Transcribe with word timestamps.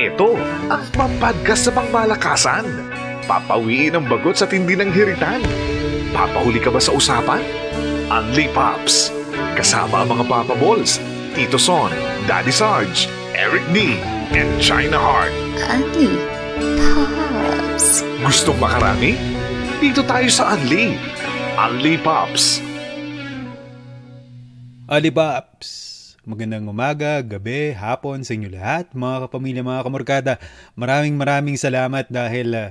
Ito 0.00 0.38
ang 0.72 0.86
papadgas 0.94 1.66
sa 1.66 1.74
pangmalakasan. 1.74 2.62
Papawiin 3.28 3.98
ang 3.98 4.06
bagot 4.06 4.38
sa 4.38 4.46
tindi 4.46 4.78
ng 4.78 4.88
hiritan. 4.94 5.42
Papahuli 6.14 6.62
ka 6.62 6.70
ba 6.70 6.78
sa 6.78 6.94
usapan? 6.94 7.42
Unli 8.06 8.46
Pops. 8.54 9.10
Kasama 9.58 10.06
ang 10.06 10.14
mga 10.14 10.24
Papa 10.30 10.54
Balls, 10.54 11.02
Tito 11.34 11.58
Son, 11.58 11.92
Daddy 12.24 12.54
Sarge, 12.54 13.10
Eric 13.34 13.66
D, 13.74 13.98
and 14.30 14.48
China 14.62 14.96
Heart. 14.96 15.34
Unli 15.68 16.16
Pops. 16.78 18.06
Gustong 18.22 18.62
makarami? 18.62 19.18
Dito 19.82 20.06
tayo 20.06 20.30
sa 20.30 20.54
Unli. 20.54 20.94
Unli 21.58 21.98
Pops. 21.98 22.62
Alibaps! 24.86 25.89
Magandang 26.20 26.68
umaga, 26.68 27.24
gabi, 27.24 27.72
hapon 27.72 28.20
sa 28.28 28.36
inyo 28.36 28.52
lahat, 28.52 28.92
mga 28.92 29.24
kapamilya, 29.24 29.64
mga 29.64 29.84
kamorkada. 29.88 30.32
Maraming 30.76 31.16
maraming 31.16 31.56
salamat 31.56 32.12
dahil 32.12 32.52
uh, 32.52 32.68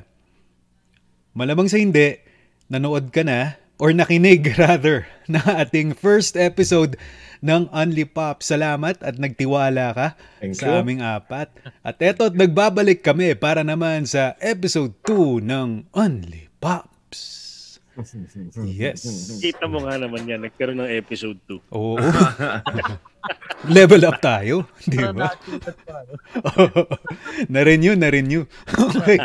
malamang 1.34 1.66
sa 1.66 1.82
hindi, 1.82 2.22
nanood 2.70 3.10
ka 3.10 3.26
na 3.26 3.58
or 3.82 3.90
nakinig 3.90 4.46
rather 4.62 5.10
na 5.34 5.42
ating 5.66 5.98
first 5.98 6.38
episode 6.38 6.94
ng 7.42 7.66
Only 7.74 8.06
Pop. 8.06 8.46
Salamat 8.46 9.02
at 9.02 9.18
nagtiwala 9.18 9.98
ka 9.98 10.08
Thank 10.38 10.62
sa 10.62 10.70
you. 10.70 10.86
aming 10.86 11.02
apat. 11.02 11.50
At 11.82 11.98
eto, 12.06 12.30
nagbabalik 12.30 13.02
kami 13.02 13.34
para 13.34 13.66
naman 13.66 14.06
sa 14.06 14.38
episode 14.46 14.94
2 15.10 15.42
ng 15.42 15.90
Only 15.98 16.54
Pops. 16.62 17.42
Yes. 18.64 19.04
Kita 19.44 19.68
mo 19.68 19.84
nga 19.84 20.00
naman 20.00 20.24
yan, 20.24 20.40
nagkaroon 20.40 20.80
ng 20.80 20.92
episode 20.94 21.36
2. 21.50 21.76
Oo. 21.76 22.00
Level 23.68 24.08
up 24.08 24.24
tayo, 24.24 24.72
di 24.88 24.96
ba? 24.98 25.36
na-renew, 27.54 27.94
na-renew. 28.00 28.48
okay. 28.72 29.20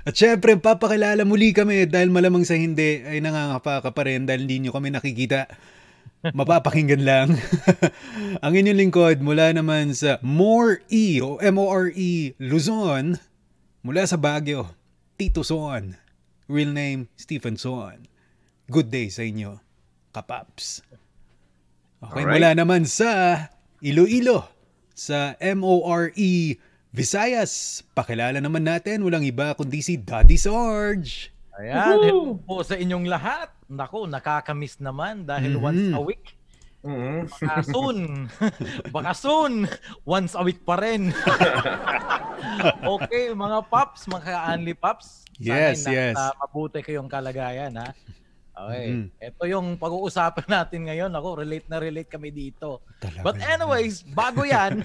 At 0.00 0.16
syempre, 0.16 0.56
papakilala 0.56 1.28
muli 1.28 1.52
kami 1.52 1.84
dahil 1.84 2.08
malamang 2.08 2.48
sa 2.48 2.56
hindi 2.56 3.04
ay 3.04 3.20
nangangapa 3.20 3.84
ka 3.84 3.90
pa 3.92 4.08
rin 4.08 4.24
dahil 4.24 4.48
hindi 4.48 4.64
nyo 4.64 4.72
kami 4.72 4.88
nakikita. 4.96 5.44
Mapapakinggan 6.20 7.04
lang. 7.04 7.28
Ang 8.44 8.52
inyong 8.52 8.80
lingkod 8.80 9.24
mula 9.24 9.52
naman 9.52 9.92
sa 9.96 10.20
More 10.20 10.84
E 10.92 11.20
o 11.20 11.40
M-O-R-E 11.40 12.36
Luzon 12.40 13.16
mula 13.80 14.02
sa 14.04 14.20
Baguio, 14.20 14.72
Tito 15.16 15.40
Son. 15.40 15.96
Real 16.48 16.72
name, 16.72 17.08
Stephen 17.16 17.56
Son. 17.56 18.04
Good 18.68 18.92
day 18.92 19.08
sa 19.08 19.24
inyo, 19.24 19.60
kapaps. 20.12 20.84
Okay, 22.00 22.24
Alright. 22.24 22.40
mula 22.40 22.50
naman 22.56 22.88
sa 22.88 23.10
Iloilo, 23.78 24.48
sa 24.96 25.36
M-O-R-E 25.36 26.56
Visayas. 26.90 27.84
Pakilala 27.92 28.40
naman 28.40 28.64
natin, 28.64 29.04
walang 29.04 29.22
iba 29.22 29.52
kundi 29.52 29.78
si 29.78 29.94
Daddy 29.94 30.34
Sarge. 30.34 31.28
Ayan, 31.54 31.76
hello 32.00 32.40
po 32.40 32.64
sa 32.64 32.74
inyong 32.74 33.04
lahat. 33.04 33.52
Nako, 33.68 34.08
nakakamiss 34.08 34.80
naman 34.80 35.22
dahil 35.22 35.54
Mhm. 35.54 35.62
once 35.62 35.84
a 35.92 36.00
week. 36.00 36.26
Mhm. 36.80 37.28
Baka 37.28 37.60
soon. 37.76 37.98
Baka 38.96 39.12
soon. 39.12 39.52
Once 40.02 40.32
a 40.32 40.40
week 40.40 40.64
pa 40.64 40.80
rin. 40.80 41.12
okay, 42.96 43.30
mga 43.30 43.58
paps, 43.68 44.08
mga 44.08 44.32
only 44.50 44.72
paps. 44.72 45.28
Yes, 45.36 45.84
Sana 45.84 45.92
yes. 45.94 46.14
nasa 46.16 46.32
mabuti 46.38 46.80
kayong 46.80 47.08
kalagayan, 47.08 47.76
ha? 47.76 47.92
Okay. 48.60 48.86
Mhm. 48.92 49.06
Ito 49.16 49.42
yung 49.48 49.66
pag-uusapan 49.80 50.46
natin 50.60 50.80
ngayon. 50.90 51.10
Ako, 51.14 51.40
relate 51.40 51.66
na 51.70 51.78
relate 51.80 52.10
kami 52.10 52.28
dito. 52.28 52.84
Talaga 53.00 53.24
But 53.24 53.36
anyways, 53.40 54.04
bago 54.04 54.44
yan. 54.44 54.84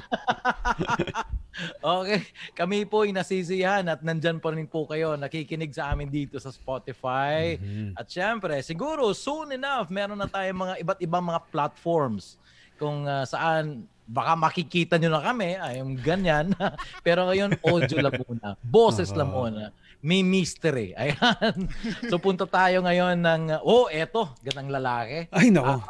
okay, 1.84 2.20
kami 2.56 2.88
po 2.88 3.04
ay 3.04 3.12
nasisiyahan 3.16 3.88
at 3.92 4.00
nandyan 4.04 4.40
pa 4.40 4.52
rin 4.52 4.68
po 4.68 4.88
kayo 4.88 5.16
nakikinig 5.20 5.72
sa 5.76 5.92
amin 5.92 6.08
dito 6.08 6.40
sa 6.40 6.52
Spotify. 6.52 7.60
Mhm. 7.60 8.00
At 8.00 8.08
syempre, 8.08 8.60
siguro 8.64 9.12
soon 9.12 9.56
enough, 9.56 9.92
meron 9.92 10.20
na 10.20 10.28
tayong 10.30 10.60
mga 10.60 10.74
iba't 10.84 11.00
ibang 11.04 11.26
mga 11.26 11.42
platforms 11.52 12.40
kung 12.76 13.08
ah, 13.08 13.24
saan 13.24 13.88
baka 14.06 14.38
makikita 14.38 15.02
nyo 15.02 15.18
na 15.18 15.22
kami, 15.22 15.58
ay 15.58 15.82
yung 15.82 15.98
ganyan. 15.98 16.54
Pero 17.06 17.26
ngayon, 17.26 17.58
audio 17.66 17.98
lang 18.06 18.16
muna. 18.22 18.54
Boses 18.62 19.10
lang 19.18 19.34
Oo. 19.34 19.50
muna. 19.50 19.74
May 20.06 20.22
mystery. 20.22 20.94
Ayan. 21.02 21.66
So 22.06 22.22
punta 22.22 22.46
tayo 22.46 22.86
ngayon 22.86 23.18
ng, 23.26 23.44
oh, 23.66 23.90
eto, 23.90 24.38
ganang 24.46 24.70
lalaki. 24.70 25.26
Ay, 25.34 25.50
nako. 25.50 25.82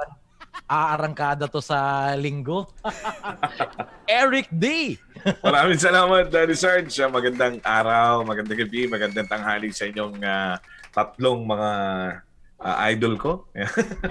Aarangkada 0.72 1.52
to 1.52 1.60
sa 1.60 2.10
linggo. 2.16 2.72
Eric 4.08 4.48
D. 4.48 4.96
Maraming 5.44 5.76
salamat, 5.76 6.32
Daddy 6.32 6.56
Sarge. 6.56 6.96
Ah, 7.04 7.12
Magandang 7.12 7.60
araw, 7.60 8.24
magandang 8.24 8.64
gabi, 8.64 8.88
magandang 8.88 9.28
tanghali 9.28 9.76
sa 9.76 9.84
inyong 9.84 10.24
ah, 10.24 10.64
tatlong 10.96 11.44
mga 11.44 11.72
ah, 12.64 12.76
idol 12.88 13.20
ko. 13.20 13.52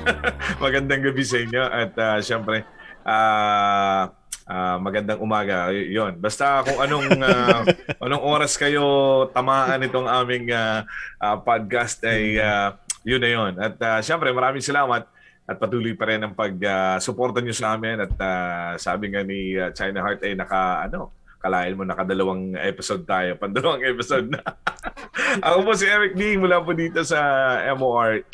magandang 0.65 1.01
gabi 1.01 1.25
sa 1.25 1.41
inyo 1.41 1.65
at 1.65 1.97
ah, 1.97 2.21
syempre 2.21 2.69
ah, 3.09 4.13
ah, 4.49 4.77
magandang 4.81 5.21
umaga. 5.21 5.73
Y- 5.73 5.97
Yun. 5.97 6.17
Basta 6.21 6.65
kung 6.65 6.79
anong 6.81 7.09
ah, 7.21 7.65
anong 8.05 8.25
oras 8.25 8.57
kayo 8.57 8.85
tamaan 9.33 9.85
itong 9.85 10.09
aming 10.09 10.53
ah, 10.53 10.85
ah, 11.21 11.37
podcast 11.41 12.01
ay 12.05 12.39
ah, 12.41 12.77
yun 13.05 13.21
na 13.21 13.31
yun. 13.31 13.53
At 13.61 13.77
ah, 13.81 14.01
syempre 14.01 14.33
maraming 14.33 14.65
salamat 14.65 15.05
at 15.45 15.61
patuloy 15.61 15.93
pa 15.93 16.09
rin 16.09 16.25
ang 16.25 16.33
pag-suporta 16.33 17.45
nyo 17.45 17.53
sa 17.53 17.77
amin 17.77 18.01
at 18.01 18.15
ah, 18.17 18.73
sabi 18.81 19.13
nga 19.13 19.21
ni 19.21 19.53
China 19.77 20.01
Heart 20.01 20.25
ay 20.25 20.33
naka 20.33 20.89
ano 20.89 21.13
kalain 21.45 21.77
mo 21.77 21.85
nakadalawang 21.85 22.57
episode 22.57 23.05
tayo 23.05 23.37
pandalawang 23.43 23.85
episode 23.85 24.33
na 24.33 24.41
ako 25.45 25.69
po 25.69 25.73
si 25.77 25.85
Eric 25.85 26.17
D 26.17 26.41
mula 26.41 26.65
po 26.65 26.73
dito 26.73 27.05
sa 27.05 27.21
MORE 27.77 28.25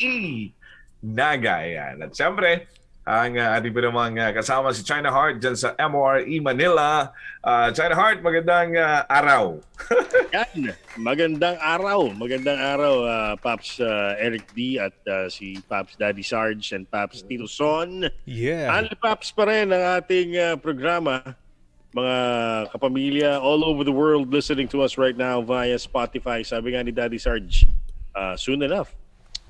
Naga 1.03 1.67
yan 1.67 1.99
at 1.99 2.15
syempre 2.15 2.71
ang 3.01 3.33
uh, 3.33 3.57
ating 3.57 3.73
po 3.73 3.81
namang 3.81 4.13
ah, 4.21 4.29
kasama 4.29 4.69
si 4.69 4.85
China 4.85 5.09
Heart 5.09 5.41
dyan 5.41 5.57
sa 5.57 5.73
MORE 5.89 6.21
Manila 6.37 7.09
Ah, 7.41 7.73
China 7.73 7.97
Heart 7.97 8.21
magandang 8.21 8.77
ah, 8.77 9.09
araw 9.09 9.57
Yan, 10.37 10.71
magandang 10.95 11.57
araw. 11.59 12.13
Magandang 12.13 12.55
araw, 12.55 12.93
ah, 13.03 13.33
Paps 13.35 13.81
ah, 13.81 14.13
Eric 14.15 14.45
D 14.53 14.77
at 14.77 14.93
ah, 15.09 15.25
si 15.27 15.57
Paps 15.65 15.97
Daddy 15.97 16.21
Sarge 16.21 16.71
and 16.71 16.85
Paps 16.87 17.25
Tito 17.25 17.49
Son. 17.49 18.07
Yeah. 18.23 18.71
Only 18.71 18.95
Paps 18.95 19.33
pa 19.35 19.49
rin 19.49 19.73
ang 19.75 19.99
ating 19.99 20.37
ah, 20.39 20.55
programa. 20.55 21.35
Mga 21.91 22.17
kapamilya 22.71 23.31
all 23.43 23.67
over 23.67 23.83
the 23.83 23.91
world 23.91 24.31
listening 24.31 24.69
to 24.71 24.79
us 24.79 24.95
right 24.95 25.17
now 25.17 25.43
via 25.43 25.75
Spotify. 25.75 26.39
Sabi 26.45 26.71
nga 26.71 26.85
ni 26.85 26.95
Daddy 26.95 27.19
Sarge, 27.19 27.67
ah, 28.15 28.39
soon 28.39 28.63
enough, 28.63 28.95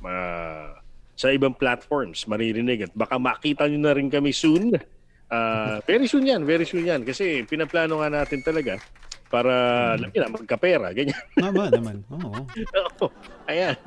ma- 0.02 0.81
sa 1.16 1.30
ibang 1.30 1.54
platforms 1.54 2.26
maririnig 2.26 2.90
at 2.90 2.92
baka 2.96 3.20
makita 3.22 3.68
nyo 3.68 3.80
na 3.80 3.94
rin 3.94 4.10
kami 4.10 4.32
soon. 4.34 4.74
Ah, 5.32 5.80
very 5.88 6.12
soon 6.12 6.28
yan, 6.28 6.44
very 6.44 6.68
soon 6.68 6.84
yan. 6.84 7.02
Kasi 7.08 7.48
pinaplano 7.48 8.04
nga 8.04 8.12
natin 8.12 8.44
talaga 8.44 8.76
para, 9.32 9.54
alam 9.96 10.12
niyo 10.12 10.20
na, 10.28 10.36
magkapera, 10.36 10.92
ganyan. 10.92 11.16
Tama 11.40 11.72
naman. 11.72 12.04
Oo. 12.12 12.44
Oo. 13.00 13.08
Ayan. 13.48 13.80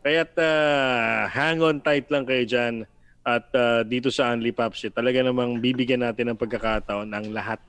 Kaya't 0.00 0.32
ah, 0.40 1.28
hang 1.28 1.60
on 1.60 1.84
tight 1.84 2.08
lang 2.08 2.24
kayo 2.24 2.48
dyan. 2.48 2.74
At 3.26 3.44
ah, 3.52 3.84
dito 3.84 4.08
sa 4.08 4.32
Unli 4.32 4.56
Pops, 4.56 4.88
eh, 4.88 4.92
talaga 4.94 5.20
namang 5.20 5.60
bibigyan 5.60 6.00
natin 6.00 6.32
ng 6.32 6.40
pagkakataon 6.40 7.12
ang 7.12 7.28
lahat 7.34 7.60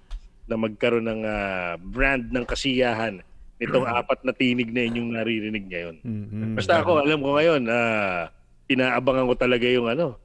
na 0.48 0.56
magkaroon 0.56 1.04
ng 1.04 1.22
ah, 1.28 1.76
brand 1.82 2.32
ng 2.32 2.46
kasiyahan 2.48 3.20
nitong 3.60 3.84
apat 4.00 4.24
na 4.24 4.32
tinig 4.32 4.72
na 4.72 4.88
inyong 4.88 5.10
naririnig 5.20 5.66
ngayon. 5.68 5.96
Mhm. 6.06 6.56
Basta 6.56 6.80
ako, 6.80 7.04
alam 7.04 7.20
ko 7.20 7.36
ngayon, 7.36 7.68
ah, 7.68 8.32
inaabangan 8.68 9.26
ko 9.26 9.36
talaga 9.36 9.66
yung 9.66 9.88
ano, 9.88 10.16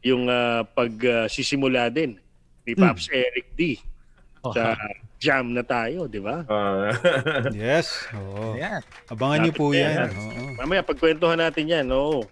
yung 0.00 0.26
ah, 0.26 0.64
pagsisimula 0.64 1.88
din 1.88 2.16
ni 2.62 2.72
Pops 2.74 3.08
Eric 3.08 3.52
D 3.54 3.76
sa 4.42 4.72
jam 5.20 5.52
na 5.52 5.60
tayo, 5.60 6.08
di 6.08 6.16
ba? 6.16 6.48
Ah, 6.48 6.88
Yes. 7.52 8.08
Oo. 8.10 8.56
Ayan. 8.56 8.80
Abangan 9.06 9.38
niyo 9.44 9.52
po 9.52 9.76
yan. 9.76 10.08
yan. 10.08 10.10
Oo. 10.10 10.44
Mamaya 10.56 10.80
pagkwentuhan 10.80 11.36
natin 11.36 11.68
yan, 11.68 11.86
oo. 11.92 12.24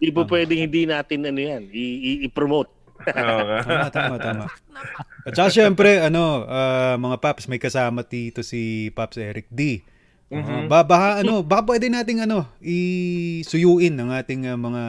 Hindi 0.00 0.08
po 0.08 0.24
pwedeng 0.24 0.56
hindi 0.58 0.88
natin 0.88 1.28
ano 1.28 1.36
yan, 1.36 1.68
i- 1.68 2.24
i-promote. 2.24 2.72
Tama, 3.02 3.90
tama, 3.90 4.16
tama. 4.16 4.44
At 5.22 5.34
saka 5.34 5.50
syempre, 5.52 6.00
ano, 6.00 6.48
ah, 6.48 6.96
mga 6.96 7.20
Paps, 7.20 7.44
may 7.44 7.60
kasama 7.60 8.00
dito 8.00 8.40
si 8.40 8.88
Paps 8.88 9.20
Eric 9.20 9.52
D. 9.52 9.84
Uh, 10.32 10.64
ba, 10.64 10.80
baka, 10.80 11.20
ano, 11.20 11.44
baka 11.44 11.62
pwede 11.68 11.86
nating 11.86 12.24
ano, 12.24 12.48
isuyuin 12.58 13.92
ng 13.92 14.10
ating 14.14 14.42
ah, 14.46 14.56
mga 14.56 14.82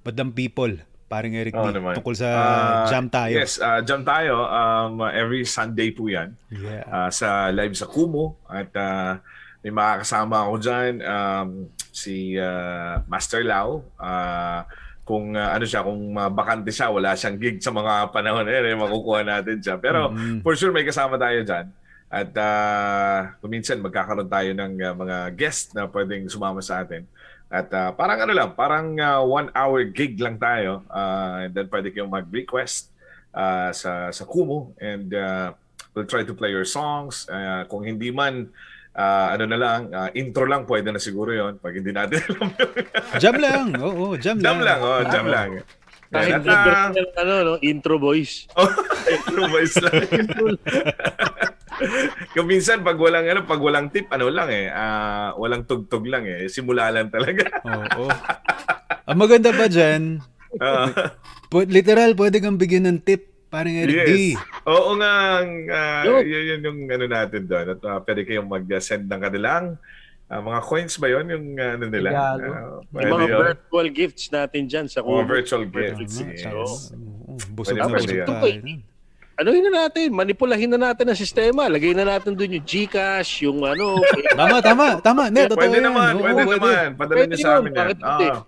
badang 0.00 0.32
people, 0.32 0.72
paring 1.04 1.36
Eric 1.36 1.52
Oo 1.52 1.68
D, 1.68 1.76
naman. 1.76 1.92
tungkol 1.94 2.16
sa 2.16 2.28
Ah, 2.28 2.84
jam 2.86 3.06
tayo. 3.06 3.34
Yes, 3.34 3.60
ah, 3.60 3.80
jam 3.80 4.00
tayo. 4.00 4.40
Um, 4.42 5.04
every 5.06 5.44
Sunday 5.44 5.92
po 5.92 6.08
yan. 6.08 6.32
Yeah. 6.48 6.84
ah, 6.86 7.10
sa 7.10 7.48
live 7.50 7.72
sa 7.72 7.84
Kumu. 7.84 8.40
At 8.46 8.72
ah, 8.74 9.20
may 9.60 9.70
makakasama 9.70 10.44
ako 10.44 10.54
dyan. 10.58 10.92
Um, 11.00 11.48
si 11.90 12.34
ah, 12.34 13.04
Master 13.04 13.44
Lau. 13.44 13.84
ah, 13.96 14.64
kung 15.04 15.36
uh, 15.36 15.52
ano 15.52 15.68
siya, 15.68 15.84
kung 15.84 16.16
uh, 16.16 16.32
bakante 16.32 16.72
siya, 16.72 16.88
wala 16.88 17.12
siyang 17.12 17.36
gig 17.36 17.60
sa 17.60 17.68
mga 17.68 18.08
panahon 18.08 18.40
na 18.40 18.56
yun, 18.56 18.64
eh, 18.64 18.72
makukuha 18.74 19.20
natin 19.20 19.60
siya. 19.60 19.76
Pero 19.76 20.08
Mm. 20.08 20.40
for 20.40 20.56
sure 20.56 20.72
may 20.72 20.80
kasama 20.80 21.20
tayo 21.20 21.44
dyan. 21.44 21.68
At 22.14 22.30
uh, 22.38 23.34
kuminsan 23.42 23.82
magkakaroon 23.82 24.30
tayo 24.30 24.54
ng 24.54 24.72
uh, 24.78 24.94
mga 24.94 25.16
guest 25.34 25.74
na 25.74 25.90
pwedeng 25.90 26.30
sumama 26.30 26.62
sa 26.62 26.86
atin. 26.86 27.02
At 27.50 27.66
uh, 27.74 27.90
parang 27.90 28.22
ano 28.22 28.30
lang, 28.30 28.54
parang 28.54 28.94
uh, 28.94 29.18
one 29.26 29.50
hour 29.50 29.82
gig 29.90 30.14
lang 30.22 30.38
tayo. 30.38 30.86
Uh, 30.86 31.42
and 31.42 31.50
then 31.50 31.66
pwede 31.66 31.90
kayong 31.90 32.14
mag-request 32.14 32.94
uh, 33.34 33.74
sa, 33.74 34.14
sa 34.14 34.22
Kumu. 34.30 34.70
And 34.78 35.10
uh, 35.10 35.58
we'll 35.90 36.06
try 36.06 36.22
to 36.22 36.34
play 36.38 36.54
your 36.54 36.66
songs. 36.66 37.26
Uh, 37.26 37.66
kung 37.66 37.82
hindi 37.82 38.14
man, 38.14 38.46
uh, 38.94 39.34
ano 39.34 39.50
na 39.50 39.58
lang, 39.58 39.80
uh, 39.90 40.10
intro 40.14 40.46
lang 40.46 40.70
pwede 40.70 40.94
na 40.94 41.02
siguro 41.02 41.34
yon 41.34 41.58
Pag 41.58 41.82
hindi 41.82 41.90
natin 41.90 42.22
alam 42.30 42.48
yun. 42.54 42.74
Jam 43.18 43.34
lang. 43.42 43.66
Oo, 43.82 44.14
jam 44.14 44.38
lang. 44.38 44.46
jam 44.46 44.58
lang, 44.62 44.78
oh, 44.78 45.02
jam 45.10 45.26
lang. 45.26 45.50
Kahit 46.14 46.46
At, 46.46 46.46
uh, 46.46 46.94
ano, 47.26 47.32
no, 47.42 47.54
intro 47.58 47.98
boys. 47.98 48.46
Oh, 48.58 48.70
intro 49.10 49.50
voice 49.50 49.74
lang. 49.82 49.98
Kung 52.30 52.46
minsan 52.46 52.80
pag 52.80 52.96
walang 52.96 53.24
ano, 53.24 53.40
pag 53.42 53.58
walang 53.58 53.88
tip, 53.88 54.08
ano 54.08 54.26
lang 54.26 54.48
eh, 54.48 54.66
ah, 54.66 55.32
walang 55.34 55.62
tugtog 55.62 56.04
lang 56.04 56.24
eh, 56.24 56.46
simula 56.46 56.88
lang 56.88 57.08
talaga. 57.08 57.44
Oo. 57.64 58.08
Ang 59.04 59.18
maganda 59.18 59.50
pa 59.50 59.66
dyan, 59.66 60.20
Ah, 60.54 60.86
pu- 61.48 61.66
literal, 61.66 62.14
pwede 62.14 62.38
kang 62.38 62.54
bigyan 62.54 62.86
ng 62.86 63.00
tip. 63.00 63.26
Parang 63.48 63.74
Eric 63.76 64.06
D. 64.06 64.34
yes. 64.34 64.38
Oo 64.64 64.94
nga, 64.94 65.42
uh, 65.42 66.02
yun, 66.04 66.22
yun 66.22 66.60
yung 66.60 66.78
ano 66.88 67.06
natin 67.06 67.42
doon. 67.44 67.66
At 67.70 67.80
ah, 67.82 67.98
pwede 68.00 68.22
kayong 68.22 68.46
mag-send 68.46 69.06
ng 69.06 69.18
kanilang 69.20 69.78
ah, 70.26 70.38
mga 70.38 70.60
coins 70.62 70.94
ba 70.94 71.06
yun? 71.06 71.26
Yung 71.26 71.46
ah, 71.54 71.74
ano 71.74 71.84
nila? 71.86 72.08
Regalo. 72.08 72.46
Ah, 72.46 72.78
Yung 72.96 73.12
mga 73.12 73.26
yun. 73.26 73.38
virtual 73.44 73.88
gifts 73.90 74.24
natin 74.28 74.62
dyan 74.64 74.86
sa 74.86 74.98
Mga 75.00 75.06
Kumu. 75.06 75.26
virtual 75.28 75.64
gifts. 75.64 76.14
tama. 76.14 76.30
yes. 76.30 76.46
Oo, 76.48 76.74
Busog 77.50 77.76
na 77.76 77.86
busog 77.88 78.10
yan. 78.12 78.26
tayo. 78.26 78.58
Ano 79.34 79.50
yun 79.50 79.66
na 79.66 79.86
natin? 79.86 80.14
Manipulahin 80.14 80.70
na 80.70 80.90
natin 80.90 81.10
ang 81.10 81.18
sistema. 81.18 81.66
Lagay 81.66 81.90
na 81.90 82.06
natin 82.06 82.32
doon 82.32 82.54
yung 82.54 82.62
Gcash, 82.62 83.42
yung 83.42 83.66
ano. 83.66 83.98
Tama, 84.38 84.58
tama, 84.60 84.86
tama. 85.00 85.22
Ne, 85.26 85.50
totoo 85.50 85.58
Pwede 85.58 85.78
yan. 85.78 85.86
naman, 85.90 86.12
Oo, 86.14 86.22
pwede, 86.22 86.42
naman. 86.46 86.86
Padala 86.94 87.16
Pwede 87.18 87.34
niyo 87.34 87.42
sa 87.42 87.50
amin 87.58 87.66
yan. 87.66 87.76
bakit 87.76 87.98
hindi? 87.98 88.28
Oo. 88.30 88.40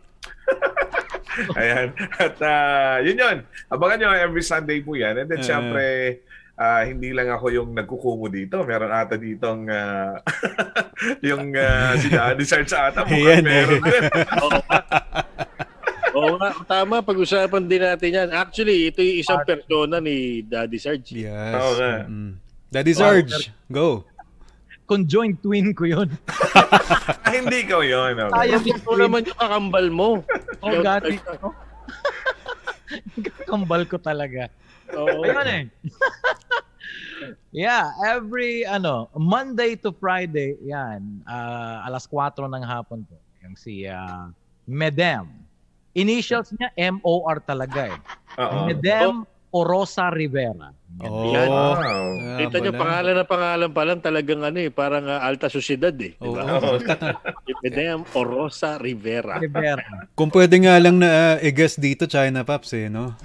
Ayan. 1.59 1.87
At 2.17 2.37
ah, 2.41 2.97
yun 3.03 3.17
yun. 3.17 3.37
Abangan 3.67 3.97
nyo 3.99 4.09
every 4.15 4.41
Sunday 4.41 4.79
po 4.79 4.95
yan. 4.95 5.15
And 5.17 5.27
then 5.27 5.43
Uh. 5.43 5.45
syempre, 5.45 5.85
ah, 6.55 6.83
hindi 6.83 7.11
lang 7.11 7.29
ako 7.29 7.47
yung 7.51 7.71
nagkukumo 7.75 8.27
dito. 8.27 8.63
Meron 8.63 8.89
ata 8.89 9.19
ditong 9.19 9.67
ah, 9.67 10.23
yung 11.29 11.51
uh, 11.51 11.93
si 11.99 12.09
Daddy 12.09 12.47
Sarge 12.47 12.71
ata. 12.73 13.03
Mukhang 13.03 13.43
meron 13.43 13.75
eh. 13.75 13.83
din. 13.83 14.03
Nga, 16.37 16.51
tama. 16.69 16.97
Pag-usapan 17.03 17.65
din 17.65 17.83
natin 17.83 18.11
yan. 18.13 18.29
Actually, 18.33 18.93
ito 18.93 19.01
yung 19.01 19.19
isang 19.21 19.41
persona 19.43 19.97
ni 19.99 20.45
Daddy 20.45 20.79
Sarge. 20.79 21.17
Yes. 21.17 21.55
Oo 21.57 21.73
nga. 21.77 21.95
Mm. 22.07 22.33
Daddy 22.71 22.93
Sarge, 22.93 23.51
go. 23.71 24.05
Conjoined 24.87 25.43
twin 25.43 25.75
ko 25.75 25.85
yun. 25.87 26.09
Ah, 27.27 27.35
hindi 27.35 27.67
ikaw 27.67 27.83
yun. 27.83 28.15
Okay. 28.15 28.31
Tayo 28.31 28.55
Ito 28.63 28.93
naman 28.95 29.27
yung 29.27 29.39
kakambal 29.39 29.87
mo. 29.91 30.09
Oh, 30.63 30.79
gati. 30.79 31.19
Kambal 33.51 33.83
ko 33.91 33.99
talaga. 33.99 34.47
Oo. 34.95 35.27
Ayun 35.27 35.47
eh. 35.51 35.63
yeah, 37.67 37.91
every 38.07 38.63
ano, 38.63 39.11
Monday 39.15 39.75
to 39.75 39.91
Friday, 39.91 40.55
yan, 40.63 41.23
ah, 41.27 41.83
alas 41.87 42.07
4 42.07 42.47
ng 42.47 42.65
hapon 42.67 43.03
po. 43.07 43.19
Yung 43.43 43.59
si 43.59 43.87
ah, 43.87 44.31
Medem. 44.67 45.46
Initials 45.97 46.53
niya 46.53 46.69
M-O-R 46.77 47.41
talaga 47.41 47.89
eh. 47.89 47.99
Oo. 48.37 48.69
Medem 48.69 49.25
Orosa 49.57 50.13
Rivera. 50.13 50.69
Oh. 51.01 51.33
Yan. 51.33 51.49
Wow. 51.49 51.81
Ah, 51.81 52.39
Kita 52.41 52.57
nyo, 52.61 52.73
wala. 52.73 52.81
pangalan 52.81 53.15
na 53.17 53.25
pangalan 53.25 53.71
pa 53.73 53.83
lang 53.85 54.01
talagang 54.05 54.41
ano 54.45 54.59
eh, 54.61 54.69
parang 54.69 55.05
ah, 55.09 55.25
alta 55.25 55.49
susyedad 55.49 55.93
eh. 55.97 56.13
Di 56.17 56.29
Oo. 56.29 56.37
ba? 56.37 56.45
Oo. 56.61 56.77
Medem 57.65 58.05
Orosa 58.13 58.77
Rivera. 58.77 59.41
Rivera. 59.41 59.81
Kung 60.13 60.29
pwede 60.29 60.61
nga 60.61 60.77
lang 60.77 61.01
na 61.01 61.41
uh, 61.41 61.47
i-guess 61.49 61.81
dito, 61.81 62.05
China 62.05 62.45
Pops 62.45 62.77
eh, 62.77 62.93
no? 62.93 63.17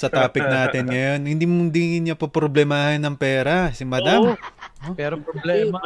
Sa 0.00 0.08
topic 0.08 0.44
natin 0.44 0.88
ngayon, 0.88 1.20
hindi 1.28 1.44
mo 1.44 1.68
hindi 1.68 2.00
niya 2.00 2.16
po 2.16 2.32
problemahin 2.32 3.04
ng 3.04 3.16
pera, 3.20 3.68
si 3.76 3.84
Madam. 3.84 4.32
Oo. 4.32 4.92
Pero 4.96 5.20
problema, 5.20 5.80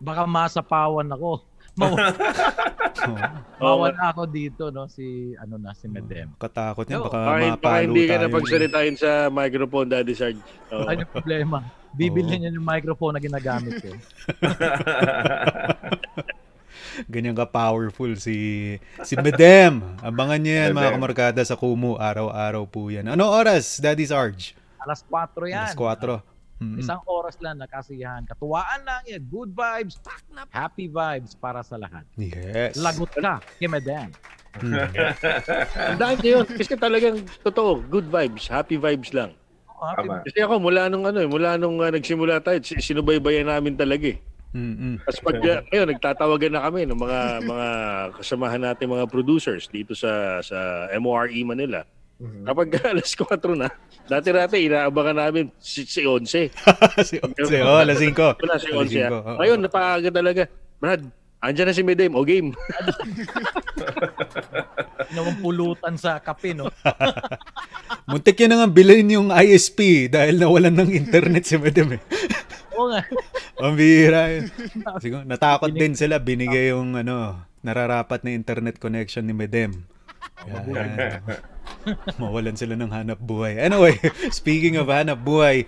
baka 0.00 0.24
masapawan 0.24 1.08
ako. 1.12 1.49
Maw- 1.72 1.96
Mawala 3.60 4.02
ako 4.10 4.22
dito, 4.26 4.68
no? 4.68 4.86
Si, 4.86 5.04
ano 5.36 5.56
na, 5.56 5.72
si 5.72 5.86
Medem. 5.86 6.28
Katakot 6.36 6.84
yan, 6.84 6.98
Oo. 6.98 7.06
baka 7.06 7.18
Baka, 7.18 7.30
baka 7.30 7.50
mapalo 7.52 7.84
hindi 7.86 8.02
ka 8.02 8.12
tayo. 8.12 8.22
na 8.22 8.28
pagsalitain 8.32 8.94
sa 8.94 9.10
microphone, 9.28 9.88
Daddy 9.88 10.12
Sarge. 10.12 10.40
Oo. 10.70 10.84
Ano 10.84 10.98
yung 10.98 11.12
problema? 11.12 11.58
Bibili 11.90 12.32
niya 12.36 12.50
yung 12.50 12.62
microphone 12.62 13.14
na 13.14 13.20
ginagamit 13.20 13.74
ko. 13.78 13.90
Ganyan 17.06 17.32
ka 17.32 17.46
powerful 17.46 18.12
si 18.14 18.76
si 19.00 19.14
Medem. 19.16 19.80
Abangan 20.00 20.36
niyo 20.36 20.54
yan 20.54 20.70
mga 20.70 20.80
Medem. 20.86 20.94
kamarkada 20.96 21.40
sa 21.40 21.54
Kumu. 21.54 21.96
Araw-araw 21.96 22.62
po 22.64 22.88
yan. 22.88 23.06
Ano 23.06 23.26
oras, 23.26 23.78
Daddy 23.78 24.04
Sarge? 24.04 24.52
Alas 24.78 25.02
4 25.04 25.32
yan. 25.46 25.66
Alas 25.66 25.74
4. 25.74 26.20
Mm. 26.60 26.76
Isang 26.76 27.00
oras 27.08 27.40
lang 27.40 27.56
na 27.56 27.64
kasiyahan. 27.64 28.28
Katuwaan 28.28 28.84
lang 28.84 29.00
yan. 29.08 29.24
Good 29.32 29.56
vibes. 29.56 29.96
Happy 30.52 30.92
vibes 30.92 31.32
para 31.32 31.64
sa 31.64 31.80
lahat. 31.80 32.04
Yes. 32.20 32.76
Lagot 32.76 33.08
ka. 33.16 33.40
Kay 33.56 33.64
Medem. 33.64 34.12
Tandaan 35.72 36.16
nyo 36.20 36.30
yun. 36.42 36.46
Kasi 36.46 36.74
talagang 36.76 37.24
totoo, 37.40 37.80
good 37.88 38.12
vibes, 38.12 38.44
happy 38.50 38.76
vibes 38.76 39.14
lang. 39.16 39.32
Oh, 39.70 39.88
happy 39.88 40.10
Tama. 40.10 40.20
Kasi 40.26 40.38
ako, 40.44 40.54
mula 40.60 40.92
nung 40.92 41.04
ano 41.08 41.18
eh, 41.22 41.28
mula 41.30 41.56
nung 41.56 41.80
ah, 41.80 41.88
nagsimula 41.88 42.42
tayo, 42.44 42.60
si- 42.60 42.82
sinubaybayan 42.82 43.48
namin 43.48 43.78
talaga 43.78 44.12
eh. 44.12 44.18
Mm-mm. 44.50 44.98
Tapos 45.06 45.20
pag 45.22 45.38
uh, 45.46 45.62
ngayon, 45.70 45.88
nagtatawagan 45.94 46.52
na 46.58 46.62
kami 46.66 46.82
ng 46.82 46.98
mga 46.98 47.20
mga 47.46 47.68
kasamahan 48.18 48.62
natin 48.66 48.90
mga 48.90 49.06
producers 49.06 49.70
dito 49.70 49.94
sa 49.94 50.42
sa 50.42 50.90
MORE 50.98 51.30
E 51.30 51.46
Manila. 52.20 52.52
Kapag 52.52 52.68
alas 52.92 53.10
4 53.16 53.56
na, 53.56 53.68
dati-dati 54.04 54.56
inaabangan 54.68 55.16
namin 55.16 55.48
si, 55.56 55.88
si 55.88 56.04
11. 56.04 56.52
si 57.08 57.16
Onse. 57.16 57.56
Oh, 57.64 57.80
alas 57.80 57.96
5. 57.96 58.12
Wala 58.44 58.56
si 58.60 58.68
11. 58.68 59.08
ah. 59.08 59.40
Ngayon, 59.40 59.58
napaaga 59.64 60.10
talaga. 60.12 60.42
Brad, 60.76 61.00
andyan 61.40 61.66
na 61.72 61.74
si 61.76 61.80
Medem. 61.80 62.12
O 62.12 62.24
game. 62.24 62.52
Yung 65.16 65.42
pulutan 65.42 65.96
sa 65.96 66.20
kape, 66.20 66.54
no? 66.54 66.70
Muntik 68.06 68.38
yun 68.38 68.52
na 68.52 68.62
nga 68.62 68.70
bilhin 68.70 69.10
yung 69.10 69.34
ISP 69.34 70.06
dahil 70.06 70.38
nawalan 70.38 70.70
ng 70.70 70.90
internet 70.94 71.42
si 71.42 71.58
Medem 71.58 71.98
eh. 71.98 72.02
Oo 72.78 72.94
nga. 72.94 73.02
Ang 73.58 73.74
bihira 73.74 74.30
yun. 74.30 74.46
Siguro, 75.02 75.26
natakot 75.26 75.74
din 75.74 75.98
sila. 75.98 76.22
Binigay 76.22 76.70
yung 76.70 76.94
ano, 76.94 77.42
nararapat 77.66 78.22
na 78.22 78.30
internet 78.38 78.78
connection 78.78 79.26
ni 79.26 79.34
Medem. 79.34 79.82
Yan. 80.46 81.49
Mawalan 82.20 82.56
sila 82.56 82.76
ng 82.76 82.92
hanap 82.92 83.20
buhay. 83.20 83.60
Anyway, 83.60 83.96
speaking 84.34 84.76
of 84.76 84.92
hanap 84.92 85.20
buhay, 85.20 85.64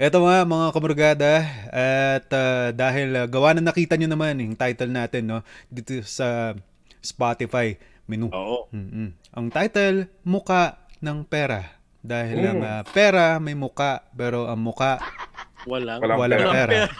eto 0.00 0.24
nga 0.26 0.42
mga 0.42 0.66
kamurgada 0.74 1.32
at 1.70 2.26
ah, 2.32 2.74
dahil 2.74 3.14
ah, 3.14 3.26
gawa 3.30 3.54
na 3.54 3.62
nakita 3.62 3.94
nyo 3.94 4.10
naman 4.10 4.42
yung 4.42 4.58
title 4.58 4.90
natin 4.90 5.28
no 5.28 5.38
dito 5.70 6.02
sa 6.02 6.58
Spotify 6.98 7.78
menu. 8.06 8.30
Oo. 8.30 8.66
Mm-mm. 8.74 9.14
Ang 9.34 9.46
title, 9.50 10.10
Muka 10.26 10.86
ng 11.02 11.26
Pera. 11.26 11.82
Dahil 12.02 12.42
ang 12.42 12.60
ah, 12.66 12.82
pera 12.82 13.38
may 13.38 13.54
muka, 13.54 14.02
pero 14.18 14.50
ang 14.50 14.58
muka 14.58 14.98
Walang. 15.62 16.02
Walang 16.02 16.18
walang 16.18 16.50
pera. 16.50 16.58
pera. 16.58 16.78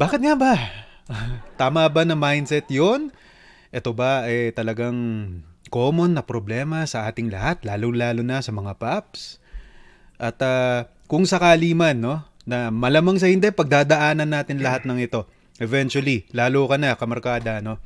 Bakit 0.00 0.20
nga 0.22 0.34
ba? 0.38 0.54
Tama 1.60 1.90
ba 1.90 2.06
na 2.06 2.14
mindset 2.14 2.70
yon? 2.70 3.10
Ito 3.74 3.90
ba 3.90 4.30
eh 4.30 4.54
talagang 4.54 4.94
common 5.70 6.18
na 6.18 6.26
problema 6.26 6.82
sa 6.84 7.06
ating 7.06 7.30
lahat, 7.30 7.62
lalo-lalo 7.62 8.20
na 8.20 8.42
sa 8.42 8.50
mga 8.50 8.76
paps? 8.76 9.38
At 10.20 10.36
ah, 10.42 10.90
kung 11.06 11.24
sakali 11.24 11.72
man, 11.72 12.02
no, 12.02 12.20
na 12.44 12.68
malamang 12.68 13.16
sa 13.16 13.30
hindi, 13.30 13.48
pagdadaanan 13.48 14.28
natin 14.28 14.60
lahat 14.60 14.84
ng 14.84 14.98
ito. 15.00 15.24
Eventually, 15.62 16.28
lalo 16.34 16.66
ka 16.66 16.76
na, 16.76 16.98
kamarkada, 16.98 17.64
no? 17.64 17.78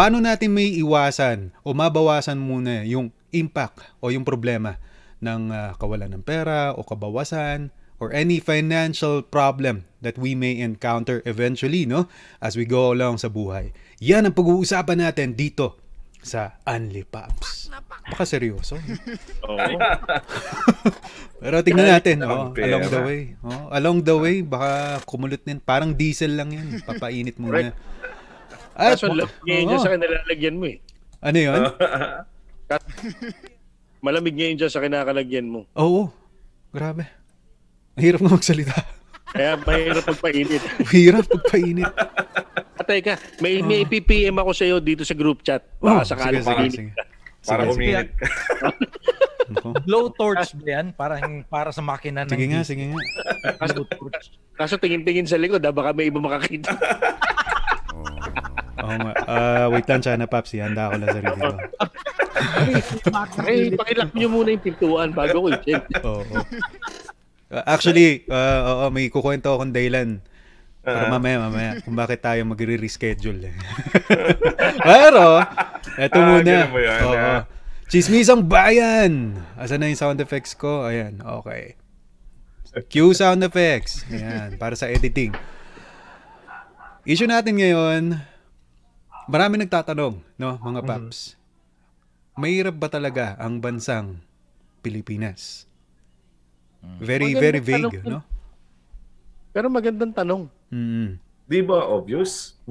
Paano 0.00 0.16
natin 0.16 0.56
may 0.56 0.80
iwasan 0.80 1.52
o 1.60 1.76
mabawasan 1.76 2.40
muna 2.40 2.88
yung 2.88 3.12
impact 3.36 3.84
o 4.00 4.08
yung 4.08 4.24
problema 4.24 4.80
ng 5.20 5.52
ah, 5.52 5.72
kawalan 5.76 6.12
ng 6.16 6.24
pera 6.24 6.72
o 6.72 6.84
kabawasan 6.84 7.68
or 8.00 8.08
any 8.16 8.40
financial 8.40 9.20
problem 9.20 9.84
that 10.00 10.16
we 10.16 10.32
may 10.32 10.56
encounter 10.56 11.20
eventually, 11.28 11.84
no? 11.84 12.08
As 12.40 12.56
we 12.56 12.64
go 12.64 12.96
along 12.96 13.20
sa 13.20 13.28
buhay. 13.28 13.76
Yan 14.00 14.24
ang 14.24 14.32
pag-uusapan 14.32 15.04
natin 15.04 15.36
dito 15.36 15.79
sa 16.20 16.60
Unli 16.68 17.02
Pops. 17.04 17.72
Baka 18.10 18.24
seryoso. 18.28 18.76
Oo. 19.48 19.76
Pero 21.42 21.64
tingnan 21.64 21.88
natin, 21.96 22.20
oh, 22.24 22.52
along 22.52 22.86
the 22.92 23.00
way. 23.00 23.20
Oh, 23.40 23.64
along 23.72 23.98
the 24.04 24.16
way, 24.16 24.36
baka 24.44 25.00
kumulot 25.08 25.40
din. 25.40 25.58
Parang 25.60 25.96
diesel 25.96 26.36
lang 26.36 26.52
yan. 26.52 26.84
Papainit 26.84 27.40
muna. 27.40 27.72
At, 28.76 28.96
Kaso, 28.96 29.12
ngayon 29.12 29.64
dyan 29.68 29.80
sa 29.80 29.88
akin, 29.92 30.00
nilalagyan 30.00 30.56
mo 30.56 30.64
eh. 30.68 30.78
Ano 31.20 31.38
yun? 31.40 31.60
Malamig 34.04 34.36
ngayon 34.36 34.56
dyan 34.56 34.72
sa 34.72 34.80
kinakalagyan 34.80 35.48
mo. 35.48 35.68
Oo. 35.76 36.08
Grabe. 36.72 37.04
Mahirap 37.98 38.20
nga 38.24 38.32
magsalita. 38.32 38.76
Kaya 39.30 39.60
mahirap 39.62 40.04
magpainit. 40.06 40.62
Mahirap 40.80 41.24
pagpainit. 41.28 41.92
Teka, 42.90 43.14
may, 43.38 43.62
may 43.62 43.86
ppm 43.86 44.34
ako 44.34 44.50
sa 44.50 44.66
iyo 44.66 44.82
dito 44.82 45.06
sa 45.06 45.14
group 45.14 45.46
chat. 45.46 45.62
Oh, 45.78 45.94
Baka 45.94 46.10
sakaling 46.10 46.42
sige, 46.42 46.50
sige, 46.50 46.70
sige. 46.74 46.90
ka. 46.90 47.02
Para 47.40 47.62
Sige, 47.62 47.72
uminit 47.72 48.08
ka. 48.10 48.26
Ako. 49.50 49.68
Blowtorch 49.82 50.50
ba 50.58 50.66
yan? 50.66 50.86
Parang 50.94 51.46
para 51.46 51.70
sa 51.70 51.82
makina 51.82 52.26
ng 52.26 52.30
Sige 52.30 52.46
nga, 52.50 52.62
sige 52.66 52.84
nga. 52.90 52.98
blowtorch. 53.70 54.34
Kaso 54.58 54.74
tingin-tingin 54.74 55.30
sa 55.30 55.38
likod, 55.38 55.62
ha? 55.62 55.70
baka 55.70 55.94
may 55.94 56.10
iba 56.10 56.18
makakita. 56.18 56.70
Oo 58.82 58.96
nga. 58.98 59.12
Ah, 59.26 59.66
wait 59.70 59.86
lang, 59.86 60.02
Chana 60.02 60.26
Paps. 60.26 60.54
Handa 60.54 60.90
ko 60.90 60.98
lang 60.98 61.10
sarili 61.14 61.38
ko. 61.38 61.54
eh, 63.46 63.70
pakilock 63.74 64.10
nyo 64.14 64.28
muna 64.30 64.48
yung 64.50 64.64
pintuan 64.66 65.10
bago 65.14 65.46
ko 65.46 65.48
i-check. 65.50 65.82
Oo. 66.02 66.22
Ah, 67.50 67.74
actually, 67.74 68.26
ah, 68.30 68.60
oo, 68.66 68.84
may 68.90 69.10
kukwento 69.10 69.50
akong 69.50 69.74
dahilan. 69.74 70.22
Pero 70.92 71.06
mamaya, 71.08 71.36
mamaya, 71.40 71.70
kung 71.80 71.94
bakit 71.94 72.18
tayo 72.18 72.40
magre-reschedule. 72.44 73.48
Eh. 73.48 73.54
Pero, 74.88 75.42
eto 75.96 76.18
Ah, 76.18 76.26
muna. 76.26 76.50
yan, 76.66 76.68
Oo. 77.02 77.14
ah? 77.14 77.42
Chismisang 77.86 78.46
bayan! 78.46 79.34
Asan 79.54 79.82
na 79.82 79.90
yung 79.90 79.98
sound 79.98 80.18
effects 80.18 80.54
ko? 80.54 80.86
Ayan, 80.86 81.18
okay. 81.20 81.74
Cue 82.86 83.10
sound 83.12 83.42
effects. 83.42 84.06
Ayan, 84.06 84.54
para 84.56 84.74
sa 84.74 84.86
editing. 84.86 85.34
Issue 87.02 87.26
natin 87.26 87.58
ngayon, 87.58 88.14
marami 89.26 89.58
nagtatanong, 89.58 90.22
no, 90.36 90.50
mga 90.56 90.80
paps. 90.84 91.34
Mahirap 92.34 92.78
ba 92.78 92.86
talaga 92.86 93.34
ang 93.36 93.58
bansang 93.58 94.22
Pilipinas? 94.80 95.66
Very, 96.96 97.34
very 97.34 97.58
vague, 97.58 98.00
yun. 98.00 98.04
no? 98.06 98.20
Pero 99.50 99.66
magandang 99.66 100.12
tanong. 100.12 100.46
Mm. 100.70 101.18
Di 101.44 101.60
ba 101.60 101.82
obvious? 101.84 102.54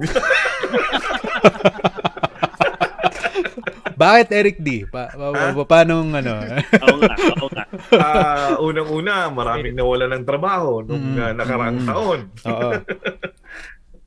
Bakit 3.94 4.28
Eric 4.32 4.56
D? 4.58 4.88
Pa, 4.88 5.12
pa, 5.12 5.26
pa, 5.28 5.52
pa- 5.52 5.68
paano 5.68 6.00
ano? 6.02 6.32
Oo 6.84 6.98
nga, 6.98 7.14
oo 7.36 7.48
nga. 7.52 7.64
Ah, 7.92 8.56
unang-una, 8.58 9.28
maraming 9.28 9.76
nawala 9.76 10.08
ng 10.08 10.24
trabaho 10.24 10.80
nung 10.80 11.04
Mm. 11.12 11.20
ah, 11.20 11.32
nakaraang 11.36 11.78
Mm. 11.78 11.86
taon. 11.86 12.20
Oo. 12.46 12.70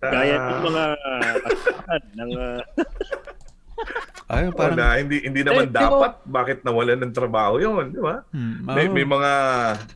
Ah, 0.04 0.12
Gaya 0.12 0.36
ng 0.36 0.64
mga 0.68 0.84
kasahan 1.40 2.04
ng 2.12 2.32
uh, 2.36 2.60
Ay, 4.24 4.50
parang, 4.50 4.78
parang 4.80 4.98
hindi 4.98 5.18
hindi 5.22 5.42
naman 5.44 5.68
Eh, 5.68 5.70
di 5.70 5.76
ba- 5.76 5.84
dapat 5.92 6.12
bakit 6.24 6.58
nawalan 6.64 7.00
ng 7.04 7.14
trabaho 7.14 7.60
'yon, 7.60 7.92
di 7.92 8.00
ba? 8.00 8.24
mm, 8.32 8.66
May, 8.66 8.86
oo. 8.88 8.96
may 8.96 9.06
mga 9.06 9.32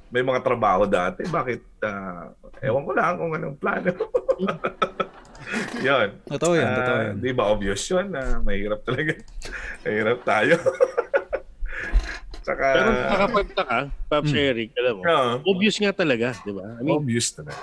may 0.08 0.24
mga 0.24 0.40
trabaho 0.42 0.84
dati, 0.86 1.24
bakit 1.26 1.64
ah, 1.82 2.32
ewan 2.62 2.84
ko 2.84 2.92
lang 2.94 3.16
kung 3.18 3.34
anong 3.34 3.58
plano. 3.58 3.92
'Yon. 5.80 6.10
Totoo 6.28 6.54
yan, 6.54 6.68
Ah, 6.68 6.76
totoo 6.76 6.98
yan. 7.00 7.16
Di 7.18 7.32
ba 7.32 7.44
obvious 7.48 7.82
'yun 7.88 8.12
na 8.12 8.44
mahirap 8.44 8.84
talaga. 8.84 9.14
mahirap 9.86 10.20
tayo. 10.24 10.56
Saka 12.48 12.66
pero 12.80 12.90
nakakapagtaka, 12.96 13.78
Pops 14.08 14.32
Mm. 14.32 14.40
Eric, 14.40 14.70
alam 14.80 14.94
mo, 14.96 15.04
ah, 15.04 15.36
obvious 15.44 15.76
nga 15.78 15.92
talaga, 15.92 16.32
di 16.40 16.52
ba? 16.52 16.64
I 16.64 16.82
mean, 16.82 16.96
obvious 16.96 17.28
talaga. 17.32 17.60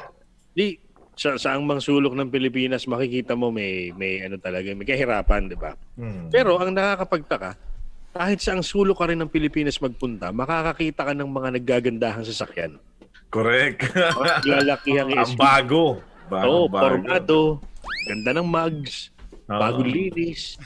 di, 0.53 0.77
sa, 1.15 1.39
sa 1.39 1.55
ang 1.55 1.63
mang 1.63 1.79
sulok 1.79 2.15
ng 2.15 2.31
Pilipinas, 2.31 2.87
makikita 2.87 3.35
mo 3.35 3.51
may, 3.51 3.95
may 3.95 4.23
ano 4.23 4.39
talaga, 4.39 4.71
may 4.75 4.87
kahirapan, 4.87 5.47
di 5.47 5.57
ba? 5.59 5.75
Hmm. 5.95 6.27
Pero 6.29 6.59
ang 6.59 6.75
nakakapagtaka, 6.75 7.55
kahit 8.15 8.39
sa 8.39 8.55
ang 8.55 8.63
sulok 8.63 8.99
ka 8.99 9.11
rin 9.11 9.19
ng 9.19 9.31
Pilipinas 9.31 9.79
magpunta, 9.79 10.31
makakakita 10.31 11.07
ka 11.07 11.13
ng 11.15 11.27
mga 11.27 11.49
naggagandahang 11.59 12.27
sasakyan. 12.27 12.79
Correct. 13.31 13.91
Lalakihang 14.47 15.11
Ang 15.11 15.35
SUV. 15.35 15.39
bago. 15.39 15.85
Oo, 15.99 16.31
Bago, 16.31 16.57
bago. 16.73 16.85
formado, 16.89 17.39
ganda 18.09 18.31
ng 18.33 18.49
mugs, 18.49 19.13
Oo. 19.45 19.61
bagong 19.61 19.91
linis. 19.91 20.57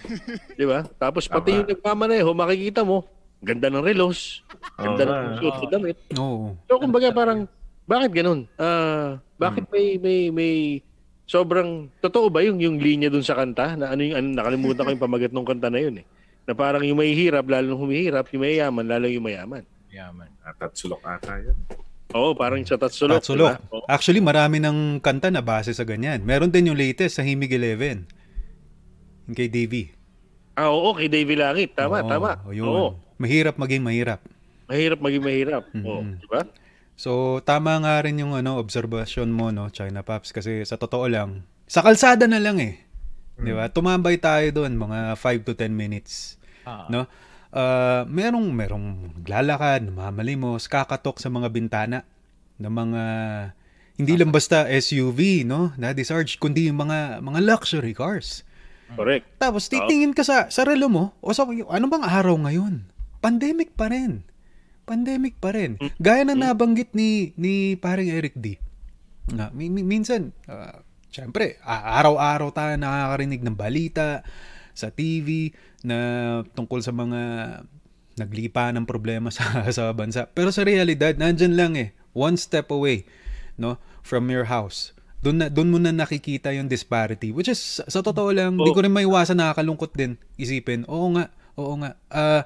Di 0.54 0.62
ba? 0.62 0.86
Tapos 1.00 1.26
pati 1.26 1.50
Tama. 1.50 1.58
yung 1.60 1.68
nagmamaneho, 1.74 2.28
makikita 2.30 2.86
mo, 2.86 3.02
ganda 3.42 3.66
ng 3.66 3.82
relos, 3.82 4.46
ganda 4.78 5.02
Oo 5.02 5.10
ng 5.10 5.34
na 5.34 5.66
damit. 5.66 5.96
Oo. 6.14 6.54
So 6.70 6.78
kumbaga 6.78 7.10
parang, 7.10 7.50
bakit 7.88 8.12
ganun? 8.12 8.44
Ah, 8.54 9.16
bakit 9.36 9.64
may, 9.72 9.96
may, 9.96 10.28
may, 10.28 10.54
sobrang, 11.24 11.88
totoo 11.98 12.28
ba 12.28 12.44
yung, 12.44 12.60
yung 12.60 12.76
linya 12.76 13.08
dun 13.08 13.24
sa 13.24 13.34
kanta? 13.34 13.74
Na 13.74 13.90
ano 13.90 14.00
yung, 14.00 14.16
ano, 14.16 14.26
nakalimutan 14.36 14.84
ko 14.84 14.90
yung 14.92 15.02
pamagat 15.02 15.32
ng 15.32 15.48
kanta 15.48 15.72
na 15.72 15.80
yun 15.80 16.00
eh. 16.00 16.06
Na 16.44 16.52
parang 16.52 16.84
yung 16.84 16.96
mahihirap, 16.96 17.44
lalo 17.44 17.76
humihirap, 17.76 18.28
yung 18.32 18.44
mayayaman, 18.44 18.84
lalo 18.84 19.06
yung 19.08 19.24
mayaman. 19.24 19.64
Yaman. 19.88 20.28
At 20.44 20.60
at 20.60 20.72
sulok 20.76 21.00
ata 21.02 21.40
yun. 21.40 21.56
Oo, 22.16 22.32
parang 22.32 22.64
sa 22.64 22.80
Tatsulok. 22.80 23.20
Tatsulok. 23.20 23.52
diba? 23.52 23.68
Oo. 23.68 23.84
Actually, 23.84 24.24
marami 24.24 24.56
ng 24.64 24.96
kanta 25.04 25.28
na 25.28 25.44
base 25.44 25.76
sa 25.76 25.84
ganyan. 25.84 26.24
Meron 26.24 26.48
din 26.48 26.72
yung 26.72 26.78
latest 26.80 27.20
sa 27.20 27.22
Himig 27.24 27.52
11. 27.52 28.08
Yung 29.28 29.36
kay 29.36 29.48
Davey. 29.52 29.92
Ah, 30.56 30.72
oo, 30.72 30.96
kay 30.96 31.12
Davey 31.12 31.36
Langit. 31.36 31.76
Tama, 31.76 32.00
Oo, 32.00 32.08
tama. 32.08 32.32
o 32.48 32.56
yun. 32.56 32.64
Oo. 32.64 32.88
Mahirap 33.20 33.60
maging 33.60 33.84
mahirap. 33.84 34.24
Mahirap 34.72 34.98
maging 35.04 35.20
mahirap. 35.24 35.62
Oo, 35.84 36.00
Mhm. 36.00 36.12
di 36.16 36.26
ba? 36.32 36.40
So, 36.98 37.38
tama 37.46 37.78
nga 37.78 38.02
rin 38.02 38.18
yung 38.18 38.34
ano, 38.34 38.58
observation 38.58 39.30
mo, 39.30 39.54
no, 39.54 39.70
China 39.70 40.02
Pops. 40.02 40.34
Kasi 40.34 40.66
sa 40.66 40.74
totoo 40.74 41.06
lang, 41.06 41.46
sa 41.70 41.86
kalsada 41.86 42.26
na 42.26 42.42
lang 42.42 42.58
eh. 42.58 42.82
Di 43.38 43.54
ba? 43.54 43.70
Tumambay 43.70 44.18
tayo 44.18 44.50
doon, 44.50 44.74
mga 44.74 45.14
5 45.14 45.46
to 45.46 45.54
10 45.54 45.70
minutes. 45.70 46.34
Ah. 46.66 46.90
No? 46.90 47.06
Ah, 47.54 48.02
merong, 48.10 48.50
merong 48.50 49.14
naglalakad, 49.22 49.86
namamalimos, 49.88 50.66
kakatok 50.66 51.22
sa 51.22 51.30
mga 51.30 51.48
bintana 51.54 52.02
ng 52.58 52.68
mga 52.68 53.02
hindi 53.98 54.14
lang 54.14 54.30
basta 54.30 54.66
SUV, 54.70 55.42
no? 55.42 55.74
Daddy 55.74 56.06
Sarge, 56.06 56.38
kundi 56.38 56.70
yung 56.70 56.78
mga 56.78 57.18
mga 57.18 57.40
luxury 57.42 57.90
cars. 57.94 58.46
Correct. 58.94 59.26
Tapos 59.42 59.66
titingin 59.66 60.14
ka 60.14 60.22
sa 60.22 60.46
sa 60.54 60.62
relo 60.62 60.86
mo, 60.86 61.18
o 61.18 61.34
sa 61.34 61.42
ano 61.48 61.86
bang 61.90 62.06
araw 62.06 62.38
ngayon? 62.46 62.86
Pandemic 63.18 63.74
pa 63.74 63.90
rin. 63.90 64.22
Pandemic 64.88 65.36
pa 65.36 65.52
rin. 65.52 65.76
Gaya 66.00 66.24
na 66.24 66.32
nabanggit 66.32 66.96
ni 66.96 67.36
ni 67.36 67.76
paring 67.76 68.08
Eric 68.08 68.34
D. 68.34 68.56
Na 69.28 69.52
mi- 69.52 69.68
mi- 69.68 69.84
minsan 69.84 70.32
ah, 70.48 70.80
syempre, 71.12 71.60
araw-araw 71.64 72.48
tayo 72.50 72.74
nakakarinig 72.80 73.44
ng 73.44 73.52
balita 73.52 74.24
sa 74.72 74.88
TV 74.88 75.52
na 75.84 75.98
tungkol 76.56 76.80
sa 76.80 76.90
mga 76.90 77.20
naglipa 78.18 78.72
ng 78.72 78.88
problema 78.88 79.28
sa 79.36 79.44
sa 79.68 79.92
bansa. 79.92 80.26
Pero 80.32 80.48
sa 80.50 80.64
realidad, 80.64 81.14
nandyan 81.14 81.54
lang 81.54 81.72
eh, 81.76 81.92
one 82.16 82.40
step 82.40 82.72
away, 82.72 83.04
no, 83.54 83.76
from 84.00 84.26
your 84.32 84.48
house. 84.48 84.96
Doon 85.18 85.42
na 85.42 85.46
doon 85.50 85.68
mo 85.74 85.78
na 85.82 85.90
nakikita 85.90 86.54
yung 86.54 86.70
disparity 86.70 87.34
which 87.34 87.50
is 87.50 87.82
sa 87.82 88.00
totoo 88.00 88.30
lang, 88.30 88.54
hindi 88.54 88.70
ko 88.70 88.80
rin 88.86 88.94
maiwasan 88.94 89.36
nakakalungkot 89.36 89.92
din 89.92 90.14
isipin. 90.38 90.86
Oo 90.86 91.10
nga, 91.18 91.34
oo 91.58 91.74
nga. 91.82 91.98
Ah, 92.08 92.42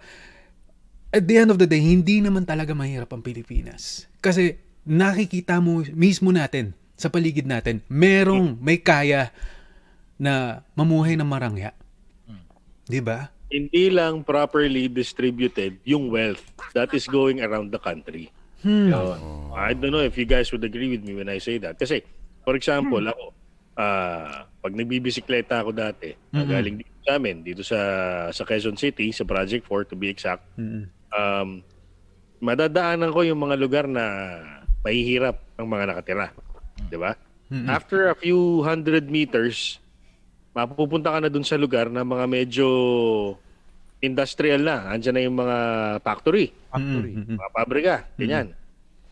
at 1.12 1.24
the 1.28 1.36
end 1.36 1.52
of 1.52 1.60
the 1.60 1.68
day, 1.68 1.78
hindi 1.78 2.24
naman 2.24 2.48
talaga 2.48 2.72
mahirap 2.72 3.12
ang 3.12 3.20
Pilipinas. 3.20 4.08
Kasi 4.24 4.56
nakikita 4.82 5.60
mo 5.60 5.84
mismo 5.92 6.32
natin 6.32 6.72
sa 6.96 7.12
paligid 7.12 7.44
natin, 7.44 7.84
merong 7.86 8.56
may 8.58 8.80
kaya 8.80 9.30
na 10.16 10.64
mamuhay 10.72 11.18
ng 11.18 11.28
marangya. 11.28 11.76
'Di 12.86 13.00
ba? 13.02 13.28
Hindi 13.52 13.92
lang 13.92 14.24
properly 14.24 14.88
distributed 14.88 15.76
yung 15.84 16.08
wealth 16.08 16.40
that 16.72 16.88
is 16.96 17.04
going 17.04 17.44
around 17.44 17.68
the 17.68 17.78
country. 17.78 18.32
Hmm. 18.64 18.94
I 19.52 19.76
don't 19.76 19.92
know 19.92 20.00
if 20.00 20.16
you 20.16 20.24
guys 20.24 20.48
would 20.54 20.64
agree 20.64 20.88
with 20.88 21.02
me 21.04 21.18
when 21.18 21.28
I 21.28 21.42
say 21.42 21.58
that. 21.60 21.76
Kasi, 21.76 22.00
for 22.46 22.56
example, 22.56 23.02
ako, 23.02 23.34
ah 23.76 24.46
pag 24.62 24.72
nagbibisikleta 24.72 25.58
ako 25.58 25.74
dati, 25.74 26.14
Mhm. 26.30 26.46
galing 26.46 26.76
dito 26.78 26.94
sa 27.02 27.12
amin, 27.18 27.36
dito 27.42 27.62
sa, 27.66 27.80
sa 28.30 28.42
Quezon 28.46 28.78
City, 28.78 29.10
sa 29.10 29.26
Project 29.26 29.66
4 29.66 29.90
to 29.90 29.98
be 29.98 30.06
exact, 30.06 30.46
Mm-mm. 30.54 30.86
Um, 31.12 31.60
madadaanan 32.42 33.14
ko 33.14 33.22
yung 33.22 33.40
mga 33.40 33.56
lugar 33.56 33.84
na 33.86 34.04
mahihirap 34.82 35.38
ang 35.56 35.68
mga 35.70 35.84
nakatira. 35.94 36.26
Di 36.90 36.98
ba? 36.98 37.14
Mm-mm. 37.52 37.68
After 37.68 38.10
a 38.10 38.16
few 38.16 38.64
hundred 38.66 39.06
meters, 39.12 39.78
mapupunta 40.56 41.12
ka 41.12 41.18
na 41.22 41.30
dun 41.30 41.46
sa 41.46 41.60
lugar 41.60 41.92
na 41.92 42.02
mga 42.02 42.24
medyo 42.26 42.66
industrial 44.02 44.60
na. 44.66 44.90
Andiyan 44.90 45.14
na 45.14 45.22
yung 45.22 45.36
mga 45.38 45.58
factory, 46.02 46.50
Factory. 46.72 47.12
Mm-mm. 47.14 47.38
mga 47.38 47.52
pabrika, 47.54 47.96
ganyan. 48.18 48.56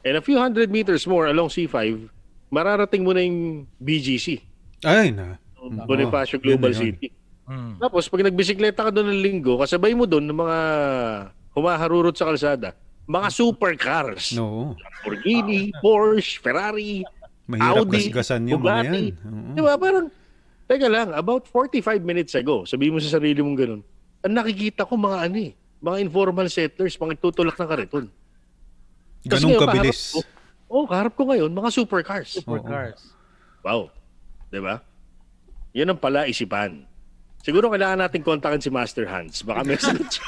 And 0.03 0.17
a 0.19 0.25
few 0.25 0.41
hundred 0.41 0.73
meters 0.73 1.07
more 1.07 1.29
along 1.31 1.53
C5, 1.53 2.09
mararating 2.51 3.07
mo 3.07 3.15
na 3.15 3.23
yung 3.23 3.69
BGC, 3.79 4.43
Ay 4.81 5.13
na. 5.13 5.37
Bonifacio 5.61 6.41
Oo, 6.41 6.43
Global 6.43 6.73
yun. 6.73 6.81
City. 6.81 7.13
Mm. 7.45 7.77
Tapos 7.77 8.09
pag 8.09 8.25
nagbisikleta 8.25 8.89
ka 8.89 8.91
doon 8.91 9.13
ng 9.13 9.21
linggo, 9.21 9.61
kasabay 9.61 9.93
mo 9.93 10.09
doon 10.09 10.25
ng 10.25 10.39
mga 10.41 10.59
humaharurot 11.61 12.13
sa 12.13 12.27
kalsada, 12.27 12.73
mga 13.05 13.29
supercars. 13.29 14.33
No. 14.33 14.75
Lamborghini, 14.75 15.71
Porsche, 15.79 16.37
Ferrari, 16.37 17.05
Mahirap 17.45 17.83
Audi, 17.83 18.07
gasgasan 18.07 18.47
yung 18.47 18.59
mga 18.59 18.67
Bugatti. 18.83 19.05
yan. 19.05 19.15
Oo. 19.21 19.53
Di 19.53 19.61
ba? 19.61 19.75
Parang, 19.75 20.07
teka 20.65 20.87
lang, 20.87 21.09
about 21.11 21.45
45 21.45 21.83
minutes 22.01 22.33
ago, 22.33 22.63
sabihin 22.63 22.95
mo 22.95 22.99
sa 22.99 23.13
sarili 23.13 23.39
mong 23.39 23.59
ganun, 23.59 23.83
ang 24.21 24.35
nakikita 24.35 24.83
ko 24.83 24.95
mga 24.95 25.19
ano 25.25 25.37
eh, 25.41 25.53
mga 25.79 25.97
informal 25.99 26.47
settlers, 26.47 26.95
mga 26.95 27.19
tutulak 27.19 27.55
ng 27.55 27.67
kariton. 27.67 28.07
Kasi 29.21 29.29
Ganun 29.37 29.49
ngayon, 29.51 29.63
kabilis. 29.67 30.01
kaharap 30.11 30.25
ko- 30.25 30.39
Oh, 30.71 30.87
kaharap 30.87 31.13
ko 31.13 31.23
ngayon, 31.27 31.51
mga 31.51 31.71
supercars. 31.75 32.31
Supercars. 32.33 33.03
Wow. 33.61 33.91
'Di 34.47 34.63
ba? 34.63 34.79
Yan 35.73 35.91
ang 35.91 35.99
pala 35.99 36.25
isipan. 36.25 36.87
Siguro 37.41 37.73
kailangan 37.73 38.05
natin 38.05 38.21
kontakin 38.21 38.61
si 38.61 38.69
Master 38.69 39.09
Hans. 39.09 39.41
Baka 39.41 39.65
message. 39.65 40.21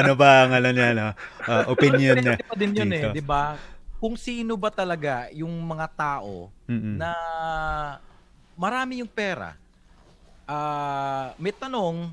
ano 0.00 0.12
ba 0.16 0.48
ang 0.48 0.56
alam 0.56 0.72
niya, 0.72 0.96
no? 0.96 1.08
Ah, 1.44 1.68
opinion 1.68 2.16
niya. 2.16 2.40
Pa 2.40 2.56
din 2.56 2.72
yun 2.72 2.88
eh, 2.88 3.12
di 3.12 3.20
ba? 3.20 3.60
Kung 4.00 4.16
sino 4.16 4.56
ba 4.56 4.72
talaga 4.72 5.28
yung 5.36 5.52
mga 5.52 5.86
tao 5.92 6.48
Mm-mm. 6.64 6.96
na 6.96 7.12
marami 8.56 9.04
yung 9.04 9.12
pera. 9.12 9.52
Ah, 10.48 11.36
may 11.36 11.52
tanong, 11.52 12.08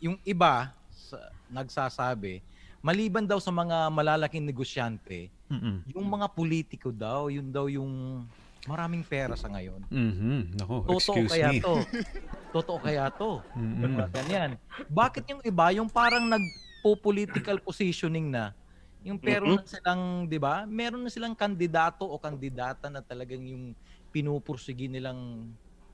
yung 0.00 0.16
iba 0.24 0.72
sa- 0.96 1.28
nagsasabi, 1.52 2.40
maliban 2.80 3.28
daw 3.28 3.36
sa 3.36 3.52
mga 3.52 3.92
malalaking 3.92 4.48
negosyante, 4.48 5.28
Mm-mm. 5.52 5.84
yung 5.92 6.06
mga 6.08 6.32
politiko 6.32 6.88
daw, 6.88 7.28
yun 7.28 7.52
daw 7.52 7.68
yung 7.68 8.24
maraming 8.66 9.02
pera 9.06 9.34
sa 9.38 9.48
ngayon. 9.48 9.86
Mhm. 9.88 10.58
Nako, 10.58 10.84
Totoo 10.86 10.98
excuse 11.24 11.32
kaya 11.32 11.48
me. 11.54 11.58
to? 11.62 11.74
Totoo 12.56 12.78
kaya 12.82 13.06
to? 13.14 13.40
Yung 13.54 13.94
mga 13.96 14.10
ganyan. 14.10 14.50
Bakit 14.90 15.24
yung 15.30 15.42
iba, 15.44 15.66
yung 15.74 15.90
parang 15.90 16.26
nagpo-political 16.26 17.62
positioning 17.62 18.28
na, 18.32 18.54
yung 19.06 19.22
pero 19.22 19.46
na 19.46 19.62
silang, 19.62 20.26
di 20.26 20.38
ba, 20.40 20.66
meron 20.66 21.06
na 21.06 21.10
silang 21.12 21.36
kandidato 21.38 22.02
o 22.02 22.18
kandidata 22.18 22.90
na 22.90 23.04
talagang 23.04 23.44
yung 23.46 23.76
pinupursigi 24.10 24.90
nilang 24.90 25.52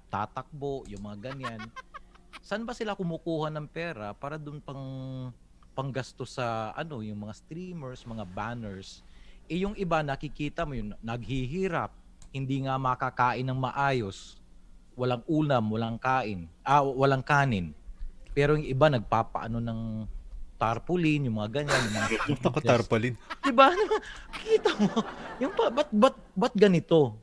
tatakbo, 0.09 0.85
yung 0.89 1.05
mga 1.05 1.33
ganyan. 1.33 1.61
Saan 2.41 2.65
ba 2.67 2.73
sila 2.75 2.97
kumukuha 2.99 3.53
ng 3.53 3.69
pera 3.71 4.13
para 4.17 4.37
doon 4.41 4.59
pang 4.65 4.85
panggasto 5.73 6.25
sa 6.29 6.73
ano, 6.77 7.01
yung 7.01 7.25
mga 7.25 7.35
streamers, 7.37 8.05
mga 8.05 8.25
banners. 8.29 9.01
Eh 9.49 9.65
yung 9.65 9.73
iba 9.77 10.01
nakikita 10.05 10.65
mo 10.69 10.77
yun, 10.77 10.93
naghihirap, 11.01 11.93
hindi 12.33 12.65
nga 12.65 12.81
makakain 12.81 13.45
ng 13.45 13.59
maayos 13.61 14.43
walang 14.93 15.25
ulam, 15.25 15.65
walang 15.73 15.97
kain, 15.97 16.49
ah, 16.65 16.85
walang 16.85 17.25
kanin. 17.25 17.73
Pero 18.33 18.57
yung 18.57 18.69
iba 18.69 18.89
nagpapaano 18.89 19.61
ng 19.61 19.81
tarpaulin, 20.57 21.29
yung 21.29 21.37
mga 21.41 21.51
ganyan. 21.63 21.81
Yung 21.81 21.95
mga, 21.97 22.09
Ako 22.49 22.59
tarpaulin. 22.61 23.15
diba? 23.45 23.67
Kita 24.37 24.71
mo, 24.79 24.93
yung 25.41 25.53
pa, 25.57 25.65
ba't, 25.73 25.91
ba't, 25.93 26.17
ba't 26.37 26.55
ganito? 26.57 27.17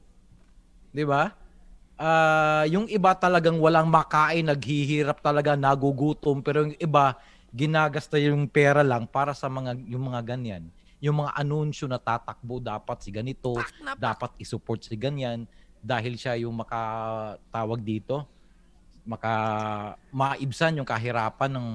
Diba? 0.90 1.34
Ah, 2.00 2.66
yung 2.70 2.90
iba 2.90 3.14
talagang 3.14 3.58
walang 3.62 3.90
makain, 3.90 4.50
naghihirap 4.50 5.22
talaga, 5.22 5.54
nagugutom, 5.54 6.42
pero 6.42 6.66
yung 6.66 6.78
iba 6.80 7.18
ginagasta 7.50 8.22
yung 8.22 8.46
pera 8.46 8.86
lang 8.86 9.10
para 9.10 9.34
sa 9.34 9.50
mga 9.50 9.74
yung 9.90 10.06
mga 10.06 10.22
ganyan. 10.22 10.70
Yung 11.00 11.24
mga 11.24 11.32
anunsyo 11.36 11.88
na 11.88 12.00
tatakbo 12.00 12.60
dapat 12.60 13.00
si 13.00 13.10
ganito, 13.10 13.56
dapat 13.96 14.36
isupport 14.40 14.84
si 14.84 14.96
ganyan 15.00 15.48
dahil 15.80 16.20
siya 16.20 16.36
yung 16.36 16.60
makatawag 16.60 17.80
dito 17.80 18.28
maka 19.10 19.34
maibsan 20.14 20.78
yung 20.78 20.86
kahirapan 20.86 21.50
ng 21.50 21.68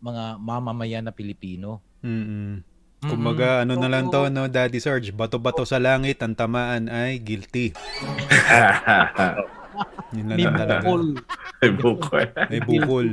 mga 0.00 0.24
mamamayan 0.40 1.04
na 1.04 1.12
Pilipino. 1.12 1.84
Mm-mm. 2.00 2.64
Kumbaga, 2.98 3.62
ano 3.62 3.78
na 3.78 3.86
lang 3.86 4.10
to, 4.10 4.26
no, 4.26 4.50
Daddy 4.50 4.82
Sarge? 4.82 5.14
Bato-bato 5.14 5.62
sa 5.68 5.78
langit, 5.78 6.18
ang 6.18 6.34
tamaan 6.34 6.90
ay 6.90 7.22
guilty. 7.22 7.70
Yun 10.16 10.34
May 10.34 10.42
lang 10.42 10.58
talaga. 10.58 10.82
bukol. 10.82 11.04
Ay, 11.62 11.70
buko 11.70 12.10
eh. 12.18 12.28
May 12.50 12.60
bukol. 12.64 13.08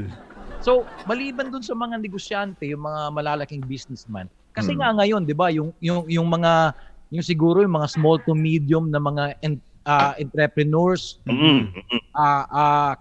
So, 0.65 0.89
maliban 1.05 1.53
dun 1.53 1.61
sa 1.61 1.77
mga 1.77 2.01
negosyante, 2.01 2.65
yung 2.65 2.81
mga 2.81 3.13
malalaking 3.13 3.61
businessman. 3.61 4.25
Kasi 4.55 4.71
Hmm. 4.71 4.79
nga 4.79 4.89
ngayon, 4.95 5.21
'di 5.27 5.35
ba, 5.35 5.51
yung 5.51 5.75
yung 5.77 6.07
yung 6.07 6.25
mga 6.25 6.71
yung 7.11 7.21
siguro 7.21 7.59
yung 7.59 7.75
mga 7.75 7.91
small 7.91 8.17
to 8.23 8.31
medium 8.31 8.87
na 8.87 8.97
mga 8.97 9.35
en- 9.39 9.61
ah, 9.83 10.15
entrepreneurs, 10.15 11.19
Mm. 11.27 11.69
ah 12.15 12.43
ah, 12.47 12.93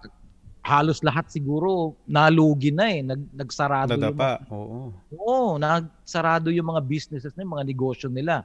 halos 0.61 0.99
lahat 1.01 1.29
siguro 1.29 1.93
nalugi 2.05 2.69
na 2.69 2.89
eh, 2.89 3.01
nag 3.01 3.21
nagsarado 3.31 3.93
yung 3.93 4.01
Nadapa. 4.11 4.41
Oo. 4.51 4.93
Oo, 5.15 5.55
nagsarado 5.57 6.49
yung 6.49 6.67
mga 6.67 6.81
businesses 6.83 7.33
na 7.33 7.41
yung 7.41 7.55
mga 7.55 7.65
negosyo 7.65 8.07
nila. 8.09 8.43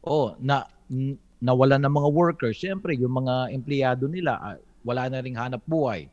Oh, 0.00 0.36
na 0.38 0.64
n- 0.86 1.16
nawala 1.40 1.76
ng 1.76 1.88
mga 1.88 2.08
workers. 2.08 2.56
Siyempre, 2.56 2.92
yung 2.94 3.16
mga 3.18 3.50
empleyado 3.50 4.06
nila 4.06 4.36
ah, 4.38 4.56
wala 4.80 5.08
na 5.08 5.20
ring 5.20 5.36
hanap 5.36 5.60
buhay. 5.64 6.06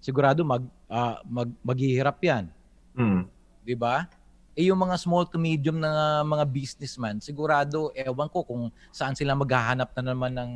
Sigurado 0.00 0.42
mag 0.42 0.62
ah, 0.86 1.18
mag 1.26 1.50
maghihirap 1.60 2.18
'yan, 2.18 2.46
Hmm. 2.94 3.26
'di 3.62 3.74
ba? 3.74 4.06
Eh 4.54 4.70
yung 4.70 4.78
mga 4.78 4.94
small 4.98 5.26
to 5.26 5.34
medium 5.34 5.82
na 5.82 6.22
mga 6.22 6.46
businessman, 6.46 7.18
sigurado 7.18 7.90
ewan 7.94 8.30
ko 8.30 8.46
kung 8.46 8.70
saan 8.94 9.18
sila 9.18 9.34
maghahanap 9.34 9.90
na 9.98 10.02
naman 10.14 10.32
ng 10.34 10.52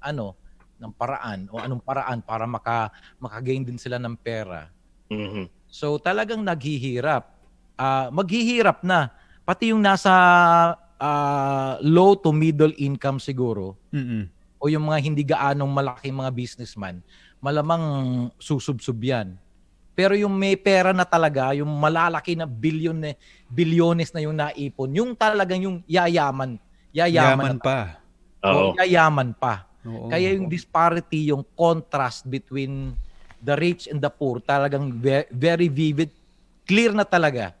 ano, 0.00 0.32
ng 0.80 0.92
paraan 0.96 1.46
o 1.52 1.60
anong 1.60 1.84
paraan 1.84 2.24
para 2.24 2.48
maka 2.48 2.88
makagain 3.20 3.62
din 3.62 3.76
sila 3.76 4.00
ng 4.00 4.16
pera. 4.16 4.72
Mhm. 5.12 5.52
So 5.68 6.00
talagang 6.00 6.40
naghihirap. 6.40 7.28
Ah, 7.76 8.08
maghihirap 8.08 8.80
na. 8.82 9.12
Pati 9.44 9.70
yung 9.76 9.84
nasa 9.84 10.12
ah, 10.96 11.76
low 11.84 12.16
to 12.16 12.30
middle 12.30 12.72
income 12.78 13.18
siguro 13.18 13.74
Mm-mm. 13.90 14.30
o 14.62 14.70
yung 14.70 14.86
mga 14.86 14.98
hindi 15.02 15.22
gaanong 15.26 15.66
malaking 15.66 16.14
mga 16.14 16.30
businessman, 16.30 17.02
malamang 17.42 17.82
susubsub 18.38 18.96
yan. 19.02 19.34
Pero 19.92 20.16
yung 20.16 20.32
may 20.32 20.56
pera 20.56 20.96
na 20.96 21.04
talaga, 21.04 21.52
yung 21.52 21.68
malalaki 21.68 22.32
na 22.32 22.48
bilyon 22.48 22.96
na, 22.96 23.10
bilyones 23.46 24.08
na 24.16 24.24
yung 24.24 24.32
naipon, 24.32 24.88
yung 24.92 25.12
talagang 25.12 25.60
yung 25.60 25.78
yayaman. 25.84 26.56
Yaman 26.92 27.08
Yayaman, 27.12 27.56
na, 27.56 27.64
pa. 27.64 27.78
Oo. 28.44 28.72
Yayaman 28.76 29.30
pa. 29.36 29.68
Oo. 29.84 30.08
Kaya 30.08 30.32
yung 30.32 30.48
disparity, 30.48 31.28
yung 31.28 31.44
contrast 31.52 32.24
between 32.24 32.96
the 33.42 33.52
rich 33.58 33.88
and 33.90 34.00
the 34.00 34.08
poor, 34.08 34.40
talagang 34.40 34.92
ve- 34.96 35.28
very 35.28 35.68
vivid, 35.68 36.08
clear 36.64 36.94
na 36.94 37.04
talaga. 37.04 37.52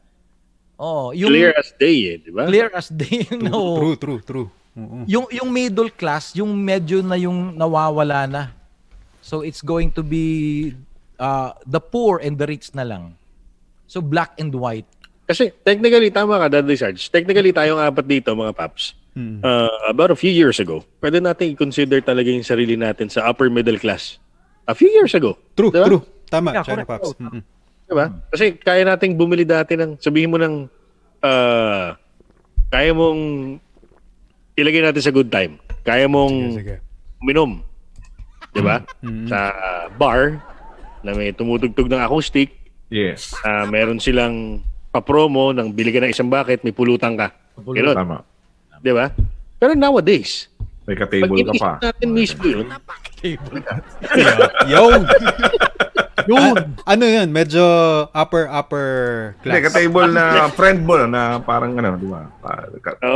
Oh, 0.78 1.12
yung 1.12 1.30
Clear 1.30 1.52
as 1.54 1.70
day 1.76 1.96
eh, 2.10 2.16
di 2.18 2.30
ba? 2.32 2.48
clear 2.48 2.68
as 2.72 2.88
day. 2.90 3.22
True, 3.28 3.44
no. 3.44 3.76
true, 3.78 3.96
true, 4.00 4.20
true. 4.24 4.48
Oo. 4.72 5.04
Yung 5.04 5.28
yung 5.28 5.52
middle 5.52 5.92
class, 5.92 6.32
yung 6.32 6.48
medyo 6.56 7.04
na 7.04 7.20
yung 7.20 7.52
nawawala 7.52 8.24
na. 8.24 8.42
So 9.20 9.44
it's 9.44 9.60
going 9.60 9.92
to 9.94 10.02
be 10.02 10.72
uh, 11.22 11.54
the 11.62 11.78
poor 11.78 12.18
and 12.18 12.34
the 12.34 12.50
rich 12.50 12.74
na 12.74 12.82
lang. 12.82 13.14
So 13.86 14.02
black 14.02 14.34
and 14.42 14.50
white. 14.50 14.88
Kasi 15.30 15.54
technically, 15.62 16.10
tama 16.10 16.42
ka, 16.42 16.50
Daddy 16.50 16.74
Sarge. 16.74 17.06
Technically, 17.06 17.54
tayong 17.54 17.78
apat 17.78 18.10
dito, 18.10 18.34
mga 18.34 18.58
paps. 18.58 18.98
Mm. 19.14 19.44
Uh, 19.44 19.70
about 19.86 20.10
a 20.10 20.18
few 20.18 20.32
years 20.32 20.58
ago, 20.58 20.82
pwede 20.98 21.22
natin 21.22 21.52
i-consider 21.54 22.00
talaga 22.02 22.32
yung 22.32 22.42
sarili 22.42 22.74
natin 22.74 23.06
sa 23.06 23.28
upper 23.30 23.46
middle 23.46 23.78
class. 23.78 24.18
A 24.66 24.74
few 24.74 24.90
years 24.90 25.14
ago. 25.14 25.38
True, 25.54 25.70
Diba? 25.70 25.86
true. 25.86 26.02
Tama, 26.32 26.56
Yeah, 26.56 26.64
China 26.64 26.82
correct. 26.88 26.90
Pops. 26.90 27.08
Mm-mm. 27.20 27.42
Diba? 27.86 28.06
Kasi 28.32 28.56
kaya 28.56 28.82
nating 28.88 29.14
bumili 29.20 29.44
dati 29.44 29.76
ng, 29.76 30.00
sabihin 30.00 30.32
mo 30.32 30.40
ng, 30.40 30.64
uh, 31.20 31.92
kaya 32.72 32.90
mong, 32.96 33.20
ilagay 34.56 34.80
natin 34.80 35.04
sa 35.04 35.12
good 35.12 35.28
time. 35.28 35.60
Kaya 35.84 36.08
mong 36.08 36.56
Sige, 36.56 36.60
sige. 36.60 36.76
uminom. 37.20 37.60
Diba? 38.56 38.80
Mm-mm. 39.04 39.28
Sa 39.28 39.38
bar, 40.00 40.40
na 41.02 41.12
may 41.12 41.30
tumutugtog 41.30 41.86
ng 41.86 42.00
acoustic, 42.00 42.50
Yes. 42.88 43.32
ah, 43.40 43.64
meron 43.64 43.96
silang 43.96 44.60
pa-promo 44.88 45.50
ng 45.50 45.68
bili 45.68 45.88
ka 45.88 45.98
ng 45.98 46.10
isang 46.10 46.28
bucket, 46.28 46.60
may 46.60 46.70
pulutan 46.70 47.14
ka. 47.14 47.32
Ganun. 47.58 47.96
Tama. 47.96 48.16
Di 48.78 48.90
ba? 48.90 49.08
Pero 49.56 49.72
nowadays, 49.72 50.50
May 50.82 50.92
pag 50.92 51.06
ka-table 51.06 51.40
ka 51.46 51.52
pa. 51.54 51.72
natin 51.80 52.08
mismo 52.10 52.42
yun, 52.42 52.66
Yun! 54.68 55.00
Yun! 56.22 56.56
ano 56.82 57.04
yun? 57.04 57.28
Medyo 57.30 57.64
upper, 58.10 58.46
upper 58.46 58.88
Hindi, 59.38 59.46
class. 59.48 59.64
ka-table 59.70 60.08
na 60.10 60.24
friend 60.50 60.82
mo 60.82 60.98
na 61.00 61.38
parang 61.38 61.72
ano, 61.72 61.94
di 61.94 62.06
ba? 62.06 62.26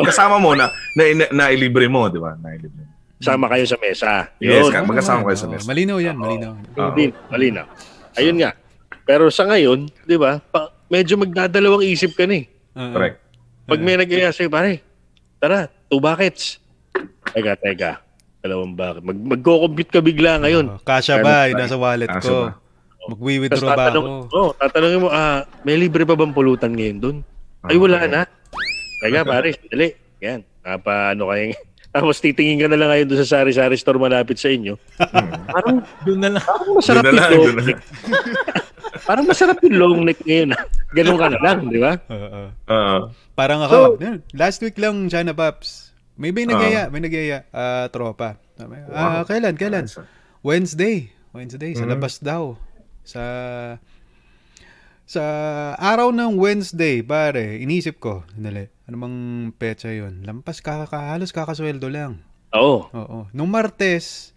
Kasama 0.03 0.39
mo 0.39 0.55
na, 0.55 0.71
na, 0.95 1.03
na, 1.13 1.27
nailibre 1.37 1.87
mo, 1.87 2.07
di 2.07 2.19
ba? 2.19 2.35
Nailibre 2.37 2.71
mo. 2.81 2.86
Sama 3.19 3.49
kayo 3.49 3.65
sa 3.65 3.77
mesa. 3.79 4.13
Yes, 4.37 4.61
Yun. 4.61 4.73
ka- 4.73 4.85
magkasama 4.85 5.25
kayo 5.25 5.39
sa 5.39 5.49
mesa. 5.49 5.65
Malinaw 5.67 5.99
yan, 5.99 6.17
malinaw. 6.17 6.53
Yun 6.75 6.93
din, 6.93 7.11
malinaw. 7.27 7.67
Ayun 8.15 8.37
nga. 8.37 8.51
Pero 9.03 9.29
sa 9.29 9.45
ngayon, 9.45 9.89
di 10.03 10.17
ba, 10.17 10.39
pa- 10.43 10.73
medyo 10.87 11.17
magdadalawang 11.17 11.83
isip 11.83 12.13
ka 12.13 12.25
na 12.25 12.37
eh. 12.37 12.45
Oo. 12.75 12.93
Correct. 12.93 13.17
Pag 13.67 13.81
may 13.81 13.97
nag-iya 13.97 14.31
sa'yo, 14.31 14.47
pare, 14.47 14.79
tara, 15.37 15.67
two 15.87 15.99
buckets. 15.99 16.61
Teka, 17.27 17.57
teka. 17.57 17.93
Dalawang 18.39 18.73
bucket. 18.73 19.03
Mag 19.03 19.19
magko-compute 19.35 19.91
ka 19.91 20.01
bigla 20.01 20.39
ngayon. 20.39 20.67
Oo, 20.71 20.81
Kasya 20.81 21.19
ba? 21.19 21.49
Yung 21.49 21.59
nasa 21.59 21.75
wallet 21.75 22.07
Kasya 22.07 22.29
ko. 22.29 22.37
ba? 22.43 22.53
Magwi-withdraw 23.07 23.71
ba 23.71 23.85
ako? 23.89 24.01
oh, 24.29 24.51
tatanungin 24.53 24.99
mo, 24.99 25.09
ah, 25.09 25.47
may 25.63 25.75
libre 25.75 26.03
pa 26.03 26.15
bang 26.15 26.31
pulutan 26.31 26.71
ngayon 26.71 26.99
doon? 26.99 27.17
Ay, 27.63 27.79
wala 27.79 27.99
Okay. 27.99 28.11
na. 28.11 28.21
Teka, 29.01 29.21
pare, 29.23 29.51
dali. 29.65 29.89
Yan. 30.19 30.41
Napa, 30.61 31.15
ano 31.15 31.31
kayo, 31.31 31.55
tapos 31.97 32.21
titingin 32.21 32.61
ka 32.61 32.69
na 32.69 32.77
lang 32.77 32.89
ngayon 32.91 33.07
doon 33.09 33.21
sa 33.21 33.31
sari-sari 33.35 33.75
store 33.75 33.97
malapit 33.97 34.37
sa 34.37 34.49
inyo. 34.49 34.77
parang, 35.47 35.81
Doon 36.03 36.21
na 36.21 36.29
lang. 36.31 36.45
parang 36.45 36.73
masarap 36.75 37.03
Doon 37.03 37.11
na 37.11 37.19
lang, 37.19 37.31
yung 37.33 37.45
long 37.47 37.61
neck. 37.63 37.81
parang 39.03 39.25
masarap 39.25 39.59
yung 39.63 39.77
long 39.77 39.97
neck 40.03 40.21
ngayon. 40.21 40.49
ah. 40.53 40.61
Ganun 40.89 41.17
ka 41.17 41.27
na 41.29 41.39
lang, 41.39 41.59
di 41.67 41.79
ba? 41.79 41.93
Oo. 42.07 42.43
Oo. 42.67 42.97
Parang 43.33 43.61
ako, 43.63 43.97
yun, 43.97 44.21
last 44.33 44.61
week 44.61 44.77
lang, 44.77 45.07
China 45.07 45.33
Paps. 45.33 45.93
May 46.15 46.31
may 46.31 46.45
nagyaya, 46.45 46.89
may 46.89 47.01
nagyaya, 47.01 47.45
ah, 47.51 47.89
tropa. 47.89 48.37
Ah, 48.57 49.21
Wow. 49.21 49.25
kailan, 49.25 49.53
kailan? 49.55 49.85
Wednesday. 50.41 51.13
Wednesday, 51.31 51.73
sa 51.73 51.85
Mhm. 51.85 51.91
labas 51.91 52.17
daw. 52.19 52.57
Sa 53.03 53.23
sa 55.05 55.23
araw 55.77 56.11
ng 56.11 56.35
Wednesday, 56.35 56.99
pare, 56.99 57.57
inisip 57.57 57.97
ko, 57.97 58.25
dali, 58.33 58.67
ano 58.87 58.97
bang 58.97 59.17
petsa 59.53 59.91
yun? 59.91 60.23
Lampas 60.23 60.63
kaka, 60.63 61.11
halos 61.11 61.31
kakasweldo 61.31 61.91
lang. 61.91 62.23
Oo. 62.55 62.87
Oo. 62.89 63.19
Nung 63.31 63.51
Martes, 63.51 64.31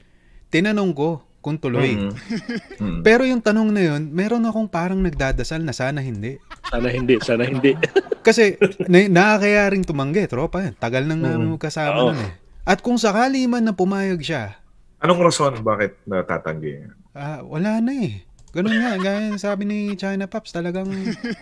tinanong 0.49 0.91
ko 0.91 1.09
kung 1.39 1.55
tuloy. 1.55 1.93
Mhm. 1.95 2.11
Mhm. 2.79 2.99
Pero 3.03 3.23
yung 3.23 3.39
tanong 3.39 3.69
na 3.69 3.83
yun, 3.85 4.09
meron 4.09 4.43
akong 4.43 4.65
parang 4.65 4.99
nagdadasal 4.99 5.59
na 5.59 5.71
sana 5.71 5.99
hindi. 5.99 6.39
Sana 6.65 6.87
hindi, 6.89 7.15
sana 7.19 7.43
hindi. 7.43 7.75
Kasi 8.25 8.55
na, 8.85 9.05
nakakaya 9.05 9.67
rin 9.69 9.83
tumanggi, 9.83 10.25
tropa 10.25 10.63
yan. 10.63 10.75
Tagal 10.75 11.03
nang 11.03 11.19
namin 11.19 11.47
Mm. 11.47 11.53
magkasama 11.55 11.95
Oo. 11.97 12.11
nun 12.11 12.19
eh. 12.19 12.33
At 12.63 12.79
kung 12.79 12.95
sakali 12.95 13.45
man 13.45 13.63
na 13.63 13.73
pumayag 13.73 14.19
siya, 14.19 14.57
Anong 14.99 15.23
rason 15.23 15.55
bakit 15.59 15.95
natatanggi? 16.03 16.83
ah, 17.13 17.39
wala 17.41 17.79
na 17.79 17.91
eh. 17.95 18.23
Ganun 18.49 18.75
nga, 18.75 18.91
gaya 18.97 19.37
sabi 19.37 19.63
ni 19.63 19.77
China 19.93 20.25
Pops, 20.25 20.49
talagang 20.49 20.89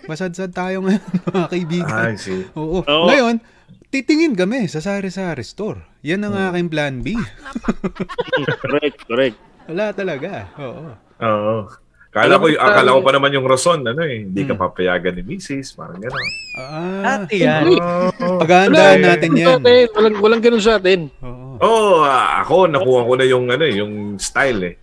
basadsad 0.04 0.52
tayo 0.52 0.84
ngayon, 0.84 1.04
mga 1.30 1.48
kaibigan. 1.48 2.04
I 2.06 2.16
see. 2.16 2.44
Oo. 2.54 2.84
Oo. 2.84 3.08
Ngayon, 3.08 3.40
titingin 3.88 4.36
kami 4.36 4.68
sa 4.68 4.78
sari-sari 4.78 5.42
store. 5.42 5.80
Yan 6.02 6.22
ang 6.22 6.36
Mm. 6.36 6.48
aking 6.50 6.68
plan 6.70 6.96
B. 7.00 7.16
correct, 8.64 9.00
correct. 9.04 9.38
Wala 9.66 9.92
talaga. 9.92 10.52
Oo. 10.58 10.84
Oo. 11.18 11.56
Kala 12.08 12.40
ko, 12.40 12.50
akala 12.50 12.90
ko 12.90 13.02
pa 13.02 13.12
naman 13.14 13.32
yung 13.32 13.46
rason, 13.46 13.80
ano 13.80 14.02
eh, 14.02 14.26
hindi 14.26 14.42
ka 14.42 14.56
Hmm. 14.56 14.64
papayagan 14.64 15.14
ni 15.14 15.24
Mrs. 15.30 15.76
Parang 15.76 16.00
gano'n. 16.00 16.26
Ah, 16.58 17.22
Dati 17.22 17.36
yan. 17.38 17.78
Oh, 17.78 18.42
paghahandaan 18.42 19.00
natin 19.00 19.32
yan. 19.32 19.60
Walang, 19.94 20.16
walang 20.18 20.42
ganun 20.42 20.64
sa 20.64 20.76
atin. 20.76 21.14
Oo. 21.22 21.60
oh, 21.60 22.02
ah, 22.02 22.42
ako, 22.42 22.68
nakuha 22.68 23.06
ko 23.06 23.14
na 23.14 23.26
yung, 23.26 23.46
ano, 23.48 23.64
eh, 23.64 23.76
yung 23.76 23.94
style 24.18 24.62
eh. 24.66 24.76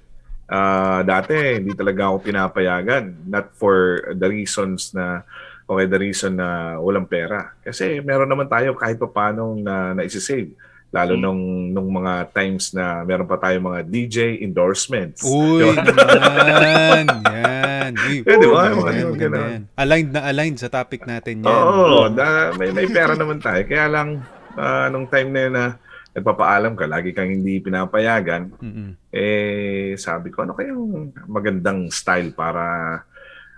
Ah, 0.55 1.03
dati, 1.03 1.35
hindi 1.59 1.75
talaga 1.75 2.07
ako 2.07 2.17
pinapayagan. 2.23 3.27
Not 3.27 3.51
for 3.53 3.77
the 4.15 4.29
reasons 4.29 4.95
na, 4.95 5.27
okay, 5.65 5.83
the 5.85 5.99
reason 5.99 6.39
na 6.39 6.49
walang 6.79 7.11
pera. 7.11 7.59
Kasi 7.59 7.99
meron 7.99 8.31
naman 8.31 8.47
tayo 8.47 8.79
kahit 8.79 8.95
pa 8.97 9.09
paano 9.09 9.59
na 9.59 9.91
naisisave. 9.93 10.55
Lalo 10.95 11.19
Hmm. 11.19 11.23
nung, 11.27 11.43
nung 11.75 11.91
mga 11.93 12.31
times 12.31 12.71
na 12.71 13.03
meron 13.03 13.27
pa 13.27 13.35
tayo 13.37 13.59
mga 13.59 13.83
DJ 13.83 14.19
endorsements. 14.39 15.27
Uy, 15.27 15.75
Diba? 15.75 15.83
naman. 15.83 17.05
Yan. 17.27 17.93
Uy, 17.99 18.17
Eh, 18.23 18.37
di 18.39 18.47
ba? 18.47 18.71
yan, 18.71 19.19
yan. 19.19 19.61
Aligned 19.75 20.13
na 20.15 20.23
aligned 20.25 20.63
sa 20.63 20.71
topic 20.71 21.03
natin 21.03 21.43
yan. 21.43 21.51
Oo, 21.51 22.07
da, 22.09 22.55
may, 22.55 22.71
may 22.71 22.87
pera 22.87 23.19
naman 23.19 23.43
tayo. 23.43 23.67
Kaya 23.67 23.91
lang, 23.91 24.23
ah, 24.55 24.87
nung 24.87 25.11
time 25.11 25.35
na 25.35 25.41
yun 25.41 25.55
na 25.57 25.67
nagpapaalam 26.15 26.79
ka, 26.79 26.87
lagi 26.87 27.11
kang 27.11 27.27
hindi 27.27 27.59
pinapayagan, 27.59 28.55
Mm-mm. 28.63 28.95
eh, 29.11 29.99
sabi 29.99 30.31
ko, 30.31 30.47
ano 30.47 30.55
kayang 30.55 31.11
magandang 31.27 31.91
style 31.91 32.31
para 32.31 32.65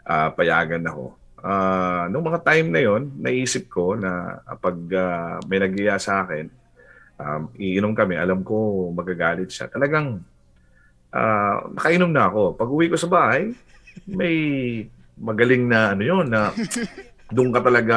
ah, 0.08 0.30
payagan 0.32 0.88
ako? 0.88 1.12
Ah, 1.44 2.08
nung 2.08 2.24
mga 2.24 2.40
time 2.42 2.68
na 2.72 2.80
yon 2.80 3.12
naisip 3.20 3.68
ko 3.68 3.92
na 3.92 4.40
pag 4.56 4.76
ah, 4.96 5.36
may 5.44 5.60
nagiya 5.60 6.00
sa 6.00 6.24
akin, 6.24 6.48
um, 7.20 7.52
iinom 7.60 7.92
kami, 7.92 8.16
alam 8.16 8.40
ko 8.40 8.88
magagalit 8.88 9.52
siya. 9.52 9.68
Talagang, 9.68 10.24
ah, 11.12 11.60
nakainom 11.76 12.08
na 12.08 12.32
ako. 12.32 12.56
Pag 12.56 12.72
uwi 12.72 12.88
ko 12.88 12.96
sa 12.96 13.12
bahay, 13.12 13.52
may 14.08 14.36
magaling 15.16 15.68
na 15.68 15.92
ano 15.92 16.02
yun, 16.04 16.26
na 16.28 16.56
doon 17.28 17.52
ka 17.52 17.60
talaga, 17.60 17.96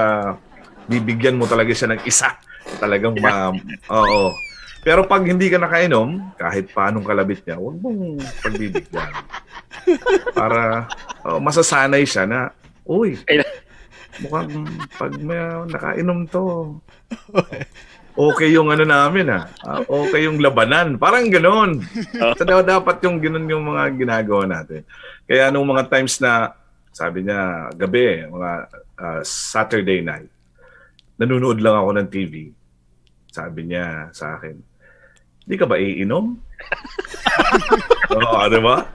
bibigyan 0.88 1.40
mo 1.40 1.48
talaga 1.48 1.72
siya 1.72 1.96
ng 1.96 2.02
isa. 2.04 2.36
Talagang 2.80 3.16
ma, 3.20 3.56
oo. 3.88 4.49
Pero 4.80 5.04
pag 5.04 5.24
hindi 5.28 5.52
ka 5.52 5.60
nakainom, 5.60 6.36
kahit 6.40 6.72
paanong 6.72 7.04
kalabit 7.04 7.44
niya, 7.44 7.60
huwag 7.60 7.78
mong 7.84 8.24
pagbibigyan. 8.40 9.12
Para 10.32 10.88
oh, 11.28 11.40
masasanay 11.44 12.08
siya 12.08 12.24
na, 12.24 12.56
uy, 12.88 13.20
mukhang 14.24 14.68
pag 14.96 15.12
may 15.20 15.40
nakainom 15.68 16.24
to, 16.32 16.76
okay 18.16 18.52
yung 18.52 18.72
ano 18.72 18.84
namin 18.88 19.28
ah. 19.32 19.52
Ah, 19.64 19.84
okay 19.84 20.28
yung 20.28 20.40
labanan. 20.40 20.96
Parang 20.96 21.28
ganoon. 21.28 21.84
So, 22.36 22.44
dapat 22.48 23.00
yung 23.04 23.20
ganoon 23.20 23.48
yung 23.52 23.66
mga 23.68 23.84
ginagawa 23.96 24.44
natin. 24.48 24.84
Kaya 25.28 25.52
nung 25.52 25.68
mga 25.68 25.88
times 25.92 26.20
na, 26.24 26.56
sabi 26.92 27.24
niya, 27.24 27.72
gabi, 27.76 28.28
mga 28.28 28.52
ah, 29.00 29.22
Saturday 29.24 30.04
night, 30.04 30.32
nanonood 31.20 31.60
lang 31.60 31.76
ako 31.80 31.90
ng 31.96 32.08
TV. 32.12 32.34
Sabi 33.30 33.72
niya 33.72 34.10
sa 34.12 34.40
akin, 34.40 34.69
di 35.50 35.56
ka 35.58 35.66
ba 35.66 35.82
iinom? 35.82 36.38
Oo, 38.14 38.40
di 38.46 38.60
ba? 38.62 38.86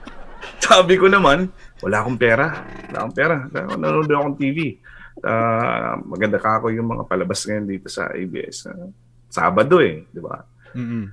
Sabi 0.63 0.95
ko 0.95 1.11
naman, 1.11 1.51
wala 1.83 1.99
akong 1.99 2.15
pera. 2.15 2.63
Wala 2.89 2.97
akong 3.03 3.15
pera. 3.15 3.35
Nanonood 3.51 4.07
ako 4.07 4.25
ng 4.31 4.39
TV. 4.39 4.79
Ah, 5.19 5.99
maganda 5.99 6.39
ka 6.39 6.63
ako 6.63 6.71
yung 6.71 6.87
mga 6.87 7.03
palabas 7.11 7.43
ngayon 7.43 7.67
dito 7.67 7.91
sa 7.91 8.07
ABS. 8.15 8.71
Ah, 8.71 8.87
Sabado 9.27 9.83
eh, 9.83 10.07
di 10.07 10.21
ba? 10.23 10.39
Mm-mm. 10.79 11.05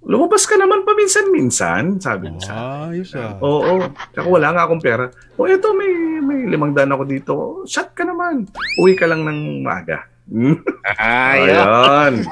Lumabas 0.00 0.48
ka 0.48 0.56
naman 0.56 0.86
paminsan-minsan, 0.86 2.00
sabi 2.00 2.32
niya. 2.32 2.48
Ah, 2.48 2.88
ayos 2.88 3.12
ah. 3.18 3.36
Oo. 3.42 3.84
Tsaka 4.16 4.26
wala 4.30 4.48
nga 4.54 4.64
akong 4.64 4.80
pera. 4.80 5.12
O 5.36 5.44
eto, 5.44 5.76
may, 5.76 5.92
may 6.24 6.48
limang 6.48 6.72
daan 6.72 6.94
ako 6.94 7.04
dito. 7.04 7.34
Shot 7.68 7.92
ka 7.92 8.08
naman. 8.08 8.48
Uwi 8.80 8.96
ka 8.96 9.04
lang 9.04 9.28
ng 9.28 9.60
maaga. 9.60 10.08
Ayan. 11.02 12.24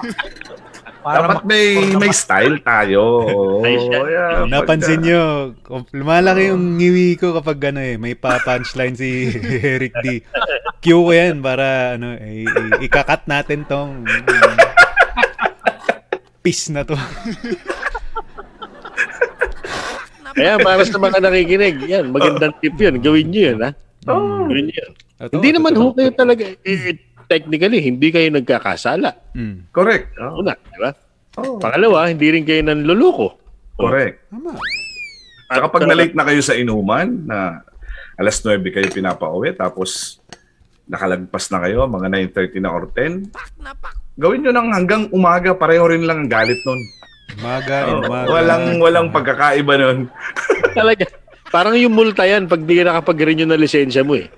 Para 1.09 1.25
Dapat 1.25 1.49
may 1.49 1.65
may 1.97 2.13
style 2.13 2.61
tayo. 2.61 3.25
Siya. 3.65 3.99
yeah, 4.05 4.45
Napansin 4.45 5.01
nyo, 5.01 5.57
lumalaki 5.91 6.53
yung 6.53 6.77
ngiwi 6.77 7.17
ko 7.17 7.33
kapag 7.33 7.73
ano 7.73 7.81
eh, 7.81 7.97
may 7.97 8.13
pa-punchline 8.13 8.93
si 8.93 9.33
Eric 9.73 9.97
D. 10.05 10.21
Cue 10.79 11.01
ko 11.01 11.09
yan 11.09 11.41
para 11.41 11.97
ano, 11.97 12.13
eh, 12.13 12.45
i- 12.45 12.53
ikakat 12.85 13.25
natin 13.25 13.65
tong 13.65 14.05
mm, 14.05 14.57
peace 16.39 16.69
na 16.69 16.85
to. 16.85 16.93
Kaya 20.31 20.55
para 20.61 20.85
sa 20.85 21.01
mga 21.01 21.19
nakikinig, 21.19 21.77
yan, 21.83 22.13
magandang 22.13 22.55
tip 22.61 22.77
yun. 22.77 23.01
Gawin 23.01 23.27
nyo 23.27 23.43
yun, 23.43 23.59
ha? 23.59 23.71
Oo. 24.07 24.47
Gawin 24.47 24.65
nyo 24.69 24.77
yun. 24.77 24.93
Ito, 25.19 25.33
hindi 25.35 25.51
naman 25.51 25.73
totoo. 25.73 25.91
ho 25.91 25.97
kayo 25.97 26.11
talaga, 26.15 26.45
eh, 26.47 26.79
eh, 26.85 26.97
technically, 27.29 27.85
hindi 27.85 28.09
kayo 28.09 28.29
nagkakasala. 28.33 29.37
Mm, 29.37 29.69
Correct. 29.71 30.17
Oo. 30.19 30.41
Una, 30.43 30.57
di 30.57 30.79
ba? 30.81 30.91
Oo. 31.39 31.61
Pangalawa, 31.61 32.09
hindi 32.09 32.27
rin 32.33 32.43
kayo 32.43 32.65
nanluloko. 32.65 33.37
Correct. 33.79 34.27
tama. 34.33 34.57
At, 35.49 35.65
pag 35.71 35.85
uh, 35.85 35.89
na-late 35.89 36.17
na 36.17 36.27
kayo 36.27 36.41
sa 36.43 36.57
inuman, 36.57 37.25
na 37.29 37.63
alas 38.19 38.43
9 38.43 38.59
kayo 38.69 38.89
pinapauwi, 38.91 39.55
tapos 39.55 40.19
nakalagpas 40.89 41.53
na 41.53 41.63
kayo, 41.63 41.87
mga 41.87 42.09
9.30 42.35 42.65
na 42.65 42.73
or 42.73 42.89
10, 42.91 43.29
gawin 44.19 44.41
nyo 44.43 44.53
nang 44.53 44.73
hanggang 44.75 45.05
umaga, 45.15 45.55
pareho 45.55 45.87
rin 45.87 46.05
lang 46.09 46.27
ang 46.27 46.31
galit 46.33 46.59
nun. 46.65 46.81
Umaga, 47.39 47.77
Oo, 47.87 48.03
umaga. 48.03 48.29
walang, 48.33 48.65
walang 48.81 49.09
pagkakaiba 49.13 49.75
nun. 49.79 49.99
Talaga. 50.73 51.05
Parang 51.49 51.77
yung 51.77 51.97
multa 51.97 52.29
yan 52.29 52.45
pag 52.45 52.61
di 52.61 52.77
ka 52.77 52.85
nakapag-renew 52.85 53.49
ng 53.49 53.61
lisensya 53.61 54.05
mo 54.05 54.17
eh. 54.17 54.29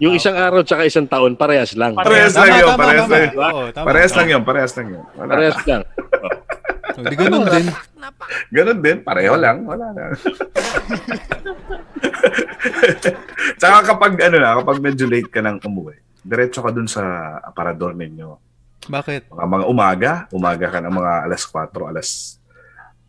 Yung 0.00 0.16
isang 0.16 0.32
araw 0.32 0.64
tsaka 0.64 0.88
isang 0.88 1.04
taon, 1.04 1.36
parehas 1.36 1.76
lang. 1.76 1.92
Parehas 1.92 2.32
lang 2.32 2.48
yun, 2.56 2.68
tama, 2.72 2.80
parehas 2.80 3.08
lang. 3.08 3.24
Parehas 3.76 4.12
lang 4.16 4.28
yun, 4.32 4.42
parehas 4.42 4.72
lang 4.72 4.86
yun. 4.88 5.02
Parehas 5.12 5.60
lang. 5.68 5.82
Oh, 6.96 7.04
Di 7.04 7.16
ganun 7.16 7.44
din. 7.44 7.66
Ganun 8.48 8.78
din, 8.80 8.96
pareho 9.04 9.36
lang. 9.36 9.64
Wala 9.68 9.86
na. 9.92 10.02
Tsaka 13.60 13.76
kapag 13.92 14.12
ano 14.20 14.36
na, 14.40 14.56
kapag 14.60 14.78
medyo 14.80 15.04
late 15.04 15.28
ka 15.28 15.44
nang 15.44 15.60
umuwi, 15.60 16.00
diretso 16.24 16.64
ka 16.64 16.72
dun 16.72 16.88
sa 16.88 17.36
aparador 17.44 17.92
ninyo. 17.92 18.36
Bakit? 18.88 19.28
Mga, 19.28 19.46
mga 19.48 19.64
umaga, 19.68 20.10
umaga 20.32 20.66
ka 20.72 20.80
ng 20.80 20.92
mga 20.92 21.12
alas 21.28 21.42
4, 21.44 21.92
alas 21.92 22.08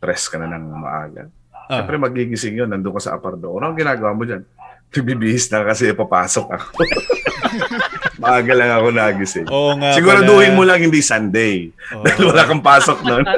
3 0.03 0.31
ka 0.31 0.37
na 0.39 0.47
ng 0.59 0.65
maaga. 0.75 1.23
Ah, 1.71 1.79
Siyempre 1.79 1.95
magigising 1.95 2.59
yun, 2.59 2.67
nandun 2.67 2.99
ka 2.99 3.11
sa 3.11 3.15
aparador. 3.15 3.55
Ano 3.59 3.71
ang 3.71 3.79
ginagawa 3.79 4.11
mo 4.11 4.27
dyan? 4.27 4.43
Nagbibihis 4.91 5.47
na 5.47 5.63
kasi 5.63 5.95
papasok 5.95 6.47
ako. 6.51 6.67
maaga 8.21 8.53
lang 8.53 8.71
ako 8.75 8.87
nagising. 8.91 9.47
oo 9.47 9.71
nga 9.79 9.95
Siguraduhin 9.97 10.53
pala. 10.53 10.57
mo 10.59 10.63
lang 10.67 10.79
hindi 10.83 10.99
Sunday. 10.99 11.71
Oo. 11.95 12.03
Dahil 12.05 12.23
wala 12.27 12.43
kang 12.43 12.63
pasok 12.63 12.97
nun. 13.01 13.25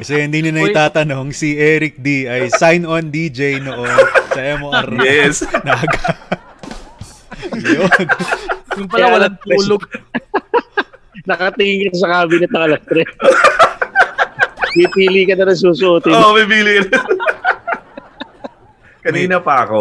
Kasi 0.00 0.16
hindi 0.16 0.40
nyo 0.40 0.56
na 0.56 0.64
itatanong, 0.64 1.28
si 1.28 1.60
Eric 1.60 2.00
D 2.00 2.24
ay 2.24 2.48
sign-on 2.48 3.12
DJ 3.12 3.60
noon 3.60 3.84
sa 4.32 4.40
MOR. 4.56 4.88
yes. 5.04 5.44
Naga. 5.60 6.16
Yun. 7.52 8.08
Yung 8.80 8.88
pala 8.88 8.96
Kaya 8.96 9.12
walang 9.12 9.36
alas 9.36 9.44
tulog. 9.44 9.82
Nakatingin 11.28 11.92
ka 11.92 11.96
sa 12.00 12.08
cabinet 12.16 12.48
ng 12.48 12.62
alas 12.64 12.80
3. 12.88 13.04
Pipili 14.72 15.28
ka 15.28 15.36
na 15.36 15.52
ng 15.52 15.60
susuotin. 15.60 16.16
Oo, 16.16 16.32
oh, 16.32 16.34
bibili. 16.38 16.80
Kanina 19.00 19.40
pa 19.40 19.64
ako. 19.64 19.80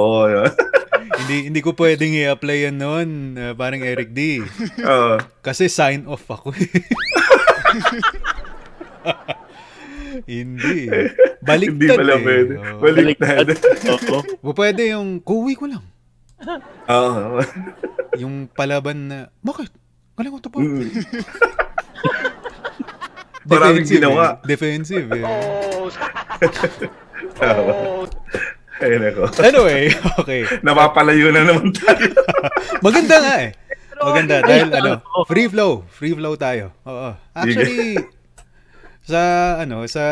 hindi 1.20 1.52
hindi 1.52 1.60
ko 1.60 1.76
pwedeng 1.76 2.16
i-apply 2.16 2.72
yan 2.72 2.78
noon, 2.80 3.36
uh, 3.36 3.52
parang 3.54 3.84
Eric 3.84 4.16
D. 4.16 4.40
Oo. 4.84 5.20
Kasi 5.44 5.68
sign 5.68 6.08
off 6.08 6.24
ako. 6.28 6.56
hindi. 10.30 10.88
Baliktad 11.44 11.76
Hindi 11.76 11.88
pala 11.88 12.14
eh. 12.16 12.24
pwede. 12.24 12.54
Oo. 12.58 12.80
Baliktad. 12.84 13.48
Oo. 13.92 14.54
Pwede 14.56 14.82
yung 14.96 15.20
kuwi 15.24 15.56
ko 15.56 15.66
lang. 15.68 15.84
Oo. 16.88 17.40
Yung 18.20 18.48
palaban 18.52 19.08
na, 19.12 19.18
bakit? 19.44 19.72
Galing 20.20 20.36
ko 20.36 20.40
to 20.44 20.52
pa. 20.52 20.60
Mm. 20.60 20.84
Maraming 23.50 23.88
ginawa. 23.88 24.44
Eh. 24.44 24.52
Defensive 24.52 25.08
eh. 25.16 25.24
Tama. 27.40 27.72
Ayun 28.80 29.04
ako. 29.12 29.24
Anyway, 29.44 29.82
okay. 30.20 30.42
Napapalayo 30.66 31.36
na 31.36 31.44
naman 31.44 31.76
tayo. 31.76 32.10
Maganda 32.86 33.16
nga 33.20 33.36
eh. 33.44 33.52
Maganda 34.00 34.36
dahil 34.40 34.70
ano, 34.72 34.92
free 35.32 35.52
flow, 35.52 35.84
free 35.92 36.16
flow 36.16 36.40
tayo. 36.40 36.72
Oo. 36.88 37.12
Actually 37.36 38.00
sa 39.10 39.22
ano, 39.58 39.84
sa 39.90 40.04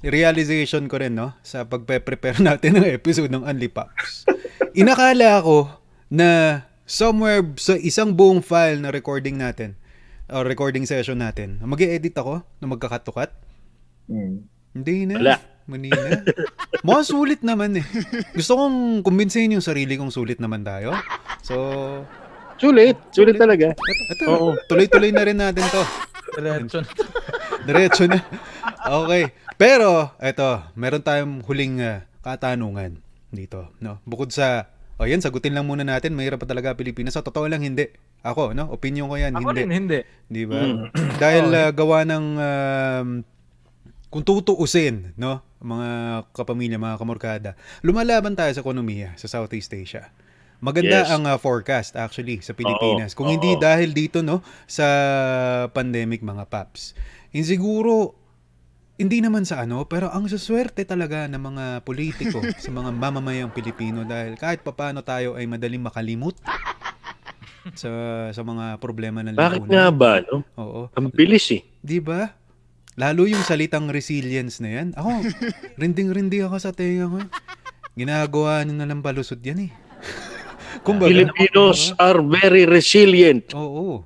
realization 0.00 0.88
ko 0.88 0.96
rin 0.96 1.12
no, 1.12 1.36
sa 1.44 1.68
pagpe-prepare 1.68 2.40
natin 2.40 2.80
ng 2.80 2.88
episode 2.88 3.28
ng 3.28 3.44
Unli 3.44 3.68
Pops. 3.68 4.24
Inakala 4.72 5.44
ko 5.44 5.68
na 6.08 6.62
somewhere 6.88 7.44
sa 7.60 7.76
isang 7.76 8.16
buong 8.16 8.40
file 8.40 8.80
na 8.80 8.88
recording 8.88 9.36
natin 9.36 9.76
or 10.32 10.48
recording 10.48 10.88
session 10.88 11.20
natin, 11.20 11.60
mag 11.62 11.78
edit 11.78 12.16
ako 12.16 12.42
na 12.58 12.66
magkakatukat. 12.66 13.30
Mm. 14.10 14.48
Hindi 14.74 14.96
na. 15.06 15.14
Wala. 15.20 15.36
Mani 15.66 15.90
na. 15.90 16.22
Mga 16.86 17.02
sulit 17.02 17.40
naman 17.42 17.74
eh. 17.74 17.86
Gusto 18.32 18.54
kong 18.54 19.02
kumbinsihin 19.02 19.58
yung 19.58 19.64
sarili 19.64 19.98
kong 19.98 20.14
sulit 20.14 20.38
naman 20.38 20.62
tayo. 20.62 20.94
So, 21.42 21.54
Sulit. 22.56 22.96
Sulit 23.12 23.36
talaga. 23.36 23.76
ito, 23.76 24.04
ito 24.16 24.24
Oo. 24.32 24.56
tuloy-tuloy 24.64 25.12
na 25.12 25.26
rin 25.28 25.36
natin 25.36 25.60
to. 25.68 25.82
Diretso 26.36 26.78
na. 26.80 26.88
Diretso 27.68 28.04
na. 28.08 28.18
Okay. 28.80 29.22
Pero, 29.60 30.12
eto, 30.16 30.64
meron 30.72 31.04
tayong 31.04 31.44
huling 31.44 31.80
ah, 31.84 32.08
katanungan 32.24 33.00
dito. 33.28 33.72
No? 33.82 34.00
Bukod 34.08 34.32
sa, 34.32 34.72
o 34.96 35.04
yan, 35.04 35.20
sagutin 35.20 35.52
lang 35.52 35.68
muna 35.68 35.84
natin, 35.84 36.16
mahirap 36.16 36.40
pa 36.40 36.48
talaga 36.48 36.72
Pilipinas. 36.72 37.12
Sa 37.12 37.24
totoo 37.24 37.44
lang, 37.44 37.60
hindi. 37.60 37.92
Ako, 38.24 38.56
no? 38.56 38.72
Opinion 38.72 39.12
ko 39.12 39.20
yan, 39.20 39.36
Ako 39.36 39.52
hindi. 39.52 39.60
rin, 39.60 39.70
hindi. 39.72 40.00
Di 40.30 40.42
ba? 40.48 40.56
Mm. 40.56 40.84
Dahil 41.20 41.44
ah, 41.52 41.70
gawa 41.76 41.98
ng 42.08 42.24
um, 42.40 43.08
kung 44.06 44.22
tutuusin, 44.22 45.12
no, 45.18 45.42
mga 45.58 45.88
kapamilya, 46.30 46.78
mga 46.78 46.96
kamorkada, 46.96 47.50
lumalaban 47.82 48.32
tayo 48.32 48.52
sa 48.54 48.62
ekonomiya 48.62 49.12
sa 49.18 49.26
Southeast 49.26 49.72
Asia. 49.72 50.08
Maganda 50.56 51.04
Yes. 51.04 51.12
ang 51.12 51.28
ah, 51.28 51.36
forecast 51.36 52.00
actually 52.00 52.40
sa 52.40 52.56
Pilipinas. 52.56 53.12
Oo, 53.12 53.16
Kung 53.20 53.28
hindi 53.28 53.52
oo. 53.52 53.60
dahil 53.60 53.92
dito 53.92 54.24
no 54.24 54.40
sa 54.64 54.88
pandemic 55.68 56.24
mga 56.24 56.48
paps. 56.48 56.96
Insiguro 57.30 58.16
hindi 58.96 59.20
naman 59.20 59.44
sa 59.44 59.60
ano, 59.60 59.84
pero 59.84 60.08
ang 60.08 60.24
suswerte 60.24 60.88
talaga 60.88 61.28
ng 61.28 61.36
mga 61.36 61.64
politiko 61.84 62.40
sa 62.64 62.70
mga 62.72 62.88
mamamayang 62.88 63.52
Pilipino 63.52 64.08
dahil 64.08 64.40
kahit 64.40 64.64
papaano 64.64 65.04
tayo 65.04 65.36
ay 65.36 65.44
madaling 65.44 65.84
makalimot 65.84 66.32
sa 67.76 67.90
sa 68.32 68.40
mga 68.40 68.80
problema 68.80 69.20
ng 69.20 69.36
Bakit 69.36 69.60
lipunan. 69.60 69.76
nga 69.76 69.86
ba, 69.92 70.12
no? 70.24 70.40
Oo. 70.56 70.80
Ang 70.96 71.12
bilis 71.12 71.52
eh. 71.52 71.60
Di 71.84 72.00
ba? 72.00 72.32
Lalo 72.96 73.28
yung 73.28 73.44
salitang 73.44 73.92
resilience 73.92 74.56
na 74.58 74.72
yan. 74.72 74.88
Ako, 74.96 75.20
rinding-rindi 75.80 76.40
ako 76.40 76.56
sa 76.56 76.72
tenga 76.72 77.04
ko. 77.06 77.20
Ginagawa 77.92 78.64
nyo 78.64 78.74
na 78.74 78.88
lang 78.88 79.00
palusot 79.00 79.40
yan 79.40 79.68
eh. 79.68 79.70
Kumbaga, 80.86 81.12
Filipinos 81.12 81.92
are 81.96 82.20
very 82.20 82.64
resilient. 82.64 83.52
oo. 83.52 84.00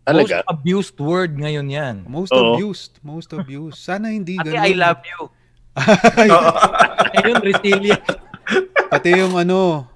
Talaga. 0.00 0.40
Most 0.40 0.48
abused 0.48 0.96
word 0.98 1.32
ngayon 1.36 1.68
yan. 1.68 1.96
Most 2.08 2.32
Oo. 2.32 2.56
abused. 2.56 2.96
Most 3.00 3.30
abused. 3.30 3.78
Sana 3.78 4.10
hindi 4.10 4.34
Ate, 4.34 4.48
ganun. 4.48 4.64
I 4.64 4.72
love 4.72 5.02
you. 5.04 5.20
Ayun, 7.14 7.38
resilient. 7.44 8.02
Pati 8.88 9.10
yung 9.14 9.36
ano, 9.36 9.86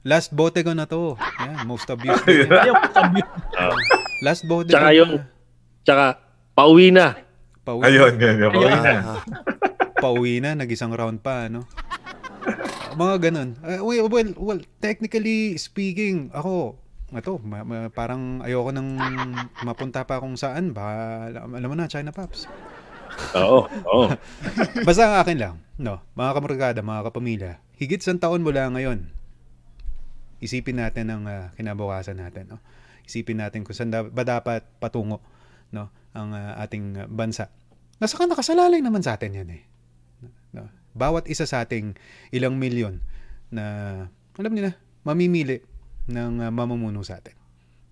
last 0.00 0.32
bote 0.32 0.62
ko 0.62 0.72
na 0.72 0.86
to. 0.86 1.18
Yan, 1.42 1.66
most 1.66 1.90
abused. 1.90 2.24
yan. 2.24 2.46
Ayun, 2.48 2.76
abused. 2.78 3.32
Last 4.22 4.42
bote 4.46 4.70
Tsaka 4.70 4.86
ko 4.86 4.96
yung- 4.96 5.14
na. 5.18 5.24
Tsaka, 5.82 6.04
pauwi 6.54 6.88
na. 6.88 7.06
Pauwi, 7.70 7.82
Ayun, 7.86 8.12
yun. 8.18 8.34
yun. 8.34 8.50
Ayun. 8.50 8.66
Ayun. 8.66 8.82
na. 8.82 9.22
pauwi 10.02 10.42
na, 10.42 10.58
nag-isang 10.58 10.90
round 10.90 11.22
pa, 11.22 11.46
ano? 11.46 11.70
Mga 12.98 13.30
ganun. 13.30 13.48
Uh, 13.62 13.78
well, 13.86 14.10
well, 14.10 14.30
well, 14.34 14.60
technically 14.82 15.54
speaking, 15.54 16.34
ako, 16.34 16.74
ito, 17.14 17.38
ma- 17.46 17.62
ma- 17.62 17.92
parang 17.94 18.42
ayoko 18.42 18.74
nang 18.74 18.98
mapunta 19.62 20.02
pa 20.02 20.18
kung 20.18 20.34
saan. 20.34 20.74
Baka, 20.74 21.30
alam, 21.30 21.68
mo 21.70 21.78
na, 21.78 21.86
China 21.86 22.10
Pops. 22.10 22.50
Oo. 23.38 23.70
Oo. 23.86 24.04
Basta 24.88 25.06
ang 25.06 25.14
akin 25.22 25.38
lang, 25.38 25.54
no, 25.78 26.02
mga 26.18 26.30
kamarkada, 26.34 26.80
mga 26.82 27.06
kapamilya, 27.06 27.52
higit 27.78 28.02
sa 28.02 28.18
taon 28.18 28.42
mula 28.42 28.66
ngayon, 28.66 29.06
isipin 30.42 30.82
natin 30.82 31.06
ang 31.12 31.22
ah, 31.28 31.54
kinabukasan 31.54 32.18
natin. 32.18 32.50
No? 32.50 32.58
Isipin 33.06 33.38
natin 33.38 33.62
kung 33.62 33.76
saan 33.76 33.92
da- 33.92 34.08
ba 34.08 34.24
dapat 34.24 34.64
patungo 34.80 35.20
no, 35.70 35.92
ang 36.16 36.34
ah, 36.34 36.58
ating 36.64 37.04
ah, 37.04 37.06
bansa. 37.06 37.52
Nasa 38.00 38.16
ka 38.16 38.24
nakasalalay 38.24 38.80
naman 38.80 39.04
sa 39.04 39.20
atin 39.20 39.44
yan 39.44 39.48
eh. 39.52 39.62
No? 40.56 40.66
Bawat 40.96 41.28
isa 41.28 41.44
sa 41.44 41.62
ating 41.62 41.94
ilang 42.32 42.56
milyon 42.56 42.98
na, 43.52 43.64
alam 44.40 44.52
niyo 44.56 44.72
na, 44.72 44.74
mamimili 45.04 45.60
ng 46.08 46.40
ah, 46.40 46.50
mamumuno 46.50 47.04
sa 47.04 47.20
atin. 47.20 47.36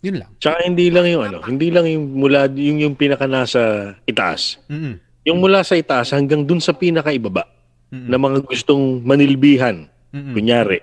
Yun 0.01 0.17
lang. 0.23 0.31
Tsaka 0.39 0.65
hindi 0.65 0.89
lang 0.89 1.07
yung 1.11 1.23
ano, 1.27 1.39
hindi 1.43 1.69
lang 1.75 1.85
yung 1.91 2.23
mula 2.23 2.47
yung 2.55 2.79
yung 2.79 2.95
pinaka 2.95 3.27
nasa 3.27 3.95
itaas. 4.07 4.63
Mm-mm. 4.71 4.95
Yung 5.27 5.43
mula 5.43 5.67
sa 5.67 5.75
itaas 5.75 6.15
hanggang 6.15 6.47
dun 6.47 6.63
sa 6.63 6.73
pinaka 6.73 7.11
ibaba 7.11 7.51
Mm-mm. 7.91 8.07
na 8.07 8.17
mga 8.17 8.39
gustong 8.47 9.03
manilbihan, 9.03 9.91
Mm-mm. 10.15 10.33
kunyari, 10.39 10.79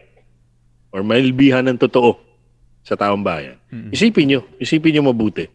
or 0.92 1.02
manilbihan 1.02 1.64
ng 1.64 1.80
totoo 1.80 2.20
sa 2.84 3.00
taong 3.00 3.24
bayan. 3.24 3.56
Mm-mm. 3.72 3.96
Isipin 3.96 4.26
nyo, 4.36 4.42
isipin 4.60 5.00
nyo 5.00 5.10
mabuti. 5.16 5.48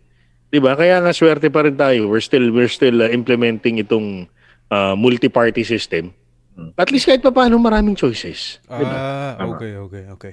'Di 0.50 0.58
ba? 0.58 0.74
Kaya 0.74 0.98
nga 1.00 1.14
swerte 1.14 1.48
pa 1.48 1.62
rin 1.62 1.78
tayo. 1.78 2.10
We're 2.10 2.22
still 2.22 2.50
we're 2.50 2.70
still 2.70 3.06
uh, 3.06 3.10
implementing 3.10 3.78
itong 3.78 4.26
uh, 4.70 4.94
multi-party 4.98 5.62
system. 5.62 6.10
Hmm. 6.58 6.74
At 6.74 6.90
least 6.90 7.06
kahit 7.06 7.22
pa 7.22 7.30
paano 7.30 7.56
maraming 7.62 7.94
choices. 7.94 8.58
Ah, 8.66 9.38
Tama. 9.38 9.54
okay, 9.56 9.72
okay, 9.78 10.04
okay. 10.10 10.32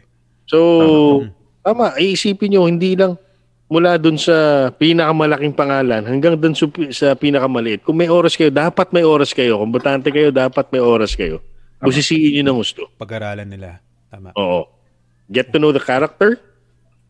So, 0.50 0.58
Tama. 1.62 1.94
tama, 1.94 2.02
iisipin 2.02 2.58
nyo, 2.58 2.66
hindi 2.66 2.98
lang 2.98 3.16
mula 3.68 4.00
dun 4.00 4.16
sa 4.16 4.70
pinakamalaking 4.74 5.52
pangalan 5.52 6.08
hanggang 6.08 6.40
dun 6.40 6.56
sa, 6.56 6.66
sa 6.90 7.08
pinakamaliit. 7.14 7.84
Kung 7.84 8.00
may 8.00 8.08
oras 8.08 8.34
kayo, 8.40 8.48
dapat 8.50 8.90
may 8.96 9.04
oras 9.04 9.36
kayo. 9.36 9.60
Kung 9.60 9.76
butante 9.76 10.10
kayo, 10.10 10.32
dapat 10.32 10.72
may 10.72 10.80
oras 10.82 11.14
kayo. 11.14 11.44
Busisiin 11.84 12.42
nyo 12.42 12.56
ng 12.56 12.60
gusto. 12.64 12.90
Pag-aralan 12.98 13.46
nila. 13.46 13.78
Tama. 14.10 14.34
Oo. 14.34 14.66
Get 15.30 15.52
to 15.52 15.60
know 15.60 15.76
the 15.76 15.84
character. 15.84 16.40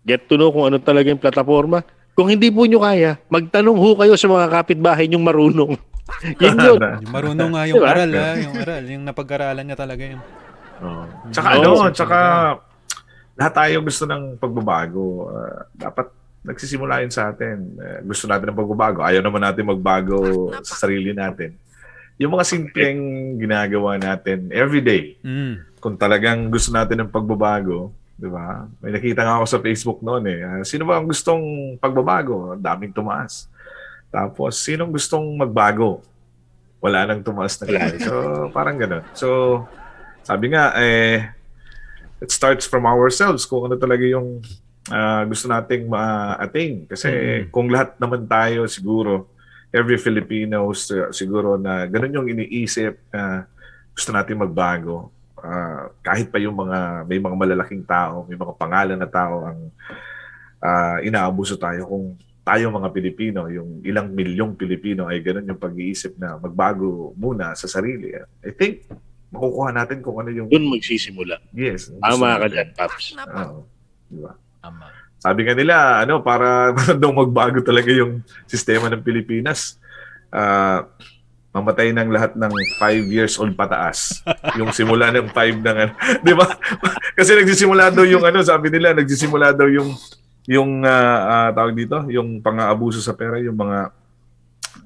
Get 0.03 0.25
to 0.27 0.35
know 0.35 0.49
kung 0.49 0.73
ano 0.73 0.81
talaga 0.81 1.13
yung 1.13 1.21
plataforma. 1.21 1.85
Kung 2.17 2.33
hindi 2.33 2.49
po 2.49 2.65
nyo 2.65 2.81
kaya, 2.81 3.21
magtanong 3.29 3.77
ho 3.77 3.93
kayo 3.93 4.17
sa 4.17 4.25
mga 4.25 4.49
kapitbahay 4.49 5.05
nyong 5.05 5.21
marunong. 5.21 5.73
Yun 6.41 6.57
yun. 6.57 6.79
Yung 6.81 7.13
marunong 7.13 7.51
nga 7.53 7.63
yung 7.69 7.77
Diba? 7.77 7.93
aral, 7.93 8.09
ha? 8.09 8.29
Yung 8.41 8.55
aral. 8.57 8.83
Yung 8.89 9.03
napag-aralan 9.05 9.61
niya 9.61 9.77
talaga 9.77 10.01
yun. 10.01 10.21
Oo. 10.81 11.03
Tsaka 11.29 11.47
Oo. 11.53 11.61
ano, 11.61 11.69
tsaka 11.93 12.17
lahat 13.37 13.53
tayo 13.53 13.75
gusto 13.85 14.09
ng 14.09 14.23
pagbabago. 14.41 15.29
Ah, 15.29 15.69
dapat 15.77 16.09
nagsisimula 16.41 17.05
yun 17.05 17.13
sa 17.13 17.29
atin. 17.29 17.77
Eh, 17.77 17.99
gusto 18.01 18.25
natin 18.25 18.49
ng 18.49 18.57
pagbabago. 18.57 19.05
Ayaw 19.05 19.21
naman 19.21 19.45
natin 19.45 19.69
magbago 19.69 20.17
sa 20.65 20.89
sarili 20.89 21.13
natin. 21.13 21.53
Yung 22.17 22.33
mga 22.33 22.49
simpleng 22.49 22.99
ginagawa 23.37 24.01
natin 24.01 24.49
everyday, 24.49 25.21
Mm. 25.21 25.61
kung 25.77 25.93
talagang 25.93 26.49
gusto 26.49 26.73
natin 26.73 27.05
ng 27.05 27.13
pagbabago, 27.13 27.93
di 28.17 28.27
ba? 28.27 28.65
May 28.81 28.91
nakita 28.91 29.21
nga 29.21 29.37
ako 29.37 29.45
sa 29.45 29.61
Facebook 29.61 29.99
noon 30.01 30.25
eh. 30.25 30.41
Ah, 30.41 30.65
Sino 30.65 30.83
ba 30.83 30.97
ang 30.97 31.05
gustong 31.05 31.41
pagbabago? 31.77 32.57
Ang 32.57 32.65
daming 32.65 32.91
tumaas. 32.91 33.45
Tapos, 34.09 34.57
sinong 34.57 34.89
gustong 34.89 35.23
magbago? 35.37 36.01
Wala 36.81 37.05
nang 37.05 37.21
tumaas 37.21 37.57
na 37.61 37.65
kaya. 37.69 37.93
So, 38.01 38.13
parang 38.49 38.77
ganun. 38.77 39.05
So, 39.13 39.61
sabi 40.21 40.49
nga, 40.51 40.73
eh, 40.75 41.29
it 42.17 42.33
starts 42.33 42.65
from 42.65 42.89
ourselves 42.89 43.45
kung 43.45 43.69
ano 43.69 43.77
talaga 43.77 44.01
yung 44.03 44.41
ah, 44.87 45.27
gusto 45.27 45.45
nating 45.45 45.85
ma-attain. 45.85 46.87
Kasi 46.87 47.11
Mhm. 47.11 47.51
kung 47.51 47.67
lahat 47.67 47.99
naman 47.99 48.23
tayo 48.23 48.65
siguro, 48.65 49.27
every 49.67 49.99
Filipino 49.99 50.71
siguro 51.11 51.59
na 51.59 51.83
ganun 51.85 52.23
yung 52.23 52.27
iniisip 52.31 52.95
na 53.11 53.43
gusto 53.91 54.15
natin 54.15 54.39
magbago. 54.39 55.11
Ah, 55.47 55.87
kahit 56.03 56.27
pa 56.27 56.43
yung 56.43 56.59
mga 56.59 57.07
may 57.07 57.23
mga 57.23 57.35
malalaking 57.39 57.87
tao, 57.87 58.27
may 58.27 58.35
mga 58.35 58.53
pangalan 58.59 58.99
na 58.99 59.07
tao 59.07 59.47
ang 59.47 59.59
ah, 60.59 60.99
inaabuso 60.99 61.55
tayo 61.55 61.87
kung 61.87 62.19
tayo 62.47 62.71
mga 62.71 62.95
Pilipino, 62.95 63.51
yung 63.51 63.83
ilang 63.83 64.11
milyong 64.11 64.55
Pilipino 64.55 65.11
ay 65.11 65.19
ganun 65.19 65.51
yung 65.51 65.59
pag-iisip 65.59 66.15
na 66.15 66.39
magbago 66.39 67.11
muna 67.19 67.51
sa 67.55 67.67
sarili. 67.67 68.15
I 68.39 68.51
think 68.55 68.87
makukuha 69.35 69.75
natin 69.75 69.99
kung 69.99 70.23
ano 70.23 70.31
yung 70.31 70.47
Doon 70.47 70.71
magsisimula. 70.71 71.43
yes. 71.51 71.91
Tama 71.99 72.39
ka 72.39 72.47
dyan, 72.47 72.69
Paps. 72.71 73.19
Oo. 73.19 73.67
Diba? 74.07 74.31
Tama. 74.63 74.87
Sabi 75.19 75.43
nga 75.43 75.55
nila, 75.59 75.75
ano, 76.07 76.23
para 76.23 76.71
daw 77.01 77.11
magbago 77.11 77.59
talaga 77.59 77.91
yung 77.91 78.23
sistema 78.47 78.87
ng 78.87 79.03
Pilipinas. 79.03 79.75
Ah, 80.31 80.87
mamatay 81.57 81.89
ng 81.91 82.09
lahat 82.13 82.37
ng 82.37 82.53
5 82.77 83.09
years 83.09 83.35
old 83.41 83.57
pataas. 83.57 84.21
yung 84.55 84.69
simula 84.69 85.09
ng 85.09 85.33
5 85.33 85.65
ng 85.65 85.77
ano. 85.77 85.93
Di 86.25 86.33
ba? 86.37 86.45
Kasi 87.17 87.33
nagsisimula 87.33 87.89
daw 87.89 88.05
yung 88.05 88.23
ano, 88.23 88.45
sabi 88.45 88.69
nila, 88.69 88.93
nagsisimula 88.93 89.57
daw 89.57 89.65
yung 89.65 89.89
yung 90.47 90.85
ah, 90.87 91.49
ah, 91.49 91.49
tawag 91.51 91.75
dito, 91.75 92.07
yung 92.07 92.39
pang-aabuso 92.39 93.03
sa 93.03 93.17
pera, 93.17 93.35
yung 93.41 93.57
mga 93.57 93.91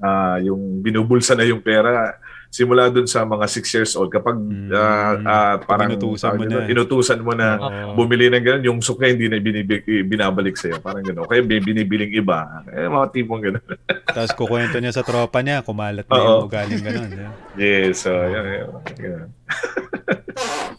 ah, 0.02 0.36
yung 0.42 0.82
binubulsa 0.82 1.38
na 1.38 1.46
yung 1.46 1.62
pera 1.62 2.18
simula 2.52 2.92
dun 2.92 3.08
sa 3.08 3.24
mga 3.24 3.48
6 3.48 3.64
years 3.72 3.92
old 3.96 4.12
kapag 4.12 4.36
Mm. 4.36 4.68
ah, 4.70 5.12
ah, 5.24 5.54
parang 5.56 5.96
Inutusan 5.96 6.36
mo 6.36 6.44
na. 6.44 6.68
inutusan 6.68 7.18
mo 7.18 7.32
na 7.32 7.48
Oo. 7.56 7.96
bumili 7.96 8.28
ng 8.28 8.44
ganun, 8.44 8.62
yung 8.62 8.78
suka 8.84 9.08
hindi 9.08 9.24
na 9.24 9.40
binibig, 9.40 9.80
binabalik 10.04 10.60
sa'yo. 10.60 10.76
Parang 10.78 11.00
gano'n. 11.00 11.24
Kaya 11.24 11.40
may 11.40 11.64
binibiling 11.64 12.12
iba. 12.12 12.60
Eh, 12.68 12.84
mga 12.84 13.08
tipong 13.08 13.40
gano'n. 13.40 13.64
Tapos 14.14 14.36
kukwento 14.36 14.76
niya 14.76 14.92
sa 14.92 15.00
tropa 15.00 15.40
niya, 15.40 15.64
kumalat 15.64 16.04
na 16.04 16.12
yung 16.12 16.44
ugaling 16.44 16.84
ganun. 16.84 17.10
yeah. 17.10 17.32
yes, 17.88 18.04
so, 18.04 18.12
yan, 18.12 18.44
yan, 18.44 18.68
yan. 19.00 19.26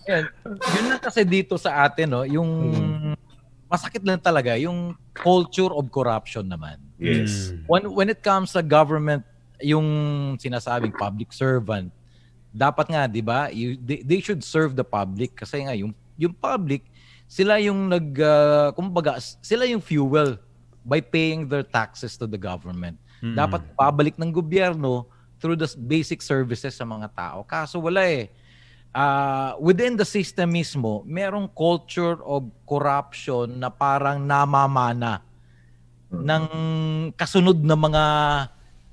Yan. 0.05 0.23
Yun 0.45 0.85
lang 0.87 1.01
kasi 1.01 1.25
dito 1.25 1.57
sa 1.57 1.89
atin, 1.89 2.05
no, 2.05 2.21
yung 2.21 2.49
masakit 3.65 4.05
lang 4.05 4.21
talaga, 4.21 4.53
yung 4.61 4.93
culture 5.09 5.73
of 5.73 5.89
corruption 5.89 6.45
naman. 6.45 6.77
Yes. 7.01 7.49
Mm. 7.49 7.65
When, 7.65 7.83
when 7.97 8.07
it 8.13 8.21
comes 8.21 8.53
sa 8.53 8.61
government, 8.61 9.25
yung 9.63 9.87
sinasabing 10.37 10.93
public 10.93 11.31
servant, 11.31 11.89
dapat 12.53 12.85
nga, 12.91 13.09
di 13.09 13.23
ba, 13.23 13.49
you- 13.49 13.79
they, 13.79 14.05
they 14.05 14.19
should 14.21 14.43
serve 14.43 14.77
the 14.77 14.85
public 14.85 15.33
kasi 15.33 15.65
nga, 15.65 15.73
yung, 15.73 15.95
yung 16.19 16.35
public, 16.35 16.85
sila 17.25 17.57
yung 17.57 17.89
nag, 17.89 18.13
uh, 18.21 18.69
kumbaga, 18.77 19.17
sila 19.41 19.65
yung 19.65 19.81
fuel 19.81 20.37
by 20.85 20.99
paying 20.99 21.47
their 21.47 21.65
taxes 21.65 22.19
to 22.19 22.27
the 22.27 22.37
government. 22.37 22.99
Mm. 23.23 23.39
Dapat 23.39 23.61
pabalik 23.73 24.19
ng 24.19 24.29
gobyerno 24.29 25.07
through 25.39 25.55
the 25.55 25.67
basic 25.79 26.19
services 26.19 26.75
sa 26.75 26.83
mga 26.83 27.07
tao. 27.15 27.43
Kaso 27.47 27.79
wala 27.79 28.03
eh. 28.03 28.31
Ah, 28.93 29.57
within 29.57 29.97
the 29.97 30.05
system 30.05 30.53
mismo, 30.53 31.01
merong 31.09 31.49
culture 31.49 32.21
of 32.21 32.45
corruption 32.69 33.57
na 33.57 33.73
parang 33.73 34.21
namamana 34.21 35.25
ng 36.13 36.45
kasunod 37.17 37.57
na 37.57 37.73
mga 37.73 38.03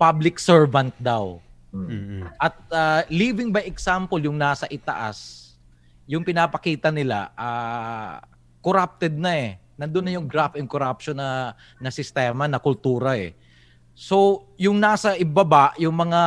public 0.00 0.40
servant 0.40 0.96
daw. 0.96 1.36
Mm-mm. 1.76 2.24
At 2.40 2.56
ah, 2.72 3.04
living 3.12 3.52
by 3.52 3.68
example 3.68 4.16
yung 4.16 4.40
nasa 4.40 4.64
itaas, 4.72 5.52
yung 6.08 6.24
pinapakita 6.24 6.88
nila, 6.88 7.28
ah, 7.36 8.24
corrupted 8.64 9.12
na 9.20 9.32
eh. 9.36 9.50
Nandun 9.76 10.08
na 10.08 10.12
yung 10.16 10.24
graft 10.24 10.56
and 10.56 10.68
corruption 10.68 11.20
na, 11.20 11.52
na 11.76 11.92
sistema, 11.92 12.48
na 12.48 12.56
kultura 12.56 13.20
eh. 13.20 13.36
So, 14.00 14.48
yung 14.56 14.80
nasa 14.80 15.12
ibaba, 15.20 15.76
yung 15.76 15.92
mga 15.92 16.20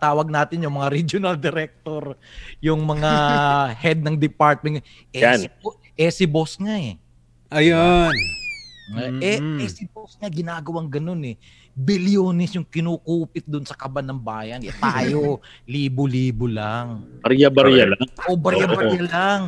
tawag 0.00 0.32
natin, 0.32 0.64
yung 0.64 0.80
mga 0.80 0.88
regional 0.96 1.36
director, 1.36 2.16
yung 2.64 2.80
mga 2.88 3.12
head 3.84 4.00
ng 4.00 4.16
department, 4.16 4.80
eh, 5.12 5.20
Yan. 5.20 5.44
si, 5.44 5.46
eh 6.00 6.08
si 6.08 6.24
boss 6.24 6.56
nga 6.56 6.80
eh. 6.80 6.96
Ayun. 7.52 8.12
Eh, 9.20 9.36
Mm-mm. 9.36 9.60
eh 9.60 9.68
si 9.68 9.84
boss 9.84 10.16
nga 10.16 10.32
ginagawang 10.32 10.88
ganun 10.88 11.20
eh. 11.28 11.36
Bilyones 11.78 12.58
yung 12.58 12.66
kinukupit 12.66 13.46
dun 13.46 13.62
sa 13.62 13.78
kaban 13.78 14.02
ng 14.10 14.18
bayan. 14.18 14.58
Eh, 14.66 14.74
tayo, 14.82 15.38
libo-libo 15.70 16.50
lang. 16.50 17.06
Barya-barya 17.22 17.94
lang. 17.94 18.08
O 18.26 18.34
barya-barya 18.34 19.02
lang. 19.06 19.42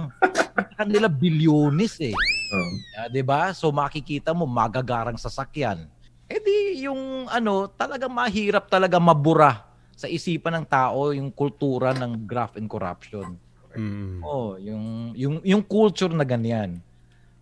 Kanila 0.78 1.10
bilyones 1.10 1.98
eh. 1.98 2.14
Oh. 2.50 2.70
Ah, 2.98 3.08
'di 3.10 3.22
ba? 3.26 3.50
So 3.50 3.74
makikita 3.74 4.30
mo 4.30 4.46
magagarang 4.46 5.18
sasakyan. 5.18 5.90
Eh 6.30 6.38
di 6.38 6.86
yung 6.86 7.26
ano, 7.26 7.66
talaga 7.66 8.06
mahirap 8.06 8.70
talaga 8.70 9.02
mabura 9.02 9.66
sa 9.94 10.06
isipan 10.06 10.62
ng 10.62 10.66
tao 10.70 11.10
yung 11.10 11.28
kultura 11.34 11.90
ng 11.92 12.24
graft 12.26 12.56
and 12.56 12.70
corruption. 12.70 13.36
Mm. 13.74 14.22
Oh, 14.22 14.58
yung 14.58 15.14
yung 15.14 15.34
yung 15.46 15.62
culture 15.62 16.10
na 16.10 16.26
ganyan. 16.26 16.82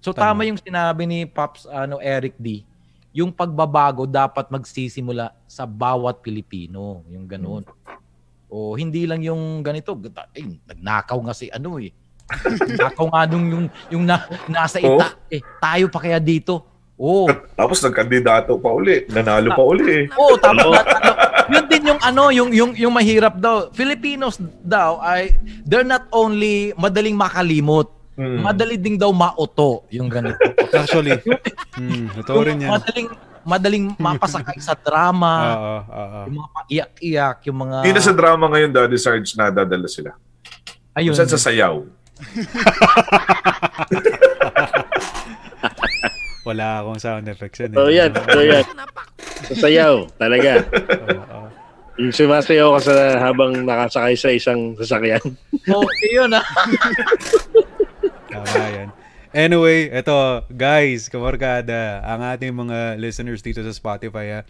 So 0.03 0.13
Tama. 0.13 0.45
tama, 0.45 0.49
yung 0.49 0.61
sinabi 0.61 1.09
ni 1.09 1.25
Pops 1.25 1.65
ano 1.69 1.99
Eric 2.01 2.37
D. 2.37 2.68
Yung 3.19 3.35
pagbabago 3.35 4.07
dapat 4.07 4.47
magsisimula 4.47 5.35
sa 5.51 5.67
bawat 5.67 6.23
Pilipino, 6.23 7.03
yung 7.11 7.27
ganun. 7.27 7.67
O 8.47 8.79
hindi 8.79 9.11
lang 9.11 9.27
yung 9.27 9.59
ganito, 9.59 9.99
eh, 10.39 10.47
nagnakaw 10.71 11.19
nga 11.27 11.35
si 11.35 11.51
ano 11.51 11.83
eh. 11.83 11.91
Nagnakaw 12.31 13.07
nga 13.11 13.23
nung 13.27 13.47
yung 13.51 13.67
yung 13.91 14.05
na, 14.07 14.23
nasa 14.47 14.79
ita, 14.79 15.19
eh 15.35 15.43
tayo 15.59 15.91
pa 15.91 15.99
kaya 15.99 16.23
dito. 16.23 16.63
Oh. 16.95 17.27
Tapos 17.59 17.83
nagkandidato 17.83 18.55
pa 18.63 18.71
uli. 18.71 19.03
Nanalo 19.11 19.51
pa 19.51 19.63
uli 19.67 19.87
eh. 19.87 20.05
Oh, 20.15 20.39
tama. 20.39 20.63
ano, 20.63 20.79
yun 21.51 21.65
din 21.67 21.83
yung 21.91 22.01
ano, 22.03 22.23
yung 22.31 22.51
yung 22.55 22.73
yung 22.79 22.95
mahirap 22.95 23.35
daw. 23.43 23.71
Filipinos 23.75 24.39
daw 24.63 25.03
ay 25.03 25.35
they're 25.67 25.87
not 25.87 26.07
only 26.15 26.71
madaling 26.79 27.19
makalimot, 27.19 27.91
Mm. 28.19 28.43
madali 28.43 28.75
ding 28.75 28.97
daw 28.97 29.09
mauto 29.09 29.87
yung 29.89 30.07
ganito. 30.07 30.37
Actually, 30.75 31.15
mm, 31.79 32.19
ito 32.19 32.31
rin 32.35 32.59
yung 32.59 32.61
yan. 32.61 32.71
madaling 32.75 33.09
madaling 33.45 33.85
mapasakay 33.95 34.59
sa 34.59 34.75
drama, 34.75 35.33
Oo, 35.49 35.77
oo. 35.87 36.19
yung 36.27 36.35
mga 36.37 36.49
paiyak-iyak, 36.53 37.37
yung 37.47 37.59
mga 37.61 37.77
Hindi 37.81 37.93
na 37.95 38.03
sa 38.03 38.13
drama 38.13 38.45
ngayon, 38.49 38.71
Daddy 38.71 38.99
Sarge, 38.99 39.33
nadadala 39.33 39.87
sila. 39.87 40.11
ayun. 40.93 41.09
Kung 41.09 41.17
saan 41.17 41.31
sa 41.31 41.41
sayaw. 41.41 41.75
Wala 46.43 46.81
akong 46.81 46.99
sound 46.99 47.29
effects 47.29 47.61
yun. 47.61 47.71
eh. 47.71 47.77
So 47.77 47.87
yan, 47.87 48.11
so 48.17 48.41
yan. 48.41 48.65
Sasayaw, 49.47 49.95
talaga. 50.17 50.51
Oo. 51.15 51.39
Yung 51.99 52.11
sumasayaw 52.11 52.69
ka 52.75 52.81
sa 52.83 52.95
habang 53.21 53.53
nakasakay 53.63 54.15
sa 54.15 54.31
isang 54.31 54.75
sasakyan. 54.75 55.23
Okay 55.61 56.09
yun 56.11 56.31
ah. 56.33 56.43
Tama 58.45 58.69
yan. 58.71 58.89
Anyway, 59.37 59.93
eto, 59.93 60.45
guys, 60.49 61.13
kamarkada, 61.13 62.01
ang 62.01 62.25
ating 62.25 62.55
mga 62.55 62.97
listeners 62.97 63.45
dito 63.45 63.61
sa 63.61 63.77
Spotify, 63.77 64.41
ah, 64.41 64.45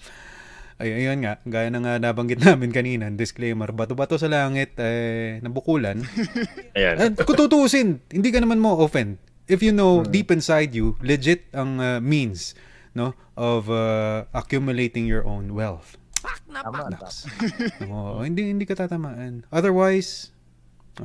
ay, 0.78 0.94
ayun 0.94 1.26
nga, 1.26 1.42
gaya 1.42 1.74
na 1.74 1.82
nga 1.82 1.98
nabanggit 1.98 2.38
namin 2.38 2.70
kanina, 2.70 3.10
disclaimer, 3.10 3.74
bato-bato 3.74 4.14
sa 4.14 4.30
langit, 4.30 4.78
eh, 4.78 5.42
nabukulan. 5.42 5.98
Ayan. 6.78 6.94
And 7.02 7.12
kung 7.18 7.66
hindi 8.14 8.30
ka 8.30 8.38
naman 8.38 8.62
mo 8.62 8.78
offend. 8.78 9.18
If 9.48 9.64
you 9.64 9.74
know 9.74 10.04
deep 10.04 10.30
inside 10.30 10.76
you, 10.76 10.94
legit 11.00 11.48
ang 11.56 11.80
uh, 11.80 11.98
means 12.04 12.52
no 12.92 13.16
of 13.32 13.72
uh, 13.72 14.28
accumulating 14.36 15.08
your 15.08 15.24
own 15.24 15.56
wealth. 15.56 15.96
Tama. 16.52 16.92
Naks. 16.92 17.24
Oo, 17.88 18.20
hindi 18.20 18.52
hindi 18.52 18.68
ka 18.68 18.76
tatamaan. 18.76 19.48
Otherwise, 19.48 20.36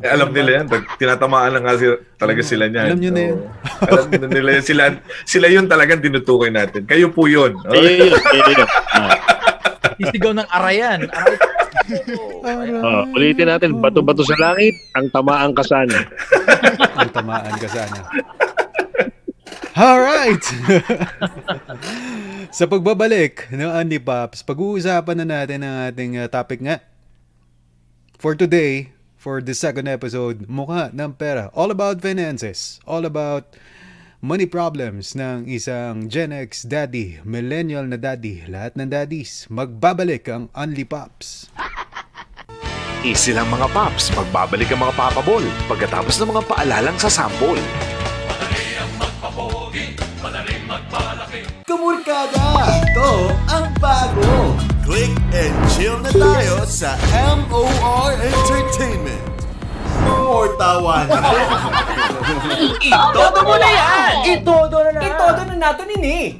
Eh, 0.02 0.10
alam 0.10 0.34
nila 0.34 0.62
yan. 0.62 0.66
Tinatamaan 0.98 1.54
na 1.54 1.60
nga 1.62 1.78
talaga 2.18 2.42
sila 2.42 2.66
niyan. 2.66 2.88
Alam 2.90 3.00
nyo 3.04 3.12
na 3.14 3.22
yan. 3.22 3.38
Oo. 3.38 3.50
alam 3.86 4.08
na 4.10 4.28
nila 4.42 4.50
yan. 4.58 4.64
Sila, 4.66 4.84
sila 5.22 5.46
yun 5.54 5.70
talagang 5.70 6.02
tinutukoy 6.02 6.50
natin. 6.50 6.90
Kayo 6.90 7.14
po 7.14 7.30
yun. 7.30 7.54
Oh. 7.62 7.74
Ayun 7.78 8.10
yun, 8.10 8.14
yun. 8.58 8.70
Ah, 8.98 9.14
Sisigaw 10.02 10.34
ng 10.34 10.50
arayan. 10.50 11.06
Aray. 11.06 11.38
ah, 12.82 13.06
ulitin 13.14 13.46
natin, 13.46 13.78
bato-bato 13.78 14.26
sa 14.26 14.34
langit, 14.40 14.74
ang 14.98 15.12
tamaan 15.14 15.54
ka 15.54 15.62
sana. 15.62 16.10
ang 17.00 17.10
tamaan 17.14 17.54
ka 17.62 17.70
sana. 17.70 18.00
Alright! 19.74 20.46
Sa 22.54 22.70
pagbabalik 22.70 23.50
no, 23.50 23.74
Andy 23.74 23.98
Pops, 23.98 24.46
pag-uusapan 24.46 25.26
na 25.26 25.26
natin 25.26 25.66
ang 25.66 25.90
ating 25.90 26.22
uh, 26.22 26.30
topic 26.30 26.62
nga. 26.62 26.78
For 28.22 28.38
today, 28.38 28.93
for 29.24 29.40
the 29.40 29.56
second 29.56 29.88
episode, 29.88 30.52
mukha 30.52 30.92
ng 30.92 31.16
pera. 31.16 31.48
All 31.56 31.72
about 31.72 32.04
finances. 32.04 32.84
All 32.84 33.08
about 33.08 33.56
money 34.20 34.44
problems 34.44 35.16
ng 35.16 35.48
isang 35.48 36.12
Gen 36.12 36.36
X 36.36 36.68
daddy, 36.68 37.24
millennial 37.24 37.88
na 37.88 37.96
daddy, 37.96 38.44
lahat 38.52 38.76
ng 38.76 38.92
daddies. 38.92 39.48
Magbabalik 39.48 40.28
ang 40.28 40.52
Unli 40.52 40.84
Pops. 40.84 41.48
Easy 43.08 43.32
lang 43.36 43.48
mga 43.52 43.68
paps, 43.72 44.12
magbabalik 44.16 44.72
ang 44.72 44.84
mga 44.84 44.96
papabol 44.96 45.44
pagkatapos 45.68 46.20
ng 46.20 46.30
mga 46.36 46.44
paalalang 46.48 46.96
sa 47.00 47.12
sample. 47.12 47.60
Kumurkada! 51.74 52.70
Ito 52.86 53.34
ang 53.50 53.66
bago! 53.82 54.54
Click 54.86 55.10
and 55.34 55.58
chill 55.74 55.98
na 56.06 56.14
tayo 56.14 56.62
sa 56.70 56.94
MOR 57.50 58.14
Entertainment! 58.14 59.34
More 60.06 60.54
tawa 60.62 61.10
na! 61.10 61.18
Itodo 62.78 63.42
mo 63.42 63.58
na 63.58 63.70
yan! 63.74 64.14
Itodo 64.38 64.86
na 64.86 65.54
nato 65.58 65.82
ni 65.90 66.38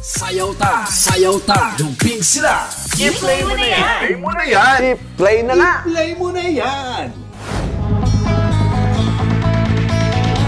Sayaw 0.00 0.56
ta, 0.56 0.88
sayaw 0.88 1.36
ta, 1.44 1.76
jumping 1.76 2.24
sila. 2.24 2.64
I-play 2.96 3.44
mo 3.44 3.52
na 3.52 3.66
yan! 3.68 3.84
Play 4.00 4.16
mo 4.16 4.30
na 4.32 4.44
yan! 4.48 4.80
Play 5.20 5.38
na 5.44 5.52
nga! 5.52 5.72
Play 5.84 6.10
mo 6.16 6.32
na 6.32 6.44
yan. 6.48 7.12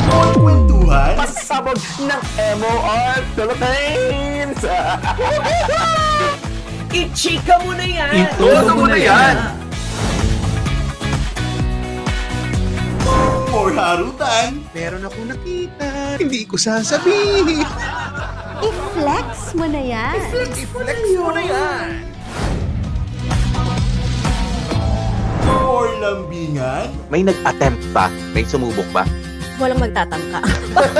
Mga 0.06 0.28
kwentuhan, 0.38 1.12
Pasabog 1.18 1.80
ng 2.00 2.22
MOR 2.62 3.18
Philippines! 3.34 4.60
I-chika 6.96 7.60
mo 7.60 7.76
na 7.76 7.84
yan. 7.84 8.30
Todo 8.40 8.72
mo 8.72 8.86
na 8.88 8.96
yan! 8.96 9.36
more 13.56 13.72
harutan, 13.72 14.62
Meron 14.76 15.02
ako 15.02 15.18
nakita. 15.26 15.88
Hindi 16.22 16.46
ko 16.46 16.54
sasabihin. 16.54 17.66
I-flex 18.62 19.58
mo 19.58 19.66
na 19.66 19.80
yan. 19.82 20.14
I-flex 20.22 21.00
mo 21.18 21.30
na 21.34 21.42
yan. 21.42 21.88
more 25.46 25.92
lambingan, 25.98 26.88
May 27.10 27.26
nag-attempt 27.26 27.82
ba? 27.90 28.06
May 28.36 28.46
sumubok 28.46 28.86
ba? 28.94 29.02
Walang 29.56 29.80
magtatangka. 29.80 30.40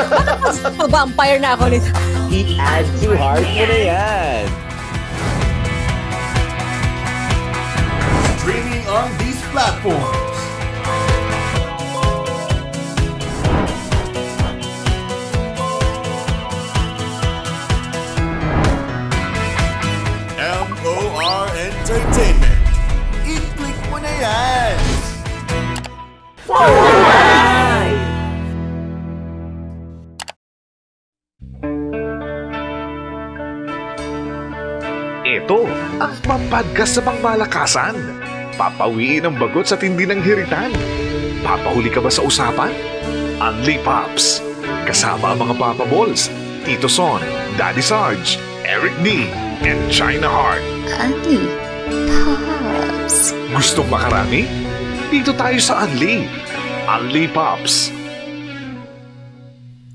Pa-vampire 0.81 1.39
na 1.41 1.53
ako 1.53 1.65
nito. 1.69 1.91
I-add 2.33 2.87
to 3.05 3.13
heart 3.17 3.45
mo 3.45 3.65
na 3.69 3.79
yan. 3.85 4.67
streaming 8.47 8.87
on 8.87 9.11
these 9.19 9.43
platforms. 9.51 10.39
M.O.R. 20.39 21.49
Entertainment. 21.59 22.61
I-click 23.27 23.79
mo 23.91 23.99
na 23.99 24.13
yan! 24.23 24.79
Ito 35.47 35.63
ang 36.03 36.11
mapadgas 36.27 36.99
sa 36.99 37.07
pangmalakasan. 37.07 37.95
Papawiin 38.59 39.31
ang 39.31 39.39
bagot 39.39 39.71
sa 39.71 39.79
tindi 39.79 40.03
ng 40.03 40.19
hiritan. 40.19 40.75
Papahuli 41.47 41.87
ka 41.87 42.03
ba 42.03 42.11
sa 42.11 42.27
usapan? 42.27 42.75
Unli 43.39 43.79
Pops. 43.87 44.43
Kasama 44.91 45.39
ang 45.39 45.47
mga 45.47 45.55
Papa 45.55 45.87
Balls, 45.87 46.35
Tito 46.67 46.91
Son, 46.91 47.23
Daddy 47.55 47.79
Sarge, 47.79 48.43
Eric 48.67 48.91
D, 49.07 49.31
and 49.63 49.79
China 49.87 50.27
Heart. 50.27 50.67
Unli. 50.99 51.39
Pops. 52.11 53.31
Gustong 53.55 53.87
makarami? 53.87 54.51
Dito 55.15 55.31
tayo 55.31 55.63
sa 55.63 55.87
Unli. 55.87 56.27
Unli 56.91 57.31
Pops. 57.31 57.95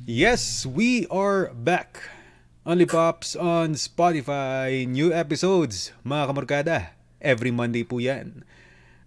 Yes, 0.07 0.63
we 0.63 1.11
are 1.11 1.51
back. 1.51 2.20
Only 2.61 2.85
Pops 2.85 3.33
on 3.33 3.73
Spotify. 3.73 4.85
New 4.85 5.09
episodes, 5.09 5.97
mga 6.05 6.29
kamarkada. 6.29 6.77
Every 7.17 7.49
Monday 7.49 7.81
po 7.81 7.97
yan. 7.97 8.45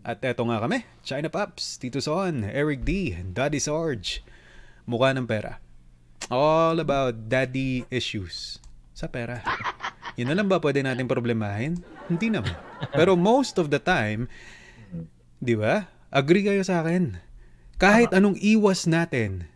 At 0.03 0.27
eto 0.27 0.43
nga 0.51 0.59
kami, 0.59 0.83
China 1.07 1.31
Pops, 1.31 1.79
Tito 1.79 2.03
Son, 2.03 2.43
Eric 2.43 2.83
D, 2.83 3.15
Daddy 3.15 3.63
Sarge. 3.63 4.27
Mukha 4.91 5.15
ng 5.15 5.31
pera. 5.31 5.63
All 6.35 6.83
about 6.83 7.31
daddy 7.31 7.87
issues 7.95 8.59
sa 8.91 9.07
pera. 9.07 9.47
Yun 10.19 10.35
na 10.35 10.43
lang 10.43 10.51
ba 10.51 10.59
pwede 10.59 10.83
natin 10.83 11.07
problemahin? 11.07 11.79
Hindi 12.11 12.35
naman. 12.35 12.59
Pero 12.91 13.15
most 13.15 13.63
of 13.63 13.71
the 13.71 13.79
time, 13.79 14.27
di 15.39 15.55
ba? 15.55 15.87
Agree 16.11 16.43
kayo 16.43 16.67
sa 16.67 16.83
akin. 16.83 17.23
Kahit 17.79 18.11
anong 18.19 18.35
iwas 18.43 18.91
natin 18.91 19.47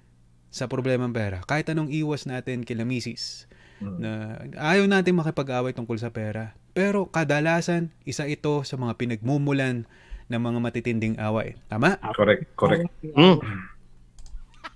sa 0.54 0.70
problemang 0.70 1.10
pera, 1.10 1.42
kahit 1.50 1.66
anong 1.66 1.90
iwas 1.90 2.30
natin 2.30 2.62
kila 2.62 2.86
misis, 2.86 3.47
na 3.80 4.36
ayaw 4.54 4.84
natin 4.84 5.14
makipag-away 5.14 5.70
tungkol 5.70 5.96
sa 5.96 6.10
pera. 6.10 6.54
Pero 6.72 7.06
kadalasan, 7.06 7.90
isa 8.02 8.26
ito 8.26 8.62
sa 8.62 8.74
mga 8.74 8.94
pinagmumulan 8.94 9.86
ng 10.28 10.40
mga 10.40 10.58
matitinding 10.60 11.16
away. 11.18 11.56
Tama? 11.66 11.96
Correct, 12.12 12.44
correct, 12.54 12.86
Mm. 13.02 13.38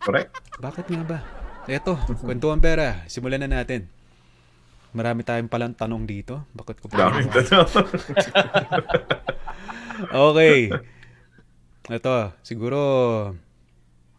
correct. 0.00 0.30
Bakit 0.58 0.86
nga 0.88 1.02
ba? 1.04 1.18
Eto, 1.64 1.94
kwentuhan 2.18 2.58
pera. 2.58 3.06
Simulan 3.06 3.38
na 3.38 3.50
natin. 3.50 3.86
Marami 4.92 5.22
tayong 5.22 5.48
palang 5.48 5.72
tanong 5.72 6.04
dito. 6.04 6.42
Bakit 6.52 6.76
ko 6.78 6.86
pa? 6.90 7.08
Daming 7.08 7.30
tanong. 7.30 7.68
Okay. 10.02 10.66
Ito, 11.86 12.34
siguro 12.42 12.80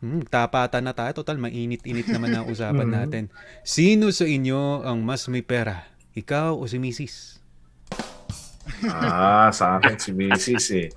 hmm, 0.03 0.27
tapatan 0.27 0.83
na 0.83 0.91
tayo. 0.91 1.23
Total, 1.23 1.39
mainit-init 1.39 2.11
naman 2.11 2.35
ang 2.35 2.51
usapan 2.51 2.91
natin. 3.01 3.31
Sino 3.63 4.11
sa 4.11 4.27
inyo 4.27 4.83
ang 4.83 4.99
mas 4.99 5.25
may 5.31 5.41
pera? 5.41 5.87
Ikaw 6.13 6.59
o 6.59 6.67
si 6.67 6.77
Mrs.? 6.77 7.39
ah, 8.91 9.47
sa 9.49 9.79
akin 9.79 9.95
si 9.95 10.11
Mrs. 10.11 10.65
eh. 10.75 10.89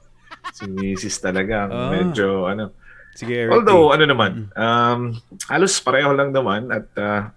Si 0.51 0.67
Mrs. 0.67 1.23
talaga. 1.23 1.71
Ah. 1.71 1.95
Medyo 1.95 2.51
ano. 2.51 2.75
Sige, 3.17 3.49
Eric. 3.49 3.57
Although, 3.57 3.97
ano 3.97 4.05
naman, 4.05 4.53
um, 4.53 5.01
halos 5.49 5.81
pareho 5.81 6.13
lang 6.13 6.37
naman 6.37 6.69
at 6.69 6.85
uh, 7.01 7.33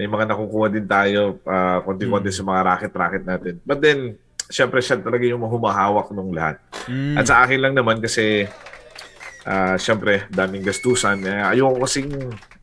may 0.00 0.08
mga 0.08 0.32
nakukuha 0.32 0.72
din 0.72 0.88
tayo 0.88 1.44
uh, 1.44 1.84
konti-konti 1.84 2.32
sa 2.32 2.40
mga 2.40 2.60
racket-racket 2.64 3.24
natin. 3.28 3.54
But 3.68 3.84
then, 3.84 4.16
syempre 4.48 4.80
siya 4.80 4.96
talaga 4.96 5.28
yung 5.28 5.44
humahawak 5.44 6.08
ng 6.08 6.32
lahat. 6.32 6.56
Mm. 6.88 7.20
At 7.20 7.28
sa 7.28 7.44
akin 7.44 7.60
lang 7.60 7.74
naman 7.76 8.00
kasi 8.00 8.48
ah 9.48 9.76
syempre 9.80 10.28
daming 10.28 10.60
gastusan. 10.60 11.24
Eh, 11.24 11.56
ayoko 11.56 11.80
kasing 11.88 12.12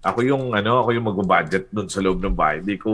ako 0.06 0.20
yung 0.22 0.54
ano, 0.54 0.86
ako 0.86 0.90
yung 0.94 1.10
mag-budget 1.10 1.66
doon 1.74 1.90
sa 1.90 1.98
loob 2.06 2.22
ng 2.22 2.38
bahay. 2.38 2.62
Hindi 2.62 2.78
ko 2.78 2.94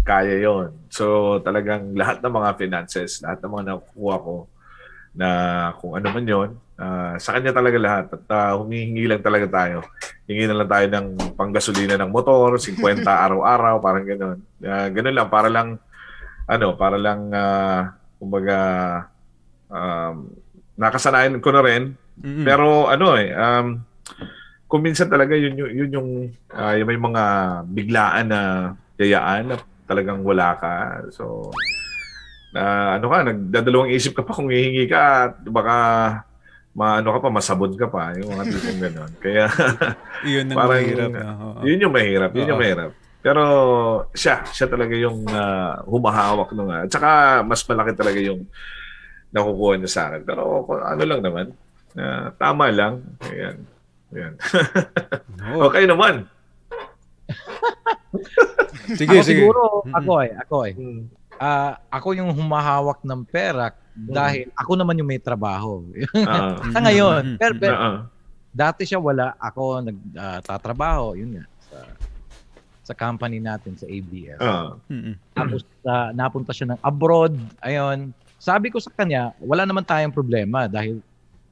kaya 0.00 0.40
'yon. 0.40 0.72
So 0.88 1.36
talagang 1.44 1.92
lahat 1.92 2.24
ng 2.24 2.32
mga 2.32 2.50
finances, 2.56 3.20
lahat 3.20 3.44
ng 3.44 3.52
mga 3.52 3.64
nakukuha 3.76 4.16
ko 4.24 4.36
na 5.12 5.28
kung 5.76 5.92
ano 5.92 6.08
man 6.08 6.24
'yon, 6.24 6.50
ah, 6.80 7.20
sa 7.20 7.36
kanya 7.36 7.52
talaga 7.52 7.76
lahat 7.76 8.06
at 8.16 8.24
ah, 8.32 8.52
humihingi 8.56 9.04
lang 9.04 9.20
talaga 9.20 9.44
tayo. 9.44 9.84
Hingi 10.24 10.48
na 10.48 10.56
lang 10.64 10.70
tayo 10.72 10.86
ng 10.88 11.06
panggasolina 11.36 12.00
ng 12.00 12.08
motor, 12.08 12.56
50 12.56 13.04
araw-araw, 13.28 13.78
parang 13.78 14.04
gano'n. 14.08 14.38
Uh, 14.58 14.88
gano'n 14.90 15.14
lang 15.14 15.28
para 15.28 15.48
lang 15.52 15.68
ano, 16.48 16.66
para 16.80 16.96
lang 16.96 17.28
ah, 17.36 17.92
kumbaga 18.16 18.58
um, 19.68 20.32
nakasanayan 20.80 21.42
ko 21.44 21.50
na 21.52 21.62
rin 21.64 21.96
Mm-mm. 22.16 22.44
pero 22.48 22.88
ano 22.88 23.16
eh, 23.20 23.30
um, 23.32 23.80
kung 24.66 24.82
minsan 24.82 25.06
talaga 25.06 25.38
yun, 25.38 25.54
yun, 25.54 25.70
yun 25.70 25.90
yung, 25.94 26.08
ah, 26.50 26.74
yung 26.74 26.88
may 26.90 26.98
mga 26.98 27.22
biglaan 27.70 28.26
na 28.26 28.40
yayaan 28.98 29.54
na 29.54 29.56
talagang 29.86 30.26
wala 30.26 30.58
ka. 30.58 30.74
So, 31.14 31.54
na 32.50 32.96
ano 32.98 33.06
ka, 33.06 33.30
nagdadalawang 33.30 33.94
isip 33.94 34.18
ka 34.18 34.26
pa 34.26 34.34
kung 34.34 34.50
hihingi 34.50 34.90
ka 34.90 35.30
at 35.30 35.34
baka 35.46 35.76
maano 36.76 37.08
ka 37.14 37.20
pa, 37.22 37.30
masabon 37.30 37.72
ka 37.78 37.86
pa. 37.86 38.12
Yung 38.18 38.34
mga 38.34 38.44
tipong 38.52 38.80
gano'n. 38.82 39.12
Kaya, 39.24 39.44
Yun 40.34 40.50
ang 40.50 40.58
parang, 40.58 40.72
mahirap. 40.76 41.08
No? 41.14 41.20
Oo. 41.24 41.60
yun 41.64 41.82
yung 41.86 41.94
mahirap. 41.94 42.30
Yun 42.34 42.50
yung 42.50 42.58
Oo. 42.58 42.64
mahirap. 42.66 42.90
Pero 43.22 43.42
siya, 44.14 44.44
siya 44.50 44.66
talaga 44.66 44.94
yung 44.98 45.24
ah, 45.30 45.82
humahawak 45.86 46.50
nung 46.52 46.70
At 46.70 46.90
saka 46.90 47.40
mas 47.46 47.62
malaki 47.64 47.92
talaga 47.96 48.18
yung 48.20 48.44
nakukuha 49.30 49.78
niya 49.78 49.90
sa 49.90 50.02
akin. 50.10 50.22
Pero 50.26 50.66
ano 50.68 51.02
lang 51.06 51.20
naman, 51.22 51.46
ah, 51.96 52.32
tama 52.36 52.70
lang. 52.70 53.02
Ayan. 53.28 53.56
Ayan. 54.14 54.32
Oo. 55.56 55.60
okay 55.68 55.84
naman. 55.84 56.24
Sige, 58.86 59.18
ako 59.18 59.26
sige. 59.26 59.42
siguro, 59.42 59.62
ako 59.90 60.12
eh, 60.22 60.32
ako 60.46 60.56
eh. 60.70 60.74
Ah, 61.36 61.82
ako 61.90 62.16
yung 62.16 62.30
humahawak 62.32 63.02
ng 63.04 63.22
pera 63.28 63.74
dahil 63.92 64.48
ako 64.56 64.72
naman 64.78 64.96
yung 64.96 65.10
may 65.10 65.20
trabaho. 65.20 65.82
Ah, 66.24 66.56
Sa 66.74 66.80
ngayon. 66.80 67.36
Pero, 67.36 67.54
pero 67.58 67.74
ah, 67.76 67.98
dati 68.54 68.86
siya 68.86 69.02
wala, 69.02 69.34
ako 69.36 69.84
nagtatrabaho, 69.90 71.18
yun 71.18 71.40
nga, 71.40 71.44
sa, 71.66 71.78
sa 72.86 72.94
company 72.94 73.42
natin, 73.42 73.76
sa 73.76 73.84
ABS. 73.90 74.40
ah, 74.40 74.78
Mm-mm. 74.88 75.18
Tapos 75.34 75.66
ah, 75.84 76.14
napunta 76.14 76.54
siya 76.54 76.72
ng 76.72 76.80
abroad, 76.80 77.36
ayun. 77.60 78.14
Sabi 78.38 78.70
ko 78.70 78.78
sa 78.78 78.92
kanya, 78.94 79.34
wala 79.42 79.66
naman 79.66 79.82
tayong 79.82 80.14
problema 80.14 80.70
dahil 80.70 81.02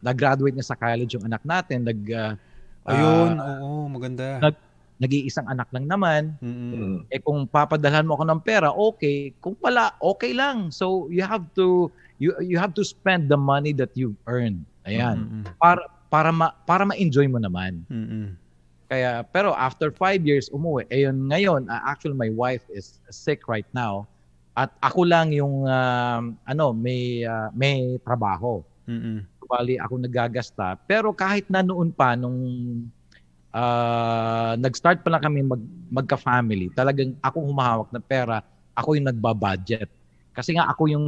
nag-graduate 0.05 0.55
na 0.55 0.65
sa 0.67 0.77
college 0.77 1.17
yung 1.17 1.25
anak 1.25 1.41
natin, 1.43 1.89
nag, 1.89 2.01
ah, 2.13 2.37
Ayun, 2.85 3.41
ah, 3.41 3.65
oo, 3.65 3.89
maganda. 3.89 4.39
nag- 4.45 4.61
nag-iisang 5.01 5.49
anak 5.51 5.67
lang 5.75 5.89
naman. 5.89 6.37
Mm-mm. 6.39 6.73
mm, 6.77 6.99
Eh 7.11 7.19
kung 7.19 7.49
papadalhan 7.49 8.07
mo 8.07 8.15
ako 8.15 8.25
ng 8.29 8.41
pera, 8.45 8.71
okay. 8.71 9.35
Kung 9.43 9.57
wala, 9.59 9.97
okay 9.99 10.31
lang. 10.37 10.71
So 10.71 11.11
you 11.11 11.27
have 11.27 11.43
to 11.59 11.91
you 12.23 12.31
you 12.39 12.61
have 12.63 12.77
to 12.79 12.87
spend 12.87 13.27
the 13.27 13.41
money 13.41 13.75
that 13.75 13.91
you 13.99 14.15
earned. 14.31 14.63
Ayan. 14.87 15.43
Mm-mm. 15.43 15.45
Para 15.59 15.89
para 16.07 16.31
ma, 16.31 16.55
para 16.63 16.87
ma-enjoy 16.87 17.27
mo 17.27 17.43
naman. 17.43 17.83
Mm-mm. 17.91 18.39
Kaya, 18.87 19.27
pero 19.35 19.51
after 19.51 19.91
five 19.91 20.23
years, 20.23 20.47
umuwi. 20.53 20.87
Ayun, 20.95 21.27
ngayon, 21.27 21.67
uh, 21.67 21.83
actually, 21.83 22.15
my 22.15 22.31
wife 22.31 22.63
is 22.71 23.03
sick 23.11 23.51
right 23.51 23.67
now. 23.75 24.07
At 24.55 24.71
ako 24.79 25.03
lang 25.03 25.35
yung, 25.35 25.67
um, 25.67 26.39
ano, 26.47 26.71
may, 26.71 27.27
uh, 27.27 27.51
may 27.51 27.99
trabaho. 28.07 28.63
Mm-mm. 28.87 29.27
Bali, 29.47 29.75
ako 29.77 29.95
nagagasta. 29.99 30.77
Pero 30.83 31.11
kahit 31.11 31.47
na 31.47 31.61
noon 31.61 31.89
pa, 31.89 32.15
nung 32.15 32.37
uh, 33.51 34.53
nag-start 34.57 35.01
pa 35.01 35.11
lang 35.11 35.23
kami 35.23 35.41
mag, 35.41 35.63
magka-family, 35.91 36.71
talagang 36.71 37.15
ako 37.21 37.45
humahawak 37.45 37.89
ng 37.91 38.05
pera, 38.05 38.43
ako 38.73 38.95
yung 38.95 39.07
nagbabudget. 39.07 39.89
Kasi 40.31 40.53
nga 40.53 40.67
ako 40.67 40.89
yung 40.89 41.07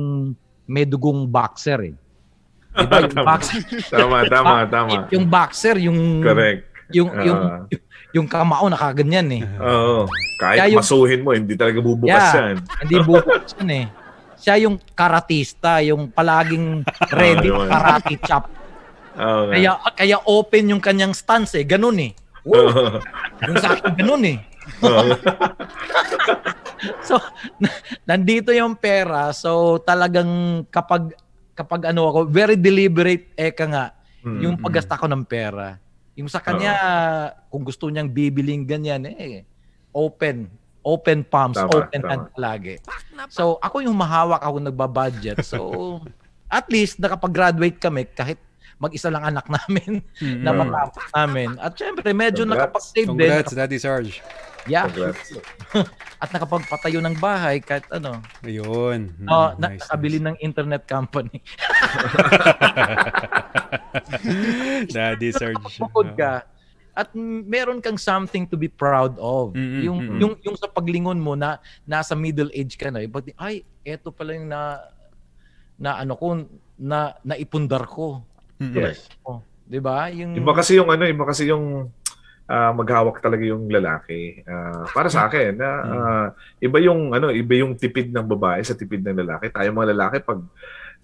may 0.64 0.84
dugong 0.84 1.26
boxer 1.26 1.80
eh. 1.84 1.96
Diba 2.76 3.02
yung 3.02 3.14
Tama. 3.14 3.26
boxer? 3.26 3.60
Tama, 3.88 4.16
tama, 4.26 4.54
tama. 4.66 4.94
Yung 5.08 5.26
boxer, 5.26 5.76
yung 5.80 6.20
Correct. 6.20 6.62
yung 6.92 7.08
yung 7.18 7.40
Ah. 7.40 7.64
yung 8.14 8.26
kamao 8.26 8.68
nakaganyan 8.68 9.28
eh. 9.32 9.42
Oo. 9.58 10.06
Kahit 10.38 10.58
Kaya 10.60 10.70
yung- 10.70 10.80
masuhin 10.80 11.20
mo, 11.20 11.32
hindi 11.32 11.56
talaga 11.56 11.80
bubukas 11.80 12.12
Yeah. 12.30 12.34
yan. 12.36 12.56
Hindi 12.84 12.96
bukas 13.02 13.50
yan 13.58 13.70
eh. 13.74 13.86
Siya 14.46 14.62
yung 14.62 14.78
karatista, 14.94 15.82
yung 15.82 16.06
palaging 16.06 16.86
ready 17.18 17.50
yun. 17.50 17.66
karate 17.66 18.14
chop. 18.22 18.46
Oo 19.18 19.50
nga. 19.50 19.58
Kaya 19.58 19.70
kaya 19.98 20.16
open 20.22 20.70
yung 20.70 20.78
kanyang 20.78 21.10
stance 21.10 21.58
eh, 21.58 21.66
ganun 21.66 21.98
eh. 21.98 22.14
Oo. 22.46 23.02
Yung 23.42 23.58
sa 23.58 23.74
akin 23.74 23.98
ganun 23.98 24.22
eh. 24.22 24.38
Oo. 24.86 25.02
So 27.02 27.16
na- 27.58 27.74
nandito 28.06 28.52
yung 28.52 28.78
pera. 28.78 29.34
So 29.34 29.80
talagang 29.80 30.62
kapag 30.68 31.16
kapag 31.56 31.90
ano 31.90 32.06
ako, 32.06 32.18
very 32.28 32.54
deliberate 32.54 33.34
eka 33.34 33.66
nga 33.66 33.86
Mm, 34.22 34.42
yung 34.42 34.56
paggasta 34.58 34.98
ko 34.98 35.06
ng 35.06 35.22
pera. 35.22 35.78
Yung 36.18 36.26
sa 36.26 36.42
kanya, 36.42 36.74
kung 37.46 37.62
gusto 37.62 37.86
niyang 37.86 38.10
bibiling 38.10 38.66
ganyan, 38.66 39.06
eh, 39.06 39.46
open. 39.94 40.50
Open 40.86 41.20
palms, 41.20 41.56
Tama, 41.56 41.68
open 41.68 41.98
tama. 41.98 42.08
hand 42.08 42.24
palagi. 42.30 42.74
So, 43.28 43.58
ako 43.58 43.80
yung 43.80 43.94
mahawak, 43.94 44.38
ako 44.38 44.62
nagbabudget. 44.62 45.42
So, 45.42 45.98
at 46.46 46.62
least 46.68 46.96
nakapag-graduate 46.96 47.76
kami 47.76 48.08
kahit 48.08 48.38
mag-isa 48.76 49.08
lang 49.08 49.24
anak 49.24 49.44
namin 49.46 50.00
na 50.44 50.48
Mm. 50.48 50.56
matapos 50.62 51.02
namin. 51.10 51.48
At 51.58 51.74
syempre, 51.74 52.06
medyo 52.12 52.40
Congrats. 52.40 52.70
nakapag-save 52.70 53.08
din. 53.08 53.18
Congrats, 53.18 53.50
Daddy 53.50 53.76
Sarge. 53.76 54.14
Yeah. 54.64 54.86
Congrats. 54.86 55.26
At 56.22 56.28
nakapagpatayo 56.30 57.00
ng 57.00 57.16
bahay 57.16 57.56
kahit 57.58 57.84
ano. 57.88 58.20
Ayun. 58.40 59.10
Mm, 59.16 59.26
Uh, 59.26 59.50
nice, 59.58 59.80
nakabili 59.80 60.18
ng 60.18 60.34
internet 60.38 60.84
company. 60.84 61.34
nice. 61.34 61.42
Daddy 64.92 65.30
Sarge. 65.30 65.78
bukod 65.78 66.14
ka 66.14 66.42
at 66.96 67.12
meron 67.44 67.84
kang 67.84 68.00
something 68.00 68.48
to 68.48 68.56
be 68.56 68.72
proud 68.72 69.20
of. 69.20 69.52
Mm-mm, 69.52 69.84
yung 69.84 69.98
yung 70.16 70.32
yung 70.40 70.56
sa 70.56 70.64
paglingon 70.64 71.20
mo 71.20 71.36
na 71.36 71.60
nasa 71.84 72.16
middle 72.16 72.48
age 72.56 72.80
ka 72.80 72.88
na, 72.88 73.04
eh, 73.04 73.08
but 73.10 73.28
ay 73.36 73.60
eto 73.84 74.08
pala 74.08 74.32
yung 74.32 74.48
na 74.48 74.80
na 75.76 76.00
ano 76.00 76.16
ko 76.16 76.40
na 76.80 77.12
naipundar 77.20 77.84
ko. 77.84 78.24
Mm-mm. 78.56 78.72
Yes. 78.72 79.12
Oh, 79.28 79.44
'di 79.68 79.76
ba? 79.84 80.08
Yung 80.08 80.40
Iba 80.40 80.56
kasi 80.56 80.80
yung 80.80 80.88
ano, 80.88 81.04
iba 81.04 81.24
kasi 81.28 81.52
yung 81.52 81.92
ah, 82.48 82.72
maghawak 82.72 83.20
talaga 83.20 83.44
yung 83.44 83.68
lalaki. 83.68 84.40
Ah, 84.48 84.88
para 84.88 85.12
sa 85.12 85.28
akin, 85.28 85.52
na 85.58 85.68
ah, 85.92 86.26
iba 86.64 86.78
yung 86.80 87.12
ano, 87.12 87.28
iba 87.28 87.60
yung 87.60 87.76
tipid 87.76 88.08
ng 88.08 88.24
babae 88.24 88.64
sa 88.64 88.72
tipid 88.72 89.04
ng 89.04 89.20
lalaki. 89.20 89.52
Tayo 89.52 89.68
mga 89.68 89.92
lalaki 89.92 90.16
pag 90.24 90.40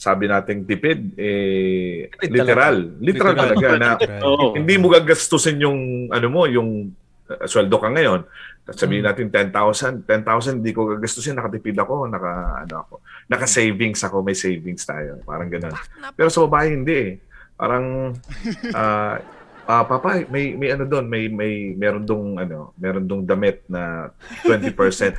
sabi 0.03 0.27
nating 0.27 0.67
tipid 0.67 1.15
eh 1.15 2.11
Tipid 2.11 2.35
literal, 2.35 2.77
literal, 2.99 3.35
talaga 3.39 3.69
na 3.79 3.91
Literal. 3.95 4.23
Oo. 4.27 4.47
hindi 4.59 4.75
mo 4.75 4.91
gagastusin 4.91 5.63
yung 5.63 6.11
ano 6.11 6.27
mo, 6.27 6.43
yung 6.51 6.91
uh, 7.31 7.47
sweldo 7.47 7.79
ka 7.79 7.95
ngayon. 7.95 8.27
Sabihin 8.63 9.03
natin 9.07 9.31
10,000, 9.31 10.07
10,000 10.07 10.59
hindi 10.59 10.75
ko 10.75 10.99
gagastusin, 10.99 11.39
nakatipid 11.39 11.79
ako, 11.79 12.11
naka 12.11 12.67
ano 12.67 12.75
ako, 12.83 12.95
naka-savings 13.31 14.03
ako, 14.03 14.27
may 14.27 14.35
savings 14.35 14.83
tayo, 14.83 15.23
parang 15.23 15.47
ganun. 15.47 15.75
Pero 16.19 16.29
sa 16.35 16.51
babae 16.51 16.75
hindi 16.75 16.95
eh. 16.99 17.13
Parang 17.55 18.11
ah 18.79 19.23
ah, 19.71 19.87
papa, 19.87 20.27
may 20.27 20.59
may 20.59 20.75
ano 20.75 20.83
doon, 20.83 21.07
may 21.07 21.31
may 21.31 21.79
meron 21.79 22.03
dong 22.03 22.43
ano, 22.43 22.75
meron 22.75 23.07
dong 23.07 23.23
damit 23.23 23.63
na 23.71 24.11
20%. 24.43 24.75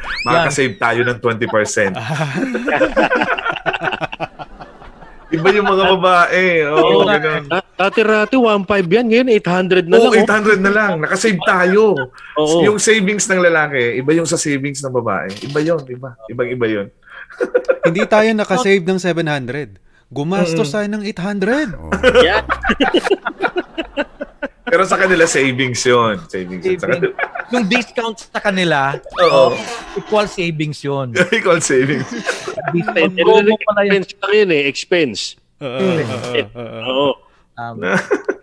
Makaka-save 0.28 0.76
tayo 0.76 1.08
ng 1.08 1.24
20%. 1.24 1.96
Iba 5.34 5.48
yung 5.50 5.66
mga 5.66 5.84
babae. 5.98 6.46
Oo, 6.70 7.02
Oo. 7.02 7.10
ganun. 7.10 7.44
Da- 7.50 7.66
Dati-rati 7.74 8.38
1.5 8.38 8.70
yan, 8.88 9.06
ngayon 9.10 9.28
800 9.34 9.90
na 9.90 9.98
Oo, 9.98 10.04
lang. 10.08 10.14
oh. 10.14 10.28
800 10.30 10.62
na 10.62 10.72
lang. 10.72 10.92
Nakasave 11.02 11.40
tayo. 11.42 11.98
Oo. 12.38 12.58
Yung 12.62 12.78
savings 12.78 13.26
ng 13.26 13.42
lalaki, 13.42 13.98
iba 13.98 14.14
yung 14.14 14.30
sa 14.30 14.38
savings 14.38 14.80
ng 14.80 14.94
babae. 14.94 15.34
Iba 15.42 15.60
yon, 15.60 15.82
iba. 15.90 16.14
Ibang 16.30 16.50
iba 16.50 16.66
yon. 16.70 16.88
Hindi 17.90 18.02
tayo 18.06 18.30
nakasave 18.32 18.86
ng 18.86 19.00
700. 19.02 19.82
Gumastos 20.08 20.70
tayo 20.70 20.86
ng 20.86 21.02
800. 21.02 21.74
Yan. 22.30 22.44
Pero 24.74 24.90
sa 24.90 24.98
kanila, 24.98 25.30
savings 25.30 25.86
yon. 25.86 26.18
Savings 26.26 26.66
yun. 26.66 26.82
Sa 26.82 26.90
Saving. 26.90 27.14
kanila. 27.14 27.14
yung 27.54 27.66
discount 27.70 28.18
sa 28.18 28.42
kanila, 28.42 28.98
Oo. 29.22 29.54
equal 29.94 30.26
savings 30.26 30.82
'yon. 30.82 31.14
Equal 31.38 31.62
savings. 31.62 32.10
Discount 32.74 33.14
promo 33.14 33.54
pala 33.70 33.86
yun. 33.86 34.02
Expense 34.02 34.18
lang 34.18 34.34
yun 34.34 34.50
eh, 34.50 34.62
expense. 34.66 35.22
Oo. 35.62 37.14
Tama. 37.54 37.94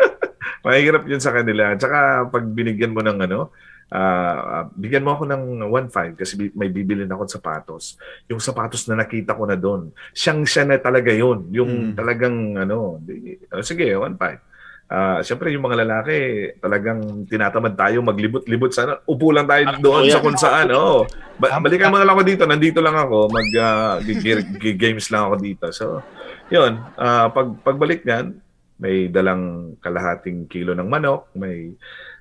Mahirap 0.64 1.03
yun 1.11 1.18
sa 1.18 1.35
kanila. 1.35 1.74
Tsaka 1.74 2.31
pag 2.31 2.45
binigyan 2.47 2.95
mo 2.95 3.03
ng 3.03 3.18
ano, 3.26 3.51
ah, 3.91 4.70
bigyan 4.70 5.03
mo 5.03 5.18
ako 5.18 5.26
ng 5.26 5.43
1.5 5.66 6.14
kasi 6.14 6.39
bi- 6.39 6.55
may 6.55 6.70
bibilin 6.70 7.11
ako 7.11 7.26
ng 7.26 7.35
sapatos. 7.35 7.99
Yung 8.31 8.39
sapatos 8.39 8.87
na 8.87 9.03
nakita 9.03 9.35
ko 9.35 9.51
na 9.51 9.59
doon, 9.59 9.91
siyang 10.14 10.47
siya 10.47 10.62
na 10.62 10.78
talaga 10.78 11.11
yun. 11.11 11.51
Yung 11.51 11.91
Mm. 11.91 11.95
talagang 11.99 12.37
ano, 12.55 13.03
di, 13.03 13.35
oh, 13.51 13.66
sige, 13.66 13.99
1.5. 13.99 14.47
Ah, 14.91 15.22
Siyempre, 15.22 15.55
yung 15.55 15.62
mga 15.62 15.86
lalaki, 15.86 16.18
talagang 16.59 16.99
tinatamad 17.24 17.78
tayo 17.78 18.03
maglibot-libot 18.03 18.74
sana. 18.74 18.99
Upo 19.05 19.30
lang 19.30 19.47
tayo 19.47 19.78
doon 19.78 20.03
Oh, 20.03 20.11
sa 20.11 20.18
kung 20.18 20.34
saan. 20.34 20.66
Oo. 20.68 21.07
Ba- 21.38 21.62
balikan 21.62 21.88
mo 21.88 21.97
na 21.97 22.03
lang 22.03 22.18
ako 22.18 22.26
dito. 22.26 22.43
Nandito 22.43 22.82
lang 22.82 22.99
ako. 22.99 23.30
Mag 23.30 23.47
ah, 23.57 24.03
gi- 24.03 24.18
gi- 24.18 24.51
gi- 24.59 24.74
games 24.76 25.07
lang 25.09 25.30
ako 25.30 25.36
dito. 25.38 25.66
So, 25.70 26.03
yun. 26.49 26.82
Ah, 26.99 27.30
pag 27.30 27.55
pagbalik 27.62 28.03
niyan, 28.03 28.34
may 28.76 29.07
dalang 29.07 29.74
kalahating 29.78 30.51
kilo 30.51 30.74
ng 30.74 30.91
manok, 30.91 31.30
may 31.32 31.70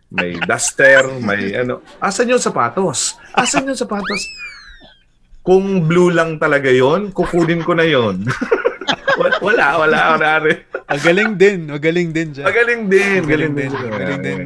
may 0.07 0.37
duster, 0.39 1.09
may 1.19 1.53
ano. 1.55 1.81
Asan 1.97 2.29
yung 2.29 2.37
sapatos? 2.37 3.17
Asan 3.31 3.65
yung 3.65 3.77
sapatos? 3.77 4.21
Kung 5.43 5.87
blue 5.87 6.11
lang 6.11 6.37
talaga 6.37 6.69
yon, 6.69 7.15
kukunin 7.15 7.63
ko 7.63 7.73
na 7.73 7.87
yon. 7.87 8.27
wala, 9.45 9.65
wala, 9.79 9.99
wala 10.15 10.29
rin. 10.43 10.59
Magaling 10.89 11.33
din. 11.35 11.59
Magaling 11.69 12.09
din 12.11 12.29
siya. 12.33 12.45
Magaling 12.47 12.83
din, 12.87 13.21
galing 13.27 13.53
din. 13.55 13.71
Magaling 13.71 14.21
din. 14.23 14.39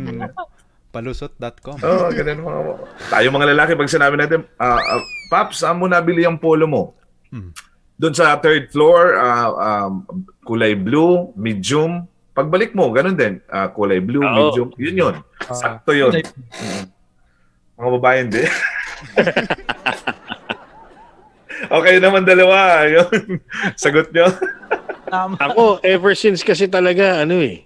Palusot.com. 0.93 1.81
Oo, 1.81 2.05
oh, 2.05 2.09
ganun 2.13 2.45
mga 2.45 2.61
Tayo 3.09 3.27
mga 3.33 3.49
lalaki, 3.57 3.71
pag 3.73 3.89
sinabi 3.89 4.15
natin, 4.19 4.45
ah, 4.61 4.77
ah, 4.77 5.01
Paps, 5.33 5.65
saan 5.65 5.81
mo 5.81 5.89
nabili 5.89 6.21
ang 6.21 6.37
polo 6.37 6.69
mo? 6.69 6.83
Hmm. 7.33 7.49
Doon 7.97 8.13
sa 8.13 8.37
third 8.37 8.69
floor, 8.69 9.17
ah, 9.17 9.49
um, 9.89 10.05
kulay 10.45 10.77
blue, 10.77 11.33
medium. 11.33 12.05
Pagbalik 12.37 12.77
mo, 12.77 12.93
ganun 12.93 13.17
din. 13.17 13.41
Ah, 13.49 13.73
kulay 13.73 13.97
blue, 13.97 14.21
Oo. 14.21 14.33
medium. 14.37 14.69
Yun 14.77 14.95
yun. 15.01 15.15
Sakto 15.49 15.97
yun. 15.97 16.13
Mga 17.73 17.89
babae 17.97 18.17
hindi. 18.29 18.43
okay 21.73 21.97
naman 21.97 22.21
dalawa. 22.21 22.85
Yun. 22.85 23.41
Sagot 23.81 24.13
nyo. 24.13 24.29
Tama. 25.09 25.35
Ako, 25.37 25.81
ever 25.81 26.13
since 26.13 26.41
kasi 26.45 26.65
talaga, 26.69 27.21
ano 27.21 27.41
eh, 27.41 27.65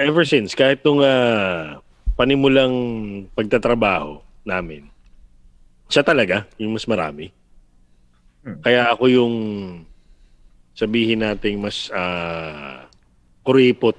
ever 0.00 0.24
since, 0.24 0.56
kahit 0.56 0.80
nung 0.80 1.04
ah, 1.04 1.80
panimulang 2.16 2.72
pagtatrabaho 3.36 4.20
namin, 4.44 4.88
siya 5.92 6.00
talaga, 6.00 6.48
yung 6.56 6.72
mas 6.76 6.88
marami. 6.88 7.32
Kaya 8.64 8.88
ako 8.88 9.04
yung 9.12 9.34
sabihin 10.72 11.20
nating 11.20 11.60
mas 11.60 11.92
ah, 11.92 12.88
kuripot. 13.44 13.98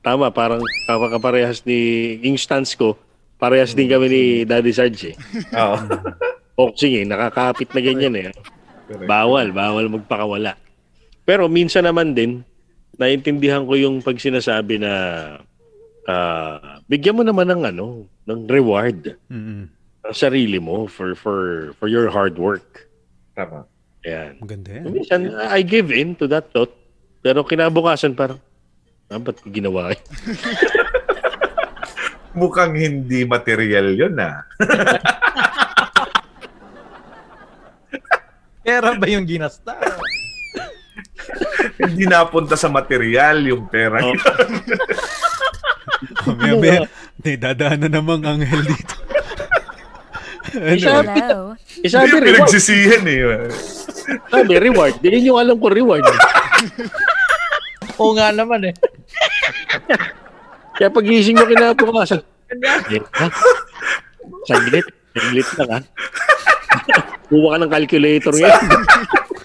Tama, 0.00 0.32
parang 0.32 0.64
kapakaparehas 0.88 1.60
ni, 1.68 2.16
yung 2.24 2.40
stance 2.40 2.72
ko, 2.72 2.96
parehas 3.36 3.76
din 3.76 3.92
kami 3.92 4.06
ni 4.08 4.22
Daddy 4.48 4.72
Sarge 4.72 5.12
eh. 5.12 5.16
Oo. 5.52 5.76
Boxing 6.58 6.98
eh, 6.98 7.04
nakakapit 7.06 7.70
na 7.70 7.80
ganyan 7.80 8.14
eh. 8.18 8.34
Bawal, 9.06 9.54
bawal 9.54 9.86
magpakawala. 9.86 10.58
Pero 11.22 11.46
minsan 11.46 11.86
naman 11.86 12.18
din, 12.18 12.42
naintindihan 12.98 13.62
ko 13.62 13.78
yung 13.78 14.02
pag 14.02 14.18
sinasabi 14.18 14.82
na 14.82 14.92
ah, 16.10 16.82
bigyan 16.90 17.14
mo 17.14 17.22
naman 17.22 17.46
ng 17.46 17.62
ano, 17.70 18.10
ng 18.26 18.40
reward 18.50 19.14
Mm-mm. 19.30 19.70
ang 20.02 20.16
sarili 20.16 20.58
mo 20.58 20.90
for 20.90 21.14
for 21.14 21.70
for 21.78 21.86
your 21.86 22.10
hard 22.10 22.34
work. 22.34 22.90
Tama. 23.38 23.62
Ayan. 24.02 24.42
Maganda 24.42 24.68
yan. 24.74 24.84
Minsan, 24.90 25.20
I 25.38 25.62
give 25.62 25.94
in 25.94 26.18
to 26.18 26.26
that 26.26 26.50
thought. 26.50 26.74
Pero 27.22 27.46
kinabukasan 27.46 28.18
parang, 28.18 28.42
ah, 29.14 29.20
ba't 29.22 29.38
ginawa 29.46 29.94
yun? 29.94 30.02
mukhang 32.38 32.78
hindi 32.78 33.26
material 33.26 33.90
yun 33.98 34.14
ah. 34.22 34.46
Pera 38.60 38.94
ba 38.94 39.06
yung 39.08 39.24
ginasta? 39.24 39.72
hindi 41.78 42.04
napunta 42.04 42.56
sa 42.56 42.68
material 42.68 43.44
yung 43.44 43.68
pera. 43.68 44.00
Oh. 44.02 44.12
Maya, 46.28 46.54
maya, 46.54 46.80
may 47.18 47.34
dadaan 47.34 47.82
na 47.82 47.88
namang 47.90 48.22
anghel 48.22 48.62
dito. 48.62 48.94
ano? 50.54 51.10
Hello. 51.18 51.40
Eh, 51.82 51.90
sabi 51.90 52.06
Hindi 52.06 52.14
yung 52.14 52.22
reward. 52.22 52.38
pinagsisihan 52.38 53.02
eh. 53.02 53.18
Sabi 54.30 54.52
reward. 54.62 54.94
Di 55.02 55.08
yun 55.10 55.34
yung 55.34 55.38
alam 55.42 55.56
ko 55.58 55.66
reward. 55.72 56.04
Oo 58.00 58.14
nga 58.14 58.30
naman 58.30 58.70
eh. 58.70 58.74
Kaya 60.78 60.88
pagising 60.92 61.34
mo 61.34 61.44
kinabukasan. 61.50 62.22
Saglit. 64.46 64.86
Saglit 65.12 65.48
lang 65.58 65.70
ha. 65.72 65.80
Buwa 67.28 67.56
ka 67.56 67.58
ng 67.60 67.72
calculator 67.72 68.32
ngayon. 68.32 68.64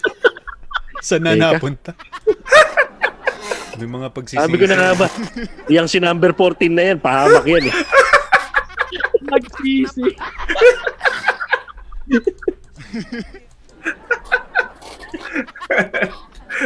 Saan 1.08 1.28
na 1.28 1.36
napunta? 1.36 1.92
May 3.80 3.90
mga 3.90 4.08
pagsisisi. 4.16 4.40
Sabi 4.40 4.56
ko 4.56 4.66
na 4.70 4.78
nga 4.80 4.92
ba, 4.96 5.08
yung 5.68 5.90
si 5.92 6.00
number 6.00 6.32
14 6.32 6.72
na 6.72 6.84
yan, 6.94 6.98
pahamak 7.04 7.44
yan 7.44 7.68
eh. 7.68 7.76
Nagsisi. 9.28 10.08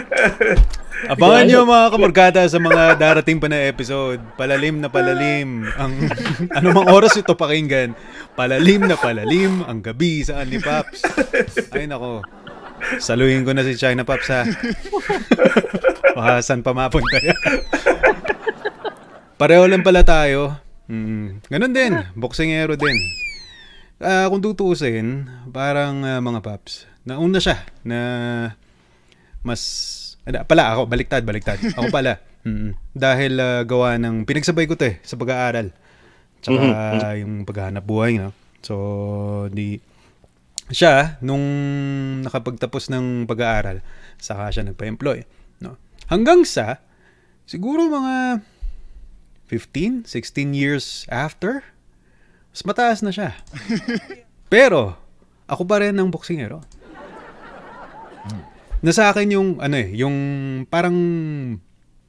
Abangan 1.14 1.46
nyo 1.46 1.60
mga 1.70 1.88
kamarkada 1.94 2.42
sa 2.50 2.58
mga 2.58 2.98
darating 2.98 3.38
pa 3.38 3.46
na 3.46 3.70
episode. 3.70 4.18
Palalim 4.34 4.82
na 4.82 4.90
palalim. 4.90 5.70
Ang 5.78 6.10
anumang 6.58 6.90
oras 6.90 7.14
ito 7.18 7.38
pakinggan. 7.38 7.94
Palalim 8.34 8.90
na 8.90 8.98
palalim 8.98 9.62
ang 9.70 9.86
gabi 9.86 10.26
sa 10.26 10.42
Anli 10.42 10.58
Pops. 10.58 11.06
Ay 11.70 11.86
nako. 11.86 12.26
Saluhin 12.98 13.46
ko 13.46 13.54
na 13.54 13.62
si 13.62 13.78
China 13.78 14.02
Pops 14.02 14.30
ha. 14.34 14.42
Baka 16.18 16.42
saan 16.42 16.66
pa 16.66 16.74
mapunta 16.74 17.22
yan. 17.22 17.38
Pareho 19.38 19.70
lang 19.70 19.86
pala 19.86 20.02
tayo. 20.02 20.58
Mm, 20.90 21.46
ganun 21.46 21.74
din. 21.78 21.94
Boksingero 22.18 22.74
din. 22.74 22.98
Ah, 24.02 24.30
kung 24.30 24.42
tutuusin, 24.42 25.30
parang 25.54 26.02
ah, 26.06 26.22
mga 26.22 26.42
Pops, 26.42 26.90
nauna 27.06 27.42
siya 27.42 27.66
na 27.82 28.00
mas 29.48 29.64
ano, 30.28 30.44
pala 30.44 30.76
ako 30.76 30.92
baliktad 30.92 31.24
baliktad. 31.24 31.56
Ako 31.80 31.88
pala 31.88 32.20
Mm, 32.48 32.80
dahil 32.96 33.36
ah, 33.44 33.68
gawa 33.68 34.00
ng 34.00 34.24
pinagsabay 34.24 34.72
ko 34.72 34.80
'to 34.80 34.88
eh 34.88 34.96
sa 35.04 35.20
pag-aaral. 35.20 35.76
Tsaka 36.40 37.20
yung 37.20 37.44
paghahanap 37.44 37.84
buhay 37.84 38.24
no? 38.24 38.32
So 38.64 39.52
di 39.52 39.84
siya 40.72 41.20
nung 41.20 41.44
nakapagtapos 42.24 42.88
ng 42.92 43.28
pag-aaral 43.28 43.84
saka 44.16 44.48
siya 44.56 44.64
nagpa-employ 44.64 45.28
no? 45.60 45.76
Hanggang 46.08 46.48
sa 46.48 46.80
siguro 47.44 47.92
mga 47.92 48.40
15 49.52 50.08
16 50.08 50.56
years 50.56 51.04
after 51.12 51.68
mas 52.56 52.64
mataas 52.64 53.04
na 53.04 53.12
siya. 53.12 53.36
Pero 54.54 54.96
ako 55.52 55.68
pa 55.68 55.84
rin 55.84 56.00
ang 56.00 56.08
boksingero 56.08 56.64
nasa 58.82 59.10
akin 59.10 59.34
yung 59.34 59.50
ano 59.62 59.76
eh, 59.78 59.90
yung 59.98 60.16
parang 60.70 60.96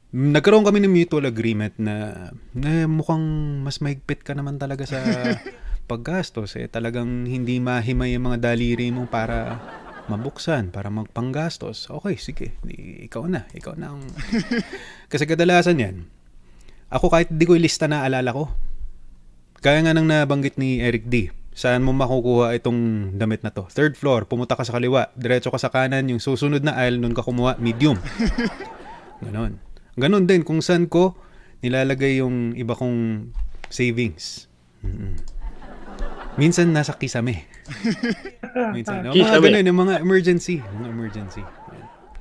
nagkaroon 0.08 0.64
kami 0.64 0.80
ng 0.80 0.92
mutual 0.92 1.28
agreement 1.28 1.76
na, 1.76 2.28
na 2.56 2.88
mukhang 2.88 3.60
mas 3.60 3.84
mahigpit 3.84 4.24
ka 4.24 4.32
naman 4.32 4.56
talaga 4.56 4.88
sa 4.88 5.00
paggastos 5.90 6.56
eh. 6.56 6.68
Talagang 6.68 7.28
hindi 7.28 7.60
mahimay 7.60 8.16
yung 8.16 8.32
mga 8.32 8.52
daliri 8.52 8.88
mo 8.92 9.08
para 9.08 9.60
mabuksan, 10.08 10.72
para 10.72 10.88
magpanggastos. 10.88 11.92
Okay, 11.92 12.16
sige. 12.16 12.56
Di, 12.64 13.04
ikaw 13.08 13.28
na. 13.28 13.44
Ikaw 13.52 13.74
na 13.76 13.96
ang... 13.96 14.04
Kasi 15.12 15.28
kadalasan 15.28 15.80
yan, 15.80 15.96
ako 16.88 17.12
kahit 17.12 17.28
di 17.28 17.44
ko 17.44 17.56
ilista 17.56 17.84
na 17.84 18.04
alala 18.04 18.32
ko, 18.32 18.48
kaya 19.60 19.84
nga 19.84 19.92
nang 19.92 20.08
nabanggit 20.08 20.56
ni 20.56 20.80
Eric 20.80 21.08
D. 21.08 21.28
Saan 21.58 21.82
mo 21.82 21.90
makukuha 21.90 22.54
itong 22.54 23.10
damit 23.18 23.42
na 23.42 23.50
to? 23.50 23.66
Third 23.66 23.98
floor, 23.98 24.30
pumunta 24.30 24.54
ka 24.54 24.62
sa 24.62 24.78
kaliwa, 24.78 25.10
diretso 25.18 25.50
ka 25.50 25.58
sa 25.58 25.74
kanan, 25.74 26.06
yung 26.06 26.22
susunod 26.22 26.62
na 26.62 26.78
aisle, 26.78 27.02
nun 27.02 27.18
ka 27.18 27.26
kumuha, 27.26 27.58
medium. 27.58 27.98
Ganon. 29.26 29.58
Ganon 29.98 30.22
din 30.30 30.46
kung 30.46 30.62
saan 30.62 30.86
ko 30.86 31.18
nilalagay 31.58 32.22
yung 32.22 32.54
iba 32.54 32.78
kong 32.78 33.34
savings. 33.74 34.46
Mm-mm. 34.86 35.18
Minsan 36.38 36.70
nasa 36.70 36.94
kisame. 36.94 37.50
Minsan. 38.78 39.10
No? 39.10 39.18
Mga 39.18 39.42
ganun, 39.42 39.66
yung 39.66 39.80
mga 39.82 39.94
emergency. 39.98 40.62
Mga 40.62 40.88
emergency. 40.94 41.42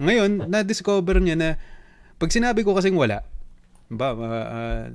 Ngayon, 0.02 0.50
na-discover 0.50 1.22
niya 1.22 1.38
na 1.38 1.50
pag 2.18 2.34
sinabi 2.34 2.66
ko 2.66 2.74
kasing 2.74 2.98
wala, 2.98 3.22
ba, 3.94 4.18
uh, 4.18 4.48
uh, 4.50 4.86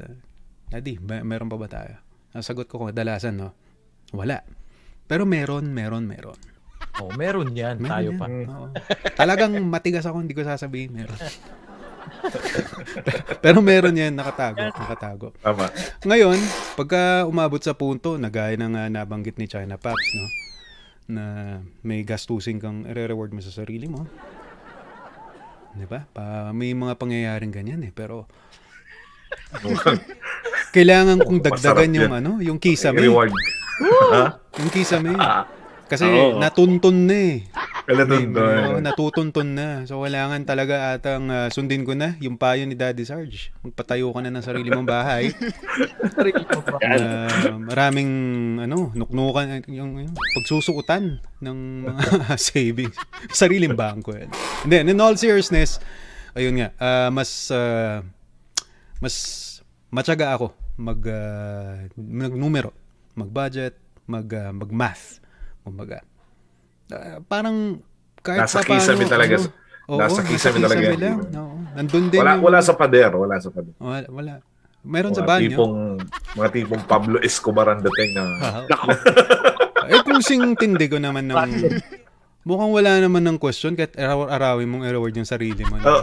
Daddy, 0.66 0.98
ba, 0.98 1.22
meron 1.22 1.46
pa 1.46 1.54
ba 1.54 1.70
tayo? 1.70 1.94
Ang 2.34 2.42
sagot 2.42 2.66
ko 2.66 2.90
kadalasan, 2.90 3.38
no? 3.38 3.54
Wala. 4.12 4.44
Pero 5.08 5.24
meron, 5.24 5.72
meron, 5.72 6.04
meron. 6.04 6.36
Oh, 7.00 7.08
meron 7.16 7.56
yan. 7.56 7.80
Meron 7.80 7.92
tayo 7.92 8.10
yan. 8.12 8.20
pa. 8.20 8.26
Oo. 8.28 8.66
Talagang 9.16 9.56
matigas 9.64 10.04
ako, 10.04 10.20
hindi 10.20 10.36
ko 10.36 10.44
sasabihin 10.44 10.92
meron. 10.92 11.16
Pero 13.44 13.64
meron 13.64 13.96
yan, 13.96 14.14
nakatago, 14.14 14.62
nakatago. 14.74 15.28
Tama. 15.40 15.70
Ngayon, 16.04 16.38
pagka 16.76 17.24
umabot 17.26 17.62
sa 17.62 17.74
punto, 17.74 18.18
na 18.20 18.28
gaya 18.28 18.56
ng 18.58 18.74
ah, 18.76 18.88
nabanggit 18.90 19.38
ni 19.40 19.48
China 19.48 19.78
Paps, 19.80 20.08
no? 20.14 20.26
Na 21.12 21.24
may 21.82 22.06
gastusin 22.06 22.62
kang 22.62 22.86
i-reward 22.86 23.34
mo 23.34 23.42
sa 23.42 23.50
sarili 23.50 23.90
mo. 23.90 24.06
Di 25.72 25.88
ba? 25.88 26.04
Pa, 26.04 26.52
may 26.52 26.76
mga 26.76 26.94
pangyayaring 27.00 27.52
ganyan 27.52 27.82
eh. 27.82 27.92
Pero 27.94 28.28
kailangan 30.76 31.24
kong 31.24 31.40
dagdagan 31.40 31.96
yung 31.96 32.12
ano, 32.12 32.30
yung 32.44 32.58
kisame. 32.60 33.00
Reward. 33.00 33.32
Ha? 33.84 34.38
Yung 34.56 34.70
kisame. 34.70 35.14
Ah, 35.14 35.46
Kasi 35.86 36.08
Oo. 36.08 36.40
natuntun 36.40 37.04
na 37.04 37.16
eh. 37.36 37.36
Kala 37.84 38.06
May- 38.06 38.24
doon 38.24 38.62
oo, 38.64 38.80
natutuntun 38.80 39.48
na. 39.52 39.84
So, 39.84 40.00
kailangan 40.00 40.46
talaga 40.46 40.96
atang 40.96 41.28
ah, 41.28 41.48
sundin 41.48 41.82
ko 41.82 41.92
na 41.92 42.16
yung 42.16 42.40
payo 42.40 42.64
ni 42.64 42.72
Daddy 42.72 43.04
Sarge. 43.04 43.52
Magpatayo 43.60 44.08
ka 44.08 44.20
na 44.20 44.32
ng 44.32 44.40
sarili 44.40 44.72
mong 44.72 44.88
bahay. 44.88 45.34
Sarili 46.08 46.40
ba? 46.48 46.78
na 46.80 46.96
maraming 47.60 48.10
ano, 48.58 48.88
nuknukan 48.94 49.68
yung, 49.68 50.00
yung 50.00 50.14
pagsusukutan 50.32 51.20
ng 51.38 51.58
mga 51.84 52.04
savings. 52.48 52.96
Sariling 53.28 53.76
bangko 53.76 54.16
yan. 54.16 54.30
And 54.64 54.70
then, 54.70 54.84
in 54.88 54.96
all 54.96 55.12
seriousness, 55.14 55.76
ayun 56.32 56.56
nga, 56.56 56.68
ah, 56.78 57.12
mas 57.12 57.28
ah, 57.50 58.00
mas 58.96 59.14
matyaga 59.90 60.32
ako 60.32 60.56
mag 60.72 61.00
ah, 61.04 61.84
magnumero, 61.98 62.72
mag-budget, 63.14 63.74
mag 64.04 64.26
ah, 64.30 64.50
mag-math. 64.50 65.20
Kumbaga. 65.62 66.02
Ah, 66.88 67.20
parang 67.22 67.80
kahit 68.20 68.46
Nasa 68.46 68.60
pa 68.60 68.76
paano, 68.76 69.06
talaga. 69.06 69.34
ano, 69.36 69.48
oo, 69.88 69.98
Nasa 69.98 70.20
kisame 70.22 70.58
talaga 70.58 70.82
lang. 70.92 71.18
Oo. 71.28 71.56
Nandun 71.72 72.06
din 72.08 72.20
Wala, 72.20 72.32
yung- 72.36 72.44
wala 72.44 72.58
sa 72.60 72.74
pader. 72.74 73.10
Wala 73.10 73.36
sa 73.38 73.48
pader. 73.48 73.74
wala, 73.78 74.06
wala. 74.08 74.32
Meron 74.82 75.14
sa 75.14 75.22
Mga 75.22 75.30
banyo. 75.30 75.48
tipong, 75.48 75.74
mga 76.34 76.48
tipong 76.50 76.82
Pablo 76.84 77.16
Escobar 77.22 77.70
ang 77.70 77.80
dating 77.80 78.10
na 78.18 78.22
Nako. 78.66 78.86
eh 79.86 80.00
kung 80.02 80.18
sing 80.18 80.42
tindi 80.58 80.90
ko 80.90 80.98
naman 80.98 81.30
ng... 81.30 81.38
Mukhang 82.42 82.74
wala 82.74 82.98
naman 82.98 83.22
ng 83.22 83.38
question 83.38 83.78
kahit 83.78 83.94
araw-arawin 83.94 84.66
mong 84.66 84.82
i-reward 84.82 85.14
yung 85.14 85.30
sarili 85.30 85.62
mo. 85.62 85.78
Oo. 85.78 86.02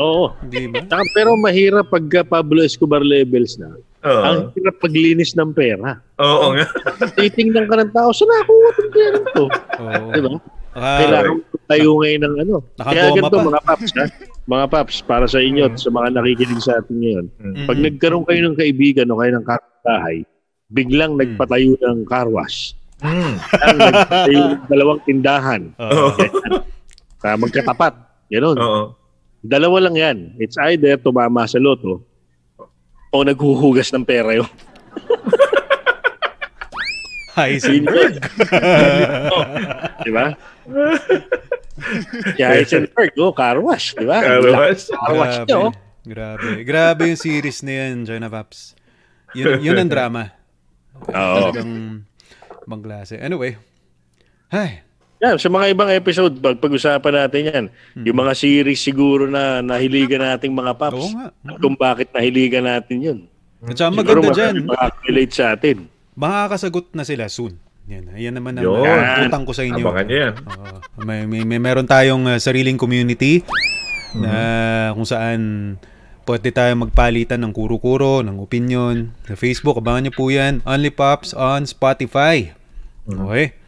Oo. 0.00 0.26
Di 0.42 0.64
ba? 0.66 0.80
Pero 1.12 1.36
mahirap 1.36 1.92
pagka 1.92 2.24
Pablo 2.24 2.64
Escobar 2.64 3.04
levels 3.04 3.60
na. 3.60 3.76
Oo. 4.04 4.20
Ang 4.22 4.38
hirap 4.52 4.76
paglinis 4.78 5.32
ng 5.32 5.50
pera. 5.50 5.96
Oo 6.18 6.52
nga. 6.52 6.66
Titingnan 7.16 7.64
ka 7.64 7.76
ng 7.78 7.90
tao, 7.90 8.08
saan 8.10 8.28
nakuha 8.30 8.68
itong 8.70 8.92
pera 8.92 9.18
to? 9.30 9.44
Oo. 9.80 10.06
Di 10.10 10.20
ba? 10.20 10.30
Ah, 10.74 10.98
Kailangan 10.98 11.36
tayo 11.64 11.88
ngayon 11.96 12.20
ng 12.20 12.34
ano. 12.40 12.54
Kaya 12.76 13.02
ganito 13.08 13.30
pa. 13.32 13.46
mga 13.46 13.60
paps 13.62 13.90
ha. 13.94 14.04
Mga 14.44 14.66
paps, 14.68 14.96
para 15.00 15.24
sa 15.24 15.38
inyo 15.38 15.62
at 15.64 15.74
sa 15.76 15.88
mga 15.88 16.08
nakikinig 16.12 16.60
sa 16.60 16.76
atin 16.76 16.96
ngayon. 16.96 17.26
mm, 17.32 17.64
Pag 17.64 17.78
nagkaroon 17.80 18.26
kayo 18.26 18.40
ng 18.42 18.58
kaibigan 18.58 19.08
o 19.08 19.16
kayo 19.16 19.32
ng 19.32 19.46
kapitbahay, 19.46 20.16
biglang 20.66 21.12
Hmm. 21.12 21.20
nagpatayo 21.22 21.72
ng 21.74 21.98
car 22.04 22.26
wash. 22.26 22.74
Mm. 23.00 23.34
Ang 23.38 23.78
nagpatayo 23.78 24.40
ng 24.50 24.62
dalawang 24.66 25.00
tindahan. 25.02 25.62
Oo. 25.78 26.08
Na 27.20 27.36
magkatapat. 27.36 27.94
Ganon. 28.28 28.56
Oo. 28.58 28.82
Dalawa 29.40 29.76
lang 29.80 29.94
yan. 29.94 30.16
It's 30.36 30.56
either 30.58 30.96
tumama 30.96 31.44
sa 31.44 31.56
loto 31.56 32.04
o 33.14 33.22
naghuhugas 33.22 33.94
ng 33.94 34.02
pera 34.02 34.34
yun. 34.34 34.50
Heisenberg. 37.34 38.18
Oh, 39.30 39.42
di 40.06 40.10
ba? 40.10 40.34
Si 42.34 42.42
Heisenberg, 42.42 43.14
oh, 43.18 43.30
car 43.34 43.58
wash, 43.62 43.94
di 43.94 44.06
ba? 44.06 44.22
Car 44.22 44.42
wash. 44.42 44.90
Car 44.90 45.14
wash 45.14 45.38
Grabe. 45.46 45.54
oh. 45.54 45.70
Grabe. 46.04 46.50
Grabe 46.66 47.02
yung 47.10 47.18
series 47.18 47.64
na 47.64 47.72
yan, 47.86 48.06
China 48.06 48.28
Paps. 48.30 48.78
Yun, 49.34 49.58
yun 49.62 49.78
ang 49.78 49.90
drama. 49.90 50.30
Oo. 51.10 51.50
Talagang 51.50 52.06
ibang 52.66 52.82
klase. 52.82 53.18
Anyway. 53.18 53.58
Ay, 54.54 54.83
Yeah, 55.22 55.38
sa 55.38 55.48
mga 55.48 55.72
ibang 55.72 55.90
episode, 55.94 56.36
pag 56.42 56.58
pag-usapan 56.58 57.14
natin 57.14 57.42
yan. 57.48 57.64
Yung 58.02 58.18
mga 58.18 58.32
series 58.34 58.82
siguro 58.82 59.24
na 59.30 59.62
nahiligan 59.64 60.20
nating 60.20 60.52
mga 60.52 60.72
paps. 60.76 61.00
Oo 61.00 61.10
nga. 61.14 61.32
At 61.32 61.56
kung 61.62 61.76
bakit 61.78 62.10
nahiligan 62.12 62.66
natin 62.66 62.96
yun. 63.00 63.18
at 63.64 63.78
saka 63.78 63.94
maganda 63.94 64.28
mag- 64.28 64.36
dyan. 64.36 64.54
Makaka-relate 64.68 65.32
sa 65.32 65.44
atin. 65.56 65.76
Makakasagot 66.14 66.92
na 66.92 67.02
sila 67.06 67.24
soon. 67.32 67.56
Yan, 67.84 68.16
yan 68.16 68.34
naman 68.36 68.56
ang 68.56 68.64
uh, 68.64 69.24
utang 69.28 69.44
ko 69.44 69.52
sa 69.52 69.64
inyo. 69.64 69.84
Abangan 69.84 70.08
yan. 70.08 70.32
Oo. 70.40 70.76
may, 71.04 71.28
may, 71.28 71.44
may 71.44 71.60
meron 71.60 71.84
tayong 71.84 72.24
uh, 72.28 72.40
sariling 72.40 72.80
community 72.80 73.44
na 74.16 74.92
kung 74.96 75.04
saan 75.04 75.40
pwede 76.24 76.48
tayo 76.52 76.72
magpalitan 76.80 77.40
ng 77.44 77.52
kuro-kuro, 77.52 78.24
ng 78.24 78.40
opinion. 78.40 79.12
Sa 79.28 79.36
Facebook, 79.36 79.76
abangan 79.76 80.08
nyo 80.08 80.12
po 80.16 80.32
yan. 80.32 80.64
Only 80.64 80.88
Pops 80.88 81.36
on 81.36 81.68
Spotify. 81.68 82.56
Okay. 83.04 83.63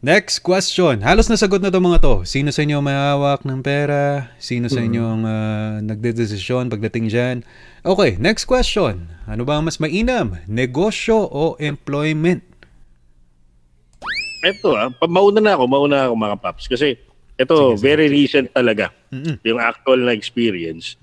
Next 0.00 0.40
question. 0.40 1.04
Halos 1.04 1.28
nasagot 1.28 1.60
na 1.60 1.68
to 1.68 1.76
mga 1.76 2.00
to. 2.00 2.24
Sino 2.24 2.48
sa 2.48 2.64
inyo 2.64 2.80
may 2.80 2.96
hawak 2.96 3.44
ng 3.44 3.60
pera? 3.60 4.32
Sino 4.40 4.72
sa 4.72 4.80
inyo 4.80 5.04
ang 5.04 5.22
uh, 5.28 5.76
nagdedesisyon 5.84 6.72
pagdating 6.72 7.12
dyan? 7.12 7.36
Okay, 7.84 8.16
next 8.16 8.48
question. 8.48 9.12
Ano 9.28 9.44
ba 9.44 9.60
ang 9.60 9.68
mas 9.68 9.76
mainam? 9.76 10.40
Negosyo 10.48 11.20
o 11.28 11.52
employment? 11.60 12.40
Ito 14.40 14.72
ah, 14.72 14.88
pa- 14.88 15.04
mauna 15.04 15.36
na 15.36 15.52
ako, 15.60 15.68
mauna 15.68 16.08
ako 16.08 16.14
mga 16.16 16.36
paps. 16.40 16.64
Kasi 16.64 16.96
ito, 17.36 17.76
very 17.76 18.08
recent 18.08 18.48
talaga. 18.56 18.88
Mm-mm. 19.12 19.36
Yung 19.44 19.60
actual 19.60 20.00
na 20.00 20.16
experience. 20.16 20.96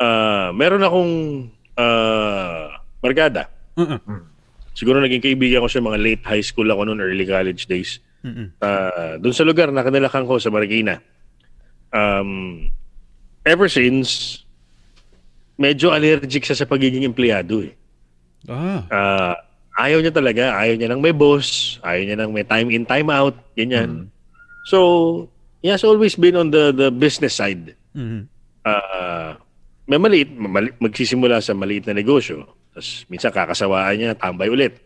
Ah, 0.00 0.48
meron 0.56 0.80
akong 0.80 1.12
ah, 1.76 2.72
barkada. 3.04 3.52
Mm-mm. 3.76 4.00
Siguro 4.72 4.96
naging 5.04 5.20
kaibigan 5.20 5.60
ko 5.60 5.68
sa 5.68 5.84
mga 5.84 6.00
late 6.00 6.24
high 6.24 6.40
school 6.40 6.72
ako 6.72 6.88
noon, 6.88 7.04
early 7.04 7.28
college 7.28 7.68
days. 7.68 8.00
Mm-mm. 8.24 8.48
Ah, 8.58 9.20
doon 9.20 9.36
sa 9.36 9.44
lugar 9.44 9.68
na 9.68 9.84
kanilakang 9.84 10.24
ko 10.24 10.40
sa 10.40 10.48
Marikina. 10.48 10.98
Um, 11.92 12.72
ever 13.44 13.68
since, 13.68 14.40
medyo 15.54 15.92
allergic 15.92 16.42
siya 16.42 16.64
sa 16.64 16.66
pagiging 16.66 17.04
empleyado 17.04 17.62
eh. 17.62 17.76
Ah. 18.48 18.80
Ah, 18.88 19.34
ayaw 19.78 20.00
niya 20.00 20.10
talaga, 20.10 20.56
ayaw 20.56 20.74
niya 20.74 20.90
ng 20.90 21.04
may 21.04 21.12
boss, 21.12 21.78
ayaw 21.84 22.02
niya 22.02 22.18
ng 22.24 22.32
may 22.32 22.42
time 22.42 22.68
in, 22.72 22.88
time 22.88 23.12
out, 23.12 23.36
ganyan. 23.54 24.08
So, 24.66 25.28
he 25.60 25.68
has 25.68 25.84
always 25.84 26.16
been 26.16 26.40
on 26.40 26.48
the 26.48 26.72
the 26.72 26.88
business 26.88 27.36
side. 27.36 27.76
Mhm. 27.92 28.24
Ah, 28.64 29.36
may 29.84 30.00
maliit, 30.00 30.32
mali- 30.32 30.76
magsisimula 30.80 31.44
sa 31.44 31.52
maliit 31.52 31.84
na 31.84 31.92
negosyo. 31.92 32.48
Tapos 32.72 33.04
minsan 33.06 33.30
kakasawaan 33.30 33.94
niya, 33.94 34.16
tambay 34.16 34.48
ulit. 34.48 34.80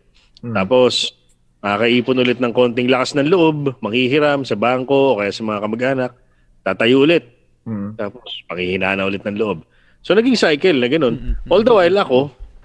Tapos, 0.53 1.15
makakaipon 1.59 2.23
ulit 2.23 2.39
ng 2.39 2.55
konting 2.55 2.87
lakas 2.87 3.19
ng 3.19 3.27
loob, 3.27 3.75
manghihiram 3.83 4.47
sa 4.47 4.55
bangko 4.55 5.15
o 5.15 5.17
kaya 5.19 5.35
sa 5.35 5.43
mga 5.43 5.63
kamag-anak, 5.67 6.13
tatayo 6.63 7.03
ulit. 7.03 7.27
Mm. 7.67 7.99
Tapos, 7.99 8.29
panghihina 8.47 8.95
na 8.95 9.09
ulit 9.11 9.23
ng 9.27 9.37
loob. 9.37 9.67
So, 10.07 10.15
naging 10.15 10.39
cycle 10.39 10.79
na 10.79 10.89
ganun. 10.89 11.37
All 11.51 11.67
the 11.67 11.75
while 11.75 11.99
ako, 11.99 12.21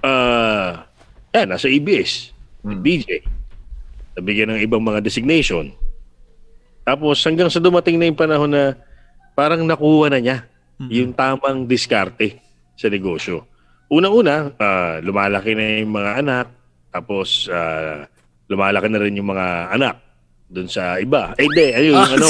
ah, 0.06 0.86
eh, 1.34 1.46
nasa 1.50 1.66
ABS, 1.66 2.30
DJ. 2.62 3.26
Nabigyan 4.14 4.54
ng 4.54 4.62
ibang 4.62 4.86
mga 4.86 5.02
designation. 5.02 5.74
Tapos, 6.86 7.18
hanggang 7.26 7.50
sa 7.50 7.58
dumating 7.58 7.98
na 7.98 8.06
yung 8.06 8.20
panahon 8.20 8.52
na 8.54 8.78
parang 9.34 9.66
nakuha 9.66 10.14
na 10.14 10.22
niya 10.22 10.38
yung 10.94 11.16
tamang 11.18 11.66
diskarte 11.66 12.38
sa 12.78 12.88
negosyo. 12.94 13.50
Unang-una, 13.90 14.54
ah, 14.62 15.02
lumalaki 15.02 15.58
na 15.58 15.82
yung 15.82 15.94
mga 15.94 16.12
anak. 16.22 16.48
Tapos, 16.94 17.50
ah, 17.50 18.06
lumalaki 18.48 18.88
na 18.90 19.00
rin 19.02 19.16
yung 19.16 19.30
mga 19.32 19.46
anak 19.72 19.96
doon 20.50 20.70
sa 20.70 20.98
iba. 21.00 21.34
Eh, 21.40 21.46
hindi. 21.48 21.68
Ayun, 21.74 21.98
ano. 22.18 22.28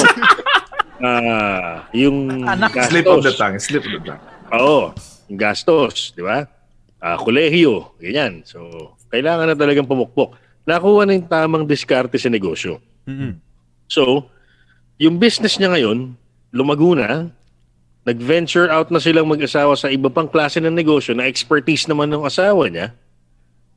ah, 1.04 1.74
yung 1.92 2.18
Slip 2.88 3.08
of 3.08 3.22
the 3.24 3.34
tongue, 3.34 3.60
slip 3.60 3.84
of 3.84 3.92
the 3.92 4.02
tongue. 4.04 4.24
Oo, 4.54 4.94
yung 5.28 5.40
gastos, 5.40 6.14
di 6.14 6.22
ba? 6.22 6.46
Ah, 7.04 7.18
kolehiyo, 7.20 7.98
ganyan. 8.00 8.46
So, 8.48 8.64
kailangan 9.12 9.52
na 9.52 9.56
talagang 9.58 9.90
pumukpok. 9.90 10.40
Nakuha 10.64 11.04
na 11.04 11.20
yung 11.20 11.28
tamang 11.28 11.66
diskarte 11.68 12.16
sa 12.16 12.32
negosyo. 12.32 12.80
Mhm. 13.04 13.36
So, 13.92 14.32
yung 14.96 15.20
business 15.20 15.60
niya 15.60 15.76
ngayon, 15.76 16.16
lumago 16.56 16.96
na, 16.96 17.28
nag-venture 18.04 18.72
out 18.72 18.92
na 18.92 19.00
silang 19.00 19.28
mag-asawa 19.28 19.76
sa 19.76 19.92
iba 19.92 20.08
pang 20.08 20.28
klase 20.28 20.60
ng 20.60 20.72
negosyo 20.72 21.16
na 21.16 21.28
expertise 21.28 21.88
naman 21.88 22.08
ng 22.12 22.24
asawa 22.24 22.68
niya. 22.68 22.96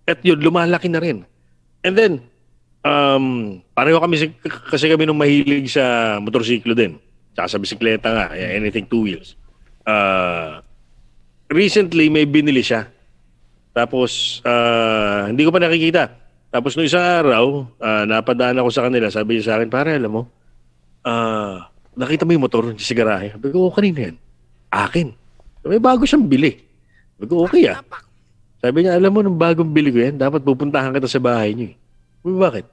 At 0.07 0.22
yun, 0.22 0.39
lumalaki 0.39 0.87
na 0.87 1.03
rin. 1.03 1.26
And 1.85 1.95
then, 1.97 2.12
um, 2.85 3.59
pareho 3.77 3.99
kami, 3.99 4.33
kasi 4.70 4.89
kami 4.89 5.05
nung 5.05 5.20
mahilig 5.20 5.74
sa 5.74 6.16
motorsiklo 6.22 6.72
din. 6.72 6.97
Tsaka 7.37 7.49
sa 7.53 7.61
bisikleta 7.61 8.09
nga, 8.09 8.27
yeah, 8.33 8.57
anything 8.57 8.89
two 8.89 9.05
wheels. 9.05 9.37
Uh, 9.85 10.64
recently, 11.53 12.09
may 12.09 12.24
binili 12.24 12.64
siya. 12.64 12.89
Tapos, 13.77 14.41
ah, 14.49 15.29
hindi 15.29 15.45
ko 15.45 15.53
pa 15.53 15.61
nakikita. 15.61 16.09
Tapos 16.49 16.72
nung 16.72 16.89
isang 16.89 17.05
araw, 17.05 17.68
ah, 17.77 18.09
napadaan 18.09 18.57
ako 18.57 18.72
sa 18.72 18.89
kanila. 18.89 19.12
Sabi 19.12 19.37
niya 19.37 19.53
sa 19.53 19.55
akin, 19.61 19.68
pare, 19.68 20.01
alam 20.01 20.09
mo, 20.09 20.22
ah, 21.05 21.68
nakita 21.93 22.24
mo 22.24 22.33
yung 22.33 22.45
motor 22.49 22.72
sa 22.81 22.97
garahe. 22.97 23.37
Sabi 23.37 23.53
ko, 23.53 23.68
"Oo, 23.68 23.74
kanina 23.77 24.09
yan. 24.09 24.16
Akin. 24.72 25.12
May 25.66 25.81
bago 25.83 26.09
siyang 26.09 26.24
bili. 26.24 26.57
Sabi 27.16 27.27
ko, 27.29 27.45
okay 27.45 27.68
ah. 27.68 27.81
Sabi 28.66 28.82
niya, 28.82 28.98
alam 28.98 29.14
mo, 29.14 29.22
nung 29.22 29.38
bagong 29.38 29.70
bili 29.70 29.94
ko 29.94 30.02
yan, 30.02 30.18
dapat 30.18 30.42
pupuntahan 30.42 30.90
kita 30.90 31.06
sa 31.06 31.22
bahay 31.22 31.54
niyo. 31.54 31.70
eh." 31.70 31.74
Sabi 32.26 32.34
bakit? 32.34 32.64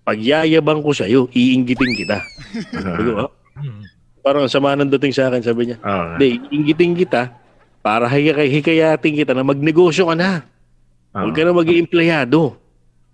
Pag 0.00 0.16
yayabang 0.16 0.80
ko 0.80 0.96
sa'yo, 0.96 1.28
iinggitin 1.36 1.92
kita. 1.92 2.24
Sabi 2.72 3.12
ko, 3.12 3.28
"Ah." 3.28 3.32
Parang 4.24 4.48
ang 4.48 4.52
sama 4.52 4.72
ng 4.72 4.88
dating 4.96 5.12
sa 5.12 5.28
akin, 5.28 5.44
sabi 5.44 5.68
niya. 5.68 5.76
Hindi, 6.16 6.40
iinggitin 6.48 6.96
kita 6.96 7.28
para 7.84 8.08
hikay 8.08 8.48
hikayatin 8.48 9.20
kita 9.20 9.36
na 9.36 9.44
magnegosyo 9.44 10.08
ka 10.08 10.16
na. 10.16 10.48
Huwag 11.12 11.36
ka 11.36 11.44
na 11.44 11.52
maging 11.52 11.84
empleyado. 11.84 12.56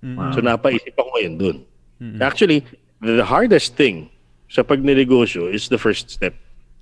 Mhm. 0.07 0.31
So 0.31 0.39
napaisip 0.39 0.95
ako 0.95 1.11
ngayon 1.19 1.35
dun. 1.35 1.57
Mhm. 1.99 2.23
Actually, 2.23 2.63
the 3.03 3.27
hardest 3.27 3.75
thing 3.75 4.07
sa 4.47 4.63
pagnenegosyo 4.63 5.51
is 5.51 5.67
the 5.67 5.83
first 5.83 6.15
step. 6.15 6.33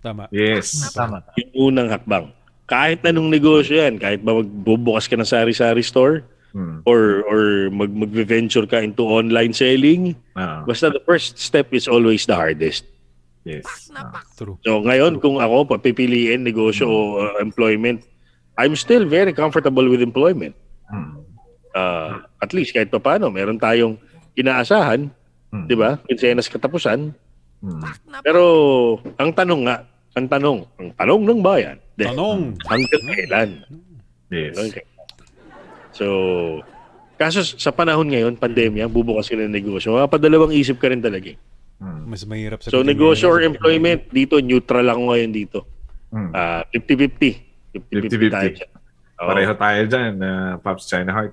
Tama. 0.04 0.28
Yes. 0.28 0.76
Tama. 0.92 1.24
Yung 1.40 1.72
unang 1.72 1.88
hakbang. 1.88 2.28
Kahit 2.68 3.00
anong 3.02 3.32
negosyo 3.32 3.80
yan, 3.80 3.96
kahit 3.96 4.20
ba 4.20 4.36
magbubukas 4.36 5.08
ka 5.08 5.16
ng 5.16 5.24
sari-sari 5.26 5.80
store 5.80 6.22
Mm. 6.48 6.80
or 6.88 7.00
or 7.28 7.42
mag 7.68 7.92
mag-venture 7.92 8.64
ka 8.64 8.80
into 8.80 9.04
online 9.04 9.52
selling, 9.52 10.16
Ah, 10.32 10.64
basta 10.64 10.88
the 10.88 11.00
first 11.04 11.36
step 11.36 11.76
is 11.76 11.84
always 11.84 12.24
the 12.24 12.32
hardest. 12.32 12.88
yes. 13.44 13.64
Ah. 13.92 14.24
True. 14.32 14.56
So 14.64 14.80
ngayon, 14.80 15.20
kung 15.20 15.40
ako 15.40 15.76
papipiliin 15.76 16.40
negosyo 16.40 16.88
o 16.88 16.98
uh, 17.20 17.36
employment, 17.38 18.00
I'm 18.56 18.72
still 18.74 19.04
very 19.04 19.32
comfortable 19.32 19.84
with 19.86 20.00
employment. 20.00 20.56
Mm. 20.88 21.20
Uh, 21.72 22.24
at 22.40 22.56
least 22.56 22.72
kahit 22.72 22.88
pa 22.88 22.96
paano, 22.98 23.28
meron 23.28 23.60
tayong 23.60 24.00
inaasahan, 24.32 25.12
Mm. 25.52 25.64
'di 25.68 25.76
ba? 25.76 26.00
Kinsenas 26.04 26.48
katapusan. 26.48 27.12
Mm. 27.60 27.80
Pero 28.24 28.42
ang 29.16 29.36
tanong 29.36 29.68
nga, 29.68 29.84
ang 30.18 30.28
tanong, 30.28 30.58
ang 30.76 30.90
tanong 30.92 31.22
ng 31.24 31.40
bayan, 31.40 31.76
Tanong. 31.94 32.58
hanggang 32.66 33.04
kailan? 33.06 33.48
Yes. 34.28 34.54
Hanggang 34.54 34.82
kailan? 34.82 34.96
So, 35.90 36.06
kaso 37.14 37.42
sa 37.42 37.70
panahon 37.70 38.06
ngayon, 38.06 38.34
pandemya, 38.34 38.86
bubukas 38.86 39.26
ka 39.26 39.34
ng 39.34 39.50
negosyo, 39.50 39.94
mapadalawang 39.94 40.54
isip 40.54 40.78
ka 40.78 40.90
rin 40.90 41.00
talaga. 41.00 41.30
eh. 41.30 41.38
Mm. 41.78 42.02
Mas 42.06 42.22
mahirap 42.22 42.58
sa 42.58 42.70
So, 42.70 42.82
negosyo 42.82 43.30
or 43.30 43.40
employment, 43.40 44.10
dito, 44.10 44.38
neutral 44.38 44.84
ako 44.84 45.14
ngayon 45.14 45.30
dito. 45.30 45.58
Mm. 46.10 46.30
Ah, 46.34 46.62
50-50. 46.70 47.78
50-50 47.94 48.34
tayo 48.34 48.50
50-50. 48.50 48.58
dyan. 48.58 48.70
Oo. 49.18 49.28
Pareho 49.28 49.52
tayo 49.54 49.80
dyan, 49.84 50.12
uh, 50.18 50.52
Pops 50.62 50.86
China 50.86 51.10
Heart. 51.10 51.32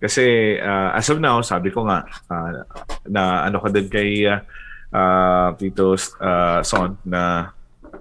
Kasi 0.00 0.24
uh, 0.56 0.92
as 0.92 1.08
of 1.08 1.20
now, 1.20 1.40
sabi 1.40 1.68
ko 1.68 1.84
nga, 1.84 2.00
uh, 2.32 2.64
na 3.04 3.44
ano 3.44 3.60
ka 3.60 3.68
din 3.68 3.88
kay 3.88 4.24
uh, 4.24 4.40
uh, 4.88 5.52
Tito 5.52 5.92
uh, 5.94 6.60
Son 6.60 6.96
na 7.04 7.52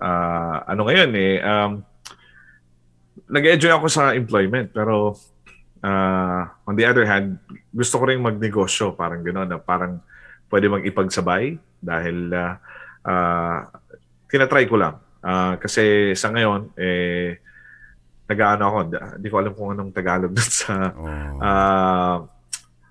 uh, 0.06 0.58
ano 0.70 0.82
ngayon 0.86 1.12
eh, 1.18 1.42
um, 1.42 1.72
nag-enjoy 3.26 3.74
ako 3.74 3.90
sa 3.90 4.14
employment 4.14 4.70
pero 4.70 5.18
uh, 5.82 6.42
on 6.66 6.74
the 6.78 6.86
other 6.86 7.06
hand, 7.06 7.42
gusto 7.74 8.02
ko 8.02 8.10
rin 8.10 8.22
magnegosyo, 8.22 8.94
parang 8.94 9.26
gano'n, 9.26 9.50
na 9.50 9.58
parang 9.58 10.02
pwede 10.50 10.70
mag-ipagsabay 10.70 11.58
dahil 11.82 12.30
uh, 12.34 12.54
uh, 13.06 13.60
tinatry 14.30 14.66
ko 14.66 14.78
lang. 14.78 14.98
Uh, 15.26 15.58
kasi 15.58 16.14
sa 16.14 16.30
ngayon, 16.30 16.70
eh, 16.78 17.42
nag-ano 18.30 18.64
ako, 18.70 18.78
hindi 19.18 19.30
ko 19.30 19.38
alam 19.38 19.54
kung 19.54 19.70
anong 19.74 19.92
Tagalog 19.94 20.34
dun 20.34 20.50
sa 20.50 20.90
Oh. 20.98 21.38
ah, 21.42 22.18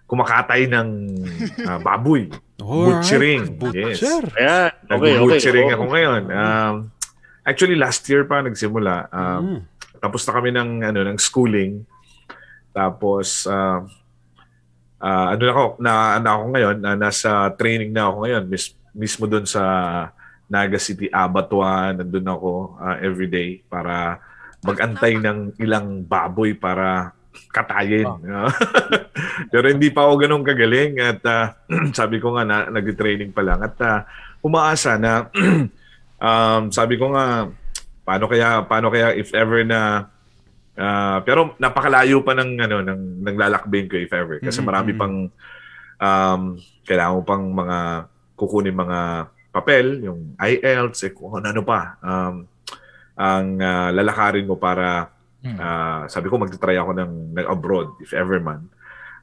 kumakatay 0.06 0.70
ng 0.70 0.88
ah, 1.66 1.78
baboy. 1.82 2.30
Butchering. 2.54 3.58
Yes. 3.74 3.98
Butcher. 3.98 4.22
Ayan, 4.38 4.70
okay, 4.86 4.94
okay. 4.94 5.10
Nag-butchering 5.18 5.68
Oo. 5.70 5.74
ako 5.74 5.84
ngayon. 5.90 6.22
Um, 6.30 6.74
actually, 7.44 7.76
last 7.76 8.04
year 8.08 8.24
pa 8.24 8.40
nagsimula. 8.42 9.08
Um, 9.12 9.42
Mm. 9.44 9.60
Tapos 10.04 10.20
na 10.28 10.36
kami 10.36 10.50
ng, 10.52 10.70
ano, 10.84 11.00
ng 11.00 11.16
schooling. 11.16 11.80
Tapos, 12.76 13.48
ah, 13.48 13.80
ah, 15.00 15.32
ano 15.32 15.42
na 15.48 15.52
ako, 15.56 15.64
na, 15.80 15.92
na 16.20 16.30
ako 16.36 16.44
ngayon, 16.52 16.76
na 16.76 16.92
nasa 16.92 17.48
training 17.56 17.88
na 17.88 18.12
ako 18.12 18.16
ngayon, 18.28 18.44
mis, 18.44 18.76
mismo 18.92 19.24
doon 19.24 19.48
sa 19.48 19.62
Naga 20.44 20.76
City 20.76 21.08
Abattoir, 21.08 21.96
nandun 21.96 22.28
ako 22.28 22.76
ah, 22.76 23.00
everyday 23.00 23.64
para 23.64 24.20
magantay 24.60 25.16
ng 25.20 25.56
ilang 25.56 26.04
baboy 26.04 26.52
para 26.52 27.16
katayin. 27.48 28.04
Pero 29.52 29.66
hindi 29.72 29.88
pa 29.88 30.04
ako 30.04 30.12
ganun 30.20 30.44
kagaling 30.44 31.00
at 31.00 31.20
ah, 31.24 31.56
sabi 31.98 32.20
ko 32.20 32.36
nga 32.36 32.44
na 32.44 32.68
nag-training 32.68 33.32
pa 33.32 33.40
lang 33.40 33.64
at 33.64 33.76
ah, 33.80 34.04
umaasa 34.44 35.00
na 35.00 35.32
um, 36.24 36.62
sabi 36.72 36.96
ko 36.96 37.12
nga 37.12 37.52
paano 38.08 38.24
kaya 38.24 38.64
paano 38.64 38.88
kaya 38.88 39.12
if 39.12 39.36
ever 39.36 39.60
na 39.68 40.08
ah, 40.80 41.20
pero 41.20 41.52
napakalayo 41.60 42.24
pa 42.24 42.32
ng 42.32 42.50
ano 42.64 42.76
ng 42.80 43.00
naglalakbay 43.20 43.84
ko 43.84 44.00
if 44.00 44.12
ever 44.16 44.40
kasi 44.40 44.64
Mhm, 44.64 44.66
marami 44.66 44.92
mhm. 44.96 45.00
pang 45.00 45.16
um, 46.00 46.42
kailangan 46.88 47.16
mo 47.20 47.22
pang 47.22 47.44
mga 47.44 47.78
kukunin 48.34 48.74
mga 48.74 49.30
papel, 49.54 50.02
yung 50.02 50.34
IELTS, 50.34 51.06
eh, 51.06 51.12
kung 51.14 51.38
ano 51.38 51.62
pa. 51.62 51.94
Um, 52.02 52.50
ang 53.14 53.46
ah, 53.62 53.94
lalakarin 53.94 54.50
mo 54.50 54.58
para. 54.58 55.14
Ah, 55.44 56.08
sabi 56.08 56.32
ko 56.32 56.40
magte-try 56.40 56.72
ako 56.80 56.96
ng 56.96 57.36
nag-abroad 57.36 58.00
if 58.00 58.16
ever 58.16 58.40
man. 58.40 58.64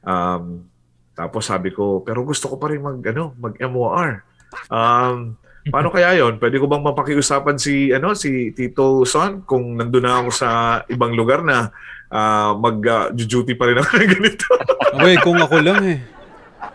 Um, 0.06 0.70
tapos 1.18 1.50
sabi 1.50 1.74
ko, 1.74 1.98
pero 2.06 2.22
gusto 2.22 2.46
ko 2.46 2.62
pa 2.62 2.70
rin 2.70 2.78
mag 2.78 3.02
ano, 3.02 3.34
mag 3.36 3.58
MOR. 3.58 4.22
Um, 4.70 5.34
paano 5.64 5.88
kaya 5.88 6.16
'yon? 6.16 6.36
Pwede 6.36 6.56
ko 6.56 6.66
bang 6.66 6.82
mapakiusapan 6.82 7.54
si 7.54 7.90
ano 7.90 8.12
si 8.12 8.50
Tito 8.50 9.04
Son 9.04 9.42
kung 9.42 9.76
nandun 9.76 10.02
na 10.02 10.18
ako 10.18 10.30
sa 10.30 10.48
ibang 10.86 11.12
lugar 11.12 11.42
na 11.42 11.70
ah, 12.08 12.52
mag-duty 12.52 13.54
pa 13.54 13.66
rin 13.66 13.78
ako 13.78 13.90
ng 13.96 14.10
ganito. 14.10 14.46
Abay, 14.92 15.16
kung 15.18 15.38
ako 15.38 15.56
lang 15.58 15.80
eh. 15.86 16.00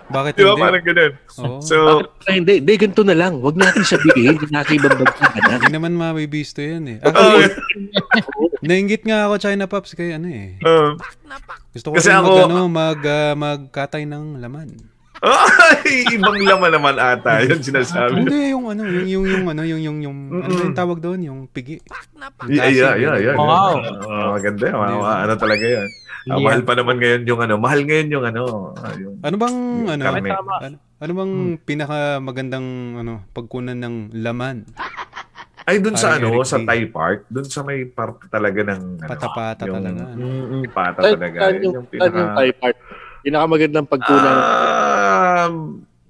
Bakit 0.08 0.34
Di 0.34 0.42
ba? 0.42 0.56
hindi? 0.56 0.64
Parang 0.64 0.84
ganun. 0.84 1.14
Oo. 1.38 1.60
So, 1.60 1.76
Ay, 2.24 2.40
hindi, 2.40 2.64
hindi, 2.64 2.74
ganito 2.80 3.04
na 3.04 3.12
lang. 3.12 3.44
Huwag 3.44 3.60
natin 3.60 3.84
sabihin, 3.84 4.36
hindi 4.36 4.48
natin 4.48 4.80
ibang 4.80 4.96
bansa 4.98 5.24
na. 5.36 5.52
Hindi 5.54 5.68
naman 5.70 5.92
mabibisto 5.94 6.64
yan 6.64 6.84
eh. 6.88 6.98
oh, 7.04 7.12
Actually, 7.12 7.52
nainggit 8.62 9.04
nga 9.04 9.28
ako 9.28 9.36
China 9.38 9.68
Pops 9.68 9.94
kay 9.94 10.16
ano 10.16 10.28
eh. 10.28 10.56
uh, 10.64 10.96
Gusto 11.70 11.92
ko 11.92 12.00
Kasi 12.00 12.08
rin 12.08 12.16
mag, 12.16 12.24
ako- 12.24 12.40
ano, 12.48 12.62
mag, 12.68 13.00
ah, 13.04 13.34
magkatay 13.36 14.04
ng 14.04 14.40
laman. 14.40 14.80
Ay, 15.24 16.14
ibang 16.14 16.38
laman 16.46 16.72
naman 16.78 16.96
ata 17.02 17.42
yun 17.42 17.58
sinasabi. 17.62 18.22
Hindi, 18.22 18.54
yung 18.54 18.66
ano, 18.70 18.82
yung, 18.86 19.08
yung, 19.08 19.26
yung 19.26 19.46
ano, 19.50 19.62
yung, 19.66 19.82
yung, 19.82 19.98
yung, 20.06 20.18
ano 20.30 20.54
yung 20.54 20.78
tawag 20.78 21.02
doon? 21.02 21.20
Yung 21.26 21.40
pigi. 21.50 21.82
Yeah, 22.46 22.70
yeah, 22.70 22.94
yeah, 22.94 23.18
yeah. 23.18 23.36
Wow. 23.38 23.82
Uh, 23.82 24.38
maganda. 24.38 24.68
Wow, 24.70 25.02
ano 25.02 25.34
talaga 25.34 25.66
yan. 25.66 25.90
Ah, 26.28 26.44
mahal 26.44 26.62
pa 26.68 26.76
naman 26.76 27.00
ngayon 27.00 27.24
yung 27.24 27.40
ano. 27.40 27.56
Mahal 27.56 27.88
ngayon 27.88 28.08
yung 28.12 28.26
ano. 28.28 28.44
ah, 28.76 28.94
yung, 29.00 29.16
Ano 29.24 29.36
bang, 29.40 29.58
yung 29.58 29.92
ano, 29.96 30.04
karne. 30.04 30.30
ano, 30.36 30.76
ano 30.78 31.12
bang 31.16 31.34
pinaka 31.64 32.20
magandang 32.20 32.68
ano, 33.00 33.14
pagkunan 33.32 33.80
ng 33.80 33.96
laman? 34.12 34.68
Ay, 35.68 35.84
dun 35.84 36.00
sa 36.00 36.16
Parang 36.16 36.32
ano, 36.32 36.40
Eric 36.40 36.48
sa. 36.48 36.64
Thai 36.64 36.84
Park, 36.88 37.20
dun 37.28 37.48
sa 37.48 37.60
may 37.60 37.84
parte 37.84 38.24
talaga 38.32 38.60
ng 38.64 39.04
ano, 39.04 39.10
Pata-pata 39.12 39.68
yung, 39.68 39.76
talaga, 39.84 40.02
ano? 40.04 40.16
Mm, 40.16 40.44
mm, 40.48 40.64
pata 40.72 41.00
talaga. 41.04 41.38
Yun 41.40 41.44
yung, 41.44 41.60
yung 41.60 41.74
yung 41.76 41.88
pinaka... 41.92 42.20
Thai 42.40 42.52
part? 42.56 42.78
Pinakamagandang 43.28 43.92
pagkunan. 43.92 44.36
Ah, 44.40 45.52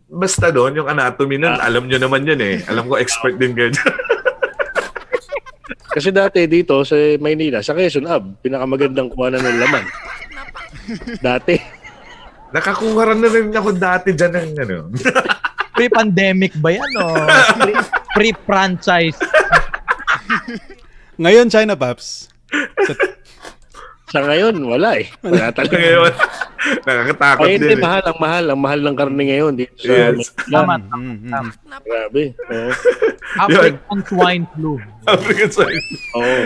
basta 0.05 0.53
doon, 0.53 0.77
yung 0.77 0.85
anatomy 0.85 1.41
nun, 1.41 1.57
alam 1.57 1.89
nyo 1.89 1.97
naman 1.97 2.29
yun 2.29 2.37
eh. 2.37 2.61
Alam 2.69 2.85
ko, 2.85 3.01
expert 3.01 3.41
din 3.41 3.57
kayo 3.57 3.73
dyan. 3.73 3.95
Kasi 5.97 6.13
dati 6.13 6.45
dito 6.45 6.85
sa 6.85 6.93
Maynila, 7.17 7.65
sa 7.65 7.73
Quezon 7.73 8.05
Ab, 8.05 8.37
pinakamagandang 8.45 9.09
kuhanan 9.17 9.41
ng 9.41 9.57
laman. 9.57 9.85
Dati. 11.25 11.57
Nakakuha 12.53 13.01
rin 13.09 13.17
na 13.17 13.29
rin 13.33 13.49
ako 13.49 13.69
dati 13.73 14.13
dyan 14.13 14.33
ng 14.37 14.49
ano. 14.61 14.77
Pre-pandemic 15.77 16.53
ba 16.61 16.69
yan 16.69 16.91
o 17.01 17.17
pre- 17.57 17.85
pre-franchise? 18.13 19.17
Ngayon, 21.17 21.49
China 21.49 21.73
Pops. 21.73 22.29
Sa 24.13 24.21
ngayon, 24.21 24.53
wala 24.61 25.01
eh. 25.01 25.09
Wala 25.25 25.49
talaga. 25.49 25.81
Ngayon, 25.81 26.13
nakakatakot 26.83 27.45
Ay, 27.45 27.55
hindi, 27.55 27.67
din. 27.67 27.77
eh. 27.77 27.83
mahal. 27.83 28.03
Ang 28.05 28.19
mahal. 28.19 28.45
Ang 28.47 28.59
mahal 28.59 28.79
ng 28.81 28.95
karne 28.95 29.23
ngayon. 29.25 29.53
Dito 29.55 29.73
sa 29.77 29.87
Yes. 29.87 30.31
Tama. 30.45 30.73
Mm, 30.77 30.97
mm, 30.97 31.17
mm. 31.25 31.49
Grabe. 31.81 32.23
Oo. 32.47 32.69
African 33.43 34.01
swine 34.03 34.45
flu. 34.51 34.71
African 35.05 35.49
swine. 35.49 35.83
Oo. 36.13 36.37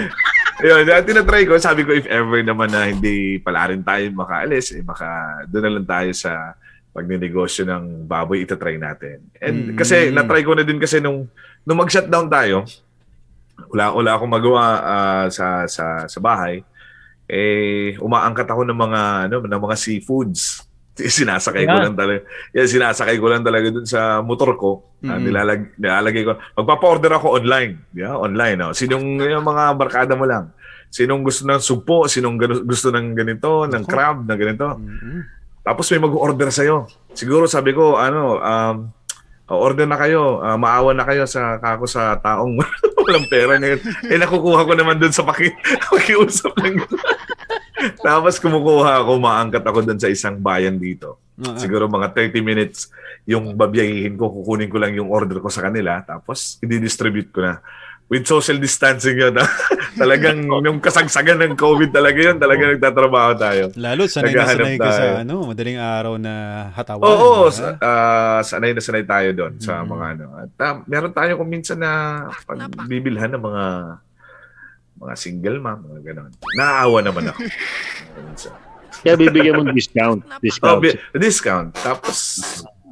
Yun, 0.62 0.84
uh, 0.86 1.02
tinatry 1.02 1.46
ko. 1.46 1.58
Sabi 1.58 1.82
ko, 1.82 1.92
if 1.92 2.06
ever 2.06 2.42
naman 2.42 2.70
na 2.70 2.86
hindi 2.86 3.38
pala 3.38 3.70
rin 3.70 3.82
tayo 3.82 4.04
makaalis, 4.12 4.74
eh, 4.74 4.82
baka 4.82 5.08
doon 5.48 5.64
na 5.64 5.74
lang 5.80 5.88
tayo 5.88 6.12
sa 6.12 6.54
pagninegosyo 6.92 7.64
ng 7.64 7.84
baboy, 8.04 8.44
itatry 8.44 8.76
natin. 8.76 9.24
And 9.38 9.74
Mm. 9.74 9.78
kasi, 9.80 10.12
natry 10.12 10.44
ko 10.44 10.54
na 10.54 10.62
din 10.62 10.78
kasi 10.78 11.00
nung, 11.00 11.26
nung 11.64 11.80
mag-shutdown 11.80 12.28
tayo, 12.28 12.68
wala, 13.70 13.94
wala 13.94 14.12
akong 14.14 14.28
magawa 14.30 14.64
ah, 14.78 15.26
sa, 15.30 15.64
sa, 15.66 16.06
sa 16.06 16.20
bahay, 16.20 16.66
eh, 17.32 17.96
umaangkat 17.96 18.44
ako 18.44 18.68
ng 18.68 18.76
mga, 18.76 19.02
ano, 19.32 19.36
ng 19.48 19.62
mga 19.64 19.76
seafoods. 19.80 20.68
Sinasakay 21.00 21.64
ko 21.64 21.80
Yan. 21.80 21.84
lang 21.88 21.96
talaga. 21.96 22.28
Yan, 22.52 22.68
sinasakay 22.68 23.16
ko 23.16 23.32
lang 23.32 23.48
talaga 23.48 23.72
dun 23.72 23.88
sa 23.88 24.20
motor 24.20 24.60
ko. 24.60 24.92
Ah, 25.08 25.16
Mm. 25.16 25.24
nilalag, 25.24 25.62
nilalagay 25.80 26.24
ko. 26.28 26.32
Magpapa-order 26.60 27.16
ako 27.16 27.40
online. 27.40 27.80
Yeah, 27.96 28.20
online. 28.20 28.60
Oh. 28.60 28.76
Sinong 28.76 29.24
yung 29.24 29.48
mga 29.48 29.80
barkada 29.80 30.14
mo 30.14 30.28
lang? 30.28 30.52
Sinong 30.92 31.24
gusto 31.24 31.48
ng 31.48 31.64
supo? 31.64 32.12
Sinong 32.12 32.36
gusto 32.68 32.92
ng 32.92 33.16
ganito? 33.16 33.64
Ng 33.64 33.88
crab? 33.88 34.28
Na 34.28 34.36
ganito? 34.36 34.76
Mm, 34.76 35.00
mm. 35.00 35.22
Tapos 35.64 35.88
may 35.88 36.02
mag-order 36.04 36.52
sa'yo. 36.52 36.90
Siguro 37.16 37.48
sabi 37.48 37.72
ko, 37.72 37.96
ano, 37.96 38.38
um, 38.38 38.76
order 39.52 39.88
na 39.88 40.00
kayo. 40.00 40.40
Ah, 40.40 40.56
maawa 40.56 40.96
na 40.96 41.04
kayo 41.04 41.28
sa 41.28 41.60
kako 41.60 41.86
sa 41.88 42.16
taong 42.20 42.56
walang 43.04 43.28
pera 43.28 43.60
ngayon. 43.60 43.80
Eh, 44.08 44.18
nakukuha 44.20 44.64
ko 44.64 44.74
naman 44.78 44.98
dun 44.98 45.14
sa 45.14 45.28
paki, 45.28 45.52
pakiusap 45.92 46.56
lang. 46.62 46.82
Tapos 48.06 48.38
kumukuha 48.38 49.02
ako, 49.02 49.18
maangkat 49.18 49.64
ako 49.66 49.80
dun 49.82 50.00
sa 50.00 50.12
isang 50.12 50.38
bayan 50.38 50.78
dito. 50.78 51.18
Siguro 51.58 51.90
mga 51.90 52.14
30 52.14 52.38
minutes 52.46 52.94
yung 53.26 53.58
babiyahin 53.58 54.14
ko, 54.14 54.30
kukunin 54.30 54.70
ko 54.70 54.78
lang 54.78 54.94
yung 54.94 55.10
order 55.10 55.42
ko 55.42 55.50
sa 55.50 55.66
kanila, 55.66 55.98
tapos 56.06 56.62
i-distribute 56.62 57.34
ko 57.34 57.42
na. 57.42 57.58
With 58.12 58.28
social 58.28 58.60
distancing 58.60 59.16
yun. 59.16 59.40
ah. 59.40 59.48
Talagang 60.02 60.44
yung 60.68 60.78
kasagsagan 60.78 61.40
ng 61.42 61.56
COVID 61.56 61.90
talaga 61.90 62.20
yun, 62.22 62.36
talaga 62.36 62.62
nagtatrabaho 62.70 63.32
tayo. 63.34 63.64
Lalo, 63.74 64.04
sanay 64.04 64.32
na 64.32 64.44
sanay 64.46 64.76
ka 64.76 64.90
sa 64.90 65.04
ano, 65.24 65.48
madaling 65.48 65.80
araw 65.80 66.14
na 66.16 66.34
hatawan. 66.72 67.08
Oo, 67.08 67.48
ba? 67.48 67.50
sa- 67.50 67.76
ah, 67.80 68.40
sanay 68.42 68.72
na 68.72 68.82
sanay 68.82 69.04
tayo 69.04 69.32
doon 69.32 69.56
sa 69.58 69.80
Mm. 69.80 69.88
mga 69.88 70.06
ano. 70.12 70.26
At 70.38 70.52
ah, 70.60 70.76
meron 70.86 71.12
tayo 71.12 71.40
kung 71.40 71.48
minsan 71.48 71.80
na 71.80 71.92
pagbibilhan 72.44 73.32
ng 73.32 73.42
mga 73.42 73.66
mga 74.98 75.14
single 75.16 75.58
mom, 75.58 75.80
mga 75.88 76.02
ganon. 76.06 76.32
Naaawa 76.52 77.00
naman 77.02 77.24
ako. 77.26 77.40
Kaya 79.02 79.16
bibigyan 79.16 79.56
mo 79.56 79.64
ng 79.64 79.74
discount. 79.74 80.22
Oh, 80.22 80.38
Discount. 80.38 80.80
bi- 80.80 81.00
discount. 81.16 81.70
Tapos, 81.74 82.18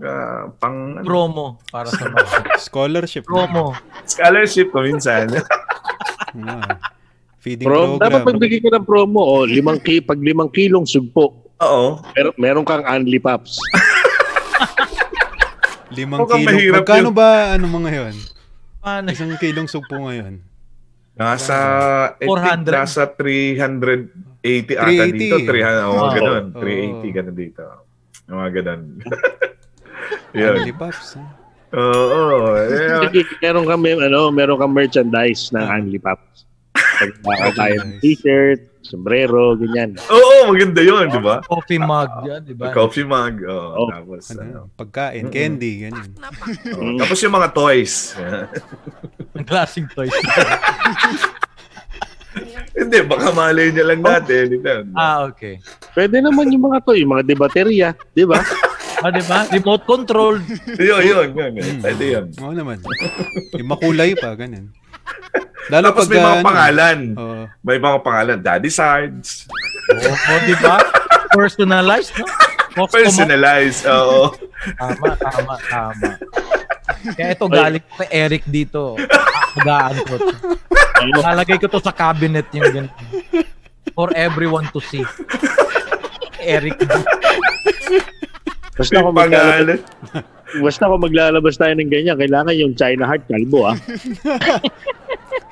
ah, 0.01 0.47
pang 0.53 0.77
ano, 0.93 1.03
Promo 1.03 1.45
para 1.65 1.87
sa 1.87 2.05
mga 2.05 2.57
Scholarship. 2.65 3.23
promo. 3.23 3.75
scholarship 4.03 4.67
ko 4.73 4.81
minsan. 4.81 5.27
Ah. 6.35 6.77
Feeding 7.37 7.65
Pro, 7.65 7.95
dapat 7.95 8.21
program. 8.21 8.27
pagbigay 8.29 8.59
ka 8.59 8.69
ng 8.69 8.83
promo, 8.83 9.21
oh, 9.21 9.43
limang 9.43 9.77
ki, 9.77 10.01
pag 10.01 10.17
limang 10.17 10.49
kilong 10.49 10.83
sugpo, 10.83 11.47
Oo. 11.57 12.03
mer 12.09 12.27
meron 12.35 12.63
kang 12.63 12.83
Anli 12.83 13.17
Pops. 13.17 13.55
Limang 15.89 16.21
Mukhang 16.21 16.39
kilo. 16.39 16.49
mahirap 16.51 16.75
Magkano 16.79 17.09
yun. 17.09 17.15
ba 17.15 17.29
ano 17.49 17.65
mo 17.65 17.77
ngayon? 17.81 18.13
Paano? 18.79 19.07
Isang 19.09 19.33
kilong 19.35 19.65
sugpo 19.65 19.97
ngayon. 19.99 20.37
Nasa, 21.15 21.57
I 22.13 22.21
think 22.21 22.29
400. 22.29 22.69
nasa 22.69 23.01
380 23.09 24.13
ata 24.71 24.85
380. 24.85 25.17
dito. 25.17 25.35
300, 25.41 25.81
oh, 25.81 25.91
Wow. 25.91 26.11
ganun. 26.13 26.45
Oo. 26.53 26.61
380, 26.61 27.09
ganun 27.11 27.35
dito. 27.35 27.63
Yung 28.23 28.37
Mga 28.37 28.51
ganun. 28.53 28.81
Yun. 30.31 30.55
Family 30.57 30.73
Pops. 30.73 31.17
ah. 31.17 31.27
Oo. 31.69 32.57
eh, 32.57 33.05
Sige, 33.05 33.21
meron 33.39 33.63
may- 33.77 33.93
ano, 33.95 34.33
meron 34.33 34.57
kang 34.57 34.73
merchandise 34.73 35.53
ng 35.53 35.61
Anli 35.61 35.97
Pops. 35.97 36.49
Pag 36.99 37.11
baka 37.21 37.47
tayo 37.55 37.75
ng 37.79 37.93
t-shirt, 37.99 38.59
sombrero, 38.81 39.53
ganyan. 39.53 39.93
Oo, 40.09 40.49
maganda 40.49 40.81
yun, 40.81 41.07
di 41.07 41.21
ba? 41.21 41.39
Coffee 41.45 41.77
mug 41.77 42.09
yan, 42.25 42.41
di 42.41 42.55
ba? 42.57 42.73
Coffee 42.73 43.05
mug. 43.05 43.35
Oh, 43.45 43.85
Oh. 43.85 43.87
Tapos, 43.87 44.33
ano. 44.33 44.41
Ano, 44.41 44.59
pagkain, 44.73 45.29
candy, 45.29 45.85
ganyan. 45.85 46.09
Oh, 46.73 46.97
Tapos 46.97 47.21
yung 47.21 47.35
mga 47.35 47.49
toys. 47.53 48.17
Ang 49.37 49.45
klaseng 49.45 49.87
toys. 49.93 50.11
Hindi, 52.71 52.97
baka 53.03 53.33
malay 53.33 53.73
niya 53.73 53.85
lang 53.85 53.99
natin. 53.99 54.55
Ito. 54.55 54.73
ah, 54.93 55.27
okay. 55.27 55.59
Pwede 55.91 56.21
naman 56.21 56.47
yung 56.47 56.63
mga 56.63 56.79
to, 56.81 56.95
yung 56.95 57.11
mga 57.11 57.23
debaterya, 57.25 57.87
di 58.13 58.23
ba? 58.23 58.39
Ah, 58.99 59.11
di 59.15 59.23
ba? 59.23 59.47
Remote 59.47 59.83
control. 59.87 60.35
Yun, 60.75 61.01
yun. 61.01 61.27
yun, 61.31 61.51
yun. 61.55 61.75
Pwede 61.79 62.03
yun. 62.03 62.25
Oo 62.43 62.51
naman. 62.51 62.83
Yung 63.55 63.69
makulay 63.71 64.11
pa, 64.19 64.35
ganyan. 64.35 64.75
Lalo 65.69 65.93
Tapos 65.93 66.09
pag, 66.09 66.11
may 66.11 66.19
mga 66.19 66.35
ano, 66.35 66.45
pangalan. 66.45 66.99
Oo. 67.15 67.41
May 67.61 67.77
mga 67.77 67.97
pangalan. 68.01 68.37
Daddy 68.41 68.71
Sarge. 68.73 69.47
Oo, 69.93 70.11
oh, 70.11 70.39
di 70.43 70.55
ba? 70.59 70.75
Personalized, 71.29 72.13
no? 72.17 72.25
Custom- 72.73 72.89
Personalized, 72.89 73.81
oo. 73.85 74.33
Tama, 74.75 75.07
tama, 75.15 75.53
tama. 75.69 76.09
Kaya 77.15 77.29
ito, 77.37 77.45
galing 77.47 77.85
kay 77.95 78.09
Eric 78.11 78.43
dito. 78.49 78.97
Agaan 79.61 79.95
ko. 80.03 80.13
to. 80.17 80.33
Lalagay 81.21 81.57
ko 81.61 81.69
to 81.69 81.79
sa 81.79 81.93
cabinet 81.93 82.49
yung 82.51 82.69
ganun. 82.73 82.93
For 83.93 84.09
everyone 84.17 84.67
to 84.73 84.81
see. 84.81 85.05
Eric. 86.41 86.81
Basta 88.79 89.03
kung 89.03 89.11
maglalabas, 89.11 89.79
basta 90.63 90.83
kung 90.87 91.03
maglalabas 91.03 91.55
tayo 91.59 91.75
ng 91.75 91.91
ganyan, 91.91 92.15
kailangan 92.15 92.55
yung 92.55 92.71
China 92.79 93.03
Heart 93.03 93.27
kalbo 93.27 93.75
ah. 93.75 93.77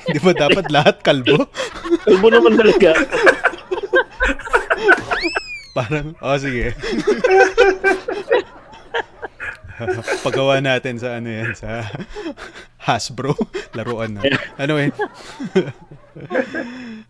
Di 0.08 0.20
ba 0.24 0.32
dapat 0.32 0.72
lahat 0.72 1.04
kalbo? 1.04 1.44
Kalbo 2.08 2.32
naman 2.32 2.56
talaga. 2.56 2.96
Parang, 5.76 6.16
oh 6.24 6.38
sige. 6.40 6.72
Pagawa 10.24 10.64
natin 10.64 10.96
sa 10.96 11.20
ano 11.20 11.28
yan, 11.28 11.52
sa 11.52 11.84
Hasbro. 12.80 13.36
Laruan 13.76 14.16
na. 14.16 14.24
Ano 14.56 14.80
eh. 14.80 14.96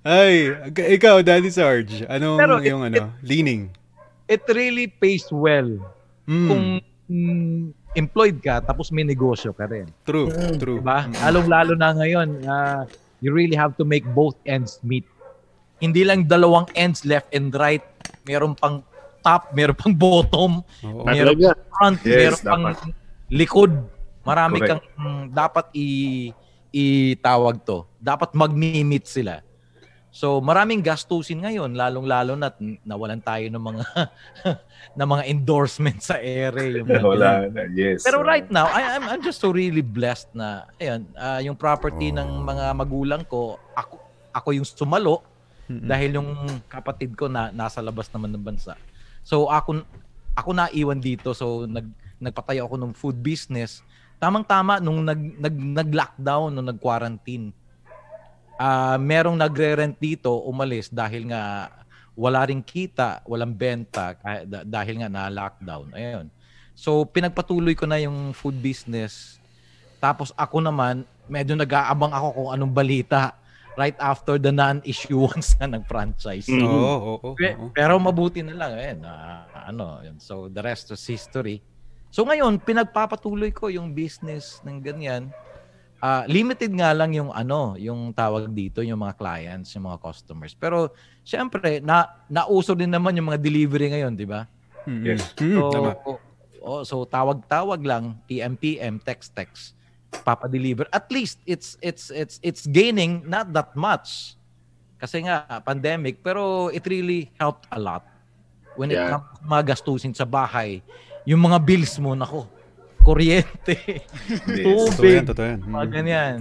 Ay, 0.02 0.58
ikaw, 0.98 1.22
Daddy 1.22 1.54
Sarge, 1.54 2.02
anong 2.10 2.42
Pero 2.42 2.58
it- 2.58 2.66
yung 2.66 2.82
ano, 2.82 3.14
leaning? 3.22 3.70
It 4.26 4.42
really 4.50 4.90
pays 4.90 5.30
well 5.30 5.97
Mm, 6.28 6.48
kung 6.52 6.64
mm, 7.08 7.60
employed 7.96 8.38
ka 8.44 8.60
tapos 8.60 8.92
may 8.92 9.08
negosyo 9.08 9.56
ka 9.56 9.66
rin. 9.66 9.88
true, 10.04 10.28
true. 10.60 10.84
Diba? 10.84 11.08
Lalong-lalo 11.24 11.74
na 11.80 11.96
ngayon, 11.96 12.44
ah, 12.46 12.84
you 13.24 13.32
really 13.32 13.56
have 13.56 13.74
to 13.80 13.88
make 13.88 14.04
both 14.12 14.36
ends 14.44 14.78
meet. 14.84 15.08
Hindi 15.80 16.04
lang 16.04 16.28
dalawang 16.28 16.68
ends 16.76 17.08
left 17.08 17.32
and 17.32 17.56
right. 17.56 17.82
Meron 18.28 18.54
pang 18.60 18.84
top, 19.24 19.56
meron 19.56 19.78
pang 19.78 19.96
bottom, 19.96 20.52
Oo. 20.84 21.08
meron 21.08 21.36
pang 21.40 21.62
front, 21.72 21.98
Yes, 22.04 22.20
meron 22.20 22.42
pang 22.44 22.64
dapat. 22.76 22.78
likod. 23.32 23.72
Marami 24.28 24.58
Correct. 24.60 24.70
kang 24.70 24.82
mm, 25.00 25.24
dapat 25.32 25.66
i 25.72 25.88
itawag 26.76 27.64
to. 27.64 27.88
Dapat 27.98 28.36
mag-meet 28.36 29.08
sila. 29.08 29.40
So 30.18 30.42
maraming 30.42 30.82
gastusin 30.82 31.46
ngayon, 31.46 31.78
lalong-lalo 31.78 32.34
na 32.34 32.50
nawalan 32.82 33.22
tayo 33.22 33.46
ng 33.54 33.62
mga 33.62 33.86
ng 34.98 35.08
mga 35.14 35.24
endorsement 35.30 36.02
sa 36.02 36.18
ere. 36.18 36.82
Yung 36.82 36.90
mga 36.90 37.06
Wala 37.06 37.46
na, 37.54 37.70
yes. 37.70 38.02
pero 38.02 38.26
right 38.26 38.50
now, 38.50 38.66
I, 38.66 38.98
I'm, 38.98 39.06
I'm 39.06 39.22
just 39.22 39.38
so 39.38 39.54
really 39.54 39.86
blessed 39.86 40.34
na, 40.34 40.66
ayun, 40.82 41.06
ah, 41.14 41.38
yung 41.38 41.54
property 41.54 42.10
ng 42.10 42.42
mga 42.42 42.66
magulang 42.74 43.22
ko, 43.30 43.62
ako, 43.78 44.02
ako 44.34 44.50
yung 44.58 44.66
sumalo 44.66 45.22
dahil 45.70 46.18
yung 46.18 46.30
kapatid 46.66 47.14
ko 47.14 47.30
na 47.30 47.54
nasa 47.54 47.78
labas 47.86 48.10
naman 48.10 48.34
ng 48.34 48.42
bansa. 48.42 48.74
So 49.22 49.54
ako 49.54 49.86
ako 50.34 50.50
naiwan 50.56 50.98
dito 51.04 51.36
so 51.38 51.70
nag 51.70 51.86
nagpatayo 52.18 52.66
ako 52.66 52.76
ng 52.82 52.92
food 52.98 53.22
business. 53.22 53.86
Tamang-tama 54.18 54.82
nung 54.82 55.06
nag 55.06 55.20
nag 55.38 55.56
nag-lockdown 55.86 56.50
nung 56.50 56.66
nag-quarantine. 56.74 57.54
Ah, 58.58 58.98
merong 58.98 59.38
nagre-rent 59.38 59.94
dito 60.02 60.34
umalis 60.42 60.90
dahil 60.90 61.30
nga 61.30 61.70
wala 62.18 62.42
ring 62.50 62.66
kita, 62.66 63.22
walang 63.30 63.54
benta 63.54 64.18
dahil 64.66 65.06
nga 65.06 65.10
na 65.10 65.30
lockdown. 65.30 65.94
Ayun. 65.94 66.28
So 66.74 67.06
pinagpatuloy 67.06 67.78
ko 67.78 67.86
na 67.86 68.02
yung 68.02 68.34
food 68.34 68.58
business. 68.58 69.38
Tapos 70.02 70.34
ako 70.34 70.62
naman, 70.66 71.06
medyo 71.30 71.54
nag-aabang 71.54 72.10
ako 72.10 72.28
kung 72.34 72.50
anong 72.58 72.74
balita 72.74 73.38
right 73.78 73.98
after 74.02 74.42
the 74.42 74.50
non-issuance 74.50 75.54
na 75.62 75.78
ng 75.78 75.86
franchise. 75.86 76.50
Mm. 76.50 76.66
Oo, 76.66 76.74
oo, 76.74 77.16
oo, 77.22 77.30
Pe- 77.38 77.54
oo. 77.54 77.70
Pero 77.70 78.02
mabuti 78.02 78.42
na 78.42 78.58
lang 78.58 78.74
eh 78.74 78.98
na 78.98 79.46
ano, 79.54 80.02
yun. 80.02 80.18
So 80.18 80.50
the 80.50 80.66
rest 80.66 80.90
is 80.90 81.06
history. 81.06 81.62
So 82.10 82.26
ngayon 82.26 82.58
pinagpapatuloy 82.66 83.54
ko 83.54 83.70
yung 83.70 83.94
business 83.94 84.58
ng 84.66 84.82
ganyan. 84.82 85.30
Ah, 85.98 86.30
limited 86.30 86.70
nga 86.78 86.94
lang 86.94 87.10
yung 87.12 87.34
ano, 87.34 87.74
yung 87.74 88.14
tawag 88.14 88.54
dito, 88.54 88.86
yung 88.86 89.02
mga 89.02 89.18
clients, 89.18 89.74
yung 89.74 89.90
mga 89.90 89.98
customers. 89.98 90.54
Pero 90.54 90.94
syempre, 91.26 91.82
na 91.82 92.06
nauso 92.30 92.78
din 92.78 92.90
naman 92.90 93.18
yung 93.18 93.34
mga 93.34 93.42
delivery 93.42 93.90
ngayon, 93.90 94.14
di 94.14 94.30
ba? 94.30 94.46
Mm, 94.86 95.04
Yes. 95.04 95.34
So, 95.34 95.62
tama. 95.74 95.92
oh, 96.62 96.82
so 96.86 97.02
tawag-tawag 97.02 97.82
lang, 97.82 98.14
PM 98.24 98.54
PM, 98.54 99.02
text 99.02 99.34
text, 99.34 99.74
papa-deliver. 100.22 100.86
At 100.94 101.10
least 101.10 101.42
it's 101.44 101.76
it's 101.82 102.14
it's 102.14 102.38
it's 102.46 102.64
gaining 102.64 103.26
not 103.26 103.50
that 103.50 103.74
much. 103.74 104.38
Kasi 104.98 105.26
nga 105.26 105.46
pandemic, 105.62 106.22
pero 106.22 106.70
it 106.70 106.86
really 106.86 107.34
helped 107.38 107.66
a 107.70 107.78
lot. 107.78 108.06
When 108.74 108.90
it 108.90 108.98
Yeah. 108.98 109.18
comes 109.18 109.26
to 109.34 109.46
mga 109.46 109.64
gastusin 109.74 110.14
sa 110.14 110.26
bahay, 110.26 110.82
yung 111.26 111.42
mga 111.42 111.58
bills 111.58 111.98
mo 111.98 112.14
nako, 112.14 112.46
kuryente, 113.08 114.04
tubig. 114.44 115.24
Mm. 115.32 115.64
mga 115.64 115.88
ganyan. 115.88 116.38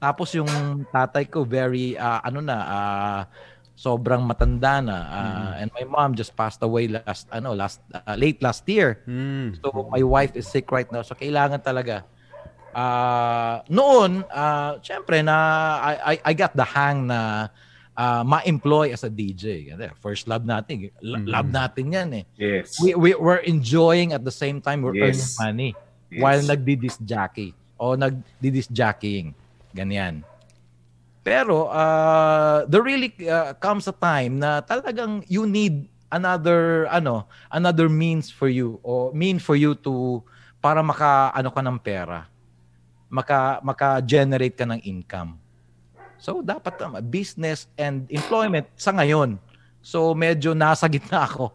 Tapos 0.00 0.32
yung 0.32 0.48
tatay 0.88 1.28
ko 1.28 1.44
very 1.44 1.92
ah, 2.00 2.24
ano 2.24 2.40
na 2.40 2.56
ah, 2.64 3.22
sobrang 3.76 4.24
matanda 4.24 4.80
na 4.80 4.96
ah, 5.04 5.52
and 5.60 5.68
my 5.76 5.84
mom 5.84 6.16
just 6.16 6.32
passed 6.32 6.64
away 6.64 6.88
last 6.88 7.28
ano 7.28 7.52
last 7.52 7.84
ah, 7.92 8.16
late 8.16 8.40
last 8.40 8.64
year. 8.64 9.04
Mm. 9.04 9.60
So 9.60 9.92
my 9.92 10.00
wife 10.00 10.32
is 10.32 10.48
sick 10.48 10.72
right 10.72 10.88
now. 10.88 11.04
So 11.04 11.12
kailangan 11.12 11.60
talaga 11.60 12.08
ah 12.76 13.64
noon 13.72 14.24
ah 14.32 14.76
syempre 14.84 15.20
na 15.24 15.36
I, 15.80 15.92
I 15.96 16.14
I 16.28 16.32
got 16.32 16.52
the 16.56 16.64
hang 16.64 17.08
na 17.08 17.48
ah, 17.96 18.20
ma-employ 18.24 18.92
as 18.92 19.04
a 19.04 19.12
DJ. 19.12 19.72
First 20.00 20.28
love 20.28 20.44
natin, 20.44 20.92
love 21.04 21.48
natin 21.48 21.92
'yan 21.92 22.08
eh. 22.20 22.24
Yes. 22.36 22.76
We 22.80 22.92
we 22.96 23.16
we're 23.16 23.44
enjoying 23.44 24.12
at 24.16 24.24
the 24.24 24.32
same 24.32 24.60
time 24.64 24.80
we're 24.84 24.96
Yes. 24.96 25.36
earning 25.40 25.40
money 25.40 25.72
yes. 26.16 26.22
while 26.24 26.40
nagdi-disc 26.40 27.04
jockey 27.04 27.52
o 27.76 27.92
nagdi-disc 27.92 28.72
jockeying. 28.72 29.36
Ganyan. 29.76 30.24
Pero 31.20 31.68
uh, 31.68 32.64
there 32.70 32.80
really 32.80 33.12
uh, 33.28 33.52
comes 33.60 33.84
a 33.90 33.92
time 33.92 34.40
na 34.40 34.64
talagang 34.64 35.20
you 35.28 35.44
need 35.44 35.84
another 36.08 36.88
ano, 36.88 37.28
another 37.52 37.90
means 37.90 38.32
for 38.32 38.48
you 38.48 38.80
or 38.80 39.12
mean 39.12 39.36
for 39.36 39.58
you 39.58 39.74
to 39.74 40.22
para 40.62 40.80
maka 40.80 41.34
ano 41.36 41.52
ka 41.52 41.60
ng 41.60 41.78
pera. 41.82 42.30
Maka 43.10 43.60
maka-generate 43.60 44.56
ka 44.56 44.64
ng 44.64 44.80
income. 44.86 45.36
So 46.16 46.40
dapat 46.40 46.80
tama, 46.80 47.04
business 47.04 47.68
and 47.76 48.08
employment 48.08 48.70
sa 48.78 48.94
ngayon. 48.94 49.36
So 49.84 50.16
medyo 50.16 50.56
nasa 50.56 50.88
gitna 50.88 51.26
ako. 51.28 51.52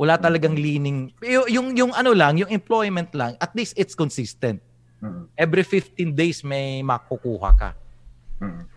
Wala 0.00 0.16
talagang 0.16 0.56
leaning. 0.56 1.12
Yung, 1.20 1.46
yung 1.52 1.68
yung 1.76 1.92
ano 1.92 2.16
lang, 2.16 2.40
yung 2.40 2.48
employment 2.48 3.12
lang, 3.12 3.36
at 3.36 3.52
least 3.52 3.76
it's 3.76 3.92
consistent. 3.92 4.64
Every 5.36 5.60
15 5.64 6.16
days 6.16 6.40
may 6.40 6.80
makukuha 6.80 7.50
ka. 7.52 7.70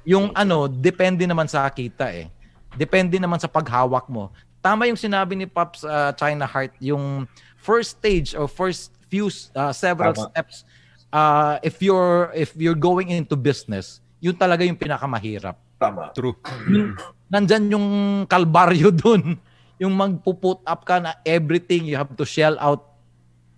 Yung 0.03 0.35
ano, 0.35 0.67
depende 0.67 1.23
naman 1.23 1.47
sa 1.47 1.63
kita 1.71 2.11
eh. 2.11 2.27
Depende 2.75 3.15
naman 3.15 3.39
sa 3.39 3.47
paghawak 3.47 4.11
mo. 4.11 4.35
Tama 4.59 4.87
yung 4.91 4.99
sinabi 4.99 5.39
ni 5.39 5.47
Pops 5.47 5.87
uh, 5.87 6.11
China 6.19 6.43
Heart, 6.43 6.75
yung 6.83 7.27
first 7.55 7.99
stage 7.99 8.35
or 8.35 8.47
first 8.51 8.91
few 9.07 9.31
uh, 9.55 9.71
several 9.71 10.11
Tama. 10.11 10.27
steps 10.31 10.67
uh, 11.13 11.61
if 11.61 11.79
you're 11.79 12.33
if 12.33 12.57
you're 12.57 12.77
going 12.77 13.13
into 13.13 13.37
business, 13.37 14.01
yun 14.17 14.33
talaga 14.33 14.65
yung 14.65 14.75
pinakamahirap. 14.75 15.55
Tama. 15.77 16.09
True. 16.17 16.33
Yung, 16.67 16.97
nandyan 17.29 17.69
yung 17.69 17.87
kalbaryo 18.25 18.89
dun. 19.05 19.37
Yung 19.81 19.93
magpuput 19.97 20.61
up 20.65 20.85
ka 20.85 21.01
na 21.01 21.17
everything, 21.25 21.85
you 21.87 21.97
have 21.97 22.13
to 22.13 22.25
shell 22.25 22.57
out 22.61 22.93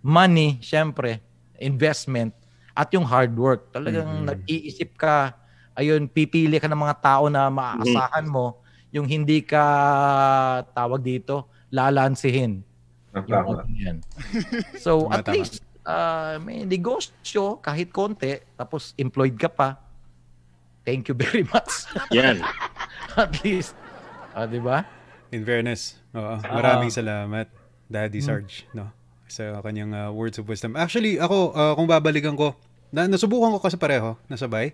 money, 0.05 0.61
syempre, 0.61 1.17
investment, 1.57 2.29
at 2.77 2.91
yung 2.93 3.03
hard 3.03 3.33
work. 3.33 3.73
Talagang 3.73 4.21
nag-iisip 4.21 4.93
ka, 4.99 5.33
ayun, 5.73 6.05
pipili 6.05 6.61
ka 6.61 6.69
ng 6.69 6.77
mga 6.77 6.97
tao 7.01 7.25
na 7.27 7.49
maaasahan 7.49 8.29
mo, 8.29 8.61
yung 8.93 9.09
hindi 9.09 9.41
ka, 9.41 9.63
tawag 10.71 11.01
dito, 11.01 11.51
lalansihin. 11.73 12.63
Yung 13.15 13.25
mga 13.27 13.65
ganyan. 13.65 13.97
So, 14.85 15.09
at 15.09 15.27
least, 15.27 15.65
uh, 15.83 16.39
may 16.39 16.63
negosyo, 16.63 17.59
kahit 17.59 17.91
konti, 17.91 18.39
tapos 18.55 18.93
employed 18.95 19.35
ka 19.35 19.49
pa, 19.49 19.81
thank 20.85 21.09
you 21.09 21.15
very 21.15 21.43
much. 21.53 21.89
Yan. 22.13 22.39
at 23.17 23.33
least, 23.41 23.73
ah, 24.31 24.45
di 24.45 24.61
ba? 24.61 24.83
In 25.33 25.41
fairness, 25.43 25.97
oo. 26.13 26.21
Ah. 26.21 26.39
Maraming 26.41 26.91
salamat, 26.91 27.49
Daddy 27.85 28.21
Hmm. 28.21 28.27
Sarge, 28.27 28.65
no? 28.73 28.89
Sa 29.25 29.59
kanyang 29.61 29.91
uh, 29.91 30.09
words 30.13 30.37
of 30.37 30.45
wisdom. 30.45 30.77
Actually, 30.77 31.17
ako, 31.17 31.51
uh, 31.51 31.73
kung 31.73 31.89
babalikan 31.89 32.37
ko, 32.37 32.53
na, 32.93 33.09
nasubukan 33.09 33.49
ko 33.53 33.59
kasi 33.59 33.75
pareho, 33.75 34.15
nasabay, 34.29 34.71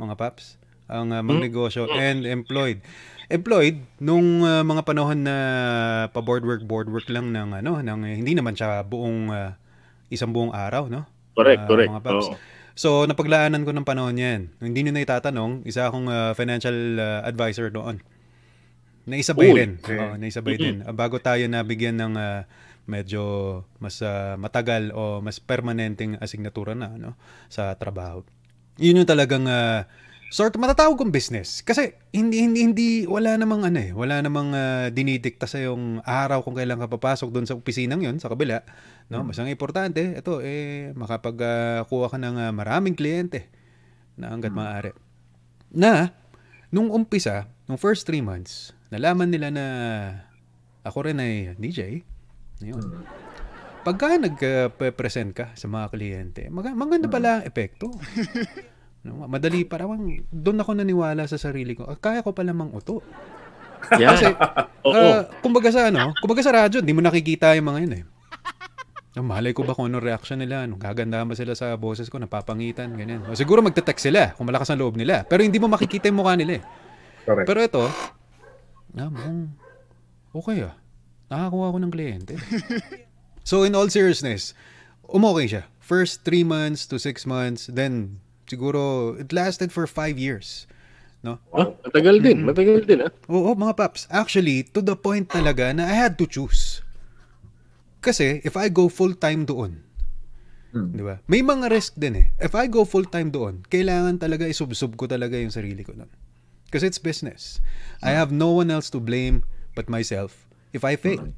mga 0.00 0.16
paps, 0.16 0.56
ang 0.88 1.12
uh, 1.12 1.20
magnegosyo 1.20 1.86
and 1.92 2.24
employed. 2.24 2.80
Employed, 3.28 3.80
nung 4.00 4.42
uh, 4.42 4.64
mga 4.64 4.82
panahon 4.84 5.20
na 5.20 5.36
pa-board 6.10 6.44
work, 6.44 6.62
board 6.64 6.88
work 6.88 7.06
lang 7.08 7.32
ng, 7.32 7.62
ano, 7.62 7.80
ng, 7.80 8.00
hindi 8.20 8.32
naman 8.32 8.56
siya 8.56 8.80
buong, 8.82 9.28
uh, 9.28 9.52
isang 10.08 10.32
buong 10.32 10.52
araw, 10.52 10.88
no? 10.88 11.04
Correct, 11.32 11.64
Ah, 11.64 11.68
correct. 11.68 11.88
mga 11.92 12.04
paps. 12.04 12.26
Oo. 12.28 12.36
So, 12.72 13.04
napaglaanan 13.04 13.68
ko 13.68 13.72
ng 13.76 13.84
panahon 13.84 14.16
yan. 14.16 14.48
Hindi 14.56 14.88
nyo 14.88 14.92
na 14.96 15.04
itatanong, 15.04 15.68
isa 15.68 15.88
akong 15.88 16.08
uh, 16.08 16.32
financial 16.32 16.76
uh, 16.96 17.20
advisor 17.24 17.68
doon. 17.68 18.00
Naisabay 19.02 19.50
Uy, 19.50 19.58
rin. 19.58 19.72
okay. 19.82 19.98
Oo, 19.98 20.14
naisabay 20.14 20.54
din. 20.58 20.76
Ah, 20.86 20.94
Bago 20.94 21.18
tayo 21.18 21.42
nabigyan 21.50 21.98
ng 21.98 22.14
ah, 22.14 22.46
medyo 22.86 23.22
mas 23.82 23.98
ah, 24.02 24.38
matagal 24.38 24.94
o 24.94 25.18
mas 25.22 25.42
permanenteng 25.42 26.18
asignatura 26.22 26.74
na 26.74 26.94
no 26.94 27.18
sa 27.50 27.74
trabaho. 27.74 28.22
Yun 28.78 29.02
yung 29.02 29.08
talagang 29.10 29.46
ah, 29.50 29.86
sort 30.32 30.54
matatawag 30.56 30.96
kong 30.96 31.12
business. 31.12 31.60
Kasi 31.60 31.92
hindi 32.14 32.40
hindi 32.40 32.60
hindi 32.64 32.88
wala 33.04 33.36
namang 33.36 33.68
ano 33.68 33.78
eh, 33.78 33.90
wala 33.92 34.22
namang 34.22 34.48
ah, 34.54 34.86
dinidikta 34.88 35.50
sa 35.50 35.58
yung 35.58 35.98
araw 36.06 36.40
kung 36.46 36.54
kailan 36.54 36.78
ka 36.78 36.88
papasok 36.88 37.28
doon 37.28 37.46
sa 37.46 37.58
opisinang 37.58 38.00
yon 38.00 38.16
sa 38.22 38.30
kabila, 38.32 38.64
no? 39.12 39.26
Mas 39.26 39.36
ang 39.36 39.50
importante, 39.50 40.00
ito 40.14 40.40
eh 40.40 40.94
makapagkuha 40.96 42.06
ka 42.06 42.18
ng 42.22 42.36
ah, 42.38 42.52
maraming 42.54 42.96
kliyente 42.96 43.50
na 44.16 44.32
hanggat 44.32 44.54
maaari. 44.56 44.92
Na 45.72 46.16
nung 46.72 46.88
umpisa, 46.88 47.50
nung 47.68 47.76
first 47.76 48.08
three 48.08 48.24
months, 48.24 48.72
nalaman 48.92 49.32
nila 49.32 49.48
na 49.48 49.64
ako 50.84 51.08
rin 51.08 51.18
ay 51.18 51.56
DJ. 51.56 52.04
Yun. 52.60 53.02
Pagka 53.82 54.14
nag-present 54.14 55.32
ka 55.32 55.50
sa 55.56 55.66
mga 55.66 55.90
kliyente, 55.90 56.42
mag- 56.46 56.76
maganda 56.76 57.08
pala 57.08 57.40
ang 57.40 57.44
epekto. 57.48 57.88
No, 59.02 59.26
madali 59.26 59.66
para 59.66 59.82
bang 59.82 60.22
doon 60.30 60.62
ako 60.62 60.78
naniwala 60.78 61.26
sa 61.26 61.34
sarili 61.34 61.74
ko. 61.74 61.82
ah, 61.90 61.98
Kaya 61.98 62.22
ko 62.22 62.30
pala 62.30 62.54
mang 62.54 62.70
uto. 62.70 63.02
Yeah. 63.98 64.14
Kasi 64.14 64.30
Oo. 64.86 64.94
ah, 64.94 65.26
kumbaga 65.42 65.74
sa 65.74 65.90
ano, 65.90 66.14
kumbaga 66.22 66.38
sa 66.38 66.54
radyo, 66.54 66.78
hindi 66.78 66.94
mo 66.94 67.02
nakikita 67.02 67.50
yung 67.58 67.66
mga 67.66 67.78
yun 67.82 67.94
eh. 67.98 68.04
Ang 69.18 69.26
malay 69.26 69.50
ko 69.50 69.66
ba 69.66 69.74
kung 69.74 69.90
anong 69.90 70.06
reaction 70.06 70.38
nila, 70.38 70.70
nung 70.70 70.78
gagandahan 70.78 71.26
ba 71.26 71.34
sila 71.34 71.58
sa 71.58 71.74
boses 71.74 72.06
ko, 72.06 72.22
napapangitan, 72.22 72.94
ganyan. 72.94 73.26
O, 73.26 73.34
siguro 73.34 73.58
magte-text 73.58 74.06
sila 74.06 74.38
kung 74.38 74.46
malakas 74.46 74.70
ang 74.70 74.78
loob 74.78 74.94
nila. 74.94 75.26
Pero 75.26 75.42
hindi 75.42 75.58
mo 75.58 75.66
makikita 75.66 76.06
yung 76.06 76.22
mukha 76.22 76.38
nila 76.38 76.56
eh. 76.56 76.64
Correct. 77.26 77.46
Pero 77.50 77.58
ito, 77.58 77.82
ah, 78.98 79.08
mukhang 79.08 79.56
okay 80.32 80.58
ah. 80.66 80.74
Nakakuha 81.32 81.72
ko 81.72 81.78
ng 81.80 81.92
kliyente. 81.92 82.34
so 83.48 83.64
in 83.64 83.72
all 83.72 83.88
seriousness, 83.88 84.52
umokay 85.08 85.48
siya. 85.48 85.64
First 85.80 86.28
three 86.28 86.44
months 86.44 86.84
to 86.92 87.00
six 87.00 87.24
months, 87.24 87.72
then 87.72 88.20
siguro 88.44 89.16
it 89.16 89.32
lasted 89.32 89.72
for 89.72 89.88
five 89.88 90.20
years. 90.20 90.68
No? 91.22 91.38
Ah, 91.54 91.70
matagal 91.86 92.18
din. 92.20 92.42
Matagal 92.42 92.84
din, 92.84 93.06
ah. 93.06 93.12
Oo, 93.30 93.54
mga 93.54 93.78
paps. 93.78 94.10
Actually, 94.10 94.66
to 94.74 94.82
the 94.82 94.98
point 94.98 95.30
talaga 95.30 95.70
na 95.70 95.86
I 95.86 95.94
had 95.94 96.18
to 96.18 96.26
choose. 96.26 96.82
Kasi, 98.02 98.42
if 98.42 98.58
I 98.58 98.66
go 98.66 98.90
full-time 98.90 99.46
doon, 99.46 99.78
di 100.74 101.04
ba? 101.06 101.22
May 101.30 101.46
mga 101.46 101.70
risk 101.70 101.94
din 101.94 102.18
eh. 102.18 102.26
If 102.42 102.58
I 102.58 102.66
go 102.66 102.82
full-time 102.82 103.30
doon, 103.30 103.62
kailangan 103.70 104.18
talaga 104.18 104.50
isubsob 104.50 104.98
ko 104.98 105.06
talaga 105.06 105.38
yung 105.38 105.54
sarili 105.54 105.86
ko 105.86 105.94
doon. 105.94 106.10
Kasi 106.72 106.88
it's 106.88 106.98
business. 106.98 107.60
I 108.00 108.16
have 108.16 108.32
no 108.32 108.50
one 108.56 108.72
else 108.72 108.88
to 108.90 108.98
blame 108.98 109.44
but 109.76 109.92
myself 109.92 110.48
if 110.72 110.82
I 110.82 110.96
fail. 110.96 111.36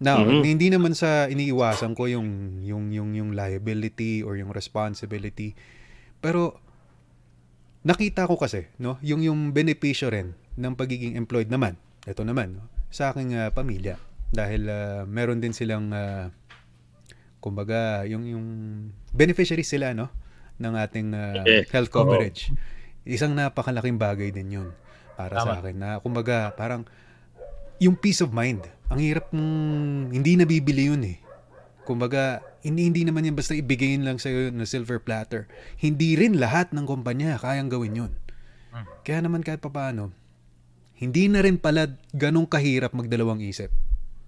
Now, 0.00 0.24
hindi 0.24 0.72
naman 0.72 0.96
sa 0.96 1.28
iniiwasan 1.28 1.92
ko 1.92 2.08
yung 2.08 2.62
yung 2.64 2.88
yung 2.88 3.12
yung 3.12 3.30
liability 3.36 4.24
or 4.24 4.38
yung 4.40 4.48
responsibility. 4.48 5.52
Pero 6.24 6.56
nakita 7.84 8.24
ko 8.24 8.40
kasi, 8.40 8.70
no, 8.80 8.96
yung 9.04 9.20
yung 9.20 9.52
benepisyo 9.52 10.08
rin 10.08 10.32
ng 10.56 10.72
pagiging 10.78 11.20
employed 11.20 11.52
naman. 11.52 11.76
Ito 12.08 12.24
naman, 12.24 12.62
no, 12.62 12.64
sa 12.88 13.12
aking 13.12 13.36
ah, 13.36 13.52
pamilya 13.52 14.00
dahil 14.32 14.70
ah, 14.70 15.02
meron 15.04 15.42
din 15.42 15.52
silang 15.52 15.92
ah, 15.92 16.32
kumbaga 17.44 18.04
yung 18.08 18.24
yung 18.28 18.46
beneficiary 19.16 19.64
sila 19.64 19.96
no 19.96 20.12
ng 20.60 20.74
ating 20.76 21.08
Eh, 21.48 21.64
health 21.72 21.88
coverage. 21.88 22.52
Isang 23.10 23.34
napakalaking 23.34 23.98
bagay 23.98 24.30
din 24.30 24.54
'yun 24.54 24.68
para 25.18 25.34
sa 25.42 25.58
akin 25.58 25.76
na 25.76 25.98
kumbaga 25.98 26.54
parang 26.54 26.86
yung 27.82 27.98
peace 27.98 28.22
of 28.22 28.30
mind. 28.30 28.62
Ang 28.86 29.00
hirap 29.02 29.34
mong 29.34 30.14
hindi 30.14 30.38
nabibili 30.38 30.86
'yun 30.86 31.02
eh. 31.02 31.18
Kumbaga, 31.82 32.38
hindi, 32.62 32.86
hindi 32.86 33.02
naman 33.02 33.26
yan 33.26 33.34
basta 33.34 33.56
ibigayin 33.56 34.06
lang 34.06 34.20
sa'yo 34.22 34.54
na 34.54 34.62
silver 34.62 35.02
platter. 35.02 35.50
Hindi 35.74 36.14
rin 36.14 36.38
lahat 36.38 36.70
ng 36.70 36.86
kumpanya 36.86 37.34
kayang 37.40 37.66
gawin 37.66 37.98
yun. 37.98 38.12
Kaya 39.02 39.26
naman 39.26 39.42
kahit 39.42 39.58
papaano, 39.58 40.14
hindi 41.00 41.26
na 41.26 41.42
rin 41.42 41.58
pala 41.58 41.90
ganong 42.14 42.46
kahirap 42.46 42.94
magdalawang 42.94 43.42
isip. 43.42 43.72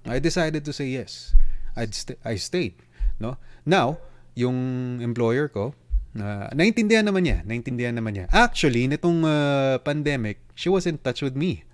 I 0.08 0.18
decided 0.18 0.66
to 0.66 0.74
say 0.74 0.90
yes. 0.90 1.36
I'd 1.78 1.94
st- 1.94 2.18
I 2.26 2.34
stayed. 2.40 2.74
No? 3.22 3.38
Now, 3.62 4.02
yung 4.34 4.98
employer 4.98 5.46
ko, 5.46 5.76
na 6.12 6.52
naintindihan 6.52 7.04
naman 7.04 7.24
niya. 7.24 7.40
Naintindihan 7.44 7.96
naman 7.96 8.12
niya. 8.16 8.26
Actually, 8.28 8.84
nitong 8.88 9.24
uh, 9.24 9.80
pandemic, 9.80 10.40
she 10.52 10.68
was 10.68 10.84
in 10.84 11.00
touch 11.00 11.24
with 11.24 11.32
me 11.32 11.64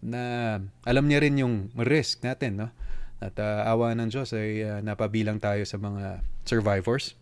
na 0.00 0.56
alam 0.86 1.04
niya 1.10 1.20
rin 1.20 1.36
yung 1.36 1.68
risk 1.76 2.24
natin, 2.24 2.56
no? 2.56 2.68
At 3.20 3.36
uh, 3.36 3.68
awa 3.68 3.92
ng 3.92 4.08
Diyos 4.08 4.32
ay 4.32 4.64
uh, 4.64 4.80
napabilang 4.80 5.36
tayo 5.36 5.60
sa 5.68 5.76
mga 5.76 6.24
survivors. 6.48 7.12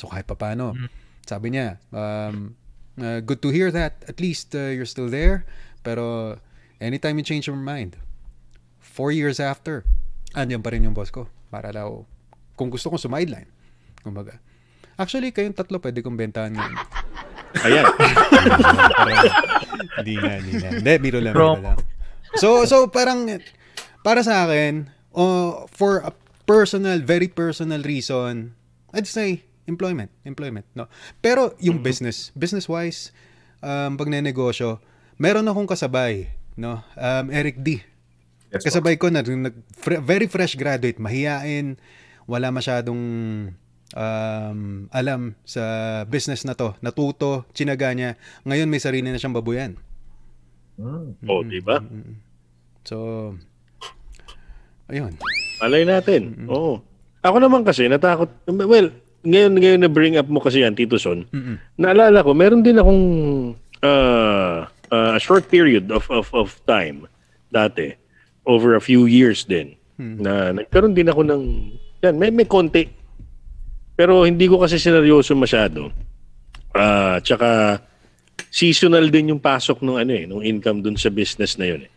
So 0.00 0.08
kahit 0.08 0.24
papaano, 0.24 0.72
sabi 1.28 1.52
niya, 1.52 1.76
um, 1.92 2.56
uh, 2.96 3.20
good 3.20 3.44
to 3.44 3.52
hear 3.52 3.68
that 3.68 4.00
at 4.08 4.22
least 4.24 4.56
uh, 4.56 4.72
you're 4.72 4.88
still 4.88 5.12
there. 5.12 5.44
Pero 5.84 6.38
anytime 6.80 7.20
you 7.20 7.26
change 7.26 7.44
your 7.44 7.60
mind, 7.60 8.00
four 8.80 9.12
years 9.12 9.36
after, 9.36 9.84
andyan 10.32 10.64
pa 10.64 10.72
rin 10.72 10.88
yung 10.88 10.96
boss 10.96 11.12
ko. 11.12 11.28
Para 11.52 11.74
daw, 11.76 12.08
kung 12.56 12.72
gusto 12.72 12.88
kong 12.88 13.02
sumideline. 13.02 13.52
Kumbaga. 14.00 14.40
Actually, 14.98 15.30
kayong 15.30 15.54
tatlo 15.54 15.78
pwede 15.78 16.02
kong 16.02 16.18
bentahan 16.18 16.58
ngayon. 16.58 16.78
Ayan. 17.66 17.84
Hindi 19.98 20.14
na, 20.18 20.30
hindi 20.38 20.52
na. 20.58 20.68
Hindi, 20.78 20.94
biro 21.00 21.18
lang, 21.18 21.34
biro 21.34 21.58
lang. 21.58 21.78
So, 22.36 22.66
so 22.68 22.86
parang, 22.90 23.40
para 24.04 24.20
sa 24.22 24.46
akin, 24.46 24.90
uh, 25.16 25.64
for 25.70 26.04
a 26.04 26.12
personal, 26.44 27.00
very 27.02 27.26
personal 27.26 27.82
reason, 27.82 28.54
I'd 28.92 29.08
say, 29.08 29.48
employment, 29.66 30.12
employment, 30.22 30.66
no? 30.76 30.86
Pero 31.24 31.56
yung 31.58 31.82
business, 31.82 32.30
business-wise, 32.36 33.10
um, 33.64 33.96
pag 33.96 34.08
negosyo 34.10 34.78
meron 35.18 35.46
akong 35.50 35.66
kasabay, 35.66 36.30
no? 36.54 36.80
Um, 36.94 37.26
Eric 37.34 37.58
D. 37.60 37.82
Yes, 38.48 38.64
Kasabay 38.64 38.96
ko 38.96 39.12
na, 39.12 39.20
nag, 39.20 39.60
very 39.84 40.24
fresh 40.24 40.56
graduate, 40.56 40.96
mahiyain, 40.96 41.76
wala 42.24 42.48
masyadong 42.48 42.96
um, 43.94 44.90
alam 44.92 45.38
sa 45.46 45.62
business 46.04 46.44
na 46.44 46.52
to. 46.52 46.74
Natuto, 46.80 47.48
chinaga 47.52 47.92
niya. 47.94 48.18
Ngayon 48.44 48.68
may 48.68 48.82
sarili 48.82 49.08
na 49.08 49.20
siyang 49.20 49.36
babuyan. 49.36 49.76
oh, 51.26 51.42
di 51.42 51.60
ba? 51.62 51.82
So, 52.86 53.34
ayun. 54.88 55.16
Malay 55.60 55.82
natin. 55.84 56.48
Oo. 56.48 56.80
Ako 57.20 57.42
naman 57.42 57.66
kasi, 57.66 57.90
natakot. 57.90 58.30
Well, 58.46 58.94
ngayon, 59.26 59.52
ngayon 59.58 59.80
na 59.82 59.90
bring 59.90 60.14
up 60.14 60.30
mo 60.30 60.38
kasi 60.38 60.62
yan, 60.62 60.78
Tito 60.78 60.96
Son. 60.96 61.26
Naalala 61.74 62.22
ko, 62.22 62.30
meron 62.32 62.62
din 62.62 62.78
akong 62.78 63.04
uh, 63.82 64.58
uh, 64.88 65.10
a 65.12 65.20
short 65.20 65.50
period 65.50 65.90
of, 65.90 66.06
of, 66.08 66.30
of 66.30 66.54
time 66.64 67.10
dati, 67.50 67.98
over 68.46 68.78
a 68.78 68.80
few 68.80 69.04
years 69.10 69.42
din, 69.44 69.74
na 69.98 70.54
nagkaroon 70.54 70.94
din 70.94 71.10
ako 71.10 71.26
ng, 71.26 71.42
yan, 72.00 72.14
may, 72.16 72.30
may 72.30 72.46
konti. 72.46 72.86
Pero 73.98 74.22
hindi 74.22 74.46
ko 74.46 74.62
kasi 74.62 74.78
sineryoso 74.78 75.34
masyado. 75.34 75.90
Ah, 76.70 77.18
tsaka, 77.18 77.82
seasonal 78.46 79.10
din 79.10 79.34
yung 79.34 79.42
pasok 79.42 79.82
ng 79.82 79.98
ano 79.98 80.12
eh, 80.14 80.24
nung 80.30 80.46
income 80.46 80.86
dun 80.86 80.94
sa 80.94 81.10
business 81.10 81.58
na 81.58 81.66
yun 81.66 81.82
eh. 81.82 81.92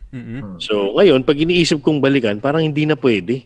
So, 0.58 0.98
ngayon, 0.98 1.22
pag 1.22 1.38
iniisip 1.38 1.86
kong 1.86 2.02
balikan, 2.02 2.42
parang 2.42 2.66
hindi 2.66 2.90
na 2.90 2.98
pwede. 2.98 3.46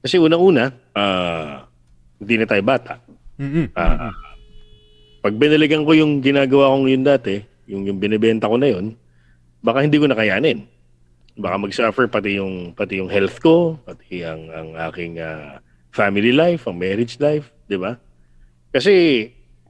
Kasi 0.00 0.22
unang-una, 0.22 0.70
ah, 0.94 1.66
hindi 2.22 2.34
na 2.38 2.46
tayo 2.46 2.62
bata. 2.62 3.02
Mm-mm. 3.42 3.74
Ah, 3.74 4.14
pag 5.20 5.34
binaligan 5.34 5.82
ko 5.82 5.92
yung 5.92 6.22
ginagawa 6.22 6.70
kong 6.70 6.86
yun 6.88 7.02
dati, 7.02 7.42
yung, 7.66 7.90
yung 7.90 7.98
binibenta 7.98 8.46
ko 8.46 8.54
na 8.54 8.70
yun, 8.70 8.94
baka 9.66 9.82
hindi 9.82 9.98
ko 9.98 10.06
na 10.06 10.14
kayanin. 10.16 10.62
Baka 11.36 11.58
mag-suffer 11.58 12.06
pati 12.06 12.38
yung, 12.38 12.72
pati 12.72 13.02
yung 13.02 13.10
health 13.10 13.42
ko, 13.42 13.76
pati 13.82 14.22
ang, 14.22 14.46
ang 14.54 14.68
aking 14.88 15.18
ah, 15.18 15.58
family 15.90 16.30
life, 16.30 16.64
ang 16.70 16.78
marriage 16.80 17.18
life, 17.20 17.50
di 17.70 17.78
ba? 17.78 17.94
Kasi 18.74 19.26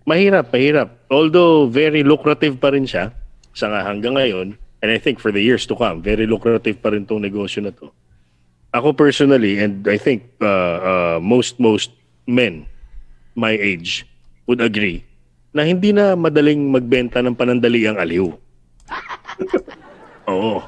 mahirap, 0.09 0.49
mahirap. 0.49 0.89
Although 1.13 1.69
very 1.69 2.01
lucrative 2.01 2.57
pa 2.57 2.73
rin 2.73 2.89
siya 2.89 3.13
sa 3.53 3.69
nga 3.69 3.85
hanggang 3.85 4.17
ngayon, 4.17 4.57
and 4.81 4.89
I 4.89 4.97
think 4.97 5.21
for 5.21 5.29
the 5.29 5.45
years 5.45 5.69
to 5.69 5.77
come, 5.77 6.01
very 6.01 6.25
lucrative 6.25 6.81
pa 6.81 6.97
rin 6.97 7.05
tong 7.05 7.21
negosyo 7.21 7.61
na 7.61 7.77
to. 7.77 7.93
Ako 8.73 8.97
personally, 8.97 9.61
and 9.61 9.85
I 9.85 10.01
think 10.01 10.25
uh, 10.41 10.79
uh, 10.81 11.19
most 11.21 11.61
most 11.61 11.93
men 12.25 12.65
my 13.35 13.53
age 13.53 14.07
would 14.47 14.63
agree 14.63 15.03
na 15.51 15.67
hindi 15.67 15.91
na 15.91 16.15
madaling 16.15 16.71
magbenta 16.71 17.19
ng 17.19 17.35
panandaliang 17.35 17.99
aliw. 17.99 18.31
Oo. 20.31 20.63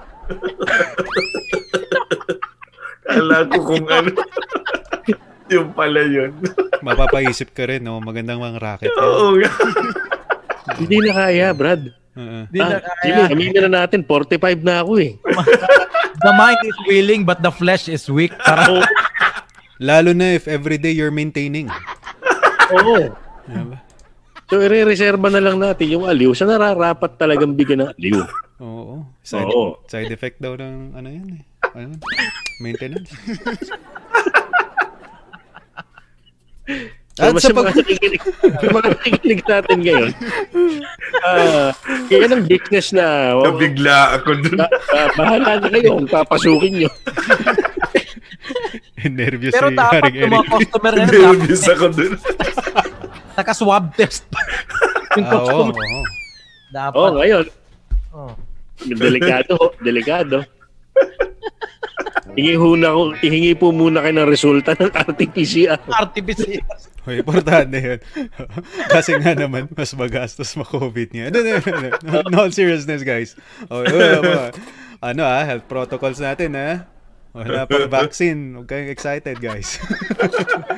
Kala 3.06 3.46
ko 3.46 3.59
kung 3.62 3.86
ano. 3.86 4.10
yung 5.53 5.70
pala 5.70 6.01
yun. 6.03 6.33
Mapapaisip 6.87 7.53
ka 7.53 7.65
rin, 7.65 7.81
no? 7.81 8.01
Magandang 8.01 8.41
mga 8.41 8.59
racket. 8.59 8.91
Oo 8.95 9.37
nga. 9.37 9.51
Hindi 10.81 10.97
na 10.99 11.12
kaya, 11.12 11.47
Brad. 11.53 11.83
Oo. 12.12 12.39
Di 12.49 12.59
na 12.59 12.77
Ah, 12.77 12.81
kaya. 12.81 12.93
Jimmy, 13.03 13.23
aminin 13.31 13.62
na 13.69 13.85
natin, 13.85 14.01
45 14.03 14.39
na 14.61 14.81
ako 14.81 14.93
eh. 14.99 15.12
The 16.24 16.33
mind 16.33 16.61
is 16.62 16.79
willing 16.85 17.23
but 17.23 17.41
the 17.41 17.51
flesh 17.51 17.87
is 17.87 18.07
weak. 18.07 18.31
Parang, 18.39 18.83
Lalo 19.83 20.15
na 20.15 20.33
if 20.33 20.47
everyday 20.47 20.95
you're 20.95 21.11
maintaining. 21.11 21.66
Oo. 22.70 23.11
Diba? 23.43 23.79
So, 24.47 24.61
ire-reserva 24.61 25.27
na 25.27 25.43
lang 25.43 25.59
natin 25.59 25.91
yung 25.91 26.05
aliw 26.07 26.31
sa 26.31 26.47
nararapat 26.47 27.16
talagang 27.16 27.57
bigyan 27.57 27.83
ng 27.83 27.91
aliw. 27.93 28.23
Oo. 28.61 29.03
Side, 29.20 29.49
Oo. 29.49 29.83
side 29.89 30.12
effect 30.12 30.39
daw 30.39 30.55
ng 30.55 30.95
ano 30.95 31.09
yan 31.09 31.29
eh. 31.35 31.43
Ano? 31.74 31.99
Maintenance. 32.61 33.11
So, 37.12 37.20
At 37.20 37.36
mas 37.36 37.44
sa 37.44 37.52
pag... 37.52 37.68
mga 37.68 37.76
nakikinig 38.89 39.44
natin 39.44 39.78
ngayon, 39.84 40.10
ah 41.28 41.76
kaya 42.09 42.24
ng 42.24 42.48
business 42.48 42.89
na, 42.89 43.36
oh, 43.36 43.52
Nabigla 43.52 44.16
ako 44.16 44.32
dun. 44.40 44.56
ba- 44.56 44.72
ba- 44.89 45.12
bahala 45.12 45.60
na 45.60 45.68
kayo 45.68 45.93
kung 45.93 46.09
papasukin 46.09 46.72
nyo. 46.72 46.90
Nervous 49.05 49.52
pero 49.52 49.68
dapat 49.68 50.09
yung 50.09 50.30
mga 50.30 50.47
customer 50.48 50.93
na 50.94 51.05
Nervous 51.05 51.62
ako 51.68 51.84
dun. 51.90 52.12
naka-swab 53.36 53.84
test 53.93 54.24
pa. 54.28 54.40
yung 55.12 55.26
Ah, 55.28 55.32
customer. 55.36 55.76
oo. 55.76 56.01
Dapat. 56.72 56.97
Oh, 56.97 57.12
ngayon, 57.12 57.44
Oh. 58.12 58.34
delikado, 58.82 59.55
delikado. 59.78 60.43
Hingi, 62.32 62.55
huna, 62.56 62.89
ko- 62.97 63.16
hihingi 63.19 63.52
po 63.59 63.74
muna 63.74 64.01
kayo 64.01 64.14
ng 64.23 64.31
resulta 64.31 64.73
ng 64.78 64.89
RT-PCR. 64.89 65.81
RT-PCR. 65.85 66.64
Hoy, 67.02 67.19
importante 67.19 67.77
yun. 67.82 68.01
Kasi 68.94 69.19
nga 69.19 69.35
naman, 69.35 69.66
mas 69.74 69.90
magastos 69.98 70.55
ma-COVID 70.55 71.09
niya. 71.10 71.35
No, 71.35 71.43
no, 71.43 71.59
no, 71.59 71.73
no. 71.74 71.90
no, 72.06 72.16
no 72.31 72.36
all 72.47 72.55
seriousness, 72.55 73.02
guys. 73.02 73.35
Oh, 73.66 73.82
oh, 73.82 74.23
oh, 74.23 74.48
ano 75.02 75.23
ah, 75.27 75.43
health 75.43 75.66
protocols 75.66 76.23
natin 76.23 76.55
ah. 76.55 76.86
Wala 77.32 77.64
pang 77.64 77.89
vaccine. 77.89 78.60
Huwag 78.60 78.69
kayong 78.69 78.93
excited, 78.93 79.40
guys. 79.40 79.81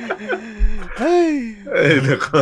Ay. 0.95 1.59
Ay, 1.67 1.99
nako. 1.99 2.41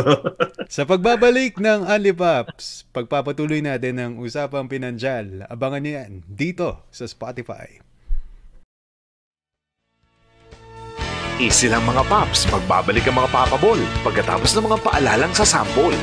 Sa 0.70 0.86
pagbabalik 0.86 1.58
ng 1.58 1.82
Alipops, 1.82 2.86
pagpapatuloy 2.94 3.58
natin 3.58 3.98
ng 3.98 4.12
usapang 4.22 4.70
pinansyal. 4.70 5.42
Abangan 5.50 5.82
niyo 5.82 5.92
yan 5.98 6.12
dito 6.30 6.86
sa 6.94 7.10
Spotify. 7.10 7.82
Easy 11.34 11.66
lang 11.66 11.82
mga 11.82 12.06
paps, 12.06 12.46
magbabalik 12.46 13.10
ang 13.10 13.18
mga 13.18 13.26
papabol 13.34 13.74
pagkatapos 14.06 14.54
ng 14.54 14.70
mga 14.70 14.78
paalalang 14.86 15.34
sa 15.34 15.42
sample. 15.42 15.98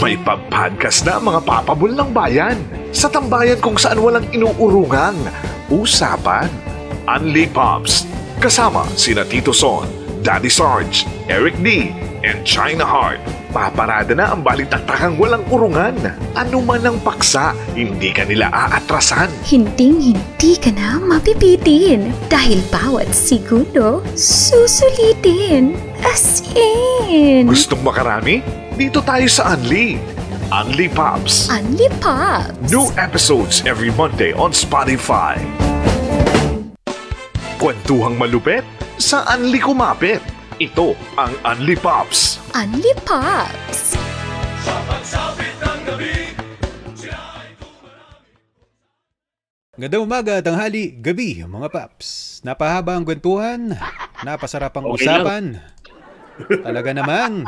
May 0.00 0.16
pag-podcast 0.20 1.08
na 1.08 1.16
mga 1.16 1.40
papabol 1.40 1.92
ng 1.96 2.12
bayan 2.12 2.60
sa 2.92 3.08
tambayan 3.08 3.56
kung 3.64 3.80
saan 3.80 3.96
walang 3.96 4.28
inuurungang 4.28 5.16
usapan. 5.72 6.52
Unli 7.08 7.48
Pops, 7.48 8.04
kasama 8.44 8.84
sina 8.92 9.24
Tito 9.24 9.56
Son, 9.56 9.88
Daddy 10.20 10.52
Sarge, 10.52 11.08
Eric 11.32 11.56
D, 11.64 11.96
and 12.20 12.44
China 12.44 12.84
Heart. 12.84 13.24
Paparada 13.50 14.12
na 14.12 14.30
ang 14.30 14.44
balitaktakang 14.44 15.16
walang 15.16 15.42
urungan. 15.48 15.96
Ano 16.36 16.60
man 16.60 16.84
ang 16.84 17.00
paksa, 17.00 17.56
hindi 17.72 18.12
ka 18.12 18.28
nila 18.28 18.52
aatrasan. 18.52 19.32
Hinding-hindi 19.42 20.52
ka 20.60 20.70
na 20.76 21.00
mapipitin 21.00 22.12
dahil 22.28 22.60
bawat 22.68 23.10
segundo 23.16 24.04
susulitin. 24.12 25.74
As 26.04 26.44
in, 26.52 27.48
Gustong 27.48 27.80
makarami? 27.80 28.44
Dito 28.76 29.00
tayo 29.00 29.26
sa 29.26 29.56
Unli. 29.56 29.96
Unli 30.52 30.86
Pops. 30.92 31.48
Unli 31.48 31.88
Pops. 31.98 32.68
New 32.68 32.92
episodes 33.00 33.64
every 33.64 33.90
Monday 33.96 34.36
on 34.36 34.52
Spotify. 34.52 35.40
Kwentuhang 37.60 38.16
malupet 38.16 38.64
sa 38.96 39.20
Unli 39.36 39.60
Kumapit. 39.60 40.24
Ito 40.56 40.96
ang 41.20 41.28
Unli 41.44 41.76
Pops. 41.76 42.40
Unli 42.56 42.88
Pops. 43.04 44.00
Gandang 49.76 50.08
umaga, 50.08 50.40
tanghali, 50.40 50.88
gabi, 51.04 51.44
mga 51.44 51.68
paps. 51.68 52.40
Napahaba 52.48 52.96
ang 52.96 53.04
kwentuhan, 53.04 53.76
napasarap 54.24 54.72
ang 54.80 54.96
Okay 54.96 55.04
usapan. 55.04 55.60
Talaga 56.64 56.96
naman, 56.96 57.44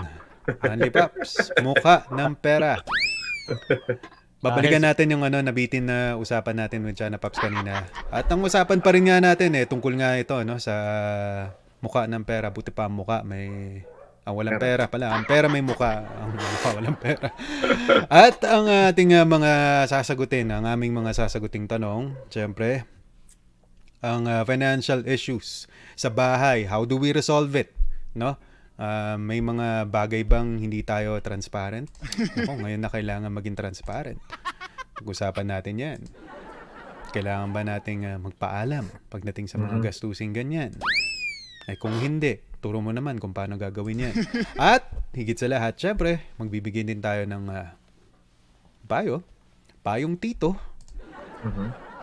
Hanli 0.60 0.92
Paps, 0.92 1.56
mukha 1.64 2.04
ng 2.12 2.36
pera. 2.36 2.76
Babalikan 4.42 4.82
natin 4.82 5.06
yung 5.14 5.22
ano, 5.22 5.38
nabitin 5.38 5.86
na 5.86 6.18
usapan 6.18 6.66
natin 6.66 6.82
with 6.82 6.98
Chana 6.98 7.14
Paps 7.14 7.38
kanina. 7.38 7.86
At 8.10 8.26
ang 8.26 8.42
usapan 8.42 8.82
pa 8.82 8.90
rin 8.90 9.06
nga 9.06 9.22
natin 9.22 9.54
eh, 9.54 9.70
tungkol 9.70 9.94
nga 9.94 10.18
ito 10.18 10.34
no, 10.42 10.58
sa 10.58 10.74
mukha 11.78 12.10
ng 12.10 12.26
pera. 12.26 12.50
Buti 12.50 12.74
pa 12.74 12.90
ang 12.90 12.98
mukha, 12.98 13.22
may... 13.22 13.78
Ang 14.22 14.34
walang 14.38 14.58
pera 14.58 14.86
pala. 14.86 15.14
Ang 15.18 15.26
pera 15.26 15.46
may 15.50 15.62
mukha. 15.62 16.06
Ang 16.06 16.38
mukha 16.38 16.70
walang 16.74 16.98
pera. 16.98 17.34
At 18.06 18.38
ang 18.46 18.66
ating 18.66 19.18
uh, 19.18 19.26
mga 19.26 19.52
sasagutin, 19.90 20.50
ang 20.50 20.62
aming 20.62 20.94
mga 20.94 21.22
sasaguting 21.22 21.66
tanong, 21.66 22.14
syempre, 22.30 22.86
ang 23.98 24.26
uh, 24.30 24.42
financial 24.46 25.02
issues 25.06 25.66
sa 25.98 26.10
bahay. 26.10 26.66
How 26.66 26.86
do 26.86 26.98
we 26.98 27.10
resolve 27.10 27.50
it? 27.58 27.74
No? 28.14 28.38
Uh, 28.82 29.14
may 29.14 29.38
mga 29.38 29.86
bagay 29.86 30.26
bang 30.26 30.58
hindi 30.58 30.82
tayo 30.82 31.22
transparent? 31.22 31.86
Ako, 32.34 32.66
ngayon 32.66 32.82
na 32.82 32.90
kailangan 32.90 33.30
maging 33.30 33.54
transparent. 33.54 34.18
Pag-usapan 34.98 35.46
natin 35.54 35.78
yan. 35.78 36.00
Kailangan 37.14 37.54
ba 37.54 37.62
nating 37.62 38.02
uh, 38.10 38.18
magpaalam 38.18 38.90
pagdating 39.06 39.46
sa 39.46 39.62
mga 39.62 39.86
gastusing 39.86 40.34
ganyan? 40.34 40.74
Ay 41.70 41.78
kung 41.78 41.94
hindi, 42.02 42.42
turo 42.58 42.82
mo 42.82 42.90
naman 42.90 43.22
kung 43.22 43.30
paano 43.30 43.54
gagawin 43.54 44.10
yan. 44.10 44.14
At 44.58 44.90
higit 45.14 45.38
sa 45.38 45.46
lahat, 45.46 45.78
syempre, 45.78 46.34
magbibigay 46.42 46.82
din 46.82 46.98
tayo 46.98 47.22
ng 47.22 47.54
uh, 47.54 47.70
payo, 48.90 49.22
payong 49.86 50.18
tito, 50.18 50.58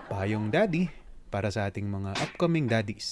payong 0.07 0.47
daddy, 0.47 0.87
para 1.27 1.51
sa 1.51 1.67
ating 1.67 1.91
mga 1.91 2.15
upcoming 2.23 2.71
daddies. 2.71 3.11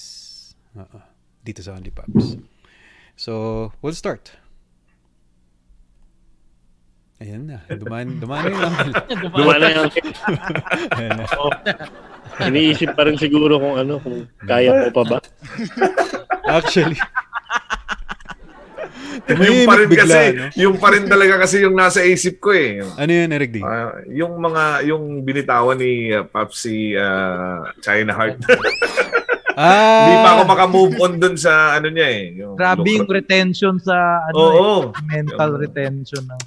Oo, 0.72 1.04
dito 1.44 1.60
sa 1.60 1.76
Only 1.76 1.92
Pops. 1.92 2.57
So, 3.18 3.74
we'll 3.82 3.98
start. 3.98 4.30
Ayan 7.18 7.50
na. 7.50 7.66
Duman, 7.66 8.22
duman 8.22 8.46
na 8.46 8.50
yung 8.54 8.62
uncle. 8.62 8.92
Dumana 9.34 9.66
yung 9.74 9.90
Ayan 10.94 11.12
na. 11.18 11.24
oh, 11.34 11.50
Iniisip 12.46 12.94
pa 12.94 13.10
rin 13.10 13.18
siguro 13.18 13.58
kung 13.58 13.74
ano, 13.74 13.98
kung 13.98 14.22
kaya 14.46 14.86
ko 14.86 15.02
pa 15.02 15.02
ba. 15.02 15.18
Actually. 16.62 16.94
yung 19.34 19.66
pa 19.66 19.74
rin 19.82 19.88
bigla, 19.90 20.06
kasi, 20.06 20.22
no? 20.38 20.46
yung 20.54 20.76
pa 20.78 20.88
rin 20.94 21.04
talaga 21.10 21.42
kasi 21.42 21.66
yung 21.66 21.74
nasa 21.74 22.06
isip 22.06 22.38
ko 22.38 22.54
eh. 22.54 22.86
Ano 22.86 23.10
yun, 23.10 23.34
Eric 23.34 23.50
D? 23.50 23.66
Ah, 23.66 23.98
yung 24.06 24.38
mga, 24.38 24.86
yung 24.86 25.26
binitawan 25.26 25.74
ni 25.74 26.14
uh, 26.14 26.22
Papsi 26.22 26.94
uh, 26.94 27.66
China 27.82 28.14
Heart. 28.14 28.46
Ah! 29.58 30.06
Hindi 30.06 30.16
pa 30.22 30.30
ako 30.30 30.42
makamove 30.46 30.94
on 31.00 31.12
dun 31.16 31.34
sa 31.34 31.52
ano 31.74 31.90
niya 31.90 32.06
eh. 32.06 32.22
Yung, 32.38 32.54
Grabe 32.54 32.86
yung 32.86 33.10
retention 33.10 33.74
sa 33.76 33.96
ano, 34.24 34.38
Oo. 34.38 34.74
eh, 34.88 35.02
mental 35.04 35.50
Yung- 35.50 35.60
retention 35.60 36.22
ng 36.22 36.42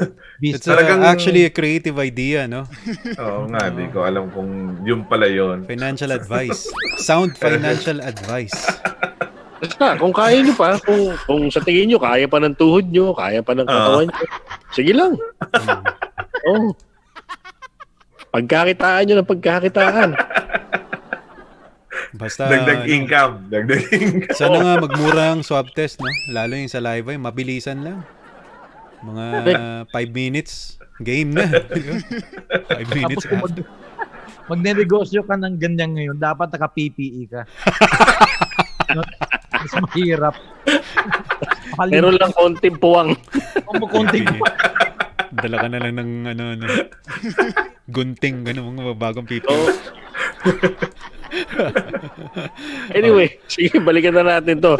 It's 0.40 0.58
business. 0.58 0.64
a- 0.64 0.70
Talagang- 0.72 1.04
actually 1.04 1.44
a 1.44 1.52
creative 1.52 1.94
idea, 1.96 2.44
no? 2.44 2.66
Oo 3.22 3.46
nga, 3.46 3.68
di 3.68 3.86
ko 3.86 4.02
alam 4.02 4.28
kung 4.28 4.50
yun 4.82 5.04
pala 5.04 5.30
yun. 5.30 5.62
Financial 5.62 6.10
advice. 6.18 6.66
Sound 6.98 7.36
financial 7.36 8.00
advice. 8.00 8.56
Basta, 9.60 9.94
kung 9.94 10.10
kaya 10.10 10.40
nyo 10.40 10.56
pa, 10.56 10.74
kung, 10.80 11.14
kung 11.22 11.42
sa 11.48 11.60
tingin 11.60 11.86
nyo, 11.86 11.98
kaya 12.00 12.24
pa 12.24 12.40
ng 12.40 12.56
tuhod 12.56 12.88
nyo, 12.88 13.12
kaya 13.12 13.38
pa 13.38 13.52
ng 13.52 13.68
katawan 13.68 14.08
nyo, 14.08 14.24
sige 14.72 14.90
lang. 14.90 15.12
Oh. 16.48 16.72
Pagkakitaan 18.30 19.02
nyo 19.04 19.14
ng 19.16 19.28
pagkakitaan. 19.28 20.10
Basta, 22.10 22.50
Dagdag 22.50 22.82
ano, 22.82 22.90
income. 22.90 23.34
Dagdag 23.46 23.82
income. 23.94 24.34
Sana 24.34 24.56
nga 24.58 24.74
magmurang 24.82 25.46
swab 25.46 25.70
test, 25.70 26.02
no? 26.02 26.10
Lalo 26.34 26.58
yung 26.58 26.70
saliva, 26.70 27.14
yung 27.14 27.26
mabilisan 27.26 27.86
lang. 27.86 27.98
Mga 29.06 29.24
5 29.88 29.94
minutes, 30.10 30.76
game 30.98 31.30
na. 31.30 31.46
5 32.82 32.98
minutes 32.98 33.24
Tapos 33.24 33.38
mag, 33.46 33.54
magne-negosyo 34.50 35.22
ka 35.22 35.38
ng 35.38 35.54
ganyan 35.56 35.94
ngayon, 35.94 36.16
dapat 36.18 36.50
naka-PPE 36.50 37.22
ka. 37.30 37.42
Mas 39.60 39.72
mahirap. 39.86 40.34
Meron 41.86 42.18
lang 42.18 42.34
konting 42.34 42.74
puwang. 42.80 43.14
Kung 43.62 43.86
konting 43.86 44.26
Dala 45.30 45.62
ka 45.62 45.68
na 45.70 45.78
lang 45.78 45.94
ng 45.94 46.10
ano, 46.26 46.42
ano 46.58 46.66
gunting, 47.86 48.42
gano'n, 48.42 48.74
mga 48.74 48.98
bagong 48.98 49.26
pipi. 49.26 49.46
Oh. 49.46 49.70
Anyway, 52.98 53.38
sige, 53.46 53.78
balikan 53.80 54.14
na 54.18 54.38
natin 54.38 54.58
to. 54.58 54.74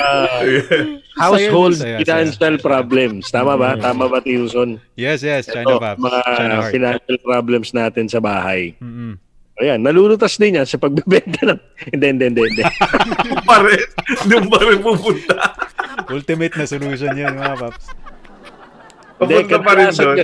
Ah, 0.00 0.40
household 1.20 1.76
Saya, 1.76 2.00
saya, 2.00 2.04
financial 2.04 2.56
problems. 2.58 3.28
Tama 3.28 3.54
ba? 3.56 3.76
Tama 3.76 4.08
ba, 4.08 4.18
Tilson? 4.24 4.80
Yes, 4.96 5.20
yes. 5.20 5.46
China 5.48 5.76
Ito, 5.76 5.80
Pops. 5.80 6.00
mga 6.00 6.20
China 6.36 6.54
Heart. 6.56 6.72
financial 6.72 7.16
problems 7.20 7.68
natin 7.76 8.04
sa 8.08 8.18
bahay. 8.18 8.74
Mm-mm. 8.80 9.20
Ayan, 9.60 9.84
nalulutas 9.84 10.40
din 10.40 10.56
yan 10.56 10.64
sa 10.64 10.80
pagbebenta 10.80 11.44
ng... 11.44 11.60
Hindi, 11.92 12.06
hindi, 12.16 12.24
hindi, 12.32 12.42
hindi. 12.48 12.64
Doon 13.28 13.44
pa 13.44 13.56
rin. 13.60 13.84
Doon 14.24 14.44
pa 14.48 14.58
rin 14.64 14.78
pupunta. 14.80 15.36
Ultimate 16.08 16.54
na 16.56 16.64
solution 16.64 17.12
yan, 17.12 17.36
mga. 17.36 17.68
Hindi, 19.20 19.34
Papunta 19.44 19.56
pa 19.60 19.72
rin 19.76 19.92
doon. 19.92 20.16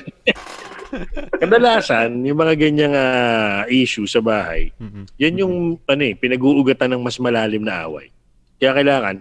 kadalasan, 1.42 2.24
yung 2.24 2.38
mga 2.38 2.54
ganyang 2.56 2.94
ah, 2.94 3.62
issue 3.68 4.08
sa 4.08 4.20
bahay, 4.24 4.72
Mm-mm. 4.80 5.04
yan 5.20 5.40
yung 5.42 5.54
ano 5.84 6.02
eh, 6.02 6.14
pinag-uugatan 6.16 6.96
ng 6.96 7.02
mas 7.02 7.16
malalim 7.20 7.62
na 7.62 7.86
away. 7.86 8.12
Kaya 8.56 8.72
kailangan, 8.76 9.20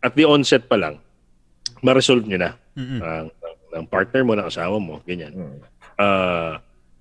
at 0.00 0.12
the 0.16 0.24
onset 0.24 0.64
pa 0.66 0.80
lang, 0.80 0.96
ma-resolve 1.84 2.24
nyo 2.24 2.38
na 2.40 2.52
Mm-mm. 2.76 2.98
ng, 3.00 3.26
ng, 3.28 3.56
ng 3.76 3.84
partner 3.88 4.22
mo, 4.24 4.32
ng 4.36 4.48
asawa 4.48 4.76
mo, 4.80 5.00
ganyan. 5.04 5.32
Hmm. 5.36 5.58
Ah, 6.00 6.54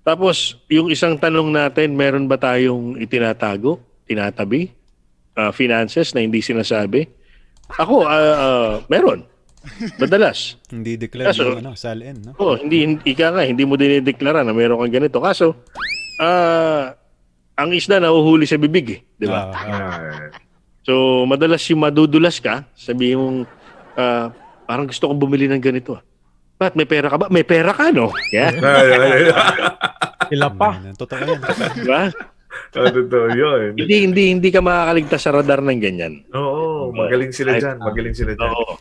tapos, 0.04 0.58
yung 0.68 0.90
isang 0.90 1.16
tanong 1.16 1.54
natin, 1.54 1.94
meron 1.94 2.26
ba 2.26 2.40
tayong 2.40 2.98
itinatago, 2.98 3.78
tinatabi, 4.10 4.74
ah, 5.38 5.54
finances 5.54 6.12
na 6.18 6.26
hindi 6.26 6.42
sinasabi? 6.42 7.06
Ako, 7.78 8.10
ah, 8.10 8.18
ah, 8.18 8.74
meron. 8.90 9.24
Madalas. 9.98 10.56
Hindi 10.68 10.96
declare 10.96 11.30
Kaso- 11.30 11.52
yung 11.52 11.62
ano, 11.62 11.76
SALN, 11.76 12.18
no? 12.22 12.32
Oh, 12.38 12.56
hindi, 12.56 12.78
hindi 12.82 13.02
ika 13.06 13.30
nga, 13.30 13.44
hindi 13.44 13.64
mo 13.64 13.76
dinideklara 13.76 14.42
na 14.42 14.52
meron 14.52 14.80
kang 14.80 14.96
ganito. 14.96 15.20
Kaso, 15.20 15.60
ah, 16.18 16.96
ang 17.54 17.70
isda 17.72 18.00
nahuhuli 18.00 18.48
sa 18.48 18.56
bibig 18.56 18.88
eh, 18.90 19.00
di 19.16 19.28
ba? 19.28 19.52
Ah. 19.52 19.68
Ah, 19.68 20.32
So, 20.82 21.22
madalas 21.24 21.62
yung 21.70 21.84
madudulas 21.84 22.40
ka, 22.40 22.66
sabihin 22.74 23.20
mong, 23.20 23.40
ah, 23.94 24.32
parang 24.64 24.88
gusto 24.88 25.06
kong 25.06 25.20
bumili 25.20 25.46
ng 25.46 25.62
ganito. 25.62 26.00
Ba't 26.56 26.74
may 26.74 26.84
pera 26.84 27.08
ka 27.08 27.16
ba? 27.16 27.28
May 27.30 27.44
pera 27.44 27.72
ka, 27.72 27.92
no? 27.92 28.12
Yeah. 28.32 28.52
Sila 30.32 30.48
pa. 30.50 30.76
Totoo 30.94 31.20
yan. 31.20 31.40
Di 31.74 31.84
ba? 31.86 32.04
Ah, 32.70 32.90
Totoo 32.92 33.28
yun. 33.32 33.74
hindi, 33.76 33.96
hindi, 34.04 34.24
hindi 34.32 34.50
ka 34.50 34.60
makakaligtas 34.60 35.22
sa 35.22 35.32
radar 35.32 35.62
ng 35.62 35.80
ganyan. 35.80 36.14
Oo, 36.34 36.90
magaling 36.92 37.32
sila 37.32 37.56
dyan. 37.56 37.78
Magaling 37.78 38.14
sila 38.14 38.34
dyan. 38.34 38.50
Oo. 38.50 38.74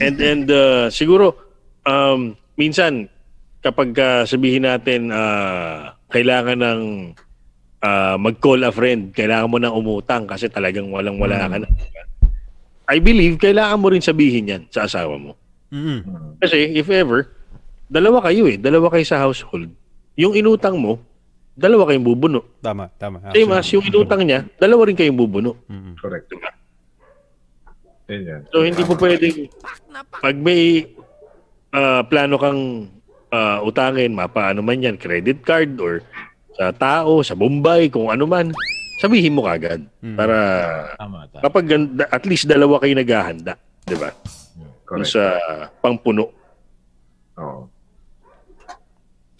And 0.00 0.16
and 0.20 0.46
uh, 0.48 0.86
siguro 0.88 1.36
um 1.84 2.34
minsan 2.56 3.08
kapag 3.62 3.94
uh, 3.96 4.24
sabihin 4.26 4.66
natin 4.66 5.10
uh, 5.14 5.94
kailangan 6.10 6.58
ng 6.58 6.80
uh, 7.80 8.16
mag-call 8.18 8.66
a 8.66 8.74
friend, 8.74 9.14
kailangan 9.14 9.48
mo 9.48 9.56
nang 9.62 9.76
umutang 9.78 10.26
kasi 10.26 10.50
talagang 10.50 10.90
walang-wala 10.90 11.46
ka 11.46 11.56
na. 11.62 11.68
I 12.90 12.98
believe 12.98 13.38
kailangan 13.38 13.78
mo 13.78 13.88
rin 13.94 14.02
sabihin 14.02 14.50
'yan 14.50 14.62
sa 14.68 14.90
asawa 14.90 15.14
mo. 15.16 15.38
Mm-mm. 15.72 16.36
Kasi 16.42 16.76
if 16.76 16.90
ever 16.92 17.32
dalawa 17.92 18.24
kayo 18.24 18.48
eh, 18.48 18.56
dalawa 18.56 18.88
kayo 18.88 19.04
sa 19.04 19.20
household. 19.20 19.68
Yung 20.16 20.32
inutang 20.32 20.80
mo, 20.80 20.96
dalawa 21.52 21.92
kayong 21.92 22.04
bubuno. 22.04 22.40
Tama, 22.64 22.88
tama. 22.96 23.20
Same 23.36 23.52
as 23.52 23.68
yung 23.68 23.84
inutang 23.84 24.24
niya, 24.24 24.48
dalawa 24.56 24.88
rin 24.88 24.96
kayong 24.96 25.16
bubuno. 25.16 25.60
Mm-mm. 25.68 26.00
Correct. 26.00 26.32
Yan. 28.08 28.42
So 28.50 28.66
hindi 28.66 28.82
po 28.82 28.94
pwedeng 28.98 29.50
pag 30.18 30.36
may 30.38 30.88
ah, 31.72 32.02
plano 32.06 32.36
kang 32.36 32.90
ah, 33.32 33.58
utangin, 33.64 34.12
mapaano 34.12 34.60
man 34.60 34.84
yan, 34.84 34.96
credit 35.00 35.42
card 35.42 35.78
or 35.80 36.04
sa 36.52 36.68
tao, 36.72 37.24
sa 37.24 37.32
Bombay, 37.32 37.88
kung 37.88 38.12
ano 38.12 38.28
man, 38.28 38.52
sabihin 39.00 39.32
mo 39.32 39.48
kagad. 39.48 39.82
Mm. 40.04 40.16
Para 40.20 40.36
Tama, 41.00 41.24
tama. 41.32 41.42
kapag 41.48 41.64
at 42.12 42.24
least 42.28 42.44
dalawa 42.44 42.76
kayo 42.78 42.92
naghahanda, 42.92 43.56
di 43.88 43.96
ba? 43.96 44.12
Kung 44.84 45.00
Correct. 45.00 45.16
sa 45.16 45.40
pangpuno. 45.80 46.28
Oo. 47.40 47.72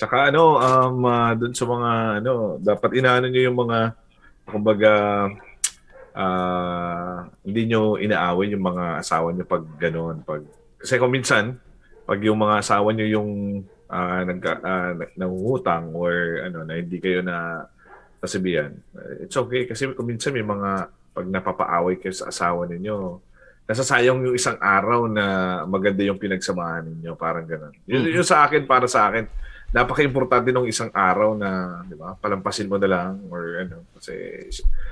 Tsaka 0.01 0.33
ano, 0.33 0.57
um, 0.59 1.05
ah, 1.07 1.37
dun 1.37 1.53
sa 1.53 1.69
mga, 1.69 1.91
ano, 2.25 2.33
dapat 2.59 2.91
inaano 2.97 3.29
nyo 3.29 3.43
yung 3.45 3.59
mga, 3.61 3.79
kumbaga, 4.49 4.93
ah, 6.17 7.29
hindi 7.45 7.63
nyo 7.69 7.97
inaaway 7.97 8.53
yung 8.53 8.65
mga 8.65 8.85
asawa 9.01 9.33
nyo 9.33 9.45
pag 9.45 9.65
gano'n. 9.81 10.17
Pag, 10.25 10.43
kasi 10.81 11.01
kung 11.01 11.13
minsan, 11.13 11.57
pag 12.05 12.21
yung 12.21 12.41
mga 12.41 12.61
asawa 12.61 12.93
nyo 12.93 13.07
yung 13.07 13.31
ah, 13.93 14.23
nagka, 14.25 14.53
ah, 14.65 14.93
nag- 14.97 15.17
nangungutang 15.17 15.93
or 15.93 16.45
ano, 16.45 16.65
na 16.65 16.81
hindi 16.81 16.97
kayo 17.01 17.21
na 17.21 17.67
nasabihan, 18.23 18.73
it's 19.21 19.37
okay. 19.37 19.67
Kasi 19.67 19.93
kung 19.93 20.07
minsan 20.09 20.33
may 20.33 20.47
mga, 20.47 20.89
pag 21.13 21.27
napapaaway 21.29 22.01
kayo 22.01 22.15
sa 22.17 22.33
asawa 22.33 22.65
ninyo, 22.65 23.21
nasasayang 23.69 24.27
yung 24.27 24.37
isang 24.37 24.59
araw 24.59 25.07
na 25.07 25.25
maganda 25.69 26.03
yung 26.03 26.19
pinagsamahan 26.19 26.89
ninyo, 26.89 27.13
parang 27.15 27.45
gano'n. 27.45 27.75
Yun, 27.85 28.11
yun 28.11 28.27
sa 28.27 28.49
akin, 28.49 28.65
para 28.65 28.89
sa 28.89 29.13
akin, 29.13 29.29
napaka-importante 29.73 30.53
nung 30.53 30.69
isang 30.69 30.93
araw 30.93 31.32
na, 31.32 31.81
di 31.89 31.97
ba, 31.97 32.12
palampasin 32.20 32.69
mo 32.69 32.77
na 32.77 32.89
lang 32.89 33.24
or 33.32 33.65
ano. 33.65 33.89
Kasi 33.97 34.47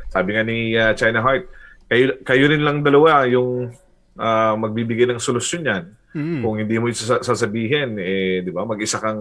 sabi 0.08 0.34
nga 0.34 0.42
ni 0.42 0.72
uh, 0.72 0.96
China 0.96 1.20
Heart, 1.20 1.44
kayo, 1.90 2.04
kayo 2.24 2.44
rin 2.48 2.64
lang 2.64 2.80
dalawa 2.80 3.28
yung 3.28 3.70
ah, 4.16 4.56
magbibigay 4.56 5.04
ng 5.10 5.20
solusyon 5.20 5.68
yan. 5.68 5.84
Mm-mm. 6.10 6.40
Kung 6.42 6.56
hindi 6.58 6.74
mo 6.80 6.90
sasabihin, 6.90 8.00
eh, 8.00 8.42
di 8.42 8.50
ba, 8.50 8.66
mag-isa 8.66 8.98
kang 8.98 9.20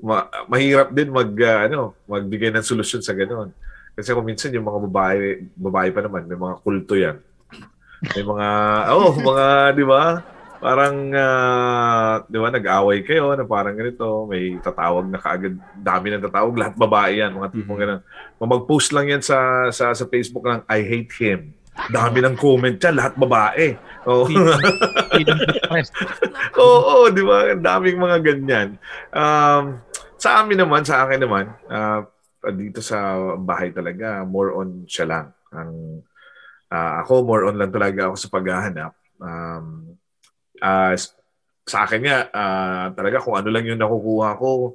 ma- 0.00 0.28
mahirap 0.48 0.94
din 0.94 1.12
mag 1.12 1.30
ah, 1.44 1.66
ano, 1.68 1.98
magbigay 2.08 2.54
ng 2.54 2.64
solusyon 2.64 3.02
sa 3.04 3.12
gano'n. 3.12 3.50
Kasi 3.96 4.14
kung 4.14 4.24
minsan 4.24 4.54
yung 4.54 4.64
mga 4.64 4.80
babae, 4.86 5.44
babae 5.58 5.88
pa 5.92 6.00
naman, 6.04 6.24
may 6.24 6.38
mga 6.38 6.56
kulto 6.62 6.94
yan. 6.94 7.16
May 8.16 8.24
mga, 8.24 8.48
oh, 8.96 9.12
mga, 9.12 9.44
di 9.76 9.84
ba? 9.84 10.02
Parang, 10.60 11.08
ah, 11.16 12.20
di 12.28 12.36
ba, 12.36 12.52
nag-away 12.52 13.00
kayo 13.00 13.32
na 13.32 13.48
parang 13.48 13.72
ganito, 13.72 14.28
may 14.28 14.60
tatawag 14.60 15.08
na 15.08 15.16
kaagad, 15.16 15.56
dami 15.72 16.12
ng 16.12 16.24
tatawag, 16.28 16.52
lahat 16.52 16.74
babae 16.76 17.24
yan, 17.24 17.32
mga 17.32 17.48
tipong 17.56 17.80
ganun. 17.80 18.04
Kung 18.36 18.50
mag-post 18.52 18.92
lang 18.92 19.08
yan 19.08 19.24
sa, 19.24 19.72
sa, 19.72 19.96
sa 19.96 20.04
Facebook 20.04 20.44
ng, 20.44 20.68
I 20.68 20.84
hate 20.84 21.16
him. 21.16 21.56
Dami 21.88 22.20
ng 22.20 22.36
comment 22.36 22.76
yan, 22.76 22.92
lahat 22.92 23.16
babae. 23.16 23.72
Oh. 24.04 24.28
Freedom 24.28 25.36
to 25.40 25.48
express. 25.48 25.88
Oo, 26.60 27.08
di 27.08 27.24
ba? 27.24 27.56
Daming 27.56 27.96
mga 27.96 28.18
ganyan. 28.20 28.68
Um, 29.16 29.80
sa 30.20 30.44
amin 30.44 30.60
naman, 30.60 30.84
sa 30.84 31.08
akin 31.08 31.24
naman, 31.24 31.56
ah, 31.72 32.04
dito 32.52 32.84
sa 32.84 33.16
bahay 33.40 33.72
talaga, 33.72 34.28
more 34.28 34.52
on 34.60 34.84
siya 34.84 35.08
lang. 35.08 35.26
Ang, 35.56 36.04
ah, 36.68 37.00
ako, 37.00 37.24
more 37.24 37.48
on 37.48 37.56
lang 37.56 37.72
talaga 37.72 38.12
ako 38.12 38.16
sa 38.20 38.28
paghahanap. 38.28 38.92
Um, 39.16 39.89
ah, 40.60 40.92
s- 40.94 41.16
sa 41.66 41.84
akin 41.86 42.00
nga, 42.04 42.18
ah, 42.32 42.86
talaga 42.94 43.20
kung 43.22 43.36
ano 43.36 43.48
lang 43.52 43.64
yung 43.66 43.80
nakukuha 43.80 44.38
ko, 44.40 44.74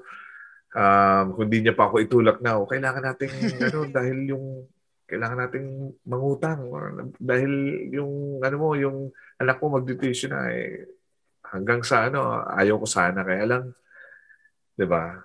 um, 0.76 1.26
kung 1.36 1.48
di 1.50 1.64
niya 1.64 1.74
pa 1.74 1.88
ako 1.90 2.04
itulak 2.04 2.38
na, 2.44 2.60
oh, 2.60 2.68
kailangan 2.68 3.04
nating, 3.04 3.36
ano, 3.72 3.80
dahil 3.90 4.18
yung, 4.30 4.46
kailangan 5.06 5.48
nating 5.48 5.68
mangutang. 6.10 6.66
Or, 6.70 6.94
dahil 7.22 7.52
yung, 7.94 8.42
ano 8.42 8.56
mo, 8.58 8.74
yung 8.74 9.14
anak 9.38 9.62
mo 9.62 9.78
mag-tuition 9.78 10.34
na, 10.34 10.50
eh, 10.50 10.86
hanggang 11.46 11.86
sa 11.86 12.10
ano, 12.10 12.42
ayaw 12.52 12.82
ko 12.82 12.88
sana. 12.90 13.22
Kaya 13.22 13.46
lang, 13.46 13.64
di 14.76 14.86
ba, 14.88 15.16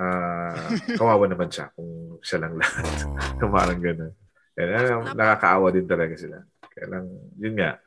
ah, 0.00 0.68
kawawa 0.98 1.28
naman 1.30 1.52
siya 1.52 1.70
kung 1.76 2.18
siya 2.24 2.42
lang 2.46 2.58
lahat. 2.58 2.84
Parang 3.54 3.80
gano'n. 3.80 4.12
Kaya 4.58 5.14
nakakaawa 5.14 5.70
din 5.70 5.86
talaga 5.86 6.14
sila. 6.18 6.42
Kaya 6.66 6.86
lang, 6.90 7.04
yun 7.38 7.54
nga. 7.54 7.78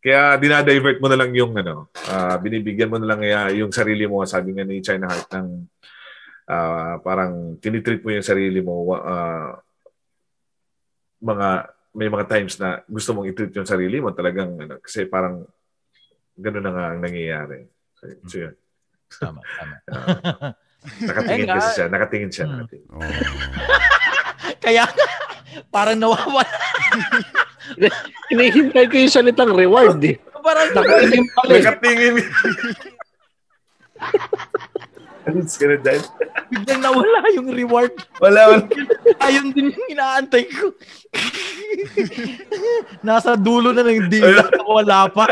Kaya 0.00 0.40
dinadivert 0.40 0.96
mo 0.96 1.12
na 1.12 1.18
lang 1.20 1.30
yung 1.36 1.52
ano, 1.60 1.92
ah, 2.08 2.40
binibigyan 2.40 2.88
mo 2.88 2.96
na 2.96 3.04
lang 3.12 3.20
kaya 3.20 3.52
yung 3.52 3.68
sarili 3.68 4.08
mo, 4.08 4.24
sabi 4.24 4.56
nga 4.56 4.64
ni 4.64 4.80
China 4.80 5.12
Heart 5.12 5.28
ng 5.36 5.48
ah, 6.48 6.96
parang 7.04 7.60
tinitreat 7.60 8.00
mo 8.00 8.10
yung 8.16 8.24
sarili 8.24 8.64
mo 8.64 8.88
wa- 8.88 9.04
ah, 9.04 9.50
mga 11.20 11.48
may 11.90 12.08
mga 12.08 12.24
times 12.32 12.54
na 12.56 12.80
gusto 12.88 13.12
mong 13.12 13.28
i-treat 13.28 13.52
yung 13.52 13.68
sarili 13.68 14.00
mo 14.00 14.08
talagang 14.16 14.56
ano, 14.56 14.80
kasi 14.80 15.04
parang 15.04 15.44
gano'n 16.38 16.64
na 16.64 16.72
nga 16.72 16.84
ang 16.96 17.00
nangyayari. 17.04 17.66
So, 17.98 18.04
so 18.24 18.36
yun. 18.48 18.54
Tama, 19.20 19.40
tama. 19.44 19.74
Nakatingin 21.10 21.44
Ayun 21.44 21.48
nga. 21.50 21.56
kasi 21.60 21.70
siya. 21.76 21.86
Nakatingin 21.92 22.30
siya. 22.32 22.44
Hmm. 22.48 22.56
Nakatingin. 22.56 22.88
Kaya 24.64 24.84
parang 25.68 25.98
nawawala. 26.00 26.48
Hinihintay 28.30 28.84
ko 28.86 28.94
yung 29.00 29.12
salitang 29.12 29.52
reward 29.54 30.00
eh. 30.04 30.16
Parang 30.44 30.72
Nakatingin 30.72 31.26
pala 31.36 31.52
eh. 31.52 31.60
Nakatingin. 31.60 32.14
Alis 35.28 35.52
ka 35.60 35.68
na 35.68 35.76
dyan. 35.76 36.00
biglang 36.48 36.80
nawala 36.80 37.20
yung 37.36 37.52
reward. 37.52 37.92
Wala, 38.24 38.40
wala. 38.56 38.64
Ayun 39.28 39.52
din 39.52 39.68
yung 39.68 39.88
inaantay 39.92 40.48
ko. 40.48 40.72
Nasa 43.04 43.36
dulo 43.36 43.76
na 43.76 43.84
ng 43.84 44.08
dila. 44.08 44.48
Wala 44.64 45.12
pa. 45.12 45.28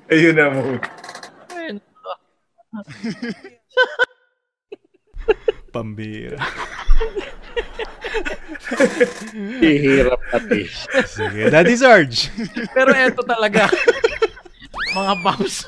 Ayun 0.07 0.35
na 0.39 0.47
mo. 0.51 0.61
Ayun. 1.51 1.77
Pambira. 5.75 6.39
Hihirap 9.59 10.21
natin. 10.31 10.67
Sige, 11.07 11.41
Daddy 11.51 11.75
Sarge. 11.75 12.31
Pero 12.71 12.91
eto 12.95 13.21
talaga. 13.27 13.67
mga 14.95 15.13
bumps. 15.21 15.67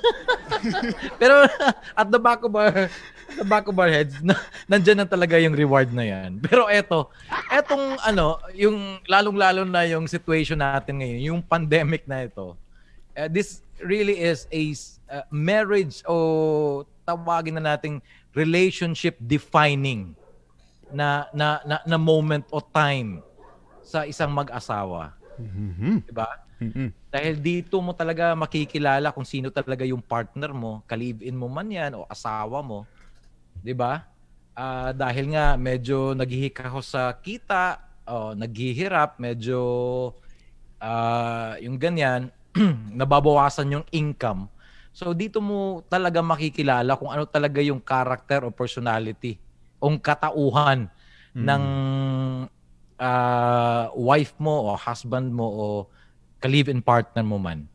Pero 1.20 1.46
at 1.94 2.08
the 2.10 2.20
back 2.20 2.42
of 2.42 2.56
our 2.56 2.90
the 3.36 3.46
back 3.46 3.68
of 3.70 3.78
our 3.78 3.90
heads, 3.90 4.18
na, 4.24 4.34
nandyan 4.66 5.04
na 5.04 5.08
talaga 5.08 5.38
yung 5.38 5.54
reward 5.54 5.94
na 5.94 6.06
yan. 6.06 6.42
Pero 6.42 6.66
eto, 6.66 7.14
etong 7.52 8.00
ano, 8.02 8.42
yung 8.56 9.02
lalong-lalo 9.06 9.66
na 9.68 9.86
yung 9.86 10.10
situation 10.10 10.58
natin 10.58 11.02
ngayon, 11.02 11.22
yung 11.36 11.42
pandemic 11.44 12.08
na 12.10 12.26
ito, 12.26 12.58
uh, 13.18 13.30
this 13.30 13.62
really 13.84 14.20
is 14.20 14.48
a 14.52 14.64
uh, 15.12 15.26
marriage 15.32 16.04
o 16.08 16.84
tawagin 17.08 17.58
na 17.58 17.76
nating 17.76 18.04
relationship 18.36 19.18
defining 19.20 20.14
na 20.90 21.26
na 21.34 21.62
na, 21.66 21.78
na 21.86 21.98
moment 21.98 22.46
o 22.54 22.62
time 22.62 23.22
sa 23.82 24.06
isang 24.06 24.30
mag-asawa. 24.30 25.18
Mhm. 25.40 26.06
'Di 26.06 26.14
ba? 26.14 26.30
Mhm. 26.60 26.92
Dahil 27.10 27.36
dito 27.40 27.80
mo 27.80 27.96
talaga 27.96 28.36
makikilala 28.36 29.10
kung 29.16 29.26
sino 29.26 29.50
talaga 29.50 29.88
yung 29.88 30.04
partner 30.04 30.54
mo, 30.54 30.84
kalibin 30.86 31.34
mo 31.34 31.48
man 31.50 31.72
'yan 31.72 31.98
o 31.98 32.06
asawa 32.06 32.62
mo. 32.62 32.86
'Di 33.64 33.74
ba? 33.76 34.04
Ah, 34.56 34.92
dahil 34.92 35.32
nga 35.36 35.56
medyo 35.56 36.12
naghihikaho 36.16 36.84
sa 36.84 37.16
kita, 37.16 37.80
o 38.10 38.36
naghihirap, 38.36 39.22
medyo 39.22 39.60
ah, 40.82 41.56
yung 41.62 41.78
ganyan, 41.80 42.32
nababawasan 43.00 43.72
yung 43.80 43.86
income. 43.94 44.50
So 44.92 45.14
dito 45.16 45.40
mo 45.40 45.86
talaga 45.88 46.20
makikilala 46.20 46.98
kung 47.00 47.14
ano 47.14 47.24
talaga 47.30 47.62
yung 47.64 47.80
character 47.80 48.44
o 48.44 48.52
personality 48.52 49.40
o 49.80 49.94
katauhan 50.02 50.90
ng 51.40 51.64
ah, 53.00 53.86
wife 53.96 54.36
mo 54.42 54.74
o 54.74 54.76
husband 54.76 55.32
mo 55.32 55.48
o 55.48 55.66
ka-live-in 56.44 56.84
partner 56.84 57.24
mo 57.24 57.40
man. 57.40 57.68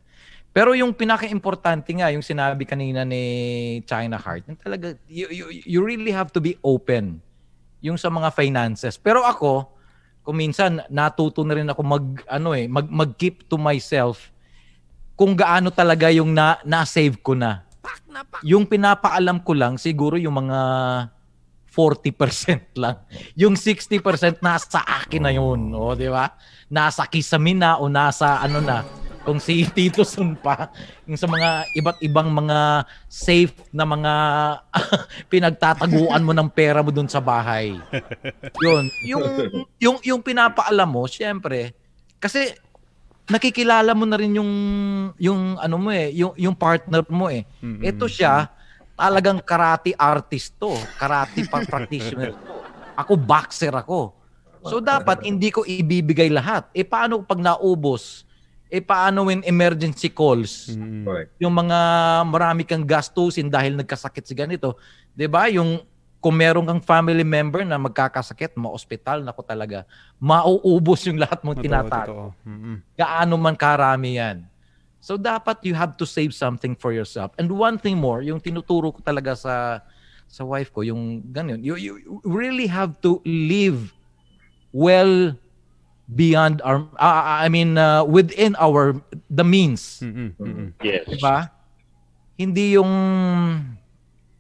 Pero 0.54 0.70
yung 0.78 0.94
pinaka-importante 0.94 1.90
nga, 1.98 2.14
yung 2.14 2.22
sinabi 2.22 2.62
kanina 2.62 3.02
ni 3.02 3.82
China 3.90 4.14
Heart, 4.14 4.46
yung 4.46 4.60
talaga, 4.62 4.94
you, 5.10 5.26
you, 5.26 5.46
you 5.50 5.80
really 5.82 6.14
have 6.14 6.30
to 6.30 6.38
be 6.38 6.54
open 6.62 7.18
yung 7.82 7.98
sa 7.98 8.06
mga 8.06 8.30
finances. 8.30 8.94
Pero 8.94 9.26
ako, 9.26 9.66
kung 10.22 10.38
minsan, 10.38 10.78
natuto 10.86 11.42
na 11.42 11.58
rin 11.58 11.66
ako 11.66 11.82
mag, 11.82 12.06
ano 12.30 12.54
eh, 12.54 12.70
mag, 12.70 12.86
mag-keep 12.86 13.50
to 13.50 13.58
myself 13.58 14.30
kung 15.18 15.34
gaano 15.34 15.74
talaga 15.74 16.06
yung 16.14 16.30
na, 16.30 16.62
na-save 16.62 17.18
ko 17.18 17.34
na. 17.34 17.66
Yung 18.46 18.62
pinapaalam 18.62 19.42
ko 19.42 19.58
lang, 19.58 19.74
siguro 19.74 20.14
yung 20.14 20.38
mga 20.38 20.58
40% 21.66 22.78
lang. 22.78 23.02
Yung 23.34 23.58
60% 23.58 24.38
nasa 24.38 24.80
akin 24.86 25.22
na 25.26 25.34
yun. 25.34 25.74
O, 25.74 25.98
di 25.98 26.06
ba? 26.06 26.38
Nasa 26.70 27.02
kisamin 27.10 27.58
na 27.58 27.82
o 27.82 27.90
nasa 27.90 28.38
ano 28.38 28.62
na. 28.62 29.03
Kung 29.24 29.40
si 29.40 29.64
Tito 29.74 30.04
Sun 30.04 30.36
pa, 30.36 30.68
yung 31.08 31.16
sa 31.16 31.24
mga 31.24 31.72
iba't 31.74 31.98
ibang 32.04 32.28
mga 32.28 32.84
safe 33.08 33.56
na 33.72 33.88
mga 33.88 34.12
pinagtataguan 35.32 36.22
mo 36.22 36.32
ng 36.36 36.48
pera 36.52 36.84
mo 36.84 36.92
dun 36.92 37.08
sa 37.08 37.24
bahay. 37.24 37.74
Yun. 38.60 38.92
Yung, 39.08 39.22
yung, 39.80 39.96
yung 40.04 40.20
pinapaalam 40.20 40.86
mo, 40.86 41.08
syempre, 41.08 41.72
kasi 42.20 42.52
nakikilala 43.24 43.96
mo 43.96 44.04
na 44.04 44.20
rin 44.20 44.36
yung 44.36 44.52
yung 45.16 45.56
ano 45.56 45.76
mo 45.80 45.88
eh, 45.88 46.12
yung 46.12 46.36
yung 46.36 46.52
partner 46.52 47.00
mo 47.08 47.32
eh. 47.32 47.48
Ito 47.80 48.04
siya, 48.04 48.52
talagang 48.94 49.40
karate 49.40 49.96
artist 49.96 50.54
to, 50.60 50.72
karate 51.00 51.44
practitioner 51.52 52.36
to. 52.36 52.54
Ako 52.94 53.18
boxer 53.18 53.74
ako. 53.74 54.14
So 54.64 54.80
dapat 54.80 55.28
hindi 55.28 55.52
ko 55.52 55.64
ibibigay 55.64 56.32
lahat. 56.32 56.72
Eh 56.72 56.84
paano 56.88 57.20
pag 57.20 57.36
naubos? 57.36 58.24
Eh 58.72 58.80
paano 58.80 59.28
when 59.28 59.44
emergency 59.44 60.08
calls? 60.10 60.72
Correct. 61.04 61.36
Yung 61.38 61.52
mga 61.52 61.78
marami 62.26 62.64
kang 62.64 62.82
gastusin 62.82 63.52
dahil 63.52 63.76
nagkasakit 63.76 64.24
si 64.24 64.34
ganito. 64.34 64.80
'Di 65.12 65.28
ba? 65.28 65.46
Yung 65.52 65.84
kung 66.24 66.40
meron 66.40 66.64
kang 66.64 66.80
family 66.80 67.20
member 67.20 67.68
na 67.68 67.76
magkakasakit, 67.76 68.56
ma-hospital, 68.56 69.20
nako 69.20 69.44
talaga, 69.44 69.84
mauubos 70.16 71.04
yung 71.04 71.20
lahat 71.20 71.44
mong 71.44 71.60
tinatago. 71.60 72.32
Mhm. 72.48 72.80
gaano 72.96 73.36
man 73.36 73.52
karami 73.52 74.16
yan. 74.16 74.48
So 75.04 75.20
dapat 75.20 75.60
you 75.68 75.76
have 75.76 76.00
to 76.00 76.08
save 76.08 76.32
something 76.32 76.72
for 76.72 76.96
yourself. 76.96 77.36
And 77.36 77.52
one 77.52 77.76
thing 77.76 78.00
more, 78.00 78.24
yung 78.24 78.40
tinuturo 78.40 78.88
ko 78.88 79.04
talaga 79.04 79.36
sa 79.36 79.84
sa 80.24 80.48
wife 80.48 80.72
ko, 80.72 80.80
yung 80.80 81.20
ganun, 81.28 81.60
you, 81.60 81.76
you 81.76 82.00
you 82.00 82.24
really 82.24 82.64
have 82.64 82.96
to 83.04 83.20
live 83.28 83.92
well 84.72 85.36
beyond 86.06 86.60
our 86.60 86.84
uh, 86.96 87.40
I 87.40 87.48
mean 87.48 87.76
uh, 87.76 88.04
within 88.04 88.52
our 88.60 88.96
the 89.28 89.44
means, 89.44 90.04
Mhm. 90.04 90.36
Mhm. 90.36 90.66
Yes. 90.84 91.08
'di 91.08 91.18
ba? 91.18 91.48
Hindi 92.34 92.76
yung 92.76 92.92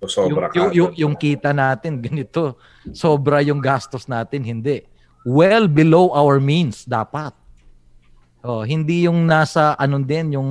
So, 0.04 0.28
yung, 0.28 0.36
sobra 0.36 0.52
yung, 0.52 0.68
ka. 0.68 0.76
yung, 0.76 0.92
yung 0.92 1.14
kita 1.16 1.56
natin 1.56 1.96
ganito, 2.04 2.60
sobra 2.92 3.40
yung 3.40 3.56
gastos 3.56 4.04
natin, 4.04 4.44
hindi. 4.44 4.84
Well 5.24 5.64
below 5.64 6.12
our 6.12 6.36
means 6.36 6.84
dapat. 6.84 7.32
Oh, 8.44 8.60
hindi 8.60 9.08
yung 9.08 9.24
nasa 9.24 9.72
ano 9.80 9.96
din 10.04 10.36
yung 10.36 10.50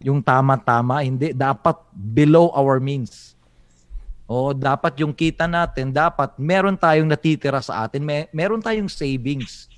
yung 0.00 0.24
tama-tama, 0.24 1.04
hindi 1.04 1.36
dapat 1.36 1.76
below 1.92 2.48
our 2.56 2.80
means. 2.80 3.36
Oh, 4.24 4.56
dapat 4.56 4.96
yung 5.00 5.12
kita 5.12 5.44
natin, 5.44 5.92
dapat 5.92 6.32
meron 6.40 6.76
tayong 6.76 7.04
natitira 7.08 7.60
sa 7.60 7.84
atin, 7.84 8.00
may, 8.00 8.24
meron 8.32 8.60
tayong 8.60 8.88
savings. 8.88 9.68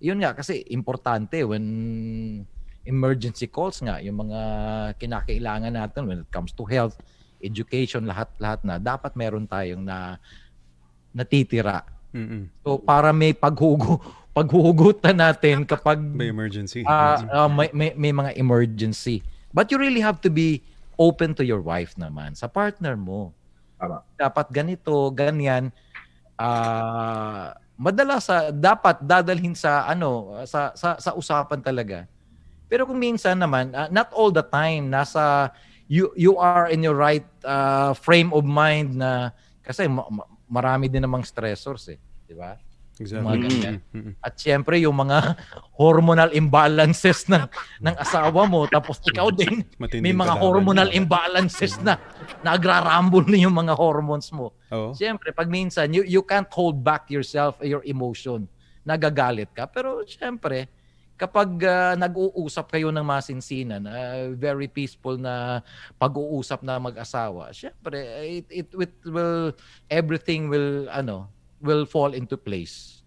Yun 0.00 0.20
nga 0.20 0.36
kasi 0.36 0.60
importante 0.68 1.40
when 1.46 1.64
emergency 2.86 3.48
calls 3.50 3.82
nga, 3.82 3.98
yung 3.98 4.28
mga 4.28 4.40
kinakailangan 5.00 5.72
natin 5.74 6.06
when 6.06 6.22
it 6.22 6.30
comes 6.30 6.54
to 6.54 6.62
health, 6.68 6.94
education, 7.42 8.06
lahat-lahat 8.06 8.60
na 8.62 8.78
dapat 8.78 9.12
meron 9.18 9.44
tayong 9.48 9.82
na 9.82 10.20
natitira. 11.10 11.82
Mhm. 12.14 12.48
So 12.62 12.78
para 12.78 13.10
may 13.12 13.32
paghugo 13.34 14.00
paghuhugutan 14.36 15.16
natin 15.16 15.64
kapag 15.64 15.96
May 15.96 16.28
emergency. 16.28 16.84
Mhm. 16.84 17.28
ah, 17.32 17.48
may, 17.48 17.72
may 17.72 17.90
may 17.96 18.12
mga 18.12 18.36
emergency. 18.36 19.24
But 19.56 19.72
you 19.72 19.80
really 19.80 20.04
have 20.04 20.20
to 20.20 20.28
be 20.28 20.60
open 21.00 21.32
to 21.40 21.44
your 21.44 21.64
wife 21.64 21.96
naman, 21.96 22.36
sa 22.36 22.44
partner 22.48 22.96
mo. 22.96 23.32
Tama. 23.80 24.04
Dapat 24.16 24.46
ganito, 24.52 25.08
ganyan. 25.12 25.72
Ah, 26.36 27.56
madalas 27.76 28.26
sa 28.26 28.50
dapat 28.50 29.04
dadalhin 29.04 29.52
sa 29.52 29.84
ano, 29.86 30.40
sa 30.48 30.72
sa 30.72 30.96
sa 30.96 31.10
usapan 31.12 31.60
talaga. 31.60 32.08
Pero 32.66 32.88
kung 32.88 32.98
minsan 32.98 33.38
naman, 33.38 33.70
ah, 33.76 33.86
not 33.92 34.10
all 34.10 34.34
the 34.34 34.42
time 34.42 34.90
nasa 34.90 35.54
you 35.86 36.10
you 36.18 36.34
are 36.34 36.66
in 36.66 36.82
your 36.82 36.98
right 36.98 37.26
ah, 37.46 37.94
frame 37.94 38.34
of 38.34 38.42
mind 38.42 38.98
na 38.98 39.30
kasi 39.62 39.86
ma- 39.86 40.08
marami 40.50 40.90
din 40.90 41.04
namang 41.04 41.22
stressors 41.22 41.86
eh, 41.94 42.00
di 42.26 42.34
ba? 42.34 42.58
Exactly. 42.96 43.28
Mga 43.28 43.36
ganyan. 43.44 43.74
At 44.24 44.40
syempre 44.40 44.80
yung 44.80 44.96
mga 44.96 45.36
hormonal 45.76 46.32
imbalances 46.32 47.28
ng 47.28 47.44
ng 47.84 47.94
asawa 48.00 48.48
mo 48.48 48.64
tapos 48.64 49.04
ikaw 49.04 49.28
din 49.28 49.68
Matinding 49.76 50.00
may 50.00 50.16
mga 50.16 50.34
hormonal 50.40 50.88
imbalances 50.96 51.76
na 51.84 52.00
nagrarambol 52.40 53.28
na 53.28 53.36
yung 53.36 53.52
mga 53.52 53.76
hormones 53.76 54.32
mo. 54.32 54.56
Oo. 54.72 54.96
Siyempre, 54.96 55.30
pag 55.30 55.46
minsan, 55.50 55.92
you, 55.92 56.02
you 56.06 56.22
can't 56.24 56.48
hold 56.50 56.80
back 56.80 57.10
yourself, 57.12 57.60
your 57.60 57.84
emotion. 57.84 58.48
Nagagalit 58.86 59.52
ka. 59.52 59.68
Pero 59.68 60.02
siyempre, 60.06 60.70
kapag 61.16 61.48
ah, 61.64 61.94
nag-uusap 61.96 62.70
kayo 62.70 62.92
ng 62.92 63.02
masinsinan, 63.02 63.82
ah, 63.88 64.30
very 64.36 64.68
peaceful 64.68 65.16
na 65.16 65.64
pag-uusap 65.96 66.60
na 66.62 66.76
mag-asawa, 66.78 67.50
siyempre, 67.50 67.98
it, 68.24 68.46
it, 68.52 68.68
it 68.72 68.94
will, 69.04 69.52
everything 69.90 70.48
will, 70.48 70.86
ano, 70.92 71.28
will 71.66 71.84
fall 71.84 72.14
into 72.14 72.38
place. 72.38 73.02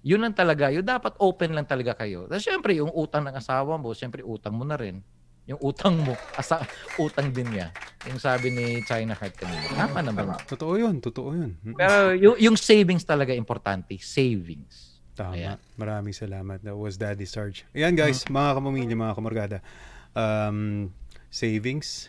Yun 0.00 0.24
lang 0.24 0.32
talaga. 0.36 0.72
Yung 0.72 0.84
dapat 0.84 1.16
open 1.20 1.52
lang 1.56 1.68
talaga 1.68 1.92
kayo. 1.96 2.24
Tapos 2.28 2.44
syempre, 2.44 2.76
yung 2.76 2.92
utang 2.92 3.24
ng 3.24 3.36
asawa 3.36 3.76
mo, 3.76 3.92
syempre 3.92 4.24
utang 4.24 4.56
mo 4.56 4.64
na 4.64 4.76
rin. 4.76 5.00
Yung 5.48 5.60
utang 5.60 5.96
mo, 6.00 6.16
asa, 6.40 6.64
utang 6.96 7.32
din 7.32 7.48
niya. 7.52 7.68
Yung 8.08 8.16
sabi 8.16 8.52
ni 8.52 8.80
China 8.84 9.12
Heart 9.12 9.34
kanina. 9.36 9.66
Tama 9.76 10.00
naman. 10.00 10.24
Totoo 10.48 10.78
yun, 10.80 11.00
totoo 11.04 11.36
yun. 11.36 11.52
Pero 11.76 12.16
yung, 12.16 12.36
yung 12.40 12.56
savings 12.56 13.04
talaga 13.04 13.36
importante. 13.36 13.96
Savings. 14.00 15.02
Tama. 15.12 15.36
Ayan. 15.36 15.58
Maraming 15.76 16.16
salamat. 16.16 16.64
That 16.64 16.76
was 16.76 16.96
Daddy 16.96 17.28
Sarge. 17.28 17.68
Ayan 17.76 17.92
guys, 17.92 18.24
mga 18.24 18.56
kamamilya, 18.56 18.96
mga 18.96 19.14
kamargada. 19.16 19.58
Um, 20.16 20.88
savings. 21.28 22.08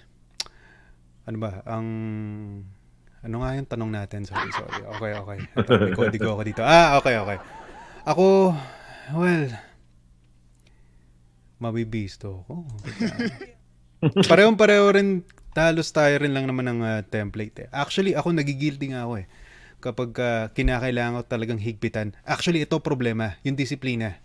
Ano 1.28 1.38
ba? 1.44 1.60
Ang 1.68 1.88
Ano 3.22 3.46
nga 3.46 3.54
yung 3.54 3.70
tanong 3.70 3.92
natin? 3.94 4.26
Sorry, 4.26 4.50
sorry. 4.50 4.82
Okay, 4.98 5.12
okay. 5.14 5.38
Ito, 5.54 5.74
kodigo 5.94 6.30
ako 6.34 6.42
dito. 6.42 6.62
Ah, 6.66 6.98
okay, 6.98 7.22
okay. 7.22 7.38
Ako, 8.02 8.58
well, 9.14 9.46
mabibisto 11.62 12.42
ako. 12.42 12.66
Parehong 14.30 14.58
pareho 14.58 14.90
rin, 14.90 15.22
talos 15.54 15.94
tayo 15.94 16.18
rin 16.18 16.34
lang 16.34 16.50
naman 16.50 16.66
ng 16.66 16.80
ah, 16.82 17.02
template 17.06 17.66
eh. 17.66 17.68
Actually, 17.70 18.18
ako 18.18 18.34
nagigilty 18.34 18.90
nga 18.90 19.06
ako 19.06 19.22
eh. 19.22 19.30
Kapag 19.78 20.10
ah, 20.18 20.46
kinakailangan 20.50 21.22
ko 21.22 21.24
talagang 21.30 21.62
higpitan. 21.62 22.18
Actually, 22.26 22.66
ito 22.66 22.82
problema, 22.82 23.38
yung 23.46 23.54
disiplina. 23.54 24.18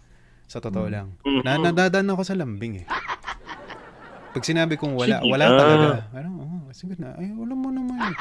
Sa 0.48 0.62
totoo 0.62 0.88
lang. 0.88 1.20
Na 1.44 1.60
nadadaan 1.60 2.08
ako 2.16 2.22
sa 2.24 2.38
lambing 2.38 2.80
eh. 2.80 2.86
Pag 4.32 4.44
sinabi 4.46 4.80
kong 4.80 4.96
wala, 4.96 5.20
wala 5.20 5.46
talaga. 5.52 5.88
Ano, 6.16 6.28
oh, 6.40 6.60
sige 6.72 6.96
na. 6.96 7.12
Ay, 7.16 7.32
wala 7.32 7.52
mo 7.56 7.68
naman. 7.72 7.98
Eh, 7.98 8.16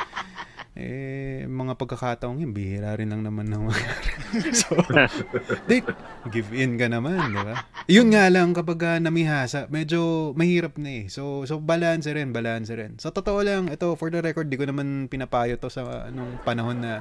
mga 0.75 1.79
pagkakataong 1.79 2.43
yun, 2.43 2.51
bihira 2.51 2.91
rin 2.99 3.07
lang 3.07 3.23
naman 3.23 3.47
ng 3.47 3.63
mga. 3.63 3.79
so, 4.59 4.75
date, 5.71 5.87
give 6.35 6.51
in 6.51 6.75
ka 6.75 6.91
naman, 6.91 7.31
di 7.31 7.39
ba? 7.39 7.63
Yun 7.87 8.11
nga 8.11 8.27
lang, 8.27 8.51
kapag 8.51 8.79
ah, 8.83 8.99
namihasa, 8.99 9.71
medyo 9.71 10.35
mahirap 10.35 10.75
na 10.75 10.91
eh. 10.91 11.03
So, 11.07 11.47
so 11.47 11.63
balance 11.63 12.11
rin, 12.11 12.35
balance 12.35 12.67
rin. 12.75 12.99
Sa 12.99 13.15
totoo 13.15 13.39
lang, 13.39 13.71
ito, 13.71 13.95
for 13.95 14.11
the 14.11 14.19
record, 14.19 14.51
di 14.51 14.59
ko 14.59 14.67
naman 14.67 15.07
pinapayo 15.07 15.55
to 15.55 15.71
sa 15.71 16.11
anong 16.11 16.43
panahon 16.43 16.83
na 16.83 16.99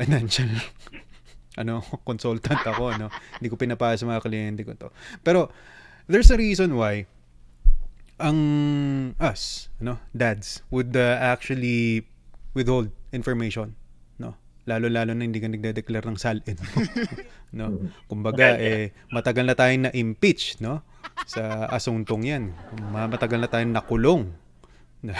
financial 0.00 0.48
ano, 1.60 1.84
consultant 2.08 2.64
ako, 2.64 2.96
no? 2.96 3.12
Hindi 3.36 3.48
ko 3.52 3.60
pinapayo 3.60 4.00
sa 4.00 4.08
mga 4.08 4.24
kliyente 4.24 4.64
ko 4.64 4.80
to. 4.80 4.88
Pero, 5.20 5.52
there's 6.08 6.32
a 6.32 6.40
reason 6.40 6.72
why 6.72 7.04
ang 8.16 8.38
us, 9.18 9.68
no, 9.76 10.00
dads 10.16 10.64
would 10.70 10.96
uh, 10.96 11.18
actually 11.20 12.06
withhold 12.54 12.88
information, 13.10 13.74
no. 14.16 14.38
Lalo-lalo 14.64 15.12
na 15.12 15.28
hindi 15.28 15.44
ka 15.44 15.52
nagde-declare 15.52 16.08
ng 16.08 16.16
salin 16.16 16.56
mo, 16.56 16.78
no. 17.52 17.66
Kumbaga 18.10 18.56
eh 18.56 18.96
matagal 19.12 19.44
na 19.44 19.54
tayong 19.54 19.90
na-impeach, 19.90 20.62
no, 20.62 20.80
sa 21.28 21.68
asuntong 21.68 22.24
'yan. 22.24 22.44
Ma- 22.90 23.10
Matagal 23.10 23.44
na 23.44 23.50
tayong 23.50 23.74
nakulong 23.74 24.32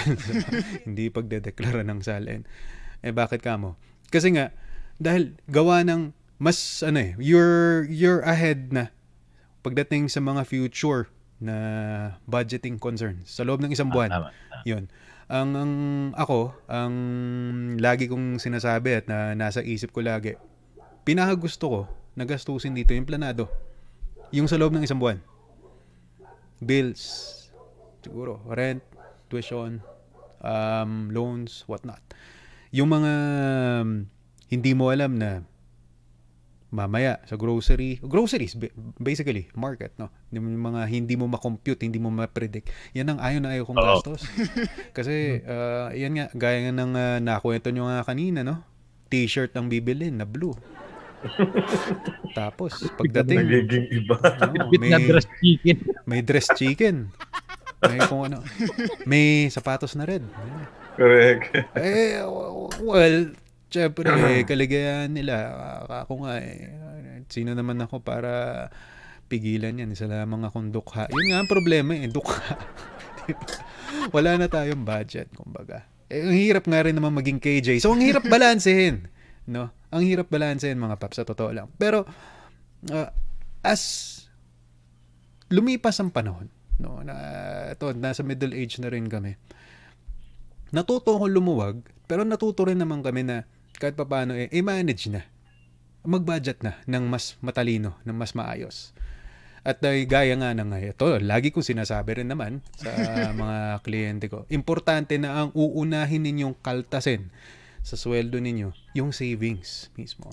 hindi 0.89 1.13
pagdedeklara 1.13 1.85
ng 1.85 2.01
salin. 2.01 2.49
Eh 3.05 3.13
bakit 3.13 3.45
ka 3.45 3.61
mo? 3.61 3.77
Kasi 4.09 4.33
nga 4.33 4.49
dahil 4.97 5.37
gawa 5.45 5.85
ng 5.85 6.15
mas 6.41 6.81
ano 6.81 6.99
eh, 6.99 7.13
you're 7.21 7.85
you're 7.93 8.25
ahead 8.25 8.73
na 8.73 8.91
pagdating 9.61 10.09
sa 10.09 10.25
mga 10.25 10.45
future 10.49 11.09
na 11.37 11.57
budgeting 12.25 12.81
concerns 12.81 13.29
sa 13.29 13.45
loob 13.45 13.61
ng 13.61 13.73
isang 13.77 13.93
buwan. 13.93 14.09
Tama. 14.09 14.29
Yun. 14.65 14.89
Ang, 15.25 15.51
ang 15.57 15.73
ako, 16.13 16.53
ang 16.69 16.95
lagi 17.81 18.11
kong 18.11 18.37
sinasabi 18.37 19.01
at 19.01 19.05
na 19.09 19.33
nasa 19.33 19.65
isip 19.65 19.89
ko 19.89 20.05
lagi, 20.05 20.37
pinakagusto 21.09 21.65
ko 21.69 21.81
na 22.13 22.29
gastusin 22.29 22.77
dito 22.77 22.93
yung 22.93 23.09
planado. 23.09 23.49
Yung 24.35 24.51
sa 24.51 24.61
loob 24.61 24.77
ng 24.77 24.85
isang 24.85 25.01
buwan. 25.01 25.23
Bills, 26.61 27.03
siguro, 28.05 28.45
rent, 28.53 28.85
tuition, 29.33 29.81
um, 30.45 31.09
loans, 31.09 31.65
whatnot. 31.65 32.01
Yung 32.75 32.93
mga 32.93 33.13
um, 33.81 33.89
hindi 34.53 34.73
mo 34.77 34.93
alam 34.93 35.17
na 35.17 35.41
mamaya 36.75 37.23
sa 37.23 37.39
grocery, 37.39 38.03
groceries 38.03 38.59
ba- 38.59 38.75
basically, 38.99 39.47
market, 39.55 39.95
no? 39.95 40.11
Yung 40.29 40.59
mga 40.59 40.91
hindi 40.91 41.15
mo 41.15 41.31
ma-compute, 41.31 41.87
hindi 41.87 42.03
mo 42.03 42.11
ma-predict. 42.11 42.67
Yan 42.93 43.15
ang 43.15 43.23
ayaw 43.23 43.39
na 43.39 43.55
ayaw 43.55 43.65
kong 43.65 43.79
gastos. 43.79 44.27
Kasi, 44.91 45.39
uh, 45.47 45.95
yan 45.95 46.19
nga, 46.19 46.27
gaya 46.35 46.67
nga 46.67 46.75
ng 46.75 46.93
uh, 46.93 47.19
nakwento 47.23 47.71
nyo 47.71 47.87
nga 47.87 48.03
kanina, 48.03 48.43
no? 48.43 48.59
T-shirt 49.07 49.55
ang 49.55 49.71
bibilin 49.71 50.19
na 50.19 50.27
blue. 50.27 50.59
Tapos, 52.35 52.85
pagdating, 52.99 53.39
Nagiging 53.39 53.87
iba. 53.95 54.17
no, 54.53 54.69
Bit 54.69 54.81
na 54.83 54.99
may, 54.99 55.07
dress 55.07 55.27
chicken. 55.39 55.77
may 56.05 56.21
dress 56.21 56.49
chicken. 56.53 56.97
May 57.81 58.01
kung 58.05 58.27
ano. 58.27 58.41
May 59.05 59.49
sapatos 59.49 59.95
na 59.95 60.05
red. 60.05 60.25
Correct. 60.97 61.53
Eh, 61.77 62.21
well, 62.81 63.33
syempre, 63.75 64.07
eh, 64.07 64.47
kaligayahan 64.51 65.11
nila. 65.11 65.35
Ako 66.07 66.23
nga 66.23 66.39
eh. 66.39 66.71
Sino 67.27 67.59
naman 67.59 67.83
ako 67.83 67.99
para 68.07 68.69
pigilan 69.27 69.75
yan. 69.75 69.91
Isa 69.91 70.07
lamang 70.07 70.47
akong 70.47 70.71
dukha. 70.71 71.11
Yun 71.11 71.35
nga 71.35 71.39
ang 71.43 71.51
problema 71.51 71.99
eh, 71.99 72.07
dukha. 72.07 72.55
Diba? 73.27 73.47
Wala 74.15 74.39
na 74.39 74.47
tayong 74.47 74.87
budget, 74.87 75.33
kumbaga. 75.35 75.87
Eh, 76.07 76.23
ang 76.23 76.37
hirap 76.37 76.65
nga 76.71 76.85
rin 76.87 76.95
naman 76.95 77.17
maging 77.17 77.43
KJ. 77.43 77.83
So, 77.83 77.97
ang 77.97 78.05
hirap 78.05 78.23
balansehin. 78.29 79.11
No? 79.51 79.75
Ang 79.91 80.03
hirap 80.07 80.31
balansehin, 80.31 80.79
mga 80.79 81.01
paps, 81.01 81.23
sa 81.23 81.27
totoo 81.27 81.51
lang. 81.51 81.67
Pero, 81.81 82.05
uh, 82.91 83.09
as 83.65 83.83
lumipas 85.49 85.97
ang 86.03 86.13
panahon, 86.13 86.51
no, 86.83 87.01
na 87.01 87.15
ito, 87.73 87.95
nasa 87.95 88.27
middle 88.27 88.53
age 88.53 88.83
na 88.83 88.91
rin 88.91 89.07
kami, 89.07 89.39
natuto 90.75 91.17
akong 91.17 91.31
lumuwag, 91.31 91.81
pero 92.05 92.27
natuto 92.27 92.67
rin 92.67 92.83
naman 92.83 93.01
kami 93.01 93.23
na 93.25 93.47
kahit 93.77 93.99
pa 93.99 94.07
paano 94.07 94.35
eh, 94.39 94.51
i-manage 94.55 95.11
na. 95.11 95.23
Mag-budget 96.05 96.61
na 96.61 96.79
ng 96.85 97.05
mas 97.09 97.41
matalino, 97.41 97.97
ng 98.05 98.17
mas 98.17 98.37
maayos. 98.37 98.93
At 99.65 99.81
uh, 99.81 99.97
gaya 100.05 100.37
nga 100.37 100.53
ng 100.53 100.77
ito, 100.77 101.09
lagi 101.25 101.49
kong 101.49 101.65
sinasabi 101.65 102.21
rin 102.21 102.29
naman 102.29 102.61
sa 102.77 102.93
mga 103.41 103.81
kliyente 103.81 104.29
ko, 104.29 104.45
importante 104.53 105.17
na 105.17 105.41
ang 105.41 105.51
uunahin 105.57 106.21
ninyong 106.21 106.61
kaltasin 106.61 107.33
sa 107.81 107.97
sweldo 107.97 108.37
ninyo, 108.41 108.77
yung 108.93 109.17
savings 109.17 109.89
mismo. 109.97 110.29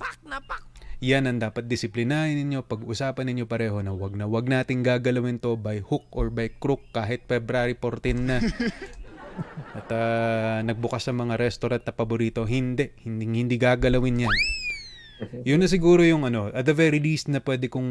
Yan 1.02 1.26
ang 1.26 1.42
dapat 1.42 1.66
disiplinahin 1.66 2.38
ninyo, 2.44 2.68
pag-usapan 2.68 3.32
ninyo 3.32 3.50
pareho 3.50 3.82
na 3.82 3.96
wag 3.96 4.14
na 4.14 4.30
wag 4.30 4.46
nating 4.46 4.86
gagalawin 4.86 5.42
to 5.42 5.58
by 5.58 5.82
hook 5.82 6.06
or 6.14 6.30
by 6.30 6.52
crook 6.52 6.84
kahit 6.94 7.26
February 7.26 7.74
14 7.74 8.22
na. 8.22 8.38
At 9.76 9.88
ah, 9.92 10.60
nagbukas 10.66 11.08
sa 11.08 11.14
mga 11.16 11.38
restaurant 11.38 11.84
na 11.84 11.94
paborito, 11.94 12.44
hindi, 12.46 12.92
hindi, 13.06 13.26
hindi 13.28 13.56
gagalawin 13.56 14.28
yan. 14.28 14.36
Yun 15.46 15.62
na 15.62 15.70
siguro 15.70 16.02
yung 16.02 16.26
ano, 16.26 16.50
at 16.50 16.66
the 16.66 16.74
very 16.74 16.98
least 16.98 17.30
na 17.30 17.38
pwede 17.46 17.70
kong 17.70 17.90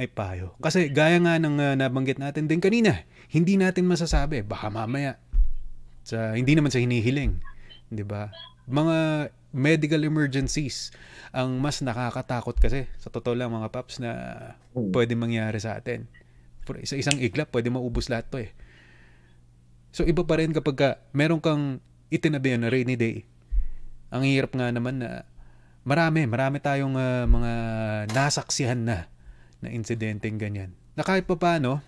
ay 0.00 0.08
payo. 0.08 0.56
Kasi 0.64 0.88
gaya 0.88 1.20
nga 1.20 1.36
ng 1.36 1.56
ah, 1.60 1.74
nabanggit 1.76 2.16
natin 2.16 2.48
din 2.48 2.60
kanina, 2.60 3.04
hindi 3.28 3.60
natin 3.60 3.84
masasabi, 3.84 4.40
baka 4.42 4.72
mamaya, 4.72 5.20
sa, 6.00 6.32
hindi 6.32 6.56
naman 6.56 6.72
sa 6.72 6.80
hinihiling, 6.80 7.38
di 7.92 8.04
ba? 8.04 8.32
Mga 8.64 9.28
medical 9.50 10.06
emergencies 10.06 10.94
ang 11.34 11.58
mas 11.58 11.82
nakakatakot 11.82 12.54
kasi 12.56 12.86
sa 13.02 13.10
totoo 13.10 13.34
lang 13.34 13.50
mga 13.50 13.70
paps 13.74 13.98
na 13.98 14.12
pwede 14.74 15.18
mangyari 15.18 15.58
sa 15.58 15.78
atin. 15.78 16.06
Sa 16.86 16.94
isang 16.94 17.18
iglap, 17.18 17.50
pwede 17.50 17.66
maubos 17.66 18.06
lahat 18.06 18.30
to 18.30 18.38
eh. 18.38 18.54
So 19.90 20.06
iba 20.06 20.22
pa 20.22 20.38
rin 20.38 20.54
kapag 20.54 20.76
ka, 20.78 20.90
meron 21.10 21.42
kang 21.42 21.82
itinabi 22.10 22.54
na 22.58 22.70
rainy 22.70 22.94
day. 22.94 23.26
Ang 24.10 24.26
hirap 24.26 24.54
nga 24.54 24.70
naman 24.70 25.02
na 25.02 25.26
marami, 25.86 26.26
marami 26.26 26.58
tayong 26.62 26.94
ah, 26.98 27.26
mga 27.26 27.52
nasaksihan 28.10 28.80
na 28.82 29.10
na 29.60 29.68
insidenteng 29.70 30.40
ganyan. 30.40 30.72
Na 30.96 31.04
kahit 31.06 31.28
pa 31.28 31.36
paano, 31.36 31.84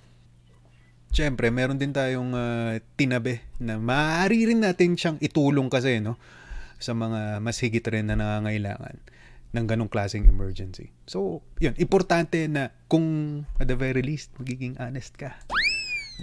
syempre, 1.11 1.49
meron 1.51 1.79
din 1.79 1.95
tayong 1.95 2.33
ah, 2.35 2.79
tinabi 2.99 3.43
na 3.59 3.79
maaari 3.79 4.51
rin 4.51 4.63
natin 4.63 4.95
siyang 4.95 5.19
itulong 5.23 5.71
kasi, 5.71 5.99
no? 6.03 6.19
Sa 6.83 6.95
mga 6.95 7.39
mas 7.39 7.63
higit 7.63 7.87
rin 7.87 8.11
na 8.11 8.19
nangangailangan 8.19 8.99
ng 9.53 9.67
ganong 9.69 9.93
klaseng 9.93 10.25
emergency. 10.27 10.91
So, 11.05 11.45
yun, 11.61 11.77
importante 11.77 12.49
na 12.49 12.73
kung 12.89 13.45
at 13.61 13.69
the 13.69 13.77
very 13.77 14.01
least, 14.01 14.33
magiging 14.41 14.81
honest 14.81 15.15
ka. 15.21 15.37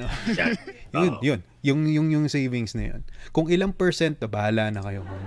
No? 0.02 0.10
Yun, 0.94 1.14
Oo. 1.18 1.22
yun. 1.22 1.40
Yung, 1.62 1.80
yung, 1.86 2.08
yung 2.10 2.26
savings 2.32 2.74
na 2.74 2.96
yun. 2.96 3.02
Kung 3.36 3.52
ilang 3.52 3.76
percent, 3.76 4.18
bahala 4.26 4.72
na 4.74 4.82
kayo. 4.82 5.06
Kung, 5.06 5.26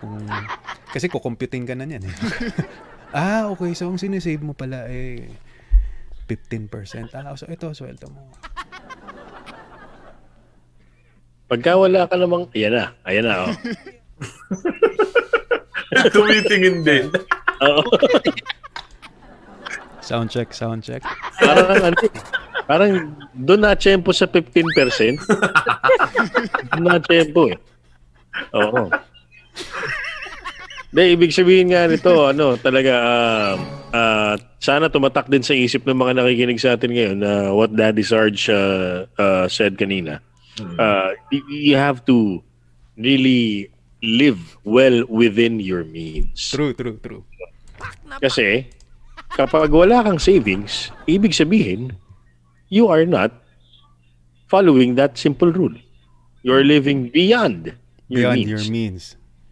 kung, 0.00 0.24
kasi 0.94 1.10
kukumputin 1.10 1.66
ka 1.68 1.74
na 1.74 1.84
yan. 1.84 2.06
Eh. 2.06 2.14
ah, 3.16 3.50
okay. 3.52 3.74
So, 3.74 3.90
ang 3.90 4.00
sinisave 4.00 4.40
mo 4.40 4.54
pala 4.54 4.86
eh 4.88 5.28
15%. 6.28 7.16
Ah, 7.16 7.32
so 7.36 7.48
ito, 7.48 7.72
sweldo 7.72 8.12
mo. 8.12 8.28
Pagka 11.48 11.80
wala 11.80 12.04
ka 12.04 12.20
namang, 12.20 12.52
ayan 12.52 12.76
na, 12.76 12.84
ayan 13.08 13.24
na. 13.24 13.48
Oh. 13.48 13.52
Tumitingin 16.12 16.84
din. 16.84 17.08
Oo. 17.64 17.82
Sound 20.04 20.28
check, 20.28 20.52
sound 20.52 20.84
check. 20.84 21.00
parang 21.40 21.68
ano, 21.72 21.96
eh, 22.04 22.12
parang 22.68 23.16
doon 23.32 23.64
na 23.64 23.72
tiyempo 23.72 24.12
sa 24.12 24.28
15%. 24.28 25.16
doon 26.76 26.84
na 26.84 27.00
tiyempo 27.00 27.48
eh. 27.48 27.58
Oo. 28.52 28.92
De, 30.88 31.02
ibig 31.12 31.32
sabihin 31.32 31.72
nga 31.72 31.88
nito, 31.88 32.28
ano, 32.28 32.60
talaga, 32.60 32.92
ah, 33.00 33.54
ah, 33.92 34.34
sana 34.60 34.92
tumatak 34.92 35.28
din 35.32 35.44
sa 35.44 35.56
isip 35.56 35.84
ng 35.88 35.96
mga 35.96 36.12
nakikinig 36.20 36.60
sa 36.60 36.76
atin 36.76 36.92
ngayon 36.92 37.18
na 37.20 37.32
what 37.56 37.72
Daddy 37.72 38.04
Sarge 38.04 38.52
uh, 38.52 39.04
uh, 39.16 39.48
said 39.48 39.76
kanina. 39.76 40.20
Uh, 40.58 41.14
you 41.30 41.78
have 41.78 42.02
to 42.02 42.42
really 42.98 43.70
live 44.02 44.58
well 44.66 45.06
within 45.06 45.62
your 45.62 45.86
means. 45.86 46.50
True, 46.50 46.74
true, 46.74 46.98
true. 46.98 47.22
Kasi 48.18 48.66
kapag 49.38 49.70
wala 49.70 50.02
kang 50.02 50.18
savings, 50.18 50.90
ibig 51.06 51.30
sabihin, 51.30 51.94
you 52.68 52.88
are 52.88 53.04
not 53.04 53.32
following 54.46 54.94
that 54.96 55.18
simple 55.18 55.52
rule. 55.52 55.74
You're 56.42 56.64
living 56.64 57.10
beyond 57.10 57.74
your 58.08 58.32
Beyond 58.32 58.36
means. 58.38 58.48
your 58.50 58.64
means. 58.72 59.02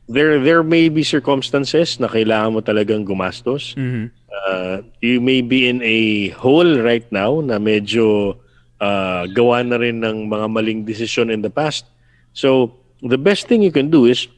There 0.08 0.38
there 0.38 0.62
may 0.62 0.88
be 0.88 1.02
circumstances 1.02 1.98
na 1.98 2.06
kailangan 2.06 2.54
mo 2.54 2.60
talagang 2.62 3.02
gumastos. 3.04 3.74
Mhm. 3.74 4.14
Uh, 4.30 4.86
you 5.02 5.18
may 5.18 5.42
be 5.42 5.66
in 5.66 5.82
a 5.82 6.30
hole 6.38 6.78
right 6.78 7.04
now 7.10 7.40
na 7.42 7.58
medyo 7.58 8.36
uh, 8.78 9.26
gawa 9.34 9.66
na 9.66 9.76
rin 9.80 9.98
ng 10.04 10.28
mga 10.30 10.46
maling 10.52 10.84
decision 10.86 11.32
in 11.32 11.42
the 11.42 11.50
past. 11.50 11.88
So, 12.36 12.76
the 13.02 13.18
best 13.18 13.48
thing 13.48 13.64
you 13.64 13.72
can 13.72 13.88
do 13.90 14.04
is 14.04 14.28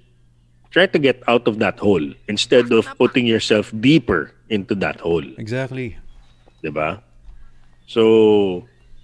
try 0.70 0.86
to 0.86 0.98
get 0.98 1.20
out 1.28 1.44
of 1.50 1.59
that 1.59 1.76
hole 1.82 2.05
instead 2.30 2.70
of 2.72 2.86
putting 2.96 3.26
yourself 3.26 3.68
deeper 3.82 4.32
into 4.48 4.72
that 4.78 5.02
hole. 5.02 5.24
Exactly. 5.36 5.98
'di 6.62 6.70
ba? 6.72 7.02
So, 7.89 8.02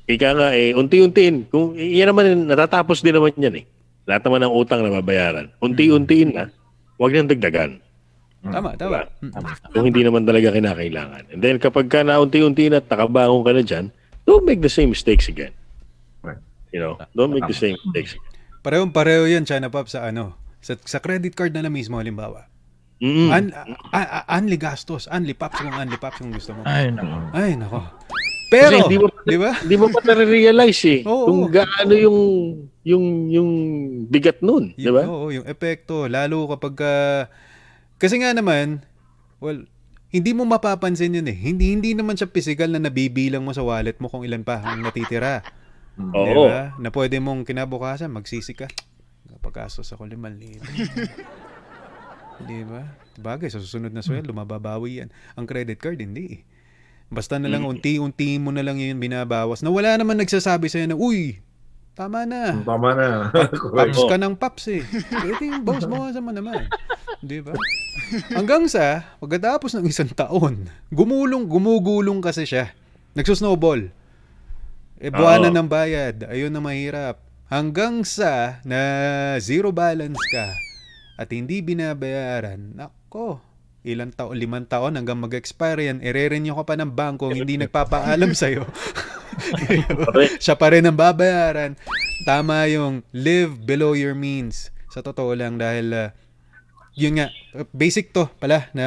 ika 0.04 0.36
nga 0.36 0.52
eh, 0.52 0.76
unti-untiin. 0.76 1.48
Kung 1.48 1.72
yan 1.72 2.12
naman, 2.12 2.44
natatapos 2.44 3.00
din 3.00 3.16
naman 3.16 3.32
yan 3.40 3.56
eh. 3.58 3.66
Lahat 4.04 4.20
naman 4.20 4.44
ng 4.44 4.52
utang 4.52 4.84
na 4.84 4.92
babayaran. 4.92 5.48
Unti-untiin 5.64 6.36
na, 6.36 6.52
huwag 7.00 7.16
nang 7.16 7.32
dagdagan. 7.32 7.80
Tama, 8.44 8.76
tama. 8.76 9.08
Mm. 9.24 9.32
Kung 9.72 9.84
hindi 9.88 10.04
naman 10.04 10.28
talaga 10.28 10.52
kinakailangan. 10.52 11.32
And 11.32 11.40
then 11.40 11.56
kapag 11.56 11.88
ka 11.88 12.04
na 12.04 12.20
unti-unti 12.20 12.68
na 12.68 12.84
at 12.84 12.92
nakabangon 12.92 13.40
ka 13.40 13.52
na 13.56 13.64
dyan, 13.64 13.88
don't 14.28 14.44
make 14.44 14.60
the 14.60 14.68
same 14.68 14.92
mistakes 14.92 15.32
again. 15.32 15.56
You 16.74 16.82
know, 16.82 16.98
don't 17.16 17.30
make 17.32 17.46
the 17.48 17.56
same 17.56 17.78
mistakes 17.88 18.20
again. 18.20 18.32
Parehong 18.60 18.92
pareho 18.92 19.24
yan, 19.24 19.48
China 19.48 19.70
Pop, 19.72 19.88
sa 19.88 20.10
ano, 20.10 20.36
sa, 20.60 20.76
sa 20.84 20.98
credit 21.00 21.32
card 21.32 21.56
na 21.56 21.64
lang 21.64 21.72
mismo, 21.72 21.96
halimbawa. 21.96 22.50
Mm. 23.00 23.28
An, 23.30 23.44
a- 23.94 24.24
a- 24.24 24.26
unli 24.36 24.56
gastos, 24.58 25.06
unli 25.06 25.32
pops 25.38 25.60
kung 25.60 25.70
unli 25.72 25.96
pops 25.96 26.18
yung 26.20 26.32
gusto 26.34 26.50
mo. 26.52 26.66
Ay, 26.66 26.90
nako. 26.90 27.16
Ay, 27.30 27.52
nako. 27.56 27.80
Pero, 28.50 28.84
hindi 28.84 28.96
mo, 29.00 29.06
di 29.24 29.38
ba? 29.40 29.52
Hindi 29.60 29.76
mo 29.76 29.86
pa 29.90 30.00
nare-realize 30.04 30.82
eh 30.86 31.00
Oo. 31.10 31.26
kung 31.26 31.40
gaano 31.50 31.94
yung 31.94 32.18
yung 32.84 33.04
yung 33.32 33.50
bigat 34.06 34.44
nun, 34.44 34.76
di 34.76 34.90
ba? 34.92 35.08
Oo, 35.08 35.32
yung 35.32 35.46
epekto. 35.48 36.04
Lalo 36.06 36.44
kapag, 36.52 36.74
ah, 36.84 37.22
kasi 37.96 38.20
nga 38.20 38.36
naman, 38.36 38.84
well, 39.40 39.64
hindi 40.14 40.30
mo 40.30 40.46
mapapansin 40.46 41.16
yun 41.18 41.26
eh. 41.26 41.34
Hindi 41.34 41.74
hindi 41.74 41.90
naman 41.96 42.14
siya 42.14 42.30
physical 42.30 42.70
na 42.70 42.78
nabibilang 42.78 43.42
mo 43.42 43.50
sa 43.50 43.66
wallet 43.66 43.98
mo 43.98 44.06
kung 44.06 44.22
ilan 44.22 44.46
pa 44.46 44.62
ang 44.62 44.84
natitira. 44.84 45.42
Di 45.98 46.02
Oo. 46.14 46.46
ba? 46.50 46.74
Na 46.78 46.90
pwede 46.94 47.18
mong 47.18 47.42
kinabukasan, 47.46 48.10
magsisi 48.14 48.54
ka. 48.54 48.70
Pagkasos 49.42 49.90
ako 49.92 50.08
liman 50.08 50.38
libo. 50.40 50.64
Di 52.48 52.66
ba? 52.66 52.82
Bagay, 53.14 53.46
sa 53.46 53.62
susunod 53.62 53.94
na 53.94 54.02
sweldo, 54.02 54.34
mababawi 54.34 55.04
yan. 55.04 55.10
Ang 55.38 55.46
credit 55.46 55.78
card, 55.78 56.02
hindi 56.02 56.24
eh. 56.34 56.40
Basta 57.12 57.38
na 57.38 57.46
lang, 57.46 57.64
unti-unti 57.68 58.40
mo 58.40 58.50
na 58.50 58.64
lang 58.64 58.80
yun 58.80 58.98
binabawas. 58.98 59.60
Na 59.60 59.70
wala 59.70 59.94
naman 59.94 60.18
nagsasabi 60.18 60.66
sa'yo 60.66 60.90
na, 60.90 60.96
uy, 60.98 61.38
tama 61.94 62.26
na. 62.26 62.58
Tama 62.64 62.90
na. 62.96 63.08
Paps 63.76 64.02
ka 64.08 64.16
ng 64.18 64.34
paps 64.34 64.64
eh. 64.72 64.82
Pwede 65.08 65.42
yung 65.46 65.62
bawas 65.62 65.86
mo 65.88 66.32
naman. 66.32 66.66
Di 67.24 67.40
ba? 67.40 67.54
Hanggang 68.34 68.68
sa, 68.68 69.16
pagkatapos 69.22 69.78
ng 69.78 69.86
isang 69.88 70.10
taon, 70.12 70.68
gumulong, 70.92 71.48
gumugulong 71.48 72.20
kasi 72.20 72.44
siya. 72.44 72.74
Nagsusnowball. 73.14 73.88
E 74.98 75.06
buwanan 75.08 75.54
Oo. 75.54 75.58
ng 75.62 75.68
bayad. 75.70 76.16
Ayun 76.28 76.52
na 76.52 76.60
mahirap. 76.60 77.22
Hanggang 77.48 78.02
sa 78.02 78.58
na 78.66 78.80
zero 79.38 79.70
balance 79.70 80.18
ka 80.32 80.46
at 81.14 81.28
hindi 81.30 81.62
binabayaran, 81.62 82.74
nako, 82.74 83.38
ilang 83.84 84.10
taon, 84.16 84.40
limang 84.40 84.64
taon 84.64 84.96
hanggang 84.96 85.20
mag-expire 85.20 85.92
yan, 85.92 86.00
ire-renew 86.00 86.56
ka 86.56 86.64
pa 86.64 86.74
ng 86.80 86.96
bangko, 86.96 87.30
hindi 87.30 87.60
nagpapaalam 87.60 88.32
sa'yo. 88.40 88.64
Siya 90.44 90.56
pa 90.56 90.72
rin 90.72 90.88
ang 90.88 90.96
babayaran. 90.96 91.76
Tama 92.24 92.64
yung 92.72 93.04
live 93.12 93.60
below 93.60 93.92
your 93.92 94.16
means. 94.16 94.72
Sa 94.88 95.04
totoo 95.04 95.36
lang 95.36 95.60
dahil 95.60 95.92
ah, 95.92 96.08
yun 96.96 97.20
nga, 97.20 97.28
basic 97.74 98.14
to 98.14 98.30
pala 98.38 98.70
na 98.72 98.86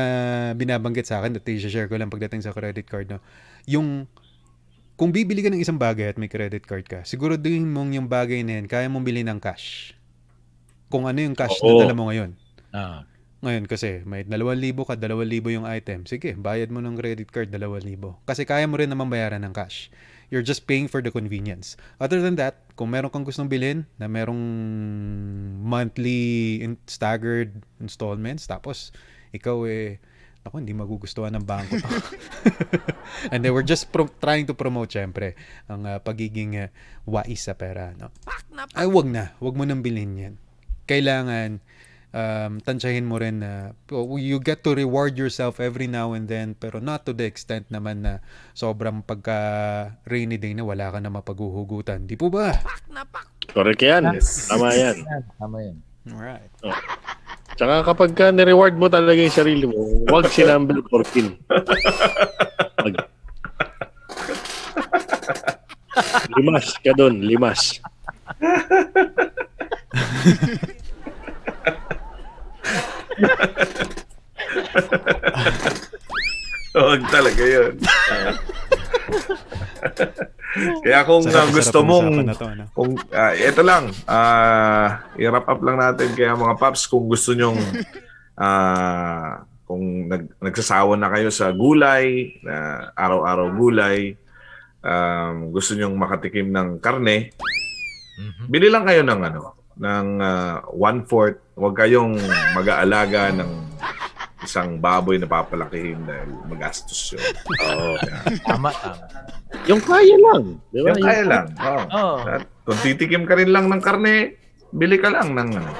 binabanggit 0.55 1.05
sa 1.05 1.21
akin 1.21 1.37
at 1.37 1.45
i-share 1.45 1.91
ko 1.91 1.99
lang 1.99 2.09
pagdating 2.09 2.41
sa 2.41 2.55
credit 2.55 2.87
card. 2.87 3.11
No? 3.11 3.19
Yung 3.67 4.07
kung 4.97 5.13
bibili 5.13 5.45
ka 5.45 5.53
ng 5.53 5.61
isang 5.61 5.77
bagay 5.77 6.09
at 6.09 6.17
may 6.17 6.31
credit 6.31 6.65
card 6.65 6.89
ka, 6.89 7.05
siguro 7.05 7.37
din 7.37 7.69
mong 7.69 7.93
yung 7.93 8.09
bagay 8.09 8.41
na 8.41 8.57
yan, 8.57 8.65
kaya 8.65 8.89
mong 8.89 9.05
bilhin 9.05 9.29
ng 9.29 9.37
cash. 9.37 9.93
Kung 10.89 11.05
ano 11.05 11.21
yung 11.21 11.37
cash 11.37 11.61
Oo. 11.61 11.77
na 11.77 11.85
dala 11.85 11.93
mo 11.93 12.09
ngayon. 12.09 12.33
Ah. 12.73 13.05
Ngayon 13.45 13.69
kasi 13.69 14.01
may 14.01 14.25
2,000 14.25 14.73
ka, 14.81 14.97
2,000 14.97 15.53
yung 15.53 15.67
item. 15.69 16.09
Sige, 16.09 16.33
bayad 16.33 16.73
mo 16.73 16.81
ng 16.81 16.97
credit 16.97 17.29
card 17.29 17.53
2,000. 17.53 18.25
Kasi 18.25 18.41
kaya 18.49 18.65
mo 18.65 18.81
rin 18.81 18.89
naman 18.89 19.13
bayaran 19.13 19.45
ng 19.45 19.53
cash. 19.53 19.93
You're 20.33 20.43
just 20.43 20.67
paying 20.67 20.89
for 20.91 20.99
the 20.99 21.13
convenience. 21.13 21.79
Other 22.01 22.19
than 22.19 22.35
that, 22.41 22.59
kung 22.75 22.91
meron 22.91 23.13
kang 23.13 23.23
gustong 23.23 23.47
bilhin 23.47 23.87
na 23.95 24.11
merong 24.11 24.41
monthly 25.63 26.59
in- 26.59 26.81
staggered 26.89 27.63
installments, 27.79 28.49
tapos 28.49 28.91
ikaw 29.31 29.63
eh, 29.69 30.01
ako 30.43 30.63
hindi 30.63 30.75
magugustuhan 30.75 31.35
ng 31.37 31.45
bangko 31.45 31.79
to. 31.79 31.89
And 33.31 33.43
then 33.43 33.51
we're 33.53 33.67
just 33.67 33.91
pro- 33.91 34.11
trying 34.19 34.47
to 34.47 34.55
promote 34.55 34.91
syempre 34.91 35.35
ang 35.67 35.83
ah, 35.87 35.99
pagiging 35.99 36.57
ah, 36.57 36.69
wais 37.03 37.47
sa 37.47 37.55
pera. 37.55 37.93
No? 37.95 38.11
Ay, 38.73 38.87
wag 38.87 39.07
na. 39.07 39.35
Wag 39.43 39.55
mo 39.55 39.63
nang 39.67 39.83
bilhin 39.83 40.15
yan. 40.15 40.35
Kailangan 40.87 41.59
um, 42.17 42.57
tansyahin 42.65 43.05
mo 43.05 43.21
rin 43.21 43.45
na 43.45 43.77
oh, 43.93 44.17
you 44.17 44.41
get 44.41 44.65
to 44.65 44.73
reward 44.73 45.13
yourself 45.13 45.61
every 45.61 45.85
now 45.85 46.17
and 46.17 46.25
then 46.25 46.57
pero 46.57 46.81
not 46.81 47.05
to 47.05 47.13
the 47.13 47.29
extent 47.29 47.69
naman 47.69 48.01
na 48.01 48.25
sobrang 48.57 49.05
pagka 49.05 49.37
rainy 50.09 50.41
day 50.41 50.57
na 50.57 50.65
wala 50.65 50.89
ka 50.89 50.97
na 50.97 51.13
mapaghuhugutan. 51.13 52.09
Di 52.09 52.17
po 52.17 52.33
ba? 52.33 52.57
Correct 53.53 53.81
yan. 53.81 54.17
Tama 54.49 54.73
yan. 54.73 54.95
Tama 55.37 55.57
yan. 55.61 55.77
Alright. 56.07 56.51
Tsaka 57.57 57.81
kapag 57.85 58.13
ka 58.13 58.29
ni-reward 58.29 58.77
mo 58.77 58.87
talaga 58.87 59.17
yung 59.17 59.33
sarili 59.33 59.65
mo, 59.65 60.05
huwag 60.07 60.29
si 60.29 60.45
number 60.45 60.77
14. 60.89 61.37
Wag. 62.85 62.95
limas 66.37 66.67
ka 66.85 66.93
doon, 66.93 67.25
limas. 67.25 67.81
Huwag 76.77 77.01
talaga 77.15 77.43
yun. 77.43 77.73
Kaya 80.57 81.05
kung 81.05 81.21
Sarap- 81.21 81.53
uh, 81.53 81.53
gusto 81.53 81.79
sarap 81.85 81.89
mong 81.89 82.09
to, 82.33 82.47
no? 82.57 82.65
kung 82.73 82.91
ah, 83.13 83.33
ito 83.37 83.61
lang 83.61 83.93
ah 84.09 85.05
i-wrap 85.13 85.45
up 85.45 85.61
lang 85.61 85.77
natin 85.77 86.17
kaya 86.17 86.33
mga 86.33 86.57
paps 86.57 86.89
kung 86.89 87.05
gusto 87.05 87.37
nyong 87.37 87.61
ah 88.41 89.45
kung 89.67 90.09
nag, 90.09 90.33
nagsasawa 90.41 90.97
na 90.97 91.13
kayo 91.13 91.29
sa 91.29 91.53
gulay 91.53 92.39
na 92.41 92.89
araw-araw 92.95 93.53
gulay 93.53 94.17
um, 94.81 95.51
gusto 95.53 95.77
nyong 95.77 95.93
makatikim 95.93 96.49
ng 96.49 96.81
karne 96.81 97.35
bili 98.49 98.71
lang 98.71 98.87
kayo 98.87 99.05
ng 99.05 99.21
ano 99.29 99.53
ng 99.77 100.07
ah, 100.19 100.65
one-fourth 100.69 101.37
huwag 101.53 101.75
kayong 101.75 102.17
mag-aalaga 102.53 103.33
ng 103.33 103.51
isang 104.39 104.77
baboy 104.77 105.17
na 105.17 105.25
papalakihin 105.25 106.05
dahil 106.05 106.29
magastos 106.45 107.11
yun. 107.11 107.21
Oo. 107.65 107.97
Tama, 108.47 108.69
tama. 108.69 109.01
Yung 109.65 109.81
kaya 109.81 110.15
lang. 110.15 110.61
Di 110.69 110.79
ba? 110.79 110.93
Yung 110.93 111.01
kaya 111.01 111.23
lang. 111.25 111.45
Oo. 111.57 111.83
Oo. 111.89 112.17
At 112.23 112.43
kung 112.63 112.79
titikim 112.79 113.25
ka 113.25 113.33
rin 113.33 113.49
lang 113.49 113.67
ng 113.67 113.81
karne, 113.81 114.37
bili 114.69 115.01
ka 115.01 115.09
lang 115.09 115.33
ng 115.33 115.49
ano. 115.57 115.71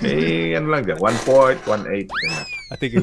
Eh, 0.00 0.52
ano 0.58 0.66
lang 0.70 0.82
dyan. 0.86 0.98
One 1.00 1.18
fourth, 1.26 1.60
one 1.66 1.84
eighth. 1.90 2.12
ganun. 2.12 2.46
At 2.70 2.78
tigil 2.80 3.02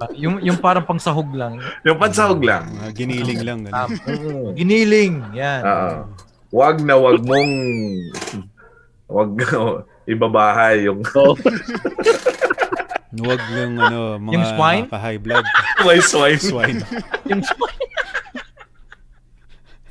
Ah, 0.00 0.08
yung, 0.14 0.40
yung 0.40 0.56
parang 0.56 0.86
pangsahog 0.86 1.30
lang. 1.34 1.60
Yung 1.84 1.98
pansahog 1.98 2.40
lang. 2.40 2.70
Mga 2.70 2.90
giniling 2.96 3.40
lang. 3.42 3.58
Tama. 3.66 3.92
Giniling. 4.56 5.14
Yan. 5.34 5.62
Oo. 5.62 5.92
Wag 6.52 6.84
na 6.84 6.94
wag 6.96 7.18
mong 7.24 7.52
wag 9.08 9.30
ibabahay 10.06 10.86
yung 10.86 11.00
Oo. 11.18 11.34
Huwag 13.12 13.42
yung 13.52 13.76
ano, 13.76 14.16
mga 14.16 14.32
Yung 14.32 14.44
swine? 14.56 14.84
high 14.88 15.20
blood. 15.20 15.44
may 15.84 16.00
swine. 16.00 16.40
swine. 16.40 16.80
Yung 17.28 17.44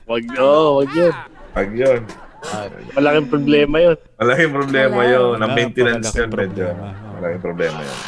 Wag, 0.10 0.26
oh, 0.42 0.82
wag 0.82 0.92
yun. 0.92 1.14
Wag 1.54 1.70
yun. 1.72 2.02
Malaking 2.98 3.30
problema 3.30 3.76
yun. 3.80 3.98
Malaking 4.18 4.52
problema 4.52 4.98
Wala. 4.98 5.14
yun. 5.14 5.36
Ang 5.38 5.52
maintenance 5.54 6.10
yun 6.12 6.30
medyo. 6.34 6.68
Malaking 7.16 7.44
problema 7.46 7.80
yun. 7.80 8.00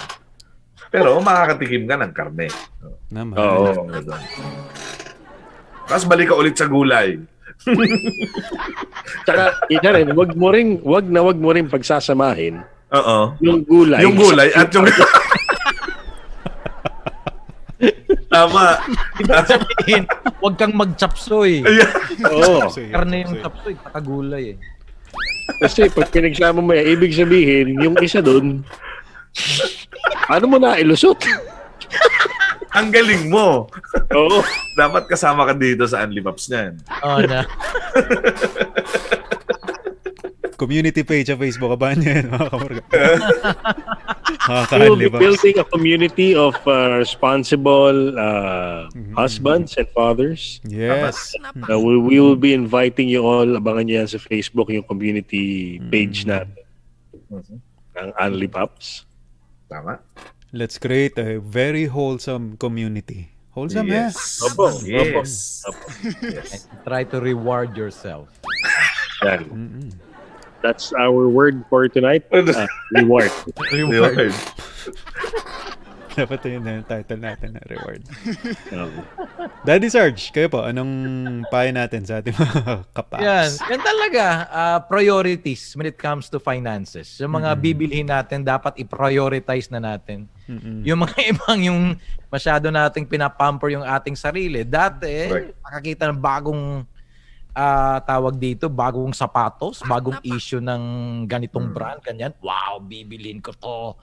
Pero 0.90 1.22
makakatikim 1.22 1.86
ka 1.86 1.96
ng 1.96 2.12
karne. 2.12 2.48
Naman. 3.14 3.38
Oo. 3.38 3.70
Tapos 5.86 6.06
balik 6.10 6.34
ka 6.34 6.36
ulit 6.36 6.58
sa 6.58 6.66
gulay. 6.66 7.22
Tsaka, 9.26 9.44
ina 9.72 9.90
rin, 9.96 10.08
wag 10.18 10.32
mo 10.36 10.48
rin, 10.52 10.80
wag 10.84 11.06
na 11.08 11.22
wag 11.24 11.38
mo 11.40 11.50
rin 11.54 11.70
pagsasamahin 11.72 12.74
Oo. 12.94 13.34
Yung 13.42 13.66
gulay. 13.66 14.06
Yung 14.06 14.14
gulay 14.14 14.54
at 14.54 14.70
yung... 14.70 14.86
Tama. 18.34 18.82
Ibig 19.22 19.46
sabihin, 19.46 20.04
huwag 20.42 20.56
kang 20.58 20.74
mag-chapsoy. 20.74 21.62
Ayan. 21.66 21.90
Oo. 22.30 22.70
Karne 22.70 23.26
yung 23.26 23.42
chapsoy, 23.42 23.74
pakagulay 23.78 24.58
eh. 24.58 24.58
Kasi 25.62 25.90
pag 25.94 26.10
pinagsama 26.10 26.62
mo 26.62 26.74
yan, 26.74 26.98
ibig 26.98 27.14
sabihin, 27.14 27.78
yung 27.82 27.98
isa 28.02 28.22
doon, 28.22 28.66
ano 30.30 30.46
mo 30.50 30.58
na 30.58 30.78
ilusot? 30.82 31.18
Ang 32.74 32.90
galing 32.90 33.30
mo. 33.30 33.70
Oo. 34.14 34.38
Dapat 34.82 35.06
kasama 35.06 35.46
ka 35.46 35.54
dito 35.54 35.86
sa 35.86 36.02
Unli 36.04 36.22
Paps 36.22 36.50
niyan. 36.50 36.74
Oo 37.06 37.22
na. 37.24 37.42
Community 40.54 41.04
page 41.04 41.28
sa 41.28 41.36
Facebook, 41.36 41.76
nyo 41.76 42.08
yan, 42.08 42.30
mga 42.30 42.48
kamorga. 42.48 42.82
We 42.88 43.04
will 43.04 43.20
Makakahanli 44.48 45.02
be 45.02 45.12
ba? 45.12 45.20
building 45.20 45.56
a 45.60 45.66
community 45.66 46.30
of 46.38 46.56
uh, 46.64 46.96
responsible 46.96 48.16
uh, 48.16 48.88
husbands 49.12 49.76
and 49.76 49.90
fathers. 49.92 50.62
Yes. 50.64 51.36
Uh, 51.68 51.76
we, 51.76 51.98
we 52.00 52.16
will 52.22 52.40
be 52.40 52.54
inviting 52.56 53.10
you 53.12 53.26
all. 53.28 53.50
Abangan 53.60 53.84
nyo 53.90 53.96
yan 54.06 54.10
sa 54.10 54.22
Facebook, 54.22 54.72
yung 54.72 54.88
community 54.88 55.82
page 55.92 56.24
natin 56.24 56.56
ng 57.94 58.10
Unli 58.16 58.48
Pops. 58.48 59.04
Tama? 59.68 60.00
Let's 60.54 60.78
create 60.78 61.18
a 61.18 61.40
very 61.42 61.86
wholesome 61.90 62.58
community. 62.58 63.30
Wholesome, 63.58 63.88
Yes. 63.90 64.42
Opo, 64.42 64.70
Yes. 64.86 65.66
opo. 65.66 65.82
yes. 66.22 66.68
Try 66.86 67.04
to 67.10 67.18
reward 67.22 67.78
yourself. 67.78 68.30
Yan. 69.26 69.46
Mm-mm. 69.50 69.90
That's 70.62 70.94
our 70.94 71.28
word 71.28 71.66
for 71.70 71.90
tonight. 71.90 72.24
Uh, 72.34 72.66
reward. 72.94 73.32
Reward. 73.74 74.34
Dapat 76.20 76.40
yun 76.46 76.62
na 76.62 76.72
yung 76.78 76.86
title 76.86 77.18
natin 77.18 77.58
na 77.58 77.62
reward. 77.66 78.02
Daddy 79.68 79.90
Sarge, 79.90 80.30
kayo 80.30 80.48
po, 80.48 80.62
anong 80.62 80.92
payo 81.50 81.72
natin 81.74 82.06
sa 82.06 82.22
ating 82.22 82.36
mga 82.36 82.86
kapaps? 82.92 83.24
Yan. 83.24 83.50
Yan 83.72 83.82
talaga. 83.82 84.26
ah, 84.48 84.80
priorities 84.84 85.74
when 85.74 85.90
it 85.90 85.98
comes 85.98 86.30
to 86.30 86.38
finances. 86.38 87.18
Yung 87.18 87.34
mga 87.34 87.58
bibilhin 87.58 88.06
natin, 88.06 88.46
dapat 88.46 88.78
i-prioritize 88.78 89.74
na 89.74 89.82
natin. 89.82 90.30
Mm-mm. 90.46 90.86
Yung 90.86 91.02
mga 91.02 91.18
ibang 91.34 91.60
yung 91.64 91.82
masyado 92.30 92.70
nating 92.70 93.08
pinapamper 93.08 93.74
yung 93.74 93.86
ating 93.86 94.14
sarili. 94.14 94.62
Dati, 94.62 95.14
Right. 95.32 95.56
makakita 95.62 96.12
ng 96.12 96.20
bagong 96.20 96.64
ah, 97.54 98.02
tawag 98.02 98.36
dito, 98.36 98.66
bagong 98.68 99.14
sapatos, 99.14 99.82
bagong 99.84 100.18
issue 100.22 100.60
ng 100.60 100.82
ganitong 101.26 101.70
brand, 101.70 102.02
ganyan. 102.02 102.34
Wow, 102.42 102.82
bibilin 102.82 103.40
ko 103.40 103.54
to. 103.54 103.94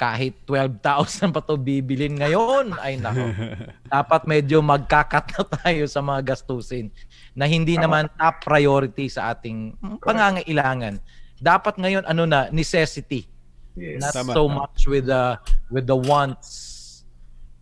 Kahit 0.00 0.48
12,000 0.48 1.28
pa 1.28 1.44
to 1.44 1.60
bibilin 1.60 2.16
ngayon. 2.16 2.72
Ay 2.80 2.96
nako. 2.96 3.36
Dapat 3.84 4.24
medyo 4.24 4.64
magkakat 4.64 5.36
na 5.36 5.42
tayo 5.44 5.84
sa 5.84 6.00
mga 6.00 6.32
gastusin 6.32 6.88
na 7.36 7.44
hindi 7.44 7.76
naman 7.76 8.08
top 8.16 8.40
priority 8.40 9.12
sa 9.12 9.36
ating 9.36 9.76
pangangailangan. 10.00 10.96
Dapat 11.36 11.76
ngayon 11.76 12.08
ano 12.08 12.24
na 12.24 12.48
necessity. 12.48 13.28
Yes. 13.76 14.00
Not 14.00 14.12
Tama, 14.16 14.32
so 14.32 14.48
tama. 14.48 14.56
much 14.64 14.88
with 14.88 15.04
the 15.04 15.36
with 15.68 15.84
the 15.84 15.94
wants. 16.00 16.48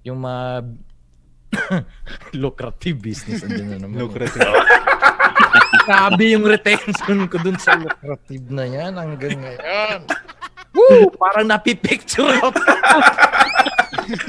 Yung 0.06 0.22
mga 0.22 0.62
lucrative 2.42 3.02
business 3.02 3.42
andyan 3.42 3.66
na 3.74 3.78
naman. 3.82 3.98
Lucrative. 3.98 4.46
Grabe 5.88 6.24
yung 6.36 6.44
retention 6.44 7.26
ko 7.26 7.36
dun 7.40 7.56
sa 7.56 7.74
lucrative 7.74 8.46
na 8.52 8.64
yan 8.68 8.92
hanggang 8.94 9.40
ngayon. 9.40 10.00
Woo! 10.72 11.08
Parang 11.12 11.46
napipicture 11.46 12.28
ako. 12.38 12.52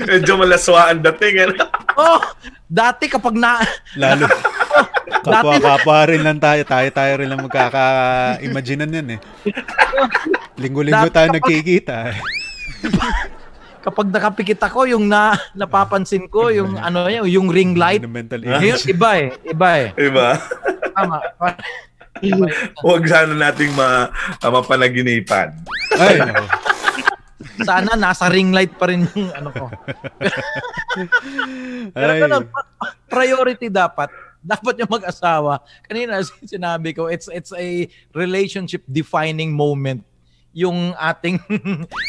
Medyo 0.05 0.33
malaswaan 0.35 0.99
dating. 1.01 1.35
Ano? 1.41 1.53
Oh, 1.95 2.19
dati 2.65 3.07
kapag 3.07 3.35
na 3.35 3.59
Lalo. 3.95 4.27
Kapwa-kapwa 5.25 5.99
rin 6.07 6.23
lang 6.23 6.39
tayo. 6.39 6.63
Tayo-tayo 6.63 7.19
rin 7.19 7.27
lang 7.27 7.43
magkaka-imaginean 7.43 8.91
yan 8.93 9.07
eh. 9.15 9.19
Linggo-linggo 10.55 11.07
Dati 11.07 11.15
tayo 11.15 11.27
kapag- 11.27 11.37
nagkikita. 11.43 11.95
eh. 12.07 12.17
kapag 13.79 14.07
nakapikit 14.11 14.59
ako 14.61 14.87
yung 14.87 15.07
na 15.07 15.35
napapansin 15.51 16.27
ko 16.27 16.51
yung 16.51 16.75
ano 16.75 17.07
yung 17.07 17.47
ring 17.47 17.75
light. 17.75 17.99
Monumental 17.99 18.43
Ngayon, 18.43 18.79
iba 18.85 19.09
eh, 19.17 19.27
iba 19.45 19.69
eh. 19.75 19.87
Diba? 19.95 20.29
Tama. 20.93 21.17
Huwag 22.83 23.03
sana 23.07 23.33
nating 23.33 23.71
ma, 23.73 24.11
ah, 24.39 24.51
mapanaginipan. 24.51 25.55
Ay. 25.97 26.19
Sana 27.63 27.95
nasa 27.95 28.27
ring 28.27 28.51
light 28.51 28.75
pa 28.75 28.91
rin 28.91 29.07
yung 29.15 29.31
ano 29.31 29.49
ko. 29.51 29.65
Pero 31.95 32.43
pa- 32.43 32.67
priority 33.07 33.71
dapat. 33.71 34.11
Dapat 34.39 34.83
yung 34.83 34.91
mag-asawa. 34.91 35.63
Kanina 35.87 36.19
sinabi 36.43 36.95
ko, 36.95 37.07
it's 37.07 37.31
it's 37.31 37.55
a 37.55 37.87
relationship 38.11 38.83
defining 38.87 39.55
moment 39.55 40.03
yung 40.49 40.97
ating 40.97 41.37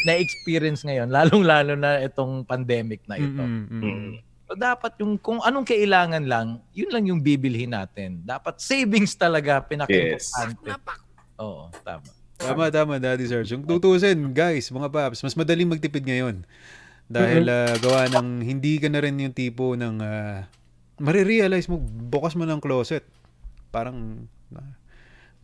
na-experience 0.07 0.81
ngayon, 0.81 1.13
lalong-lalo 1.13 1.77
na 1.77 2.01
itong 2.01 2.41
pandemic 2.41 3.05
na 3.05 3.21
ito. 3.21 3.37
Mm-mm, 3.37 3.69
mm-mm. 3.69 4.17
So 4.51 4.59
dapat 4.59 4.99
yung 4.99 5.15
kung 5.15 5.39
anong 5.39 5.63
kailangan 5.63 6.27
lang, 6.27 6.59
yun 6.75 6.91
lang 6.91 7.07
yung 7.07 7.23
bibilhin 7.23 7.71
natin. 7.71 8.19
Dapat 8.27 8.59
savings 8.59 9.15
talaga 9.15 9.63
pinaka-importante. 9.63 10.75
Oo, 11.39 11.71
tama. 11.87 12.03
Tama, 12.35 12.67
tama, 12.67 12.93
Daddy 12.99 13.31
Serge. 13.31 13.55
Yung 13.55 13.63
tutusin, 13.63 14.19
guys, 14.35 14.67
mga 14.67 14.91
paps, 14.91 15.23
mas 15.23 15.39
madaling 15.39 15.71
magtipid 15.71 16.03
ngayon. 16.03 16.43
Dahil 17.07 17.47
ah, 17.47 17.79
gawa 17.79 18.11
ng 18.11 18.43
hindi 18.43 18.75
ka 18.75 18.91
na 18.91 18.99
rin 18.99 19.23
yung 19.23 19.31
tipo 19.31 19.71
ng 19.71 20.03
uh, 20.03 20.43
marirealize 20.99 21.71
mo, 21.71 21.79
bukas 22.11 22.35
mo 22.35 22.43
ng 22.43 22.59
closet. 22.59 23.07
Parang 23.71 24.27
ah, 24.51 24.75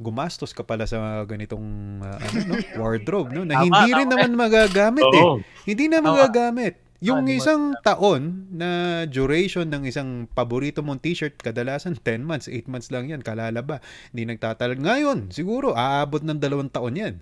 gumastos 0.03 0.51
ka 0.51 0.67
pala 0.67 0.83
sa 0.83 1.23
ganitong 1.23 1.63
ah, 2.03 2.19
ano, 2.19 2.35
no? 2.43 2.55
wardrobe, 2.83 3.31
no? 3.31 3.47
Na 3.47 3.63
hindi 3.63 3.87
rin 3.87 4.11
naman 4.11 4.35
magagamit 4.35 5.07
eh. 5.15 5.23
Hindi 5.63 5.87
na 5.87 6.03
magagamit. 6.03 6.86
Yung 6.97 7.21
Ah, 7.21 7.29
ba? 7.29 7.37
isang 7.37 7.63
taon 7.85 8.21
na 8.49 8.69
duration 9.05 9.69
ng 9.69 9.85
isang 9.85 10.25
paborito 10.33 10.81
mong 10.81 10.97
t-shirt, 10.97 11.37
kadalasan 11.37 11.93
10 11.93 12.25
months, 12.25 12.49
8 12.49 12.65
months 12.65 12.89
lang 12.89 13.05
yan, 13.05 13.21
kalalaba. 13.21 13.85
Hindi 14.09 14.33
nagtatalag. 14.33 14.81
Ngayon, 14.81 15.29
siguro, 15.29 15.77
aabot 15.77 16.25
ng 16.25 16.41
dalawang 16.41 16.73
taon 16.73 16.97
yan. 16.97 17.15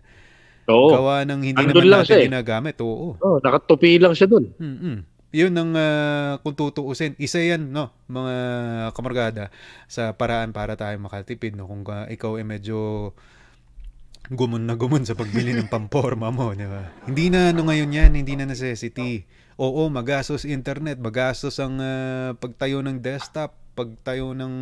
Oo. 0.72 0.90
Gawa 0.90 1.28
ng 1.28 1.42
hindi 1.44 1.60
Andun 1.60 1.76
naman 1.76 1.88
lang 1.92 2.02
natin 2.02 2.08
siya 2.08 2.18
eh. 2.24 2.28
ginagamit. 2.32 2.76
Oo. 2.80 3.20
Oh, 3.20 3.38
nakatupi 3.44 4.00
lang 4.00 4.16
siya 4.16 4.32
dun. 4.32 4.56
Mm-mm. 4.56 4.98
Yun 5.36 5.52
ang 5.52 5.72
ah, 5.76 6.40
kung 6.40 6.56
tutuusin. 6.56 7.20
Isa 7.20 7.44
yan, 7.44 7.68
no, 7.70 7.92
mga 8.08 8.34
kamargada, 8.96 9.52
sa 9.86 10.16
paraan 10.16 10.56
para 10.56 10.80
tayo 10.80 10.96
makatipid. 10.98 11.60
No? 11.60 11.68
Kung 11.68 11.84
ah, 11.86 12.08
ikaw 12.08 12.40
ay 12.40 12.48
medyo 12.48 13.12
gumon 14.26 14.66
na 14.66 14.74
gumon 14.74 15.04
sa 15.04 15.14
pagbili 15.14 15.52
ng 15.52 15.68
pamporma 15.74 16.32
mo. 16.32 16.56
Di 16.56 16.64
ba? 16.64 16.96
Hindi 17.06 17.28
na 17.28 17.52
ano 17.52 17.68
ngayon 17.68 17.92
yan, 17.92 18.12
hindi 18.16 18.34
na 18.34 18.48
necessity. 18.48 19.28
Oo, 19.56 19.88
magastos 19.88 20.44
internet, 20.44 21.00
magastos 21.00 21.56
ang 21.64 21.80
ah, 21.80 22.36
pagtayo 22.36 22.84
ng 22.84 23.00
desktop, 23.00 23.56
pagtayo 23.76 24.36
ng 24.36 24.54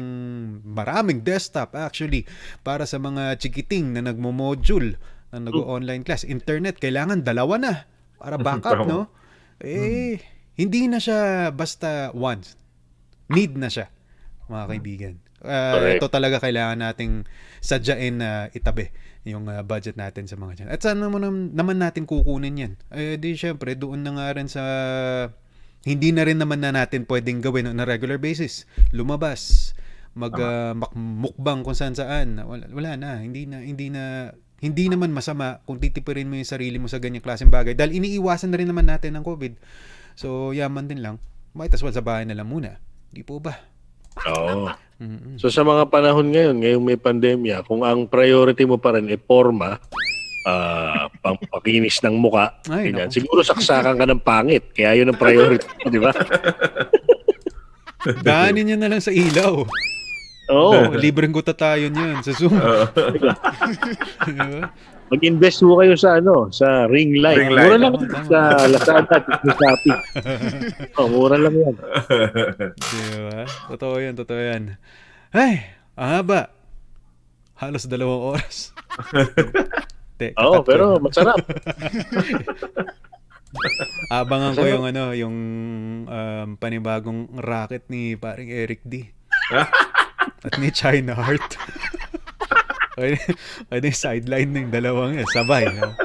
maraming 0.61 1.21
desktop 1.21 1.73
actually 1.77 2.25
para 2.61 2.85
sa 2.85 3.01
mga 3.01 3.37
chikiting 3.41 3.93
na 3.93 4.05
nagmo-module 4.05 4.97
na 5.33 5.49
nag-online 5.49 6.05
class. 6.05 6.21
Internet, 6.25 6.77
kailangan 6.77 7.25
dalawa 7.25 7.57
na 7.57 7.73
para 8.21 8.37
backup, 8.37 8.85
no? 8.89 9.09
Eh, 9.57 10.21
hindi 10.57 10.85
na 10.85 11.01
siya 11.01 11.49
basta 11.49 12.13
once. 12.13 12.53
Need 13.33 13.57
na 13.57 13.73
siya, 13.73 13.89
mga 14.45 14.65
kaibigan. 14.69 15.15
Correct. 15.43 15.99
ito 15.99 16.07
talaga 16.07 16.39
kailangan 16.39 16.79
nating 16.79 17.27
sadyain 17.59 18.15
na 18.15 18.47
itabi 18.55 18.87
yung 19.23 19.47
ah, 19.47 19.63
budget 19.63 19.95
natin 19.95 20.27
sa 20.27 20.35
mga 20.35 20.63
dyan. 20.63 20.69
At 20.71 20.79
saan 20.83 20.99
naman, 20.99 21.55
naman 21.55 21.77
natin 21.79 22.03
kukunin 22.03 22.55
yan? 22.59 22.73
Eh, 22.91 23.15
di 23.15 23.35
syempre, 23.39 23.75
doon 23.79 24.03
na 24.03 24.11
nga 24.15 24.27
rin 24.35 24.47
sa 24.51 24.63
hindi 25.83 26.15
na 26.15 26.23
rin 26.23 26.39
naman 26.39 26.63
na 26.63 26.71
natin 26.71 27.03
pwedeng 27.07 27.43
gawin 27.43 27.67
on 27.67 27.79
a 27.79 27.85
regular 27.87 28.19
basis. 28.19 28.67
Lumabas, 28.95 29.71
mag 30.15 30.35
ah, 30.39 30.75
mak- 30.75 30.95
mukbang 30.95 31.63
kung 31.63 31.75
saan 31.75 31.95
saan. 31.95 32.39
Wala, 32.39 32.67
wala 32.71 32.91
na, 32.99 33.23
hindi 33.23 33.47
na 33.47 33.63
hindi 33.63 33.87
na 33.91 34.31
hindi 34.63 34.87
naman 34.87 35.11
masama 35.11 35.59
kung 35.67 35.75
titipirin 35.75 36.31
mo 36.31 36.39
yung 36.39 36.47
sarili 36.47 36.79
mo 36.79 36.87
sa 36.87 37.03
ganyang 37.03 37.19
klaseng 37.19 37.51
bagay 37.51 37.75
dahil 37.75 37.99
iniiwasan 37.99 38.47
na 38.47 38.59
rin 38.63 38.71
naman 38.71 38.87
natin 38.87 39.19
ng 39.19 39.23
COVID. 39.27 39.59
So, 40.15 40.55
yaman 40.55 40.87
din 40.87 41.03
lang. 41.03 41.19
Might 41.51 41.75
as 41.75 41.83
well 41.83 41.91
sa 41.91 41.99
bahay 41.99 42.23
na 42.23 42.31
lang 42.31 42.47
muna. 42.47 42.79
Di 43.11 43.27
po 43.27 43.43
ba? 43.43 43.59
Oo. 44.29 44.69
Mm-mm. 45.03 45.35
So 45.35 45.51
sa 45.51 45.65
mga 45.65 45.89
panahon 45.91 46.31
ngayon, 46.31 46.55
ngayong 46.63 46.85
may 46.85 46.95
pandemya, 46.95 47.65
kung 47.67 47.83
ang 47.83 48.07
priority 48.07 48.63
mo 48.63 48.79
pa 48.79 48.95
rin 48.95 49.09
ay 49.11 49.19
forma, 49.19 49.81
ah 50.43 51.07
pampakinis 51.23 52.03
ng 52.03 52.19
muka, 52.19 52.51
Ay, 52.67 52.91
ganyan, 52.91 53.07
naku. 53.07 53.15
siguro 53.19 53.39
saksakan 53.43 53.95
ka 53.95 54.05
ng 54.07 54.21
pangit. 54.23 54.63
Kaya 54.75 54.99
yun 54.99 55.11
ang 55.11 55.19
priority 55.19 55.63
di 55.87 55.99
ba? 55.99 56.11
Daanin 58.23 58.67
niya 58.67 58.77
na 58.79 58.91
lang 58.91 58.99
sa 58.99 59.11
ilaw. 59.15 59.63
Oo. 60.51 60.71
Oh, 60.75 60.91
libreng 61.03 61.31
gutatayon 61.31 61.93
yun 61.93 62.19
sa 62.19 62.33
Zoom. 62.35 62.57
Oo. 62.57 62.83
Diba? 64.27 64.67
Mag-invest 65.13 65.61
mo 65.61 65.77
kayo 65.77 65.93
sa 65.93 66.17
ano, 66.17 66.49
sa 66.49 66.89
ring 66.89 67.21
light. 67.21 67.37
Ring 67.37 67.53
light. 67.53 67.69
Mura 67.69 67.77
lang 67.77 67.93
tama. 68.01 68.25
sa 68.25 68.39
Lazada 68.65 69.13
at 69.13 69.23
sa 69.29 69.51
Shopee. 69.53 69.99
Oh, 70.99 71.07
mura 71.07 71.37
lang 71.37 71.53
yan. 71.53 71.75
Diba? 72.73 73.45
Totoo 73.69 73.95
yan, 74.01 74.15
totoo 74.17 74.41
yan. 74.41 74.63
Ay, 75.29 75.69
ang 75.93 76.09
haba. 76.21 76.49
Halos 77.61 77.85
dalawang 77.85 78.35
oras. 78.35 78.73
Te, 80.17 80.33
Oo, 80.41 80.61
ko 80.61 80.65
pero 80.65 80.97
yun. 80.97 81.05
masarap. 81.05 81.37
Abangan 84.09 84.57
ko 84.57 84.65
yung 84.65 84.85
ano, 84.89 85.13
yung 85.13 85.35
um, 86.09 86.47
panibagong 86.57 87.29
racket 87.37 87.85
ni 87.87 88.17
paring 88.17 88.49
Eric 88.49 88.81
D. 88.81 89.13
At 90.43 90.53
ni 90.59 90.69
China 90.71 91.15
Heart. 91.15 91.49
Pwede, 92.93 93.17
pwede 93.73 93.89
sideline 93.89 94.53
ng 94.53 94.67
dalawang 94.69 95.17
yan. 95.17 95.25
Sabay. 95.33 95.65
No? 95.65 95.97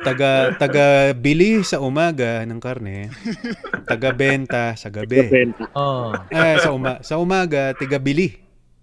Taga, 0.00 0.52
taga 0.60 1.16
bili 1.16 1.64
sa 1.64 1.80
umaga 1.80 2.44
ng 2.44 2.60
karne. 2.60 3.08
Taga 3.88 4.12
benta 4.12 4.76
sa 4.76 4.92
gabi. 4.92 5.24
Benta. 5.32 5.64
Oh. 5.72 6.12
Eh, 6.28 6.60
sa, 6.60 6.76
uma 6.76 7.00
sa 7.00 7.16
umaga, 7.16 7.72
tiga 7.76 7.96
bili. 7.96 8.36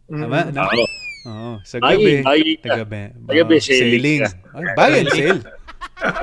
Tama? 0.10 0.50
No? 0.50 0.66
Oo. 0.66 0.86
Oo. 1.30 1.52
Sa 1.62 1.78
gabi, 1.78 2.26
ka. 2.26 2.34
taga 2.66 2.84
be- 2.90 3.14
Taga-be, 3.30 3.58
oh, 3.58 3.62
selling. 3.62 4.22
Ay, 4.26 4.66
buy 4.74 4.92
and 4.98 5.10
sell. 5.14 5.40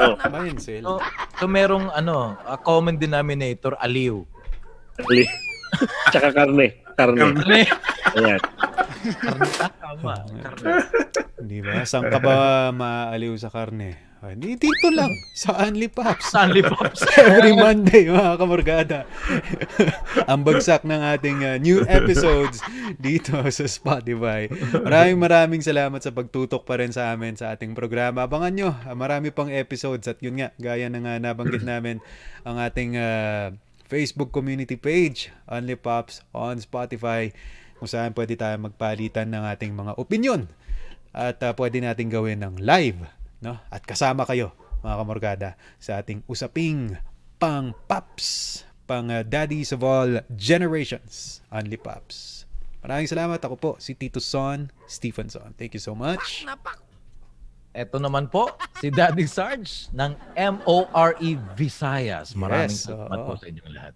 Oh. 0.02 0.14
Buy 0.34 0.46
and 0.50 0.58
sell. 0.62 0.82
So, 0.82 0.92
so 1.38 1.44
merong 1.46 1.94
ano, 1.94 2.38
a 2.42 2.58
common 2.58 2.98
denominator, 2.98 3.78
aliw. 3.78 4.18
Ali. 4.98 5.26
Tsaka 6.10 6.34
karne. 6.34 6.83
Karne. 6.94 7.20
Karne. 7.20 7.60
Ayan. 8.14 8.40
Karne. 9.20 9.48
Tama. 9.82 10.14
Karne. 10.42 10.72
Di 11.44 11.58
ba? 11.60 11.84
Saan 11.84 12.08
ka 12.08 12.18
ba 12.22 12.70
maaaliw 12.72 13.34
sa 13.36 13.52
karne? 13.52 14.14
Ay, 14.24 14.40
di- 14.40 14.56
dito 14.56 14.88
lang, 14.88 15.12
sa 15.36 15.52
Unli 15.68 15.84
Pops. 15.92 16.32
Stanley 16.32 16.64
Pops. 16.64 17.04
Every 17.20 17.52
Monday, 17.52 18.08
mga 18.08 18.40
kamorgada. 18.40 19.04
Ang 20.24 20.48
bagsak 20.48 20.88
ng 20.88 20.96
ating 20.96 21.38
uh, 21.44 21.60
new 21.60 21.84
episodes 21.84 22.64
dito 22.96 23.36
sa 23.36 23.68
Spotify. 23.68 24.48
Maraming 24.80 25.20
maraming 25.20 25.60
salamat 25.60 26.00
sa 26.00 26.08
pagtutok 26.08 26.64
pa 26.64 26.80
rin 26.80 26.88
sa 26.88 27.12
amin 27.12 27.36
sa 27.36 27.52
ating 27.52 27.76
programa. 27.76 28.24
Abangan 28.24 28.56
nyo, 28.56 28.72
uh, 28.72 28.96
marami 28.96 29.28
pang 29.28 29.52
episodes 29.52 30.08
at 30.08 30.16
yun 30.24 30.40
nga, 30.40 30.56
gaya 30.56 30.88
ng 30.88 31.04
uh, 31.04 31.20
nabanggit 31.20 31.60
namin 31.60 32.00
ang 32.48 32.56
ating 32.56 32.96
uh, 32.96 33.52
Facebook 33.86 34.32
community 34.32 34.76
page, 34.76 35.30
Only 35.46 35.76
Pops 35.78 36.24
on 36.32 36.58
Spotify, 36.60 37.30
kung 37.78 37.88
saan 37.90 38.16
pwede 38.16 38.34
tayo 38.34 38.56
magpalitan 38.58 39.30
ng 39.30 39.44
ating 39.44 39.72
mga 39.76 39.92
opinion 40.00 40.48
at 41.14 41.38
uh, 41.44 41.54
pwede 41.54 41.78
natin 41.78 42.10
gawin 42.10 42.42
ng 42.42 42.58
live 42.58 42.98
no? 43.44 43.60
At 43.68 43.84
kasama 43.84 44.24
kayo, 44.24 44.56
mga 44.80 44.96
kamorgada, 44.96 45.50
sa 45.76 46.00
ating 46.00 46.24
usaping 46.24 46.96
pang 47.36 47.76
paps, 47.84 48.64
pang 48.88 49.12
uh, 49.12 49.20
daddies 49.20 49.76
of 49.76 49.84
all 49.84 50.24
generations, 50.32 51.44
Only 51.52 51.76
Pops. 51.76 52.48
Maraming 52.80 53.08
salamat. 53.08 53.40
Ako 53.40 53.56
po, 53.60 53.70
si 53.80 53.92
Tito 53.92 54.20
Son 54.20 54.72
Stephenson. 54.88 55.52
Thank 55.56 55.76
you 55.76 55.82
so 55.84 55.92
much. 55.92 56.48
Ito 57.74 57.98
naman 57.98 58.30
po, 58.30 58.54
si 58.78 58.86
Daddy 58.86 59.26
Sarge 59.26 59.90
ng 59.90 60.14
MORE 60.38 61.18
Visayas. 61.58 62.30
Maraming 62.38 62.70
Yes, 62.70 62.86
salamat 62.86 63.18
oo. 63.18 63.26
po 63.26 63.32
sa 63.34 63.50
inyong 63.50 63.70
lahat. 63.74 63.92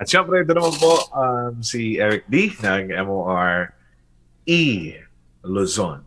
At 0.00 0.08
syempre, 0.08 0.40
ito 0.40 0.56
naman 0.56 0.72
po 0.80 0.96
um, 1.12 1.60
si 1.60 2.00
Eric 2.00 2.24
D 2.32 2.56
ng 2.56 2.88
MOR 3.04 3.76
E 4.48 4.96
Luzon. 5.44 6.00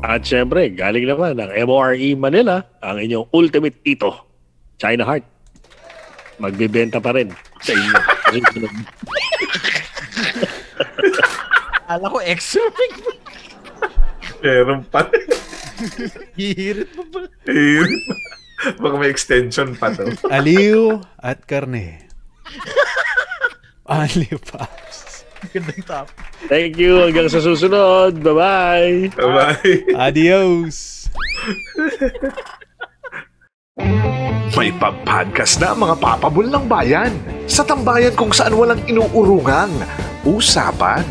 At 0.00 0.24
syempre, 0.24 0.72
galing 0.72 1.04
naman 1.04 1.36
ng 1.36 1.52
MORE 1.68 2.16
Manila, 2.16 2.64
ang 2.80 2.96
inyong 2.96 3.28
ultimate 3.36 3.76
ito, 3.84 4.08
China 4.80 5.04
Heart. 5.04 5.28
Magbebenta 6.40 6.96
pa 6.96 7.12
rin 7.12 7.28
sa 7.60 7.76
inyo. 7.76 7.92
Ala 11.92 12.08
ko, 12.08 12.24
extra 12.24 12.64
Meron 14.40 14.80
pa. 14.88 15.04
Hihirit 15.04 15.49
mo 16.96 17.02
pa. 17.10 17.20
Ayun. 17.48 17.90
Baka 18.76 18.94
may 19.00 19.08
extension 19.08 19.72
pa 19.76 19.92
to. 19.96 20.12
Aliw 20.36 21.00
at 21.20 21.48
karne. 21.48 22.04
Only 23.88 24.30
Pops. 24.38 25.24
Gandang 25.50 25.82
top. 25.88 26.06
Thank 26.46 26.76
you. 26.76 27.00
Hanggang 27.00 27.32
sa 27.32 27.40
susunod. 27.40 28.20
Bye-bye. 28.20 29.16
Bye-bye. 29.16 29.96
Adios. 29.96 31.08
May 34.52 34.70
pag-podcast 34.76 35.56
na 35.64 35.72
mga 35.72 35.96
papabol 35.96 36.44
ng 36.44 36.68
bayan 36.68 37.16
sa 37.48 37.64
tambayan 37.64 38.12
kung 38.12 38.28
saan 38.28 38.52
walang 38.52 38.84
inuurungang 38.84 39.72
usapan. 40.28 41.02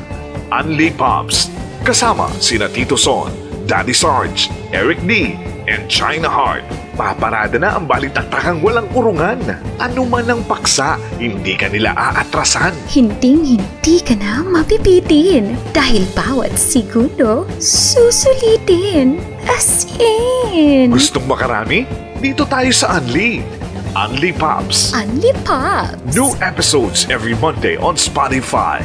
Unli 0.53 0.93
Pops 0.93 1.49
kasama 1.81 2.29
sina 2.37 2.69
Tito 2.69 2.93
Son, 2.93 3.33
Daddy 3.69 3.93
Sarge, 3.93 4.49
Eric 4.73 4.97
D, 5.05 5.37
and 5.69 5.85
China 5.85 6.25
Heart. 6.25 6.65
Paparada 6.97 7.53
na 7.61 7.77
ang 7.77 7.85
balitaktakang 7.85 8.65
walang 8.65 8.89
urungan. 8.97 9.37
Ano 9.77 10.09
man 10.09 10.25
ang 10.25 10.41
paksa, 10.41 10.97
hindi 11.21 11.53
ka 11.53 11.69
nila 11.69 11.93
aatrasan. 11.93 12.73
Hinding-hindi 12.89 14.01
ka 14.01 14.17
na 14.17 14.41
mapipitin 14.41 15.53
dahil 15.69 16.01
bawat 16.17 16.57
segundo 16.57 17.45
susulitin. 17.61 19.21
As 19.45 19.85
in, 20.01 20.89
Gustong 20.89 21.29
makarami? 21.29 21.85
Dito 22.17 22.49
tayo 22.49 22.73
sa 22.73 22.97
Unli. 22.97 23.45
Unli 23.93 24.33
Pops. 24.33 24.97
Unli 24.97 25.29
Pops. 25.45 26.17
New 26.17 26.33
episodes 26.41 27.05
every 27.13 27.37
Monday 27.37 27.77
on 27.77 27.93
Spotify. 27.93 28.81